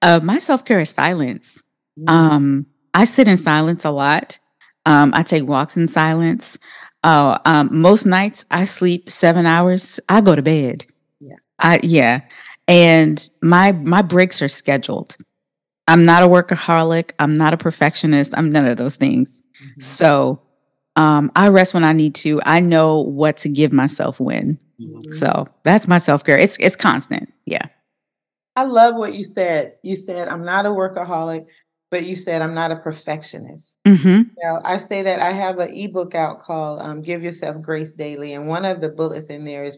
uh, 0.01 0.19
my 0.23 0.37
self 0.37 0.63
care 0.63 0.79
is 0.79 0.89
silence. 0.89 1.61
Um, 2.07 2.65
I 2.93 3.03
sit 3.03 3.27
in 3.27 3.37
silence 3.37 3.85
a 3.85 3.91
lot. 3.91 4.39
Um, 4.85 5.11
I 5.15 5.23
take 5.23 5.47
walks 5.47 5.77
in 5.77 5.87
silence. 5.87 6.57
Oh, 7.03 7.37
um, 7.45 7.69
most 7.71 8.05
nights 8.05 8.45
I 8.51 8.65
sleep 8.65 9.09
seven 9.09 9.45
hours. 9.45 9.99
I 10.09 10.21
go 10.21 10.35
to 10.35 10.41
bed. 10.41 10.85
Yeah. 11.19 11.35
I 11.59 11.79
yeah. 11.83 12.21
And 12.67 13.29
my 13.41 13.71
my 13.71 14.01
breaks 14.01 14.41
are 14.41 14.49
scheduled. 14.49 15.17
I'm 15.87 16.05
not 16.05 16.23
a 16.23 16.27
workaholic. 16.27 17.11
I'm 17.17 17.33
not 17.33 17.53
a 17.53 17.57
perfectionist. 17.57 18.33
I'm 18.37 18.51
none 18.51 18.65
of 18.65 18.77
those 18.77 18.95
things. 18.95 19.41
Mm-hmm. 19.61 19.81
So 19.81 20.41
um, 20.95 21.31
I 21.35 21.47
rest 21.47 21.73
when 21.73 21.83
I 21.83 21.93
need 21.93 22.15
to. 22.15 22.41
I 22.45 22.59
know 22.59 23.01
what 23.01 23.37
to 23.37 23.49
give 23.49 23.73
myself 23.73 24.19
when. 24.19 24.59
Mm-hmm. 24.79 25.13
So 25.13 25.47
that's 25.63 25.87
my 25.87 25.97
self 25.97 26.23
care. 26.23 26.37
It's 26.37 26.57
it's 26.59 26.75
constant. 26.75 27.33
Yeah. 27.45 27.65
I 28.55 28.63
love 28.63 28.95
what 28.95 29.13
you 29.13 29.23
said. 29.23 29.75
You 29.83 29.95
said 29.95 30.27
I'm 30.27 30.43
not 30.43 30.65
a 30.65 30.69
workaholic, 30.69 31.45
but 31.91 32.05
you 32.05 32.15
said 32.15 32.41
I'm 32.41 32.53
not 32.53 32.71
a 32.71 32.75
perfectionist. 32.75 33.75
Mm-hmm. 33.85 34.07
You 34.07 34.43
know, 34.43 34.61
I 34.63 34.77
say 34.77 35.01
that 35.01 35.19
I 35.19 35.31
have 35.31 35.59
an 35.59 35.73
ebook 35.73 36.15
out 36.15 36.39
called 36.39 36.81
um, 36.81 37.01
"Give 37.01 37.23
Yourself 37.23 37.61
Grace 37.61 37.93
Daily," 37.93 38.33
and 38.33 38.47
one 38.47 38.65
of 38.65 38.81
the 38.81 38.89
bullets 38.89 39.27
in 39.27 39.45
there 39.45 39.63
is, 39.63 39.77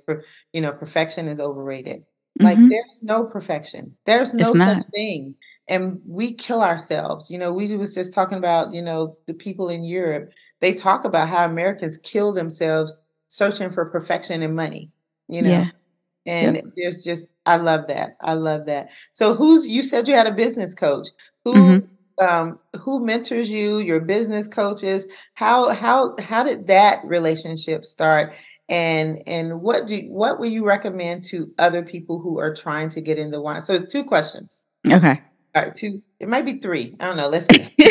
you 0.54 0.62
know, 0.62 0.72
perfection 0.72 1.28
is 1.28 1.40
overrated. 1.40 2.02
Mm-hmm. 2.40 2.46
Like 2.46 2.58
there's 2.58 3.04
no 3.04 3.24
perfection. 3.26 3.96
There's 4.06 4.34
no 4.34 4.54
such 4.54 4.86
thing, 4.94 5.36
and 5.68 6.02
we 6.06 6.34
kill 6.34 6.62
ourselves. 6.62 7.30
You 7.30 7.38
know, 7.38 7.54
we 7.54 7.76
was 7.76 7.94
just 7.94 8.14
talking 8.14 8.38
about, 8.38 8.74
you 8.74 8.82
know, 8.82 9.18
the 9.28 9.34
people 9.34 9.70
in 9.70 9.84
Europe. 9.84 10.32
They 10.60 10.74
talk 10.74 11.06
about 11.06 11.30
how 11.30 11.46
Americans 11.46 11.98
kill 12.04 12.34
themselves 12.34 12.94
searching 13.28 13.72
for 13.72 13.86
perfection 13.86 14.42
and 14.42 14.56
money. 14.56 14.92
You 15.28 15.42
know. 15.44 15.50
Yeah. 15.50 15.70
And 16.28 16.56
yep. 16.58 16.66
there's 16.78 17.04
just, 17.04 17.30
I 17.48 17.58
love 17.58 17.88
that. 17.88 18.16
I 18.22 18.36
love 18.36 18.68
that. 18.68 18.90
So, 19.14 19.34
who's 19.34 19.66
you 19.66 19.82
said 19.82 20.08
you 20.08 20.14
had 20.14 20.28
a 20.28 20.32
business 20.32 20.76
coach? 20.76 21.08
Who 21.44 21.54
mm-hmm. 21.54 21.91
Um, 22.20 22.60
who 22.80 23.06
mentors 23.06 23.50
you? 23.50 23.80
Your 23.80 24.00
business 24.00 24.48
coaches? 24.48 25.08
How 25.34 25.70
how 25.70 26.16
how 26.20 26.44
did 26.44 26.68
that 26.68 27.00
relationship 27.06 27.86
start? 27.86 28.34
And 28.70 29.22
and 29.28 29.62
what 29.62 29.88
do 29.88 30.00
what 30.08 30.40
will 30.40 30.50
you 30.50 30.66
recommend 30.66 31.24
to 31.26 31.52
other 31.60 31.84
people 31.84 32.20
who 32.20 32.40
are 32.40 32.54
trying 32.54 32.90
to 32.90 33.02
get 33.02 33.18
into 33.18 33.42
wine? 33.42 33.62
So 33.62 33.74
it's 33.74 33.92
two 33.92 34.04
questions. 34.04 34.64
Okay. 34.90 35.22
All 35.54 35.64
right, 35.64 35.76
two. 35.76 36.02
It 36.20 36.30
might 36.30 36.46
be 36.46 36.60
three. 36.60 36.96
I 37.00 37.06
don't 37.08 37.18
know. 37.18 37.30
Let's 37.30 37.48
see. 37.48 37.76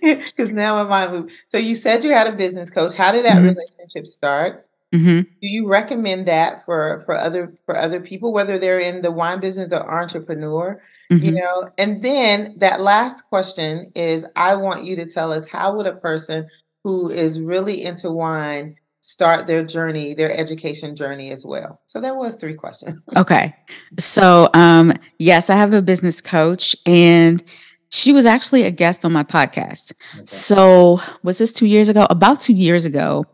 Because 0.00 0.50
now 0.50 0.82
my 0.84 0.88
mind 0.88 1.12
moved. 1.12 1.32
So 1.48 1.56
you 1.56 1.74
said 1.74 2.04
you 2.04 2.12
had 2.12 2.26
a 2.26 2.32
business 2.32 2.68
coach. 2.68 2.92
How 2.92 3.10
did 3.10 3.24
that 3.24 3.36
mm-hmm. 3.38 3.56
relationship 3.56 4.06
start? 4.06 4.66
Mm-hmm. 4.92 5.20
Do 5.20 5.48
you 5.48 5.66
recommend 5.66 6.28
that 6.28 6.64
for 6.66 7.02
for 7.06 7.16
other 7.16 7.54
for 7.64 7.76
other 7.76 8.00
people, 8.00 8.32
whether 8.32 8.58
they're 8.58 8.78
in 8.78 9.00
the 9.00 9.10
wine 9.10 9.40
business 9.40 9.72
or 9.72 9.90
entrepreneur? 9.90 10.82
Mm-hmm. 11.12 11.24
You 11.24 11.32
know, 11.32 11.68
and 11.78 12.02
then 12.02 12.54
that 12.58 12.80
last 12.80 13.22
question 13.28 13.90
is, 13.94 14.26
I 14.36 14.54
want 14.56 14.84
you 14.84 14.96
to 14.96 15.06
tell 15.06 15.32
us 15.32 15.46
how 15.46 15.76
would 15.76 15.86
a 15.86 15.96
person 15.96 16.48
who 16.84 17.10
is 17.10 17.40
really 17.40 17.84
into 17.84 18.10
wine 18.10 18.76
start 19.00 19.46
their 19.46 19.64
journey, 19.64 20.14
their 20.14 20.32
education 20.36 20.94
journey 20.94 21.30
as 21.30 21.44
well. 21.44 21.80
So 21.86 22.00
that 22.00 22.16
was 22.16 22.36
three 22.36 22.54
questions. 22.54 22.96
okay, 23.16 23.54
so 23.98 24.48
um, 24.54 24.92
yes, 25.18 25.50
I 25.50 25.56
have 25.56 25.72
a 25.72 25.82
business 25.82 26.20
coach 26.20 26.76
and. 26.86 27.42
She 27.94 28.14
was 28.14 28.24
actually 28.24 28.62
a 28.62 28.70
guest 28.70 29.04
on 29.04 29.12
my 29.12 29.22
podcast. 29.22 29.92
Okay. 30.14 30.24
So, 30.24 31.02
was 31.22 31.36
this 31.36 31.52
two 31.52 31.66
years 31.66 31.90
ago? 31.90 32.06
About 32.08 32.40
two 32.40 32.54
years 32.54 32.86
ago, 32.86 33.26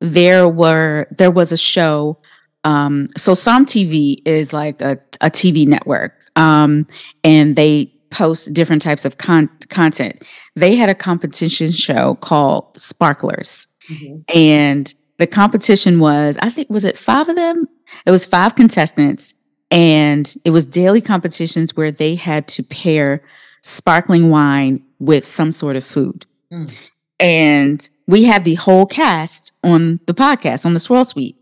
there 0.00 0.48
were 0.48 1.06
there 1.10 1.30
was 1.30 1.52
a 1.52 1.56
show. 1.56 2.18
Um, 2.64 3.08
so 3.16 3.34
Som 3.34 3.66
TV 3.66 4.20
is 4.24 4.52
like 4.52 4.80
a, 4.80 4.98
a 5.20 5.30
TV 5.30 5.66
network, 5.66 6.17
um, 6.38 6.86
and 7.24 7.56
they 7.56 7.92
post 8.10 8.54
different 8.54 8.80
types 8.80 9.04
of 9.04 9.18
con- 9.18 9.50
content. 9.68 10.22
They 10.56 10.76
had 10.76 10.88
a 10.88 10.94
competition 10.94 11.72
show 11.72 12.14
called 12.14 12.80
Sparklers, 12.80 13.66
mm-hmm. 13.90 14.20
and 14.34 14.94
the 15.18 15.26
competition 15.26 15.98
was 15.98 16.38
I 16.40 16.48
think 16.48 16.70
was 16.70 16.84
it 16.84 16.96
five 16.96 17.28
of 17.28 17.36
them. 17.36 17.66
It 18.06 18.10
was 18.10 18.24
five 18.24 18.54
contestants, 18.54 19.34
and 19.70 20.34
it 20.44 20.50
was 20.50 20.66
daily 20.66 21.00
competitions 21.00 21.76
where 21.76 21.90
they 21.90 22.14
had 22.14 22.48
to 22.48 22.62
pair 22.62 23.22
sparkling 23.62 24.30
wine 24.30 24.82
with 24.98 25.24
some 25.24 25.52
sort 25.52 25.76
of 25.76 25.84
food. 25.84 26.24
Mm. 26.52 26.74
And 27.20 27.90
we 28.06 28.24
had 28.24 28.44
the 28.44 28.54
whole 28.54 28.86
cast 28.86 29.52
on 29.64 29.98
the 30.06 30.14
podcast 30.14 30.64
on 30.64 30.74
the 30.74 30.80
Swirl 30.80 31.04
Suite. 31.04 31.36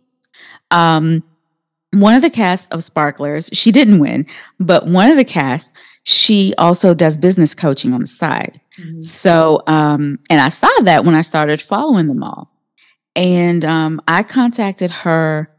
Um, 0.70 1.22
one 1.92 2.14
of 2.14 2.22
the 2.22 2.30
cast 2.30 2.72
of 2.72 2.84
Sparklers, 2.84 3.48
she 3.52 3.72
didn't 3.72 4.00
win, 4.00 4.26
but 4.58 4.86
one 4.86 5.10
of 5.10 5.16
the 5.16 5.24
cast, 5.24 5.74
she 6.02 6.54
also 6.58 6.94
does 6.94 7.18
business 7.18 7.54
coaching 7.54 7.92
on 7.92 8.00
the 8.00 8.06
side. 8.06 8.60
Mm-hmm. 8.78 9.00
So, 9.00 9.62
um, 9.66 10.18
and 10.30 10.40
I 10.40 10.48
saw 10.48 10.68
that 10.82 11.04
when 11.04 11.14
I 11.14 11.22
started 11.22 11.60
following 11.62 12.06
them 12.06 12.22
all. 12.22 12.52
And 13.14 13.64
um, 13.64 14.00
I 14.06 14.22
contacted 14.22 14.90
her 14.90 15.50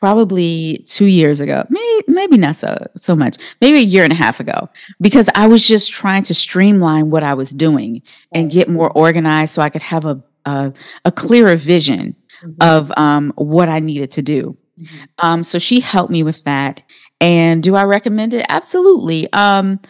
probably 0.00 0.84
two 0.88 1.06
years 1.06 1.40
ago, 1.40 1.64
maybe, 1.70 2.04
maybe 2.08 2.36
not 2.36 2.56
so, 2.56 2.86
so 2.96 3.14
much, 3.14 3.36
maybe 3.60 3.78
a 3.78 3.82
year 3.82 4.02
and 4.02 4.12
a 4.12 4.16
half 4.16 4.40
ago, 4.40 4.68
because 5.00 5.28
I 5.34 5.46
was 5.46 5.66
just 5.66 5.92
trying 5.92 6.24
to 6.24 6.34
streamline 6.34 7.10
what 7.10 7.22
I 7.22 7.34
was 7.34 7.50
doing 7.50 8.02
and 8.32 8.50
get 8.50 8.68
more 8.68 8.90
organized 8.90 9.54
so 9.54 9.62
I 9.62 9.70
could 9.70 9.82
have 9.82 10.04
a, 10.04 10.22
a, 10.44 10.72
a 11.04 11.12
clearer 11.12 11.54
vision 11.54 12.16
mm-hmm. 12.44 12.54
of 12.60 12.92
um, 12.96 13.32
what 13.36 13.68
I 13.68 13.78
needed 13.78 14.10
to 14.12 14.22
do. 14.22 14.56
Mm-hmm. 14.82 15.26
Um, 15.26 15.42
so 15.42 15.58
she 15.58 15.80
helped 15.80 16.10
me 16.10 16.22
with 16.22 16.42
that. 16.44 16.82
And 17.20 17.62
do 17.62 17.76
I 17.76 17.84
recommend 17.84 18.34
it? 18.34 18.44
Absolutely. 18.48 19.32
Um, 19.32 19.80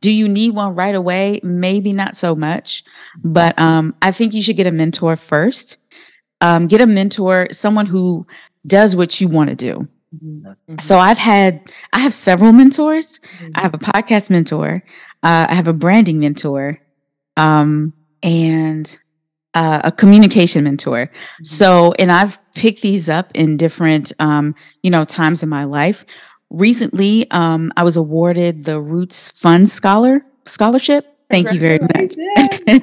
do 0.00 0.10
you 0.10 0.28
need 0.28 0.50
one 0.50 0.74
right 0.74 0.94
away? 0.94 1.40
Maybe 1.42 1.92
not 1.92 2.16
so 2.16 2.34
much, 2.34 2.84
but 3.22 3.58
um, 3.58 3.94
I 4.02 4.10
think 4.10 4.34
you 4.34 4.42
should 4.42 4.56
get 4.56 4.66
a 4.66 4.72
mentor 4.72 5.16
first. 5.16 5.78
Um, 6.40 6.66
get 6.66 6.80
a 6.80 6.86
mentor, 6.86 7.48
someone 7.52 7.86
who 7.86 8.26
does 8.66 8.96
what 8.96 9.20
you 9.20 9.28
want 9.28 9.50
to 9.50 9.56
do. 9.56 9.88
Mm-hmm. 10.22 10.78
So 10.80 10.98
I've 10.98 11.18
had 11.18 11.72
I 11.92 12.00
have 12.00 12.12
several 12.12 12.52
mentors. 12.52 13.20
Mm-hmm. 13.20 13.50
I 13.54 13.60
have 13.62 13.74
a 13.74 13.78
podcast 13.78 14.28
mentor. 14.28 14.82
Uh, 15.22 15.46
I 15.48 15.54
have 15.54 15.68
a 15.68 15.72
branding 15.72 16.18
mentor, 16.18 16.80
um, 17.36 17.92
and 18.22 18.94
uh, 19.54 19.80
a 19.84 19.92
communication 19.92 20.64
mentor. 20.64 21.06
Mm-hmm. 21.06 21.44
So, 21.44 21.92
and 21.98 22.10
I've 22.10 22.38
picked 22.54 22.82
these 22.82 23.08
up 23.08 23.30
in 23.34 23.56
different, 23.56 24.12
um, 24.18 24.54
you 24.82 24.90
know, 24.90 25.04
times 25.04 25.42
in 25.42 25.48
my 25.48 25.64
life. 25.64 26.04
Recently, 26.50 27.30
um, 27.30 27.72
I 27.76 27.82
was 27.82 27.96
awarded 27.96 28.64
the 28.64 28.80
Roots 28.80 29.30
Fund 29.30 29.70
Scholar 29.70 30.24
Scholarship. 30.44 31.06
Thank 31.30 31.52
you 31.52 31.60
very 31.60 31.78
much. 31.78 32.12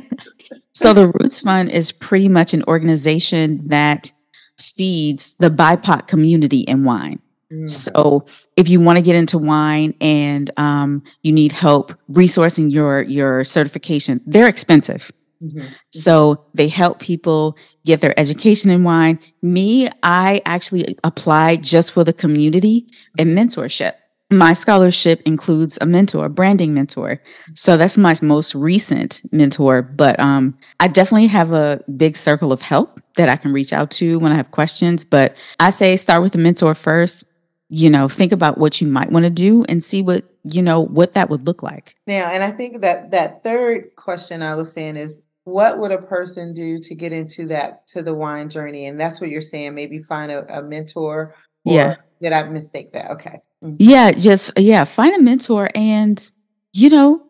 so, 0.73 0.93
the 0.93 1.11
Roots 1.19 1.41
Fund 1.41 1.69
is 1.69 1.91
pretty 1.91 2.29
much 2.29 2.53
an 2.53 2.63
organization 2.63 3.67
that 3.67 4.11
feeds 4.57 5.35
the 5.35 5.49
BIPOC 5.49 6.07
community 6.07 6.61
in 6.61 6.83
wine. 6.83 7.19
Mm. 7.51 7.69
So 7.69 8.25
if 8.55 8.69
you 8.69 8.79
want 8.79 8.97
to 8.97 9.01
get 9.01 9.15
into 9.15 9.37
wine 9.37 9.93
and 10.01 10.51
um, 10.57 11.03
you 11.23 11.31
need 11.31 11.51
help 11.51 11.93
resourcing 12.11 12.71
your 12.71 13.01
your 13.03 13.43
certification, 13.43 14.21
they're 14.25 14.47
expensive. 14.47 15.11
Mm-hmm. 15.41 15.67
So 15.91 16.45
they 16.53 16.67
help 16.67 16.99
people 16.99 17.57
get 17.85 18.01
their 18.01 18.17
education 18.19 18.69
in 18.69 18.83
wine. 18.83 19.19
Me, 19.41 19.89
I 20.03 20.41
actually 20.45 20.97
applied 21.03 21.63
just 21.63 21.91
for 21.91 22.03
the 22.03 22.13
community 22.13 22.87
and 23.17 23.37
mentorship 23.37 23.93
my 24.31 24.53
scholarship 24.53 25.21
includes 25.25 25.77
a 25.81 25.85
mentor, 25.85 26.29
branding 26.29 26.73
mentor. 26.73 27.19
So 27.55 27.77
that's 27.77 27.97
my 27.97 28.13
most 28.21 28.53
recent 28.53 29.21
mentor. 29.31 29.81
But 29.81 30.19
um, 30.19 30.57
I 30.79 30.87
definitely 30.87 31.27
have 31.27 31.51
a 31.51 31.83
big 31.97 32.15
circle 32.15 32.51
of 32.51 32.61
help 32.61 33.01
that 33.15 33.29
I 33.29 33.35
can 33.35 33.51
reach 33.51 33.73
out 33.73 33.89
to 33.91 34.19
when 34.19 34.31
I 34.31 34.35
have 34.35 34.51
questions. 34.51 35.03
But 35.03 35.35
I 35.59 35.71
say 35.71 35.95
start 35.97 36.21
with 36.21 36.35
a 36.35 36.37
mentor 36.37 36.75
first. 36.75 37.25
You 37.71 37.89
know, 37.89 38.07
think 38.07 38.31
about 38.31 38.57
what 38.57 38.81
you 38.81 38.87
might 38.87 39.11
want 39.11 39.25
to 39.25 39.29
do 39.29 39.63
and 39.65 39.83
see 39.83 40.01
what 40.01 40.25
you 40.43 40.61
know 40.61 40.79
what 40.79 41.13
that 41.13 41.29
would 41.29 41.45
look 41.45 41.61
like. 41.61 41.95
Now, 42.07 42.31
and 42.31 42.43
I 42.43 42.49
think 42.49 42.81
that 42.81 43.11
that 43.11 43.43
third 43.43 43.95
question 43.95 44.41
I 44.41 44.55
was 44.55 44.71
saying 44.71 44.97
is 44.97 45.21
what 45.49 45.79
would 45.79 45.91
a 45.91 45.97
person 45.97 46.53
do 46.53 46.79
to 46.79 46.95
get 46.95 47.11
into 47.11 47.47
that 47.47 47.85
to 47.87 48.01
the 48.01 48.13
wine 48.13 48.49
journey 48.49 48.85
and 48.85 48.99
that's 48.99 49.19
what 49.19 49.29
you're 49.29 49.41
saying 49.41 49.73
maybe 49.73 50.01
find 50.03 50.31
a, 50.31 50.59
a 50.59 50.61
mentor 50.61 51.35
yeah 51.65 51.95
did 52.21 52.31
i 52.33 52.43
mistake 52.43 52.91
that 52.93 53.11
okay 53.11 53.41
Mm-hmm. 53.63 53.75
Yeah, 53.79 54.11
just 54.11 54.51
yeah, 54.57 54.83
find 54.85 55.13
a 55.15 55.21
mentor 55.21 55.69
and 55.75 56.31
you 56.71 56.89
know, 56.89 57.23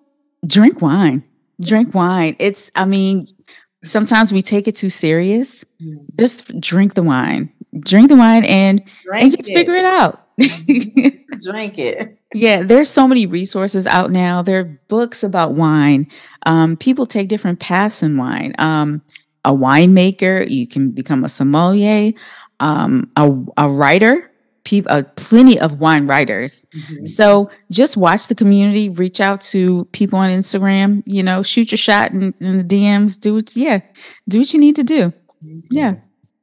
drink 0.46 0.82
wine. 0.82 1.24
Drink 1.60 1.94
wine. 1.94 2.36
It's 2.40 2.72
I 2.76 2.86
mean, 2.86 3.26
sometimes 3.84 4.32
we 4.32 4.42
take 4.42 4.68
it 4.68 4.76
too 4.76 4.90
serious. 4.90 5.64
Mm-hmm. 5.82 6.06
Just 6.20 6.60
drink 6.60 6.94
the 6.94 7.04
wine. 7.04 7.52
Drink 7.80 8.10
the 8.10 8.16
wine 8.16 8.46
and 8.46 8.84
drink 9.04 9.24
and 9.24 9.32
just 9.32 9.50
it. 9.50 9.54
figure 9.54 9.76
it 9.76 9.86
out. 9.86 10.28
drink 11.44 11.78
it. 11.78 12.18
Yeah, 12.34 12.64
there's 12.64 12.90
so 12.90 13.08
many 13.08 13.26
resources 13.26 13.88
out 13.88 14.12
now. 14.12 14.42
There 14.42 14.60
are 14.60 14.80
books 14.88 15.24
about 15.24 15.54
wine. 15.54 16.08
Um, 16.46 16.78
people 16.78 17.06
take 17.06 17.28
different 17.28 17.60
paths 17.60 18.04
in 18.04 18.18
wine. 18.18 18.54
Um, 18.60 19.02
a 19.46 19.52
winemaker, 19.52 20.50
you 20.50 20.68
can 20.68 20.92
become 20.92 21.24
a 21.24 21.30
sommelier, 21.30 22.14
um, 22.60 23.10
a, 23.16 23.32
a 23.58 23.70
writer, 23.70 24.32
people, 24.64 24.92
uh, 24.92 25.04
plenty 25.16 25.60
of 25.60 25.80
wine 25.80 26.08
writers. 26.08 26.66
Mm-hmm. 26.76 27.06
So 27.06 27.50
just 27.72 27.98
watch 27.98 28.28
the 28.28 28.36
community, 28.36 28.90
reach 28.90 29.20
out 29.20 29.42
to 29.42 29.86
people 29.86 30.20
on 30.20 30.30
Instagram, 30.30 31.04
you 31.06 31.24
know, 31.24 31.42
shoot 31.42 31.72
your 31.72 31.78
shot 31.78 32.12
in, 32.12 32.34
in 32.42 32.58
the 32.58 32.64
DMs, 32.64 33.20
do 33.20 33.36
what, 33.36 33.56
yeah, 33.56 33.80
do 34.28 34.40
what 34.40 34.54
you 34.54 34.60
need 34.60 34.76
to 34.76 34.84
do. 34.84 35.14
Mm-hmm. 35.44 35.60
Yeah. 35.72 35.96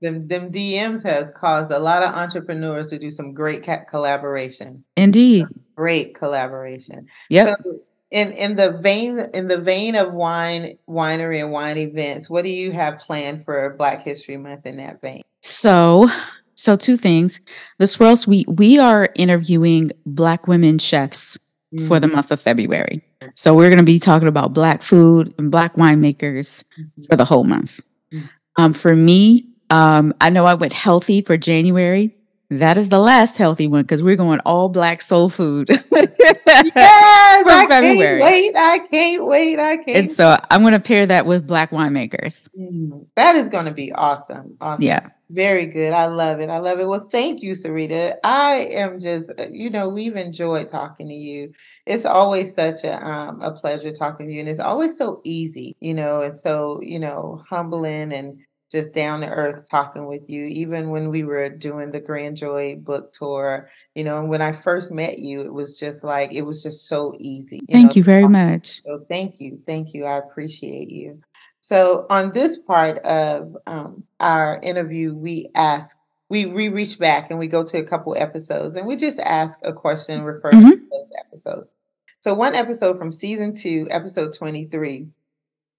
Them, 0.03 0.29
them 0.29 0.53
DMs 0.53 1.03
has 1.05 1.31
caused 1.31 1.71
a 1.71 1.79
lot 1.79 2.03
of 2.03 2.15
entrepreneurs 2.15 2.91
to 2.91 2.99
do 2.99 3.11
some 3.11 3.33
great 3.33 3.67
collaboration. 3.89 4.85
Indeed. 4.97 5.47
Great 5.75 6.15
collaboration. 6.15 7.07
Yeah. 7.31 7.55
So 7.65 7.81
in 8.11 8.33
in 8.33 8.57
the 8.57 8.73
vein 8.73 9.19
in 9.35 9.49
the 9.49 9.59
vein 9.59 9.97
of 9.97 10.13
wine 10.13 10.79
winery 10.89 11.43
and 11.43 11.51
wine 11.51 11.79
events, 11.79 12.31
what 12.31 12.45
do 12.45 12.51
you 12.51 12.73
have 12.73 12.99
planned 12.99 13.45
for 13.45 13.75
Black 13.77 14.03
History 14.03 14.37
Month 14.37 14.67
in 14.67 14.77
that 14.77 15.01
vein? 15.01 15.23
So 15.43 16.11
so 16.55 16.77
two 16.77 16.97
things. 16.97 17.41
The 17.79 17.87
Swirl 17.87 18.17
Suite, 18.17 18.49
we 18.49 18.79
are 18.79 19.11
interviewing 19.15 19.93
Black 20.07 20.47
women 20.47 20.79
chefs 20.79 21.37
mm-hmm. 21.75 21.87
for 21.87 22.01
the 22.01 22.07
mm-hmm. 22.07 22.17
month 22.17 22.31
of 22.31 22.41
February. 22.41 23.03
So 23.35 23.55
we're 23.55 23.69
going 23.69 23.79
to 23.79 23.85
be 23.85 23.99
talking 23.99 24.29
about 24.29 24.55
Black 24.55 24.83
food 24.83 25.35
and 25.39 25.51
Black 25.51 25.75
winemakers 25.77 26.65
mm-hmm. 26.79 27.03
for 27.05 27.17
the 27.17 27.25
whole 27.25 27.45
month. 27.45 27.81
Mm-hmm. 28.13 28.27
Um, 28.57 28.73
for 28.73 28.95
me, 28.95 29.47
um, 29.71 30.15
I 30.21 30.31
know 30.31 30.45
I 30.45 30.55
went 30.55 30.73
healthy 30.73 31.23
for 31.23 31.37
January. 31.37 32.15
That 32.49 32.79
is 32.79 32.91
the 32.91 33.01
last 33.01 33.37
healthy 33.37 33.67
one 33.67 33.83
because 33.83 34.05
we're 34.05 34.15
going 34.15 34.39
all 34.41 34.69
black 34.69 35.03
soul 35.03 35.29
food. 35.29 35.69
yes, 35.91 35.91
I 35.91 37.67
February. 37.69 38.21
can't 38.21 38.23
wait. 38.23 38.57
I 38.57 38.79
can't 38.89 39.27
wait. 39.27 39.59
I 39.59 39.77
can't. 39.79 39.97
And 39.97 40.11
so 40.11 40.39
I'm 40.51 40.61
going 40.61 40.73
to 40.73 40.79
pair 40.81 41.07
that 41.07 41.27
with 41.27 41.45
black 41.45 41.73
winemakers. 41.73 42.49
Mm, 42.57 43.05
that 43.17 43.35
is 43.35 43.49
going 43.49 43.65
to 43.65 43.73
be 43.73 43.93
awesome. 43.93 44.57
Awesome. 44.61 44.83
Yeah. 44.83 45.09
Very 45.31 45.67
good. 45.67 45.93
I 45.93 46.07
love 46.07 46.39
it. 46.39 46.49
I 46.49 46.59
love 46.59 46.79
it. 46.79 46.87
Well, 46.87 47.09
thank 47.11 47.43
you, 47.43 47.55
Sarita. 47.55 48.15
I 48.23 48.69
am 48.71 49.01
just, 49.01 49.29
uh, 49.41 49.47
you 49.51 49.69
know, 49.69 49.89
we've 49.89 50.15
enjoyed 50.15 50.69
talking 50.69 51.09
to 51.09 51.15
you. 51.15 51.53
It's 51.85 52.05
always 52.05 52.55
such 52.55 52.85
a 52.85 53.05
um, 53.05 53.41
a 53.43 53.51
pleasure 53.51 53.91
talking 53.91 54.29
to 54.29 54.33
you, 54.33 54.39
and 54.39 54.49
it's 54.49 54.61
always 54.61 54.97
so 54.97 55.21
easy, 55.25 55.75
you 55.81 55.95
know, 55.95 56.21
and 56.23 56.37
so 56.37 56.81
you 56.81 57.01
know, 57.01 57.43
humbling 57.51 58.13
and 58.13 58.39
just 58.71 58.93
down 58.93 59.21
to 59.21 59.29
earth 59.29 59.69
talking 59.71 60.07
with 60.07 60.29
you. 60.29 60.45
Even 60.45 60.91
when 60.91 61.09
we 61.09 61.23
were 61.23 61.49
doing 61.49 61.93
the 61.93 62.01
Grand 62.01 62.37
Joy 62.37 62.77
book 62.77 63.13
tour, 63.13 63.69
you 63.95 64.05
know, 64.05 64.19
and 64.19 64.29
when 64.29 64.43
I 64.43 64.53
first 64.53 64.91
met 64.91 65.19
you, 65.19 65.41
it 65.43 65.53
was 65.53 65.79
just 65.79 66.03
like 66.03 66.33
it 66.33 66.43
was 66.43 66.63
just 66.63 66.89
so 66.89 67.15
easy. 67.19 67.61
You 67.69 67.73
thank 67.73 67.91
know, 67.91 68.01
you 68.01 68.05
very 68.05 68.29
much. 68.29 68.83
So 68.85 69.05
thank 69.09 69.41
you, 69.41 69.61
thank 69.67 69.95
you. 69.95 70.05
I 70.05 70.19
appreciate 70.19 70.91
you. 70.91 71.21
So 71.61 72.07
on 72.11 72.33
this 72.33 72.59
part 72.59 72.99
of 73.01 73.57
um, 73.67 74.05
our 74.21 74.61
interview, 74.63 75.15
we 75.15 75.51
ask, 75.55 75.97
we 76.29 76.47
we 76.47 76.69
reach 76.69 76.99
back 76.99 77.31
and 77.31 77.39
we 77.39 77.49
go 77.49 77.65
to 77.65 77.79
a 77.79 77.85
couple 77.85 78.15
episodes 78.17 78.77
and 78.77 78.87
we 78.87 78.97
just 78.97 79.19
ask 79.21 79.59
a 79.63 79.73
question 79.73 80.23
referring 80.23 80.61
mm-hmm. 80.61 80.71
to 80.71 80.89
those 80.91 81.09
episodes. 81.27 81.73
So 82.21 82.35
one 82.35 82.55
episode 82.55 82.99
from 82.99 83.13
season 83.13 83.55
two, 83.55 83.87
episode 83.91 84.33
twenty 84.33 84.67
three, 84.67 85.07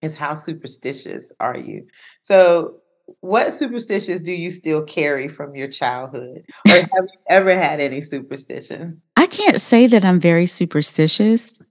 is 0.02 0.16
how 0.16 0.36
superstitious 0.36 1.32
are 1.40 1.58
you? 1.58 1.88
So 2.24 2.78
what 3.22 3.54
superstitions 3.54 4.22
do 4.22 4.34
you 4.34 4.52
still 4.52 4.84
carry 4.84 5.28
from 5.28 5.56
your 5.56 5.70
childhood 5.70 6.46
or 6.68 6.74
have 6.74 6.90
you 6.92 7.20
ever 7.30 7.58
had 7.58 7.80
any 7.80 8.02
superstition 8.02 9.02
i 9.16 9.26
can't 9.26 9.62
say 9.62 9.88
that 9.88 10.04
i'm 10.04 10.20
very 10.20 10.46
superstitious 10.46 11.62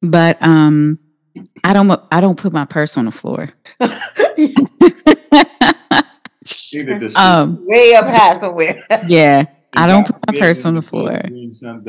but 0.00 0.40
um 0.46 0.96
I 1.64 1.72
don't. 1.72 2.00
I 2.10 2.20
don't 2.20 2.38
put 2.38 2.52
my 2.52 2.64
purse 2.64 2.96
on 2.96 3.06
the 3.06 3.12
floor. 3.12 3.50
um, 7.16 7.66
way 7.66 7.94
up 7.94 8.06
high 8.06 8.38
somewhere. 8.40 8.84
yeah, 9.08 9.44
I 9.74 9.86
don't 9.86 10.06
put 10.06 10.16
my 10.26 10.38
purse 10.38 10.64
on 10.64 10.74
the 10.74 10.82
floor. 10.82 11.20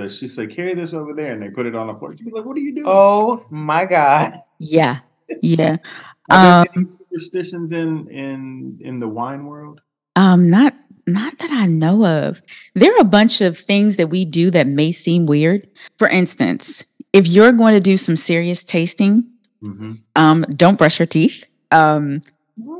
She 0.10 0.28
said, 0.28 0.56
"Carry 0.56 0.74
this 0.74 0.94
over 0.94 1.14
there," 1.14 1.34
and 1.34 1.42
they 1.42 1.50
put 1.50 1.66
it 1.66 1.76
on 1.76 1.88
the 1.88 1.94
floor. 1.94 2.16
She'd 2.16 2.26
be 2.26 2.32
like, 2.32 2.46
"What 2.46 2.58
are 2.58 2.62
you 2.62 2.76
doing?" 2.76 2.88
Oh 2.88 3.46
my 3.50 3.86
god! 3.86 4.42
Yeah, 4.60 5.00
yeah. 5.42 5.78
Are 6.30 6.66
um, 6.76 6.86
superstitions 6.86 7.72
in 7.72 8.10
in 8.10 8.80
in 8.82 9.00
the 9.00 9.08
wine 9.08 9.46
world? 9.46 9.80
Um, 10.18 10.50
not 10.50 10.76
not 11.06 11.40
that 11.40 11.52
I 11.52 11.68
know 11.68 12.06
of. 12.06 12.42
There 12.74 12.94
are 12.94 13.02
a 13.02 13.06
bunch 13.06 13.40
of 13.40 13.58
things 13.58 13.96
that 13.96 14.10
we 14.10 14.26
do 14.26 14.52
that 14.52 14.68
may 14.68 14.92
seem 14.92 15.26
weird. 15.26 15.70
For 15.98 16.10
instance, 16.10 16.84
if 17.14 17.28
you're 17.28 17.54
going 17.54 17.76
to 17.76 17.80
do 17.80 17.96
some 17.96 18.18
serious 18.18 18.62
tasting, 18.62 19.24
Mm-hmm. 19.64 19.94
Um, 20.16 20.46
don't 20.56 20.78
brush 20.78 21.00
your 21.00 21.06
teeth. 21.06 21.46
Um, 21.72 22.22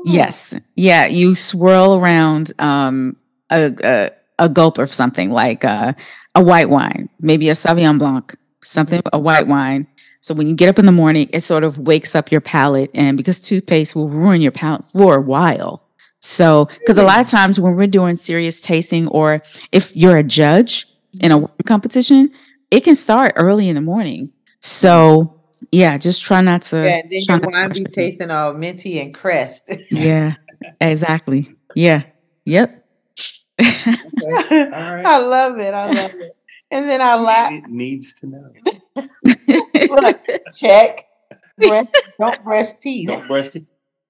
yes, 0.04 0.54
yeah, 0.74 1.06
you 1.06 1.34
swirl 1.34 1.96
around 1.96 2.52
um, 2.58 3.16
a, 3.50 3.74
a, 3.82 4.10
a 4.38 4.48
gulp 4.48 4.78
of 4.78 4.92
something 4.92 5.30
like 5.30 5.64
uh, 5.64 5.92
a 6.34 6.42
white 6.42 6.70
wine, 6.70 7.08
maybe 7.20 7.48
a 7.48 7.52
Sauvignon 7.52 7.98
Blanc, 7.98 8.34
something 8.62 9.02
a 9.12 9.18
white 9.18 9.46
wine. 9.46 9.86
So 10.20 10.34
when 10.34 10.48
you 10.48 10.54
get 10.54 10.68
up 10.68 10.78
in 10.78 10.86
the 10.86 10.92
morning, 10.92 11.28
it 11.32 11.40
sort 11.40 11.64
of 11.64 11.78
wakes 11.78 12.14
up 12.14 12.30
your 12.30 12.40
palate, 12.40 12.90
and 12.94 13.16
because 13.16 13.40
toothpaste 13.40 13.94
will 13.94 14.08
ruin 14.08 14.40
your 14.40 14.52
palate 14.52 14.84
for 14.86 15.16
a 15.16 15.20
while. 15.20 15.84
So, 16.20 16.68
because 16.80 16.98
a 16.98 17.04
lot 17.04 17.20
of 17.20 17.28
times 17.28 17.60
when 17.60 17.76
we're 17.76 17.86
doing 17.86 18.16
serious 18.16 18.60
tasting, 18.60 19.06
or 19.08 19.40
if 19.70 19.96
you're 19.96 20.16
a 20.16 20.24
judge 20.24 20.86
in 21.20 21.30
a 21.30 21.46
competition, 21.64 22.30
it 22.70 22.80
can 22.80 22.96
start 22.96 23.34
early 23.36 23.68
in 23.68 23.76
the 23.76 23.80
morning. 23.80 24.32
So 24.60 25.38
yeah, 25.72 25.98
just 25.98 26.22
try 26.22 26.40
not 26.40 26.62
to. 26.62 26.76
Yeah, 26.76 27.02
then 27.02 27.40
your 27.42 27.50
wine 27.50 27.72
be 27.72 27.84
tasting 27.84 28.30
all 28.30 28.54
minty 28.54 29.00
and 29.00 29.14
crest. 29.14 29.72
yeah, 29.90 30.34
exactly. 30.80 31.54
Yeah. 31.74 32.02
Yep. 32.44 32.86
okay. 33.60 33.96
right. 34.24 35.06
I 35.06 35.18
love 35.18 35.58
it. 35.58 35.74
I 35.74 35.92
love 35.92 36.14
it. 36.14 36.37
And 36.70 36.88
then 36.88 37.00
our 37.00 37.18
last 37.18 37.66
needs 37.68 38.14
to 38.16 38.26
know. 38.26 38.52
Look, 39.90 40.20
check. 40.56 41.06
Brush, 41.56 41.86
don't 42.18 42.44
brush 42.44 42.74
teeth. 42.74 43.08
Don't 43.08 43.26
brush 43.26 43.48
teeth. 43.48 43.66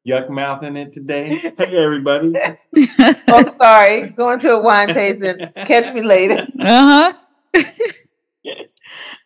Yuck 0.06 0.30
mouthing 0.30 0.76
it 0.76 0.92
today. 0.92 1.36
Hey 1.36 1.76
everybody. 1.76 2.34
oh, 3.28 3.48
sorry. 3.48 4.08
Going 4.10 4.38
to 4.40 4.52
a 4.52 4.62
wine 4.62 4.88
tasting. 4.88 5.48
Catch 5.54 5.94
me 5.94 6.02
later. 6.02 6.46
Uh 6.58 7.12
huh 7.52 7.62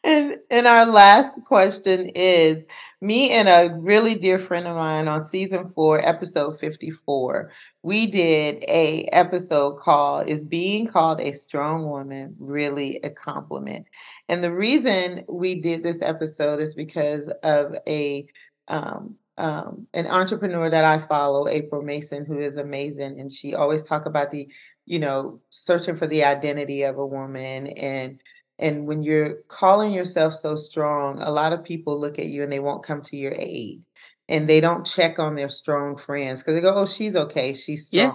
and 0.05 0.37
and 0.51 0.67
our 0.67 0.87
last 0.87 1.33
question 1.45 2.09
is 2.11 2.65
me 3.03 3.31
and 3.31 3.49
a 3.49 3.74
really 3.81 4.15
dear 4.15 4.39
friend 4.39 4.65
of 4.65 4.77
mine 4.77 5.09
on 5.09 5.24
season 5.24 5.73
four, 5.74 5.99
episode 6.07 6.61
54, 6.61 7.51
we 7.83 8.07
did 8.07 8.65
a 8.69 9.03
episode 9.07 9.81
called 9.81 10.29
Is 10.29 10.45
Being 10.45 10.87
Called 10.87 11.20
a 11.20 11.33
Strong 11.33 11.91
Woman 11.91 12.37
Really 12.39 13.01
a 13.03 13.11
Compliment? 13.11 13.87
And 14.29 14.43
the 14.43 14.53
reason 14.53 15.24
we 15.29 15.61
did 15.61 15.83
this 15.83 16.01
episode 16.01 16.61
is 16.61 16.74
because 16.74 17.29
of 17.43 17.74
a 17.89 18.24
um, 18.69 19.16
um, 19.37 19.89
an 19.95 20.07
entrepreneur 20.07 20.70
that 20.70 20.85
I 20.85 20.99
follow, 20.99 21.49
April 21.49 21.83
Mason, 21.83 22.24
who 22.24 22.39
is 22.39 22.57
amazing, 22.57 23.19
and 23.19 23.33
she 23.33 23.55
always 23.55 23.83
talk 23.83 24.07
about 24.07 24.31
the, 24.31 24.47
you 24.87 25.01
know, 25.01 25.41
searching 25.51 25.97
for 25.97 26.07
the 26.07 26.23
identity 26.23 26.83
of 26.83 26.99
a 26.99 27.07
woman 27.07 27.66
and 27.66 28.20
and 28.59 28.87
when 28.87 29.03
you're 29.03 29.37
calling 29.49 29.93
yourself 29.93 30.35
so 30.35 30.57
strong, 30.57 31.20
a 31.20 31.31
lot 31.31 31.53
of 31.53 31.65
people 31.65 31.99
look 31.99 32.19
at 32.19 32.27
you 32.27 32.43
and 32.43 32.53
they 32.53 32.61
won't 32.61 32.85
come 32.85 33.03
to 33.03 33.16
your 33.16 33.35
aid. 33.37 33.83
And 34.29 34.49
they 34.49 34.61
don't 34.61 34.87
check 34.87 35.19
on 35.19 35.35
their 35.35 35.49
strong 35.49 35.97
friends 35.97 36.41
because 36.41 36.55
they 36.55 36.61
go, 36.61 36.74
Oh, 36.74 36.87
she's 36.87 37.16
okay. 37.16 37.55
She's 37.55 37.89
strong. 37.89 38.03
Yeah. 38.05 38.15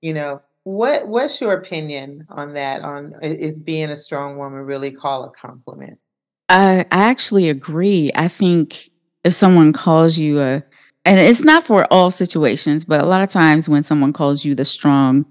You 0.00 0.14
know, 0.14 0.42
what 0.64 1.08
what's 1.08 1.40
your 1.40 1.52
opinion 1.54 2.26
on 2.28 2.54
that? 2.54 2.82
On 2.82 3.14
is 3.22 3.58
being 3.58 3.90
a 3.90 3.96
strong 3.96 4.38
woman 4.38 4.60
really 4.60 4.92
call 4.92 5.24
a 5.24 5.30
compliment? 5.30 5.98
I 6.48 6.86
I 6.92 7.04
actually 7.04 7.48
agree. 7.48 8.12
I 8.14 8.28
think 8.28 8.90
if 9.24 9.34
someone 9.34 9.72
calls 9.72 10.16
you 10.16 10.40
a 10.40 10.62
and 11.04 11.18
it's 11.18 11.40
not 11.40 11.66
for 11.66 11.92
all 11.92 12.12
situations, 12.12 12.84
but 12.84 13.02
a 13.02 13.06
lot 13.06 13.22
of 13.22 13.28
times 13.28 13.68
when 13.68 13.82
someone 13.82 14.12
calls 14.12 14.44
you 14.44 14.54
the 14.54 14.64
strong, 14.64 15.26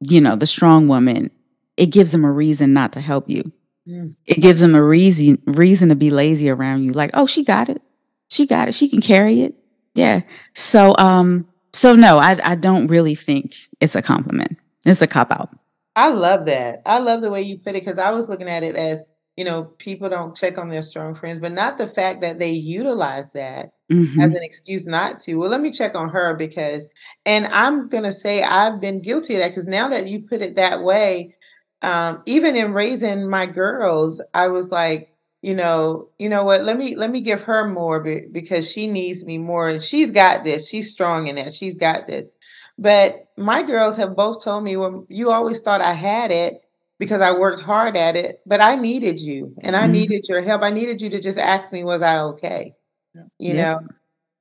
you 0.00 0.20
know, 0.20 0.34
the 0.34 0.48
strong 0.48 0.88
woman, 0.88 1.30
it 1.76 1.86
gives 1.86 2.10
them 2.10 2.24
a 2.24 2.32
reason 2.32 2.72
not 2.72 2.92
to 2.94 3.00
help 3.00 3.30
you. 3.30 3.52
Mm. 3.88 4.14
It 4.26 4.40
gives 4.40 4.60
them 4.60 4.74
a 4.74 4.82
reason 4.82 5.40
reason 5.46 5.88
to 5.90 5.94
be 5.94 6.10
lazy 6.10 6.50
around 6.50 6.84
you. 6.84 6.92
Like, 6.92 7.10
oh, 7.14 7.26
she 7.26 7.44
got 7.44 7.68
it. 7.68 7.80
She 8.28 8.46
got 8.46 8.68
it. 8.68 8.74
She 8.74 8.88
can 8.88 9.00
carry 9.00 9.42
it. 9.42 9.54
Yeah. 9.94 10.22
So 10.54 10.94
um 10.98 11.46
so 11.72 11.94
no, 11.94 12.18
I 12.18 12.38
I 12.42 12.54
don't 12.54 12.88
really 12.88 13.14
think 13.14 13.54
it's 13.80 13.94
a 13.94 14.02
compliment. 14.02 14.58
It's 14.84 15.02
a 15.02 15.06
cop 15.06 15.30
out. 15.30 15.50
I 15.96 16.08
love 16.08 16.44
that. 16.44 16.82
I 16.84 16.98
love 16.98 17.22
the 17.22 17.30
way 17.30 17.42
you 17.42 17.58
put 17.58 17.74
it 17.74 17.84
because 17.84 17.98
I 17.98 18.10
was 18.10 18.28
looking 18.28 18.50
at 18.50 18.62
it 18.62 18.76
as, 18.76 19.02
you 19.36 19.44
know, 19.44 19.64
people 19.64 20.10
don't 20.10 20.36
check 20.36 20.58
on 20.58 20.68
their 20.68 20.82
strong 20.82 21.14
friends, 21.14 21.40
but 21.40 21.52
not 21.52 21.78
the 21.78 21.86
fact 21.86 22.20
that 22.20 22.38
they 22.38 22.50
utilize 22.50 23.32
that 23.32 23.70
mm-hmm. 23.90 24.20
as 24.20 24.34
an 24.34 24.42
excuse 24.42 24.84
not 24.84 25.20
to. 25.20 25.36
Well, 25.36 25.48
let 25.48 25.62
me 25.62 25.72
check 25.72 25.94
on 25.94 26.10
her 26.10 26.34
because, 26.34 26.86
and 27.24 27.46
I'm 27.46 27.88
going 27.88 28.04
to 28.04 28.12
say 28.12 28.42
I've 28.42 28.78
been 28.78 29.00
guilty 29.00 29.34
of 29.34 29.40
that 29.40 29.48
because 29.48 29.66
now 29.66 29.88
that 29.88 30.06
you 30.06 30.22
put 30.22 30.42
it 30.42 30.56
that 30.56 30.82
way, 30.82 31.34
um, 31.82 32.22
even 32.26 32.56
in 32.56 32.72
raising 32.72 33.28
my 33.28 33.46
girls, 33.46 34.20
I 34.34 34.48
was 34.48 34.70
like, 34.70 35.12
you 35.42 35.54
know, 35.54 36.08
you 36.18 36.28
know 36.28 36.44
what? 36.44 36.64
Let 36.64 36.78
me 36.78 36.96
let 36.96 37.10
me 37.10 37.20
give 37.20 37.42
her 37.42 37.68
more 37.68 38.00
be- 38.00 38.26
because 38.32 38.70
she 38.70 38.86
needs 38.88 39.24
me 39.24 39.38
more, 39.38 39.68
and 39.68 39.82
she's 39.82 40.10
got 40.10 40.44
this. 40.44 40.68
She's 40.68 40.90
strong 40.92 41.28
in 41.28 41.36
that. 41.36 41.54
She's 41.54 41.76
got 41.76 42.06
this. 42.06 42.30
But 42.78 43.26
my 43.36 43.62
girls 43.62 43.96
have 43.96 44.16
both 44.16 44.42
told 44.44 44.64
me, 44.64 44.76
well, 44.76 45.06
you 45.08 45.30
always 45.30 45.60
thought 45.60 45.80
I 45.80 45.92
had 45.92 46.30
it, 46.30 46.60
because 46.98 47.20
I 47.20 47.32
worked 47.32 47.60
hard 47.62 47.96
at 47.96 48.16
it, 48.16 48.40
but 48.46 48.60
I 48.60 48.74
needed 48.76 49.20
you 49.20 49.54
and 49.62 49.76
I 49.76 49.86
Mhm. 49.86 49.90
needed 49.92 50.26
your 50.28 50.40
help. 50.42 50.62
I 50.62 50.70
needed 50.70 51.00
you 51.02 51.10
to 51.10 51.20
just 51.20 51.38
ask 51.38 51.72
me, 51.72 51.84
was 51.84 52.02
I 52.02 52.20
okay? 52.20 52.74
Yeah. 53.14 53.22
You 53.38 53.54
Yeah. 53.54 53.54
know, 53.54 53.80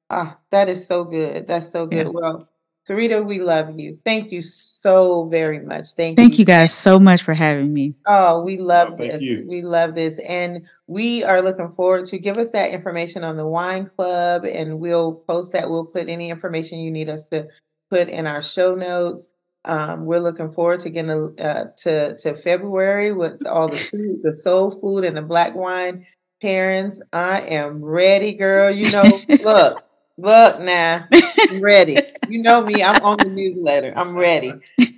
ah, 0.10 0.40
that 0.52 0.70
is 0.70 0.86
so 0.88 1.04
good. 1.06 1.48
That's 1.48 1.72
so 1.72 1.88
Yeah. 1.90 2.04
good. 2.04 2.14
Well, 2.14 2.50
Sarita, 2.88 3.26
we 3.26 3.40
love 3.40 3.80
you. 3.80 3.98
Thank 4.06 4.32
you 4.32 4.44
so 4.44 5.26
very 5.26 5.60
much. 5.60 5.94
Thank, 5.94 6.18
Thank 6.18 6.38
you 6.38 6.46
guys 6.46 6.72
so 6.72 7.00
much 7.00 7.24
for 7.24 7.34
having 7.34 7.74
me. 7.74 7.96
Oh, 8.06 8.44
we 8.44 8.58
love 8.58 8.94
Oh, 8.94 8.96
this. 8.98 9.24
you. 9.24 9.44
We 9.48 9.64
love 9.64 9.96
this. 9.96 10.20
And 10.20 10.62
we 10.86 11.24
are 11.24 11.42
looking 11.42 11.72
forward 11.76 12.06
to 12.08 12.20
give 12.20 12.38
us 12.38 12.52
that 12.52 12.70
information 12.70 13.24
on 13.24 13.38
the 13.38 13.48
wine 13.48 13.90
club 13.96 14.46
and 14.46 14.80
we'll 14.80 15.16
post 15.28 15.52
that. 15.54 15.68
We'll 15.70 15.86
put 15.86 16.10
any 16.10 16.30
information 16.30 16.78
you 16.78 16.92
need 16.92 17.10
us 17.10 17.26
to 17.32 17.48
put 17.90 18.08
in 18.08 18.28
our 18.28 18.44
show 18.44 18.76
notes. 18.76 19.30
Um, 19.66 20.06
we're 20.06 20.20
looking 20.20 20.52
forward 20.52 20.82
to 20.82 20.92
getting 20.92 21.10
uh, 21.40 21.72
to 21.78 22.16
to 22.18 22.36
February 22.36 23.14
with 23.14 23.48
all 23.48 23.68
the 23.68 23.78
food, 23.78 24.20
the 24.22 24.32
soul 24.32 24.70
food 24.80 25.04
and 25.06 25.18
the 25.18 25.24
black 25.24 25.56
wine 25.56 26.06
pairings, 26.44 27.00
I 27.12 27.42
am 27.42 27.84
ready, 27.84 28.34
girl. 28.34 28.70
You 28.70 28.92
know, 28.92 29.20
look, 29.44 29.84
look 30.18 30.60
now. 30.60 31.08
I'm 31.50 31.62
ready. 31.62 31.98
You 32.28 32.42
know 32.42 32.64
me. 32.64 32.84
I'm 32.84 33.00
on 33.04 33.18
the 33.18 33.30
newsletter. 33.30 33.94
I'm 33.96 34.16
ready. 34.16 34.52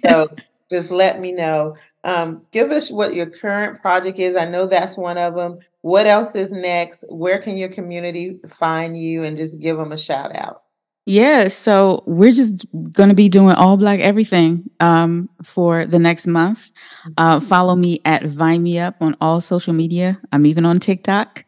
So 0.06 0.34
just 0.70 0.92
let 0.92 1.20
me 1.20 1.34
know. 1.34 1.76
Um, 2.06 2.44
give 2.52 2.72
us 2.72 2.90
what 2.90 3.16
your 3.16 3.26
current 3.26 3.82
project 3.82 4.18
is. 4.18 4.38
I 4.38 4.46
know 4.46 4.66
that's 4.66 4.96
one 4.96 5.18
of 5.18 5.36
them. 5.36 5.60
What 5.82 6.08
else 6.08 6.36
is 6.36 6.54
next? 6.54 7.04
Where 7.10 7.38
can 7.40 7.58
your 7.58 7.68
community 7.68 8.40
find 8.48 8.98
you? 8.98 9.26
And 9.26 9.36
just 9.36 9.60
give 9.60 9.78
them 9.78 9.92
a 9.92 9.98
shout 9.98 10.34
out. 10.38 10.64
Yeah, 11.08 11.48
so 11.48 12.04
we're 12.06 12.34
just 12.34 12.66
going 12.92 13.08
to 13.08 13.16
be 13.16 13.30
doing 13.30 13.56
all 13.56 13.78
black 13.78 14.02
everything 14.02 14.70
um, 14.82 15.30
for 15.42 15.86
the 15.86 16.00
next 16.00 16.28
month. 16.28 16.70
Uh, 17.18 17.40
follow 17.40 17.78
me 17.78 18.02
at 18.04 18.26
Vine 18.26 18.62
Me 18.62 18.78
Up 18.78 18.98
on 19.00 19.16
all 19.22 19.40
social 19.40 19.74
media. 19.74 20.20
I'm 20.34 20.46
even 20.46 20.66
on 20.66 20.82
TikTok. 20.82 21.46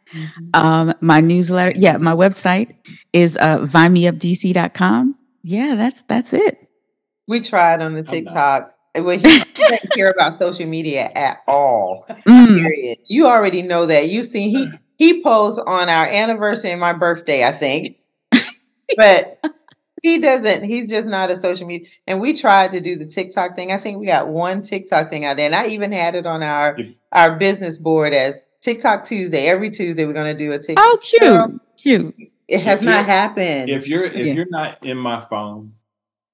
Um, 0.53 0.93
my 1.01 1.19
newsletter, 1.19 1.73
yeah, 1.75 1.97
my 1.97 2.13
website 2.13 2.73
is 3.11 3.35
uh, 3.35 3.59
vinemeupdc.com. 3.59 5.15
Yeah, 5.43 5.75
that's 5.75 6.03
that's 6.03 6.31
it. 6.31 6.69
We 7.27 7.41
tried 7.41 7.81
on 7.81 7.95
the. 7.95 8.03
TikTok. 8.03 8.73
Well, 8.95 9.17
he 9.17 9.23
doesn't 9.55 9.91
care 9.93 10.09
about 10.09 10.35
social 10.35 10.67
media 10.67 11.11
at 11.15 11.39
all. 11.49 12.05
Mm, 12.25 12.61
Period. 12.61 12.99
You 13.09 13.27
already 13.27 13.61
know 13.61 13.85
that. 13.87 14.07
You've 14.07 14.27
seen 14.27 14.51
he 14.51 14.69
he 14.95 15.21
posed 15.21 15.59
on 15.59 15.89
our 15.89 16.05
anniversary 16.05 16.71
and 16.71 16.79
my 16.79 16.93
birthday, 16.93 17.45
I 17.45 17.51
think. 17.51 17.97
But 18.97 19.39
he 20.03 20.19
doesn't. 20.19 20.63
He's 20.63 20.89
just 20.89 21.07
not 21.07 21.31
a 21.31 21.39
social 21.39 21.67
media. 21.67 21.87
And 22.07 22.19
we 22.21 22.33
tried 22.33 22.71
to 22.71 22.81
do 22.81 22.95
the 22.95 23.05
TikTok 23.05 23.55
thing. 23.55 23.71
I 23.71 23.77
think 23.77 23.99
we 23.99 24.05
got 24.05 24.27
one 24.29 24.61
TikTok 24.61 25.09
thing 25.09 25.25
out 25.25 25.37
there, 25.37 25.45
and 25.45 25.55
I 25.55 25.67
even 25.67 25.91
had 25.91 26.15
it 26.15 26.25
on 26.25 26.43
our 26.43 26.77
our 27.11 27.37
business 27.37 27.77
board 27.77 28.13
as 28.13 28.41
TikTok 28.61 29.05
Tuesday. 29.05 29.47
Every 29.47 29.69
Tuesday, 29.71 30.05
we're 30.05 30.13
going 30.13 30.35
to 30.35 30.37
do 30.37 30.51
a 30.51 30.59
TikTok. 30.59 30.85
Oh, 30.85 30.97
cute, 31.01 31.61
cute. 31.77 32.15
It 32.47 32.61
has 32.61 32.81
not 32.81 33.05
happened. 33.05 33.69
If 33.69 33.87
you're 33.87 34.05
if 34.05 34.13
Yeah. 34.13 34.33
you're 34.33 34.49
not 34.49 34.83
in 34.83 34.97
my 34.97 35.21
phone 35.21 35.73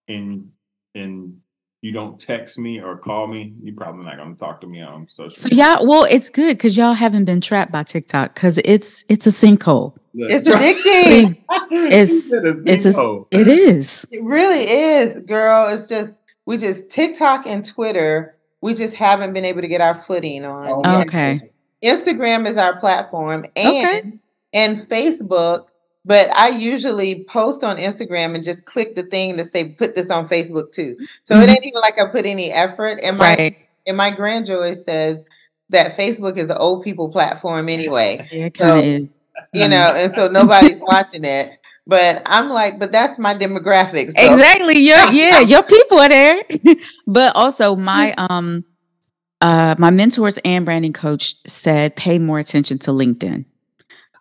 and 0.07 0.51
and 0.93 1.41
you 1.85 1.91
don't 1.91 2.19
text 2.19 2.57
me 2.57 2.81
or 2.81 2.97
call 2.97 3.27
me, 3.27 3.53
you're 3.61 3.75
probably 3.75 4.03
not 4.05 4.17
gonna 4.17 4.33
talk 4.35 4.59
to 4.61 4.67
me 4.67 4.81
on 4.81 5.07
social 5.07 5.35
So 5.35 5.49
media. 5.49 5.65
y'all, 5.75 5.85
well, 5.87 6.05
it's 6.09 6.31
good 6.31 6.57
because 6.57 6.75
y'all 6.75 6.93
haven't 6.93 7.25
been 7.25 7.41
trapped 7.41 7.71
by 7.71 7.83
TikTok 7.83 8.33
because 8.33 8.57
it's 8.65 9.05
it's 9.07 9.27
a 9.27 9.29
sinkhole. 9.29 9.95
Look, 10.15 10.31
it's 10.31 10.47
try- 10.49 10.73
addicting. 10.73 11.37
It's- 11.71 12.33
a 12.33 12.63
It's 12.65 12.85
a, 12.85 13.21
it 13.31 13.47
is. 13.47 14.05
It 14.11 14.23
really 14.23 14.67
is, 14.67 15.23
girl. 15.27 15.67
It's 15.67 15.87
just 15.87 16.13
we 16.47 16.57
just 16.57 16.89
TikTok 16.89 17.45
and 17.45 17.63
Twitter. 17.63 18.35
We 18.61 18.73
just 18.73 18.95
haven't 18.95 19.33
been 19.33 19.45
able 19.45 19.61
to 19.61 19.67
get 19.67 19.81
our 19.81 19.93
footing 19.95 20.43
on. 20.43 20.81
Oh. 20.85 21.01
Okay. 21.01 21.51
Instagram 21.83 22.47
is 22.47 22.57
our 22.57 22.79
platform 22.79 23.45
and 23.55 23.67
Okay. 23.67 24.11
and 24.53 24.89
Facebook. 24.89 25.67
But 26.05 26.29
I 26.35 26.49
usually 26.49 27.25
post 27.27 27.63
on 27.63 27.77
Instagram 27.77 28.35
and 28.35 28.43
just 28.43 28.65
click 28.65 28.95
the 28.95 29.03
thing 29.03 29.37
to 29.37 29.43
say 29.43 29.69
put 29.69 29.95
this 29.95 30.09
on 30.11 30.27
Facebook 30.29 30.71
too. 30.71 30.95
So 31.23 31.35
it 31.39 31.47
Mhm. 31.49 31.55
ain't 31.55 31.65
even 31.65 31.81
like 31.81 31.99
I 31.99 32.05
put 32.05 32.25
any 32.27 32.51
effort. 32.51 32.99
And 33.01 33.17
my 33.17 33.35
Right. 33.35 33.57
and 33.87 33.97
my 33.97 34.11
grandjoy 34.11 34.75
says 34.83 35.17
that 35.69 35.97
Facebook 35.97 36.37
is 36.37 36.47
the 36.47 36.57
old 36.57 36.83
people 36.83 37.09
platform 37.09 37.69
anyway. 37.69 38.27
Yeah, 38.31 38.45
it 38.45 38.53
kind 38.53 38.71
of 38.79 38.83
So- 38.83 38.89
is. 38.89 39.15
You 39.53 39.67
know, 39.67 39.93
and 39.95 40.13
so 40.15 40.27
nobody's 40.29 40.79
watching 40.81 41.25
it. 41.25 41.51
But 41.87 42.21
I'm 42.25 42.49
like, 42.49 42.79
but 42.79 42.91
that's 42.91 43.19
my 43.19 43.35
demographics. 43.35 44.17
So 44.17 44.31
Exactly. 44.33 44.79
Your 44.79 44.97
yeah, 45.11 45.39
your 45.39 45.63
people 45.63 45.99
are 45.99 46.09
there. 46.09 46.41
but 47.07 47.35
also 47.35 47.75
my 47.75 48.13
um 48.17 48.63
uh 49.41 49.75
my 49.77 49.89
mentors 49.89 50.37
and 50.45 50.65
branding 50.65 50.93
coach 50.93 51.35
said 51.47 51.95
pay 51.95 52.17
more 52.19 52.39
attention 52.39 52.77
to 52.79 52.91
LinkedIn. 52.91 53.45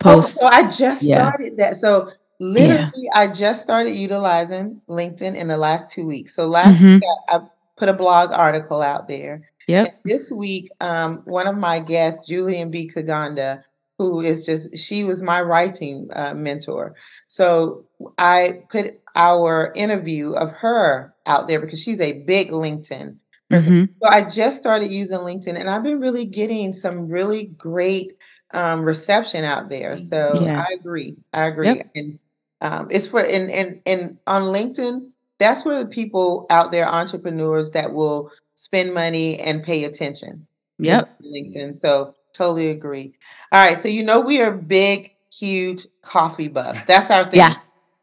Oh, 0.05 0.21
so 0.21 0.47
I 0.47 0.69
just 0.69 1.03
Yeah. 1.03 1.29
started 1.31 1.57
that. 1.59 1.77
So 1.77 2.11
literally, 2.41 3.09
I 3.15 3.27
just 3.29 3.63
started 3.63 3.93
utilizing 3.93 4.81
LinkedIn 4.89 5.35
in 5.35 5.49
the 5.49 5.57
last 5.57 5.89
two 5.89 6.07
weeks. 6.07 6.35
So 6.35 6.47
last 6.47 6.79
Mhm. 6.81 6.95
week, 6.95 7.03
I, 7.31 7.37
I 7.37 7.41
put 7.77 7.89
a 7.89 7.93
blog 7.95 8.31
article 8.33 8.83
out 8.83 9.09
there. 9.09 9.43
Yep. 9.67 9.87
And 9.87 9.95
this 10.13 10.31
week, 10.31 10.71
um, 10.81 11.23
one 11.25 11.47
of 11.47 11.57
my 11.57 11.79
guests, 11.79 12.27
Julian 12.27 12.71
B. 12.71 12.91
Kaganda, 12.95 13.63
who 13.99 14.21
is 14.21 14.45
just 14.45 14.77
she 14.77 15.05
was 15.05 15.23
my 15.23 15.41
writing 15.41 16.09
uh, 16.15 16.35
mentor. 16.35 16.95
So 17.29 17.85
I 18.19 18.63
put 18.71 19.01
our 19.17 19.73
interview 19.75 20.33
of 20.33 20.51
her 20.51 21.15
out 21.27 21.49
there 21.49 21.61
because 21.61 21.81
she's 21.81 22.01
a 22.01 22.13
big 22.25 22.51
LinkedIn 22.51 23.17
Mhm. 23.53 23.89
so 24.03 24.09
I 24.09 24.23
just 24.23 24.57
started 24.59 24.91
using 24.91 25.19
LinkedIn 25.19 25.59
and 25.59 25.71
I've 25.71 25.83
been 25.85 26.01
really 26.01 26.25
getting 26.25 26.73
some 26.73 27.09
really 27.09 27.45
great 27.57 28.17
um, 28.55 28.83
reception 28.83 29.45
out 29.45 29.69
there. 29.69 29.99
So 29.99 30.41
Yeah. 30.43 30.65
I 30.69 30.73
agree. 30.75 31.17
I 31.33 31.45
agree. 31.47 31.67
Yep. 31.69 31.91
And 31.95 32.19
um, 32.61 32.89
it's 32.91 33.07
for 33.07 33.21
and 33.21 33.51
and 33.51 33.81
and 33.87 34.19
on 34.27 34.43
LinkedIn, 34.45 35.09
that's 35.39 35.65
where 35.65 35.83
the 35.83 35.89
people 35.89 36.47
out 36.51 36.73
there, 36.73 36.89
entrepreneurs 36.89 37.71
that 37.73 37.93
will 37.93 38.31
spend 38.55 38.95
money 38.95 39.39
and 39.41 39.63
pay 39.63 39.85
attention. 39.85 40.47
Yep. 40.79 41.21
LinkedIn. 41.23 41.77
So 41.77 42.15
totally 42.33 42.71
agree. 42.71 43.15
All 43.53 43.65
right. 43.65 43.81
So 43.81 43.89
you 43.89 44.03
know 44.03 44.21
we 44.21 44.41
are 44.41 44.51
big, 44.51 45.15
huge 45.33 45.87
coffee 46.03 46.49
buffs. 46.49 46.81
That's 46.87 47.11
our 47.11 47.25
thing 47.31 47.39
Yeah. 47.41 47.57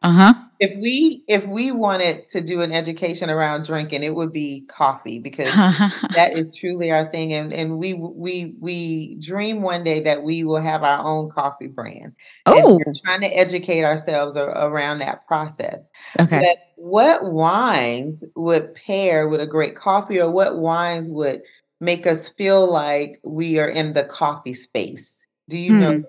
Uh-huh. 0.03 0.33
if 0.59 0.75
we 0.77 1.23
if 1.27 1.45
we 1.45 1.71
wanted 1.71 2.27
to 2.27 2.41
do 2.41 2.61
an 2.61 2.71
education 2.71 3.29
around 3.29 3.65
drinking 3.65 4.01
it 4.01 4.15
would 4.15 4.33
be 4.33 4.61
coffee 4.61 5.19
because 5.19 5.53
that 6.15 6.31
is 6.33 6.51
truly 6.55 6.89
our 6.91 7.11
thing. 7.11 7.33
And 7.33 7.53
and 7.53 7.77
we 7.77 7.93
we 7.93 8.55
we 8.59 9.17
dream 9.21 9.61
one 9.61 9.83
day 9.83 9.99
that 9.99 10.23
we 10.23 10.43
will 10.43 10.61
have 10.61 10.81
our 10.81 11.05
own 11.05 11.29
coffee 11.29 11.67
brand. 11.67 12.13
And 12.47 12.65
oh, 12.65 12.79
we're 12.83 12.93
trying 13.05 13.21
to 13.21 13.27
educate 13.27 13.83
ourselves 13.83 14.35
around 14.35 14.99
that 14.99 15.27
process. 15.27 15.87
Okay. 16.19 16.39
but 16.39 16.57
what 16.83 17.23
wines 17.25 18.23
would 18.35 18.73
pair 18.73 19.27
with 19.27 19.39
a 19.39 19.47
great 19.47 19.75
coffee 19.75 20.19
or 20.19 20.31
what 20.31 20.57
wines 20.57 21.11
would 21.11 21.43
make 21.79 22.07
us 22.07 22.27
feel 22.27 22.65
like 22.71 23.19
we 23.23 23.59
are 23.59 23.69
in 23.69 23.93
the 23.93 24.03
coffee 24.03 24.55
space? 24.55 25.23
Do 25.47 25.59
you 25.59 25.73
know? 25.73 26.03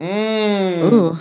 Mm, 0.00 0.92
Ooh, 0.92 1.18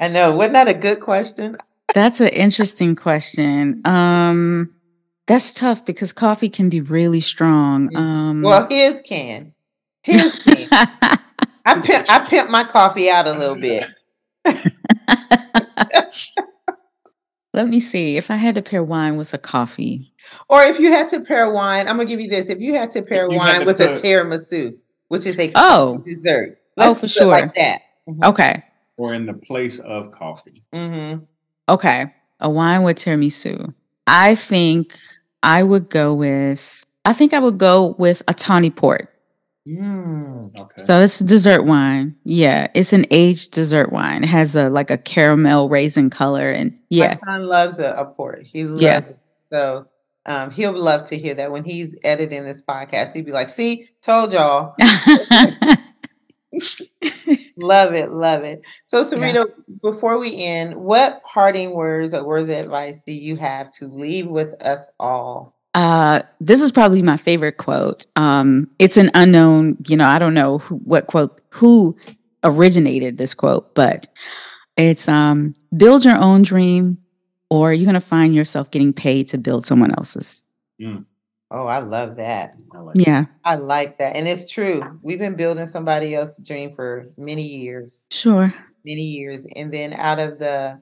I 0.00 0.08
know. 0.08 0.34
Wasn't 0.36 0.54
that 0.54 0.66
a 0.68 0.74
good 0.74 1.00
question? 1.00 1.56
that's 1.94 2.20
an 2.20 2.28
interesting 2.28 2.94
question. 2.96 3.82
Um 3.84 4.74
that's 5.26 5.52
tough 5.52 5.84
because 5.84 6.12
coffee 6.12 6.48
can 6.48 6.68
be 6.68 6.80
really 6.80 7.20
strong. 7.20 7.94
Um 7.96 8.42
Well, 8.42 8.66
his 8.70 9.00
can. 9.02 9.52
His 10.02 10.32
can. 10.44 10.68
I 10.72 11.78
pimp, 11.82 12.06
I 12.10 12.18
pimp 12.26 12.48
my 12.50 12.64
coffee 12.64 13.10
out 13.10 13.26
a 13.28 13.32
little 13.32 13.56
bit. 13.56 13.86
Let 17.52 17.68
me 17.68 17.80
see 17.80 18.16
if 18.16 18.30
I 18.30 18.36
had 18.36 18.54
to 18.54 18.62
pair 18.62 18.82
wine 18.84 19.16
with 19.16 19.34
a 19.34 19.38
coffee. 19.38 20.12
Or 20.48 20.62
if 20.62 20.78
you 20.78 20.92
had 20.92 21.08
to 21.08 21.20
pair 21.20 21.52
wine, 21.52 21.88
I'm 21.88 21.96
gonna 21.96 22.08
give 22.08 22.20
you 22.20 22.30
this. 22.30 22.48
If 22.48 22.60
you 22.60 22.74
had 22.74 22.92
to 22.92 23.02
pair 23.02 23.28
you 23.30 23.36
wine 23.36 23.60
to 23.60 23.66
with 23.66 23.80
a 23.80 23.88
put- 23.88 23.98
tiramisu, 24.02 24.76
which 25.08 25.26
is 25.26 25.36
a 25.38 25.50
Oh, 25.56 25.98
dessert. 25.98 26.58
Oh, 26.78 26.96
Let's 26.96 27.00
for 27.00 27.06
do 27.20 27.24
it 27.24 27.26
Like 27.32 27.42
sure. 27.44 27.52
that. 27.56 27.80
okay. 28.24 28.62
Or 29.00 29.14
in 29.14 29.24
the 29.24 29.32
place 29.32 29.78
of 29.78 30.12
coffee. 30.12 30.62
Mm-hmm. 30.74 31.24
Okay. 31.70 32.12
A 32.38 32.50
wine 32.50 32.82
with 32.82 32.98
tiramisu. 32.98 33.72
I 34.06 34.34
think 34.34 34.94
I 35.42 35.62
would 35.62 35.88
go 35.88 36.12
with 36.14 36.84
I 37.06 37.14
think 37.14 37.32
I 37.32 37.38
would 37.38 37.56
go 37.56 37.94
with 37.98 38.22
a 38.28 38.34
tawny 38.34 38.68
port. 38.68 39.08
Mm. 39.66 40.54
Okay. 40.58 40.82
So 40.82 41.00
it's 41.00 41.20
a 41.22 41.24
dessert 41.24 41.64
wine. 41.64 42.16
Yeah, 42.24 42.68
it's 42.74 42.92
an 42.92 43.06
aged 43.10 43.52
dessert 43.52 43.90
wine. 43.90 44.22
It 44.22 44.28
has 44.28 44.54
a 44.54 44.68
like 44.68 44.90
a 44.90 44.98
caramel 44.98 45.70
raisin 45.70 46.10
color 46.10 46.50
and 46.50 46.76
yeah. 46.90 47.16
My 47.24 47.32
son 47.32 47.46
loves 47.46 47.78
a, 47.78 47.92
a 47.92 48.04
port. 48.04 48.46
He 48.46 48.64
loves 48.64 48.82
Yeah. 48.82 48.98
it. 48.98 49.18
So 49.50 49.86
um, 50.26 50.50
he'll 50.50 50.78
love 50.78 51.04
to 51.06 51.16
hear 51.16 51.32
that 51.34 51.50
when 51.50 51.64
he's 51.64 51.96
editing 52.04 52.44
this 52.44 52.60
podcast. 52.60 53.14
He'd 53.14 53.24
be 53.24 53.32
like, 53.32 53.48
"See, 53.48 53.88
told 54.02 54.34
y'all." 54.34 54.74
Love 57.56 57.92
it, 57.92 58.10
love 58.10 58.42
it. 58.42 58.62
So, 58.86 59.04
Sarita, 59.04 59.46
before 59.82 60.18
we 60.18 60.42
end, 60.42 60.74
what 60.74 61.22
parting 61.24 61.72
words 61.72 62.14
or 62.14 62.24
words 62.24 62.48
of 62.48 62.56
advice 62.56 63.00
do 63.06 63.12
you 63.12 63.36
have 63.36 63.70
to 63.72 63.86
leave 63.86 64.26
with 64.26 64.54
us 64.62 64.88
all? 64.98 65.54
Uh, 65.74 66.22
this 66.40 66.62
is 66.62 66.72
probably 66.72 67.02
my 67.02 67.18
favorite 67.18 67.58
quote. 67.58 68.06
Um, 68.16 68.70
it's 68.78 68.96
an 68.96 69.10
unknown, 69.14 69.76
you 69.86 69.96
know, 69.96 70.08
I 70.08 70.18
don't 70.18 70.34
know 70.34 70.58
who, 70.58 70.76
what 70.76 71.06
quote, 71.06 71.40
who 71.50 71.96
originated 72.42 73.18
this 73.18 73.34
quote, 73.34 73.74
but 73.74 74.08
it's 74.76 75.06
um, 75.06 75.54
build 75.76 76.04
your 76.04 76.18
own 76.18 76.42
dream 76.42 76.96
or 77.50 77.72
you're 77.72 77.84
going 77.84 77.94
to 77.94 78.00
find 78.00 78.34
yourself 78.34 78.70
getting 78.70 78.92
paid 78.92 79.28
to 79.28 79.38
build 79.38 79.66
someone 79.66 79.92
else's. 79.92 80.42
Mm. 80.80 81.04
Oh, 81.50 81.66
I 81.66 81.78
love 81.78 82.16
that. 82.16 82.54
I 82.72 82.78
like 82.78 82.96
yeah. 82.96 83.22
That. 83.22 83.30
I 83.44 83.54
like 83.56 83.98
that. 83.98 84.14
And 84.14 84.28
it's 84.28 84.50
true. 84.50 84.82
We've 85.02 85.18
been 85.18 85.34
building 85.34 85.66
somebody 85.66 86.14
else's 86.14 86.46
dream 86.46 86.74
for 86.74 87.10
many 87.16 87.42
years. 87.42 88.06
Sure. 88.10 88.54
Many 88.84 89.02
years. 89.02 89.46
And 89.56 89.72
then 89.72 89.92
out 89.94 90.20
of 90.20 90.38
the 90.38 90.80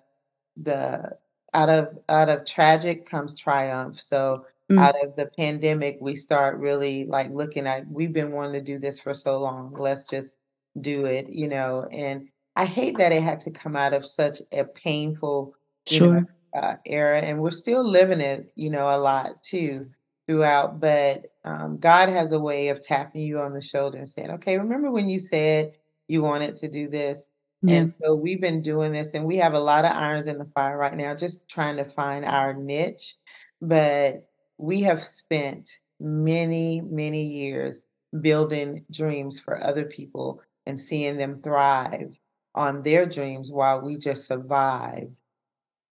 the 0.63 1.17
out 1.55 1.71
of 1.71 1.99
out 2.09 2.29
of 2.29 2.45
tragic 2.45 3.09
comes 3.09 3.35
triumph. 3.35 3.99
So 3.99 4.45
mm. 4.71 4.79
out 4.79 4.95
of 5.03 5.17
the 5.17 5.27
pandemic, 5.39 5.97
we 6.03 6.17
start 6.17 6.59
really 6.59 7.07
like 7.07 7.31
looking 7.31 7.67
at 7.67 7.89
we've 7.89 8.13
been 8.13 8.33
wanting 8.33 8.53
to 8.53 8.61
do 8.61 8.79
this 8.79 9.01
for 9.01 9.15
so 9.15 9.39
long. 9.41 9.73
Let's 9.73 10.05
just 10.05 10.35
do 10.83 11.07
it, 11.07 11.29
you 11.31 11.49
know. 11.49 11.89
And 11.91 12.29
I 12.57 12.67
hate 12.67 12.99
that 12.99 13.13
it 13.13 13.23
had 13.23 13.41
to 13.41 13.51
come 13.51 13.75
out 13.75 13.95
of 13.95 14.05
such 14.05 14.43
a 14.53 14.65
painful 14.65 15.55
sure. 15.87 16.21
Know, 16.21 16.27
uh, 16.55 16.77
era, 16.87 17.21
and 17.21 17.41
we're 17.41 17.51
still 17.51 17.87
living 17.87 18.21
it, 18.21 18.51
you 18.55 18.71
know, 18.71 18.89
a 18.89 18.97
lot 18.97 19.43
too 19.43 19.87
throughout. 20.29 20.79
But 20.79 21.33
um, 21.45 21.79
God 21.79 22.11
has 22.11 22.31
a 22.31 22.39
way 22.39 22.69
of 22.69 22.83
tapping 22.83 23.23
you 23.23 23.41
on 23.41 23.55
the 23.55 23.61
shoulder 23.61 23.99
and 23.99 24.09
saying, 24.09 24.31
"Okay, 24.33 24.59
remember 24.59 24.93
when 24.93 25.09
you 25.09 25.19
said 25.19 25.73
you 26.07 26.23
wanted 26.23 26.55
to 26.57 26.69
do 26.69 26.89
this?" 26.89 27.25
Yeah. 27.63 27.77
And 27.77 27.95
so 27.97 28.15
we've 28.15 28.41
been 28.41 28.63
doing 28.63 28.93
this, 28.93 29.15
and 29.15 29.25
we 29.25 29.39
have 29.39 29.55
a 29.55 29.59
lot 29.59 29.85
of 29.85 29.93
irons 29.93 30.29
in 30.29 30.39
the 30.39 30.45
fire 30.55 30.79
right 30.79 30.97
now, 30.97 31.17
just 31.17 31.49
trying 31.49 31.77
to 31.79 31.85
find 31.85 32.25
our 32.25 32.55
niche. 32.55 33.17
But 33.61 34.29
we 34.59 34.83
have 34.83 35.05
spent 35.05 35.71
many, 35.99 36.81
many 36.81 37.25
years 37.25 37.81
building 38.21 38.85
dreams 38.93 39.41
for 39.41 39.63
other 39.65 39.85
people 39.85 40.41
and 40.67 40.81
seeing 40.81 41.17
them 41.17 41.41
thrive 41.43 42.17
on 42.55 42.83
their 42.83 43.07
dreams 43.07 43.51
while 43.51 43.81
we 43.81 43.99
just 43.99 44.27
survive 44.27 45.09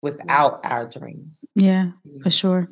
without 0.01 0.61
our 0.63 0.87
dreams. 0.87 1.45
Yeah, 1.55 1.91
for 2.23 2.29
sure. 2.29 2.69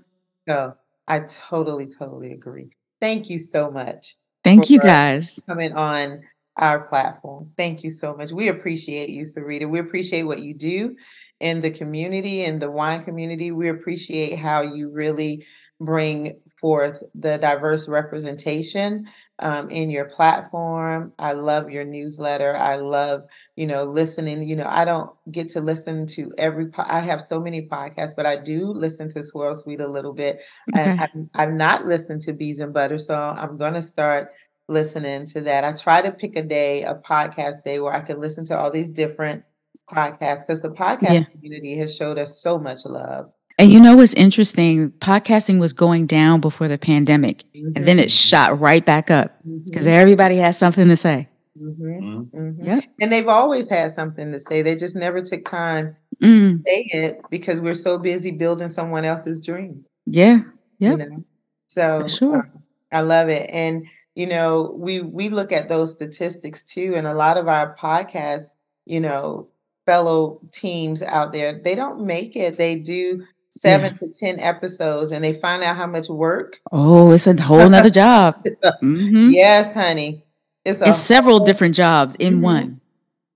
So 0.48 0.74
I 1.10 1.22
totally, 1.22 1.88
totally 1.88 2.32
agree. 2.32 2.70
Thank 3.02 3.30
you 3.30 3.40
so 3.40 3.72
much. 3.72 4.16
Thank 4.44 4.70
you 4.70 4.80
guys. 4.80 5.42
Coming 5.48 5.74
on 5.74 6.22
our 6.58 6.82
platform. 6.82 7.52
Thank 7.58 7.84
you 7.84 7.92
so 7.92 8.16
much. 8.16 8.32
We 8.32 8.50
appreciate 8.50 9.10
you, 9.10 9.24
Sarita. 9.24 9.68
We 9.68 9.80
appreciate 9.80 10.24
what 10.24 10.44
you 10.44 10.54
do 10.54 10.96
in 11.40 11.62
the 11.62 11.72
community, 11.72 12.44
in 12.44 12.60
the 12.60 12.70
wine 12.70 13.04
community. 13.04 13.52
We 13.52 13.70
appreciate 13.70 14.38
how 14.38 14.62
you 14.62 14.90
really 14.90 15.46
bring 15.80 16.40
forth 16.60 17.02
the 17.16 17.38
diverse 17.38 17.88
representation 17.88 19.08
um, 19.40 19.70
in 19.70 19.90
your 19.90 20.06
platform. 20.06 21.14
I 21.20 21.34
love 21.34 21.70
your 21.70 21.86
newsletter. 21.86 22.56
I 22.56 22.76
love, 22.76 23.24
you 23.56 23.68
know, 23.68 23.84
listening. 23.84 24.44
You 24.44 24.56
know, 24.56 24.68
I 24.68 24.86
don't 24.86 25.12
get 25.32 25.50
to 25.50 25.62
listen 25.62 26.08
to 26.08 26.32
every. 26.38 26.68
Po- 26.68 26.86
I 26.86 27.00
have 27.00 27.22
so 27.22 27.40
many 27.40 27.68
podcasts, 27.68 28.16
but 28.16 28.26
I 28.26 28.38
do 28.38 28.68
listen 28.72 29.10
to 29.12 29.24
Swirl 29.24 29.56
Suite 29.56 29.82
a 29.82 29.88
little 29.88 30.14
bit. 30.14 30.42
Okay. 30.74 30.82
And 30.82 31.02
I've, 31.02 31.10
I've 31.34 31.54
not 31.54 31.86
listened 31.86 32.22
to 32.22 32.34
Beads 32.34 32.60
and 32.60 32.74
Butter, 32.74 33.00
so 33.00 33.16
I'm 33.16 33.58
going 33.58 33.74
to 33.74 33.82
start 33.82 34.32
listening 34.68 35.26
to 35.28 35.42
that. 35.42 35.64
I 35.64 35.74
try 35.74 36.02
to 36.02 36.12
pick 36.12 36.36
a 36.36 36.44
day, 36.44 36.84
a 36.84 36.96
podcast 36.96 37.64
day, 37.64 37.80
where 37.80 37.94
I 37.94 38.02
can 38.02 38.20
listen 38.20 38.46
to 38.46 38.58
all 38.58 38.72
these 38.72 38.90
different 38.90 39.44
podcasts 39.90 40.46
because 40.46 40.62
the 40.62 40.70
podcast 40.70 41.14
yeah. 41.14 41.24
community 41.24 41.78
has 41.78 41.96
showed 41.96 42.20
us 42.20 42.42
so 42.42 42.60
much 42.60 42.86
love. 42.86 43.32
And 43.60 43.74
you 43.74 43.80
know 43.82 43.98
what's 43.98 44.14
interesting? 44.14 44.92
Podcasting 45.00 45.60
was 45.60 45.74
going 45.74 46.08
down 46.08 46.40
before 46.40 46.70
the 46.70 46.78
pandemic, 46.78 47.44
mm-hmm. 47.54 47.74
and 47.76 47.86
then 47.86 48.00
it 48.00 48.08
mm-hmm. 48.08 48.30
shot 48.30 48.60
right 48.60 48.86
back 48.86 49.12
up 49.12 49.38
because 49.66 49.86
mm-hmm. 49.86 49.98
everybody 49.98 50.38
has 50.38 50.58
something 50.58 50.88
to 50.88 50.96
say. 50.96 51.28
Mm-hmm. 51.62 52.38
mm-hmm. 52.38 52.64
Yep. 52.64 52.84
And 53.02 53.12
they've 53.12 53.28
always 53.28 53.70
had 53.70 53.92
something 53.92 54.32
to 54.32 54.40
say. 54.40 54.62
They 54.62 54.78
just 54.78 54.96
never 54.96 55.22
took 55.22 55.44
time 55.44 55.98
mm. 56.24 56.58
to 56.58 56.64
say 56.66 56.90
it 56.94 57.22
because 57.30 57.60
we're 57.60 57.76
so 57.76 57.98
busy 57.98 58.32
building 58.32 58.70
someone 58.70 59.04
else's 59.04 59.42
dream. 59.42 59.84
Yeah. 60.06 60.40
Yeah. 60.78 60.92
You 60.92 60.98
know? 60.98 61.26
So 61.68 62.02
For 62.04 62.10
sure. 62.10 62.38
Um, 62.38 62.64
I 62.94 63.02
love 63.02 63.28
it. 63.28 63.50
And 63.52 63.86
you 64.16 64.26
know, 64.26 64.74
we 64.78 65.02
we 65.02 65.28
look 65.28 65.52
at 65.52 65.68
those 65.68 65.92
statistics 65.92 66.64
too, 66.64 66.94
and 66.96 67.06
a 67.06 67.14
lot 67.14 67.36
of 67.38 67.50
our 67.50 67.76
podcasts, 67.76 68.48
you 68.86 69.02
know, 69.02 69.50
fellow 69.86 70.40
teams 70.54 71.02
out 71.04 71.34
there, 71.34 71.62
they 71.62 71.76
don't 71.76 72.06
make 72.06 72.38
it. 72.38 72.58
They 72.58 72.76
do 72.76 73.26
seven 73.50 73.92
yeah. 73.94 74.08
to 74.08 74.14
ten 74.14 74.40
episodes 74.40 75.12
and 75.12 75.24
they 75.24 75.40
find 75.40 75.64
out 75.64 75.76
how 75.76 75.88
much 75.88 76.10
work. 76.10 76.60
Oh, 76.72 77.12
it's 77.12 77.28
a 77.28 77.42
whole 77.42 77.70
nother 77.70 77.90
job. 77.90 78.42
a, 78.46 78.72
mm-hmm. 78.84 79.32
Yes, 79.32 79.74
honey. 79.74 80.26
It's, 80.66 80.82
it's 80.82 80.98
several 80.98 81.40
different 81.40 81.76
jobs 81.76 82.16
in 82.16 82.36
mm-hmm. 82.36 82.44
one. 82.44 82.82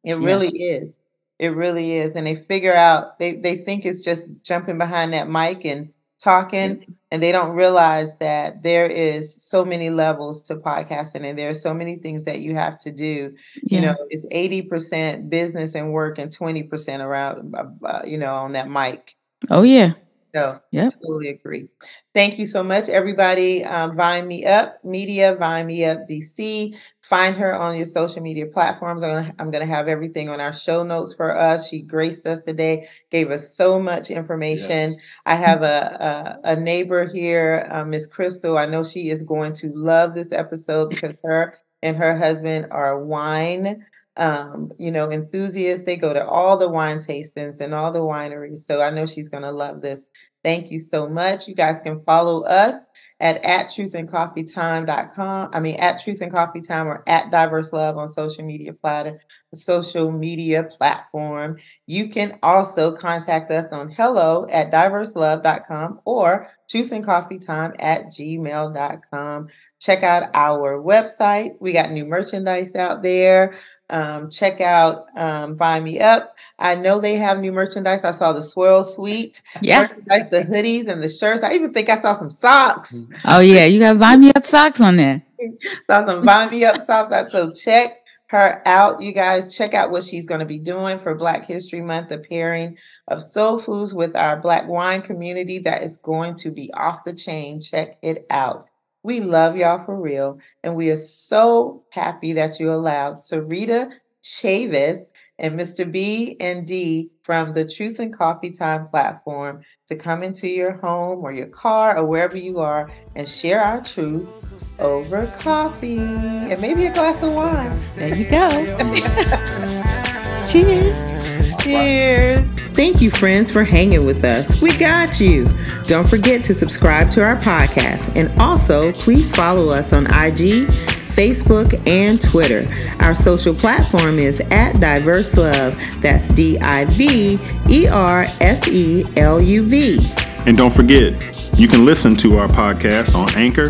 It 0.03 0.19
yeah. 0.19 0.25
really 0.25 0.49
is. 0.49 0.93
It 1.39 1.49
really 1.49 1.93
is. 1.93 2.15
And 2.15 2.27
they 2.27 2.35
figure 2.35 2.73
out 2.73 3.17
they, 3.19 3.35
they 3.35 3.57
think 3.57 3.85
it's 3.85 4.01
just 4.01 4.27
jumping 4.43 4.77
behind 4.77 5.13
that 5.13 5.29
mic 5.29 5.65
and 5.65 5.91
talking 6.23 6.95
and 7.11 7.21
they 7.21 7.33
don't 7.33 7.51
realize 7.51 8.15
that 8.17 8.63
there 8.63 8.87
is 8.87 9.35
so 9.43 9.65
many 9.65 9.89
levels 9.89 10.41
to 10.41 10.55
podcasting 10.55 11.29
and 11.29 11.37
there 11.37 11.49
are 11.49 11.55
so 11.55 11.73
many 11.73 11.97
things 11.97 12.23
that 12.23 12.39
you 12.39 12.55
have 12.55 12.79
to 12.79 12.91
do 12.91 13.35
yeah. 13.63 13.79
you 13.79 13.85
know 13.85 13.95
it's 14.09 14.25
80% 14.27 15.29
business 15.29 15.75
and 15.75 15.91
work 15.91 16.17
and 16.17 16.31
20% 16.31 16.99
around 16.99 17.53
uh, 17.55 17.65
uh, 17.85 18.01
you 18.05 18.17
know 18.17 18.33
on 18.35 18.53
that 18.53 18.69
mic 18.69 19.15
oh 19.49 19.63
yeah 19.63 19.93
so 20.33 20.59
yeah, 20.71 20.89
totally 20.89 21.29
agree. 21.29 21.67
Thank 22.15 22.39
you 22.39 22.47
so 22.47 22.63
much, 22.63 22.89
everybody. 22.89 23.63
Um, 23.63 23.95
Vine 23.95 24.27
Me 24.27 24.45
Up 24.45 24.83
Media, 24.83 25.35
Vine 25.35 25.67
Me 25.67 25.85
Up 25.85 26.07
DC. 26.09 26.75
Find 27.01 27.37
her 27.37 27.53
on 27.53 27.75
your 27.75 27.85
social 27.85 28.19
media 28.19 28.47
platforms. 28.47 29.03
I'm 29.03 29.11
gonna, 29.11 29.35
I'm 29.37 29.51
gonna 29.51 29.67
have 29.67 29.87
everything 29.87 30.29
on 30.29 30.41
our 30.41 30.53
show 30.53 30.83
notes 30.83 31.13
for 31.13 31.37
us. 31.37 31.69
She 31.69 31.81
graced 31.81 32.25
us 32.25 32.39
today, 32.47 32.87
gave 33.11 33.29
us 33.29 33.55
so 33.55 33.79
much 33.79 34.09
information. 34.09 34.93
Yes. 34.93 34.97
I 35.27 35.35
have 35.35 35.61
a, 35.61 36.39
a, 36.43 36.53
a 36.53 36.55
neighbor 36.55 37.05
here, 37.05 37.67
uh, 37.69 37.85
Miss 37.85 38.07
Crystal. 38.07 38.57
I 38.57 38.65
know 38.65 38.83
she 38.83 39.11
is 39.11 39.21
going 39.21 39.53
to 39.55 39.71
love 39.75 40.15
this 40.15 40.31
episode 40.31 40.89
because 40.89 41.15
her 41.23 41.59
and 41.83 41.95
her 41.95 42.17
husband 42.17 42.67
are 42.71 42.97
wine 42.97 43.85
um, 44.17 44.71
you 44.77 44.91
know, 44.91 45.11
enthusiasts. 45.11 45.85
They 45.85 45.97
go 45.97 46.13
to 46.13 46.25
all 46.25 46.57
the 46.57 46.69
wine 46.69 46.97
tastings 46.97 47.59
and 47.59 47.73
all 47.73 47.91
the 47.91 47.99
wineries. 47.99 48.65
So 48.65 48.81
I 48.81 48.89
know 48.89 49.05
she's 49.05 49.29
going 49.29 49.43
to 49.43 49.51
love 49.51 49.81
this. 49.81 50.05
Thank 50.43 50.71
you 50.71 50.79
so 50.79 51.07
much. 51.07 51.47
You 51.47 51.55
guys 51.55 51.81
can 51.81 52.03
follow 52.03 52.43
us 52.45 52.83
at 53.19 53.43
at 53.45 53.67
truthandcoffeetime.com. 53.67 55.49
I 55.53 55.59
mean 55.59 55.75
at 55.77 56.03
Truth 56.03 56.21
and 56.21 56.31
Coffee 56.31 56.61
Time 56.61 56.87
or 56.87 57.03
at 57.07 57.31
Diverse 57.31 57.71
Love 57.71 57.97
on 57.97 58.09
social 58.09 58.43
media 58.43 58.73
platter, 58.73 59.21
social 59.53 60.11
media 60.11 60.63
platform. 60.63 61.57
You 61.87 62.09
can 62.09 62.37
also 62.43 62.91
contact 62.91 63.49
us 63.51 63.71
on 63.71 63.91
hello 63.91 64.45
at 64.51 64.71
diverselove.com 64.71 66.01
or 66.03 66.51
truthandcoffeetime 66.69 67.75
at 67.79 68.07
gmail.com. 68.07 69.47
Check 69.79 70.03
out 70.03 70.29
our 70.33 70.81
website. 70.81 71.51
We 71.59 71.71
got 71.71 71.91
new 71.91 72.05
merchandise 72.05 72.75
out 72.75 73.03
there. 73.03 73.57
Um, 73.89 74.29
check 74.29 74.61
out 74.61 75.07
um, 75.15 75.57
Vine 75.57 75.83
Me 75.83 75.99
Up. 75.99 76.35
I 76.57 76.75
know 76.75 76.99
they 76.99 77.15
have 77.17 77.39
new 77.39 77.51
merchandise. 77.51 78.03
I 78.03 78.11
saw 78.11 78.33
the 78.33 78.41
Swirl 78.41 78.83
Suite 78.83 79.41
yeah. 79.61 79.81
merchandise, 79.81 80.29
the 80.29 80.43
hoodies 80.43 80.87
and 80.87 81.03
the 81.03 81.09
shirts. 81.09 81.43
I 81.43 81.53
even 81.53 81.73
think 81.73 81.89
I 81.89 82.01
saw 82.01 82.13
some 82.15 82.29
socks. 82.29 82.93
Mm-hmm. 82.93 83.27
Oh 83.27 83.39
yeah, 83.39 83.65
you 83.65 83.79
got 83.79 83.97
Vine 83.97 84.21
Me 84.21 84.31
Up 84.33 84.45
socks 84.45 84.81
on 84.81 84.95
there. 84.95 85.23
saw 85.89 86.05
some 86.05 86.23
Vine 86.23 86.51
Me 86.51 86.63
Up 86.65 86.85
socks. 86.85 87.31
So 87.31 87.51
check 87.51 88.03
her 88.33 88.67
out. 88.67 88.99
You 88.99 89.11
guys 89.11 89.55
check 89.55 89.75
out 89.75 89.91
what 89.91 90.03
she's 90.03 90.25
going 90.25 90.39
to 90.39 90.45
be 90.45 90.57
doing 90.57 90.97
for 90.97 91.13
Black 91.13 91.45
History 91.45 91.81
Month, 91.81 92.09
the 92.09 92.17
pairing 92.17 92.77
of 93.07 93.21
soul 93.21 93.59
foods 93.59 93.93
with 93.93 94.15
our 94.15 94.37
Black 94.37 94.67
wine 94.67 95.03
community. 95.03 95.59
That 95.59 95.83
is 95.83 95.97
going 95.97 96.35
to 96.37 96.49
be 96.49 96.73
off 96.73 97.03
the 97.03 97.13
chain. 97.13 97.61
Check 97.61 97.97
it 98.01 98.25
out. 98.31 98.69
We 99.03 99.19
love 99.19 99.57
y'all 99.57 99.83
for 99.83 99.99
real. 99.99 100.39
And 100.63 100.75
we 100.75 100.89
are 100.89 100.97
so 100.97 101.83
happy 101.91 102.33
that 102.33 102.59
you 102.59 102.71
allowed 102.71 103.17
Sarita 103.17 103.91
Cheaves 104.21 105.07
and 105.39 105.59
Mr. 105.59 105.89
B 105.89 106.37
and 106.39 106.65
D 106.65 107.09
from 107.23 107.53
the 107.53 107.65
Truth 107.65 107.99
and 107.99 108.15
Coffee 108.15 108.51
Time 108.51 108.87
platform 108.87 109.61
to 109.87 109.95
come 109.95 110.23
into 110.23 110.47
your 110.47 110.77
home 110.77 111.19
or 111.19 111.33
your 111.33 111.47
car 111.47 111.97
or 111.97 112.05
wherever 112.05 112.37
you 112.37 112.59
are 112.59 112.89
and 113.15 113.27
share 113.27 113.59
our 113.59 113.83
truth 113.83 114.79
over 114.79 115.27
coffee 115.39 115.99
and 115.99 116.61
maybe 116.61 116.85
a 116.85 116.93
glass 116.93 117.21
of 117.21 117.33
wine. 117.33 117.77
There 117.95 118.15
you 118.15 118.29
go. 118.29 118.49
Cheers. 120.47 121.22
Cheers. 121.63 122.41
Thank 122.73 123.01
you, 123.01 123.11
friends, 123.11 123.51
for 123.51 123.63
hanging 123.63 124.05
with 124.05 124.23
us. 124.23 124.61
We 124.61 124.75
got 124.77 125.19
you. 125.19 125.47
Don't 125.83 126.09
forget 126.09 126.43
to 126.45 126.53
subscribe 126.53 127.11
to 127.11 127.23
our 127.23 127.35
podcast 127.37 128.15
and 128.15 128.29
also 128.41 128.91
please 128.93 129.33
follow 129.33 129.69
us 129.69 129.93
on 129.93 130.05
IG, 130.07 130.67
Facebook, 131.15 131.79
and 131.87 132.19
Twitter. 132.21 132.67
Our 132.99 133.13
social 133.15 133.53
platform 133.53 134.17
is 134.19 134.41
at 134.51 134.79
Diverse 134.79 135.35
Love. 135.37 135.79
That's 136.01 136.27
D 136.29 136.57
I 136.59 136.85
V 136.85 137.37
E 137.69 137.87
R 137.87 138.25
S 138.41 138.67
E 138.67 139.05
L 139.17 139.39
U 139.39 139.63
V. 139.63 139.99
And 140.45 140.57
don't 140.57 140.73
forget, 140.73 141.13
You 141.55 141.67
can 141.67 141.85
listen 141.85 142.15
to 142.17 142.39
our 142.39 142.47
podcast 142.47 143.13
on 143.13 143.29
Anchor, 143.35 143.67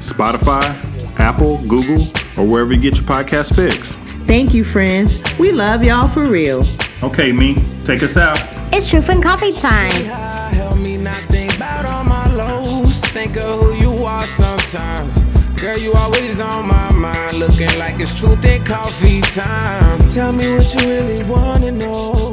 Spotify, 0.00 0.62
Apple, 1.18 1.56
Google, 1.66 2.02
or 2.36 2.46
wherever 2.46 2.74
you 2.74 2.80
get 2.80 2.96
your 2.96 3.04
podcast 3.06 3.56
fix. 3.56 3.96
Thank 4.26 4.54
you, 4.54 4.64
friends. 4.64 5.22
We 5.38 5.52
love 5.52 5.82
y'all 5.82 6.08
for 6.08 6.24
real. 6.24 6.64
Okay, 7.02 7.32
me, 7.32 7.56
take 7.84 8.02
us 8.02 8.16
out. 8.16 8.38
It's 8.72 8.88
truth 8.88 9.08
and 9.08 9.22
coffee 9.22 9.52
time. 9.52 10.04
Help 10.54 10.78
me 10.78 10.96
not 10.96 11.20
think 11.30 11.54
about 11.56 11.84
all 11.84 12.04
my 12.04 12.32
lows. 12.34 13.00
Think 13.12 13.36
of 13.36 13.60
who 13.60 13.74
you 13.74 14.04
are 14.04 14.26
sometimes. 14.26 15.22
Girl, 15.60 15.76
you 15.78 15.92
always 15.92 16.40
on 16.40 16.66
my 16.66 16.90
mind. 16.92 17.38
Looking 17.38 17.78
like 17.78 18.00
it's 18.00 18.18
truth 18.18 18.44
and 18.44 18.64
coffee 18.66 19.20
time. 19.20 20.08
Tell 20.08 20.32
me 20.32 20.50
what 20.54 20.74
you 20.74 20.88
really 20.88 21.22
wanna 21.24 21.70
know. 21.70 22.31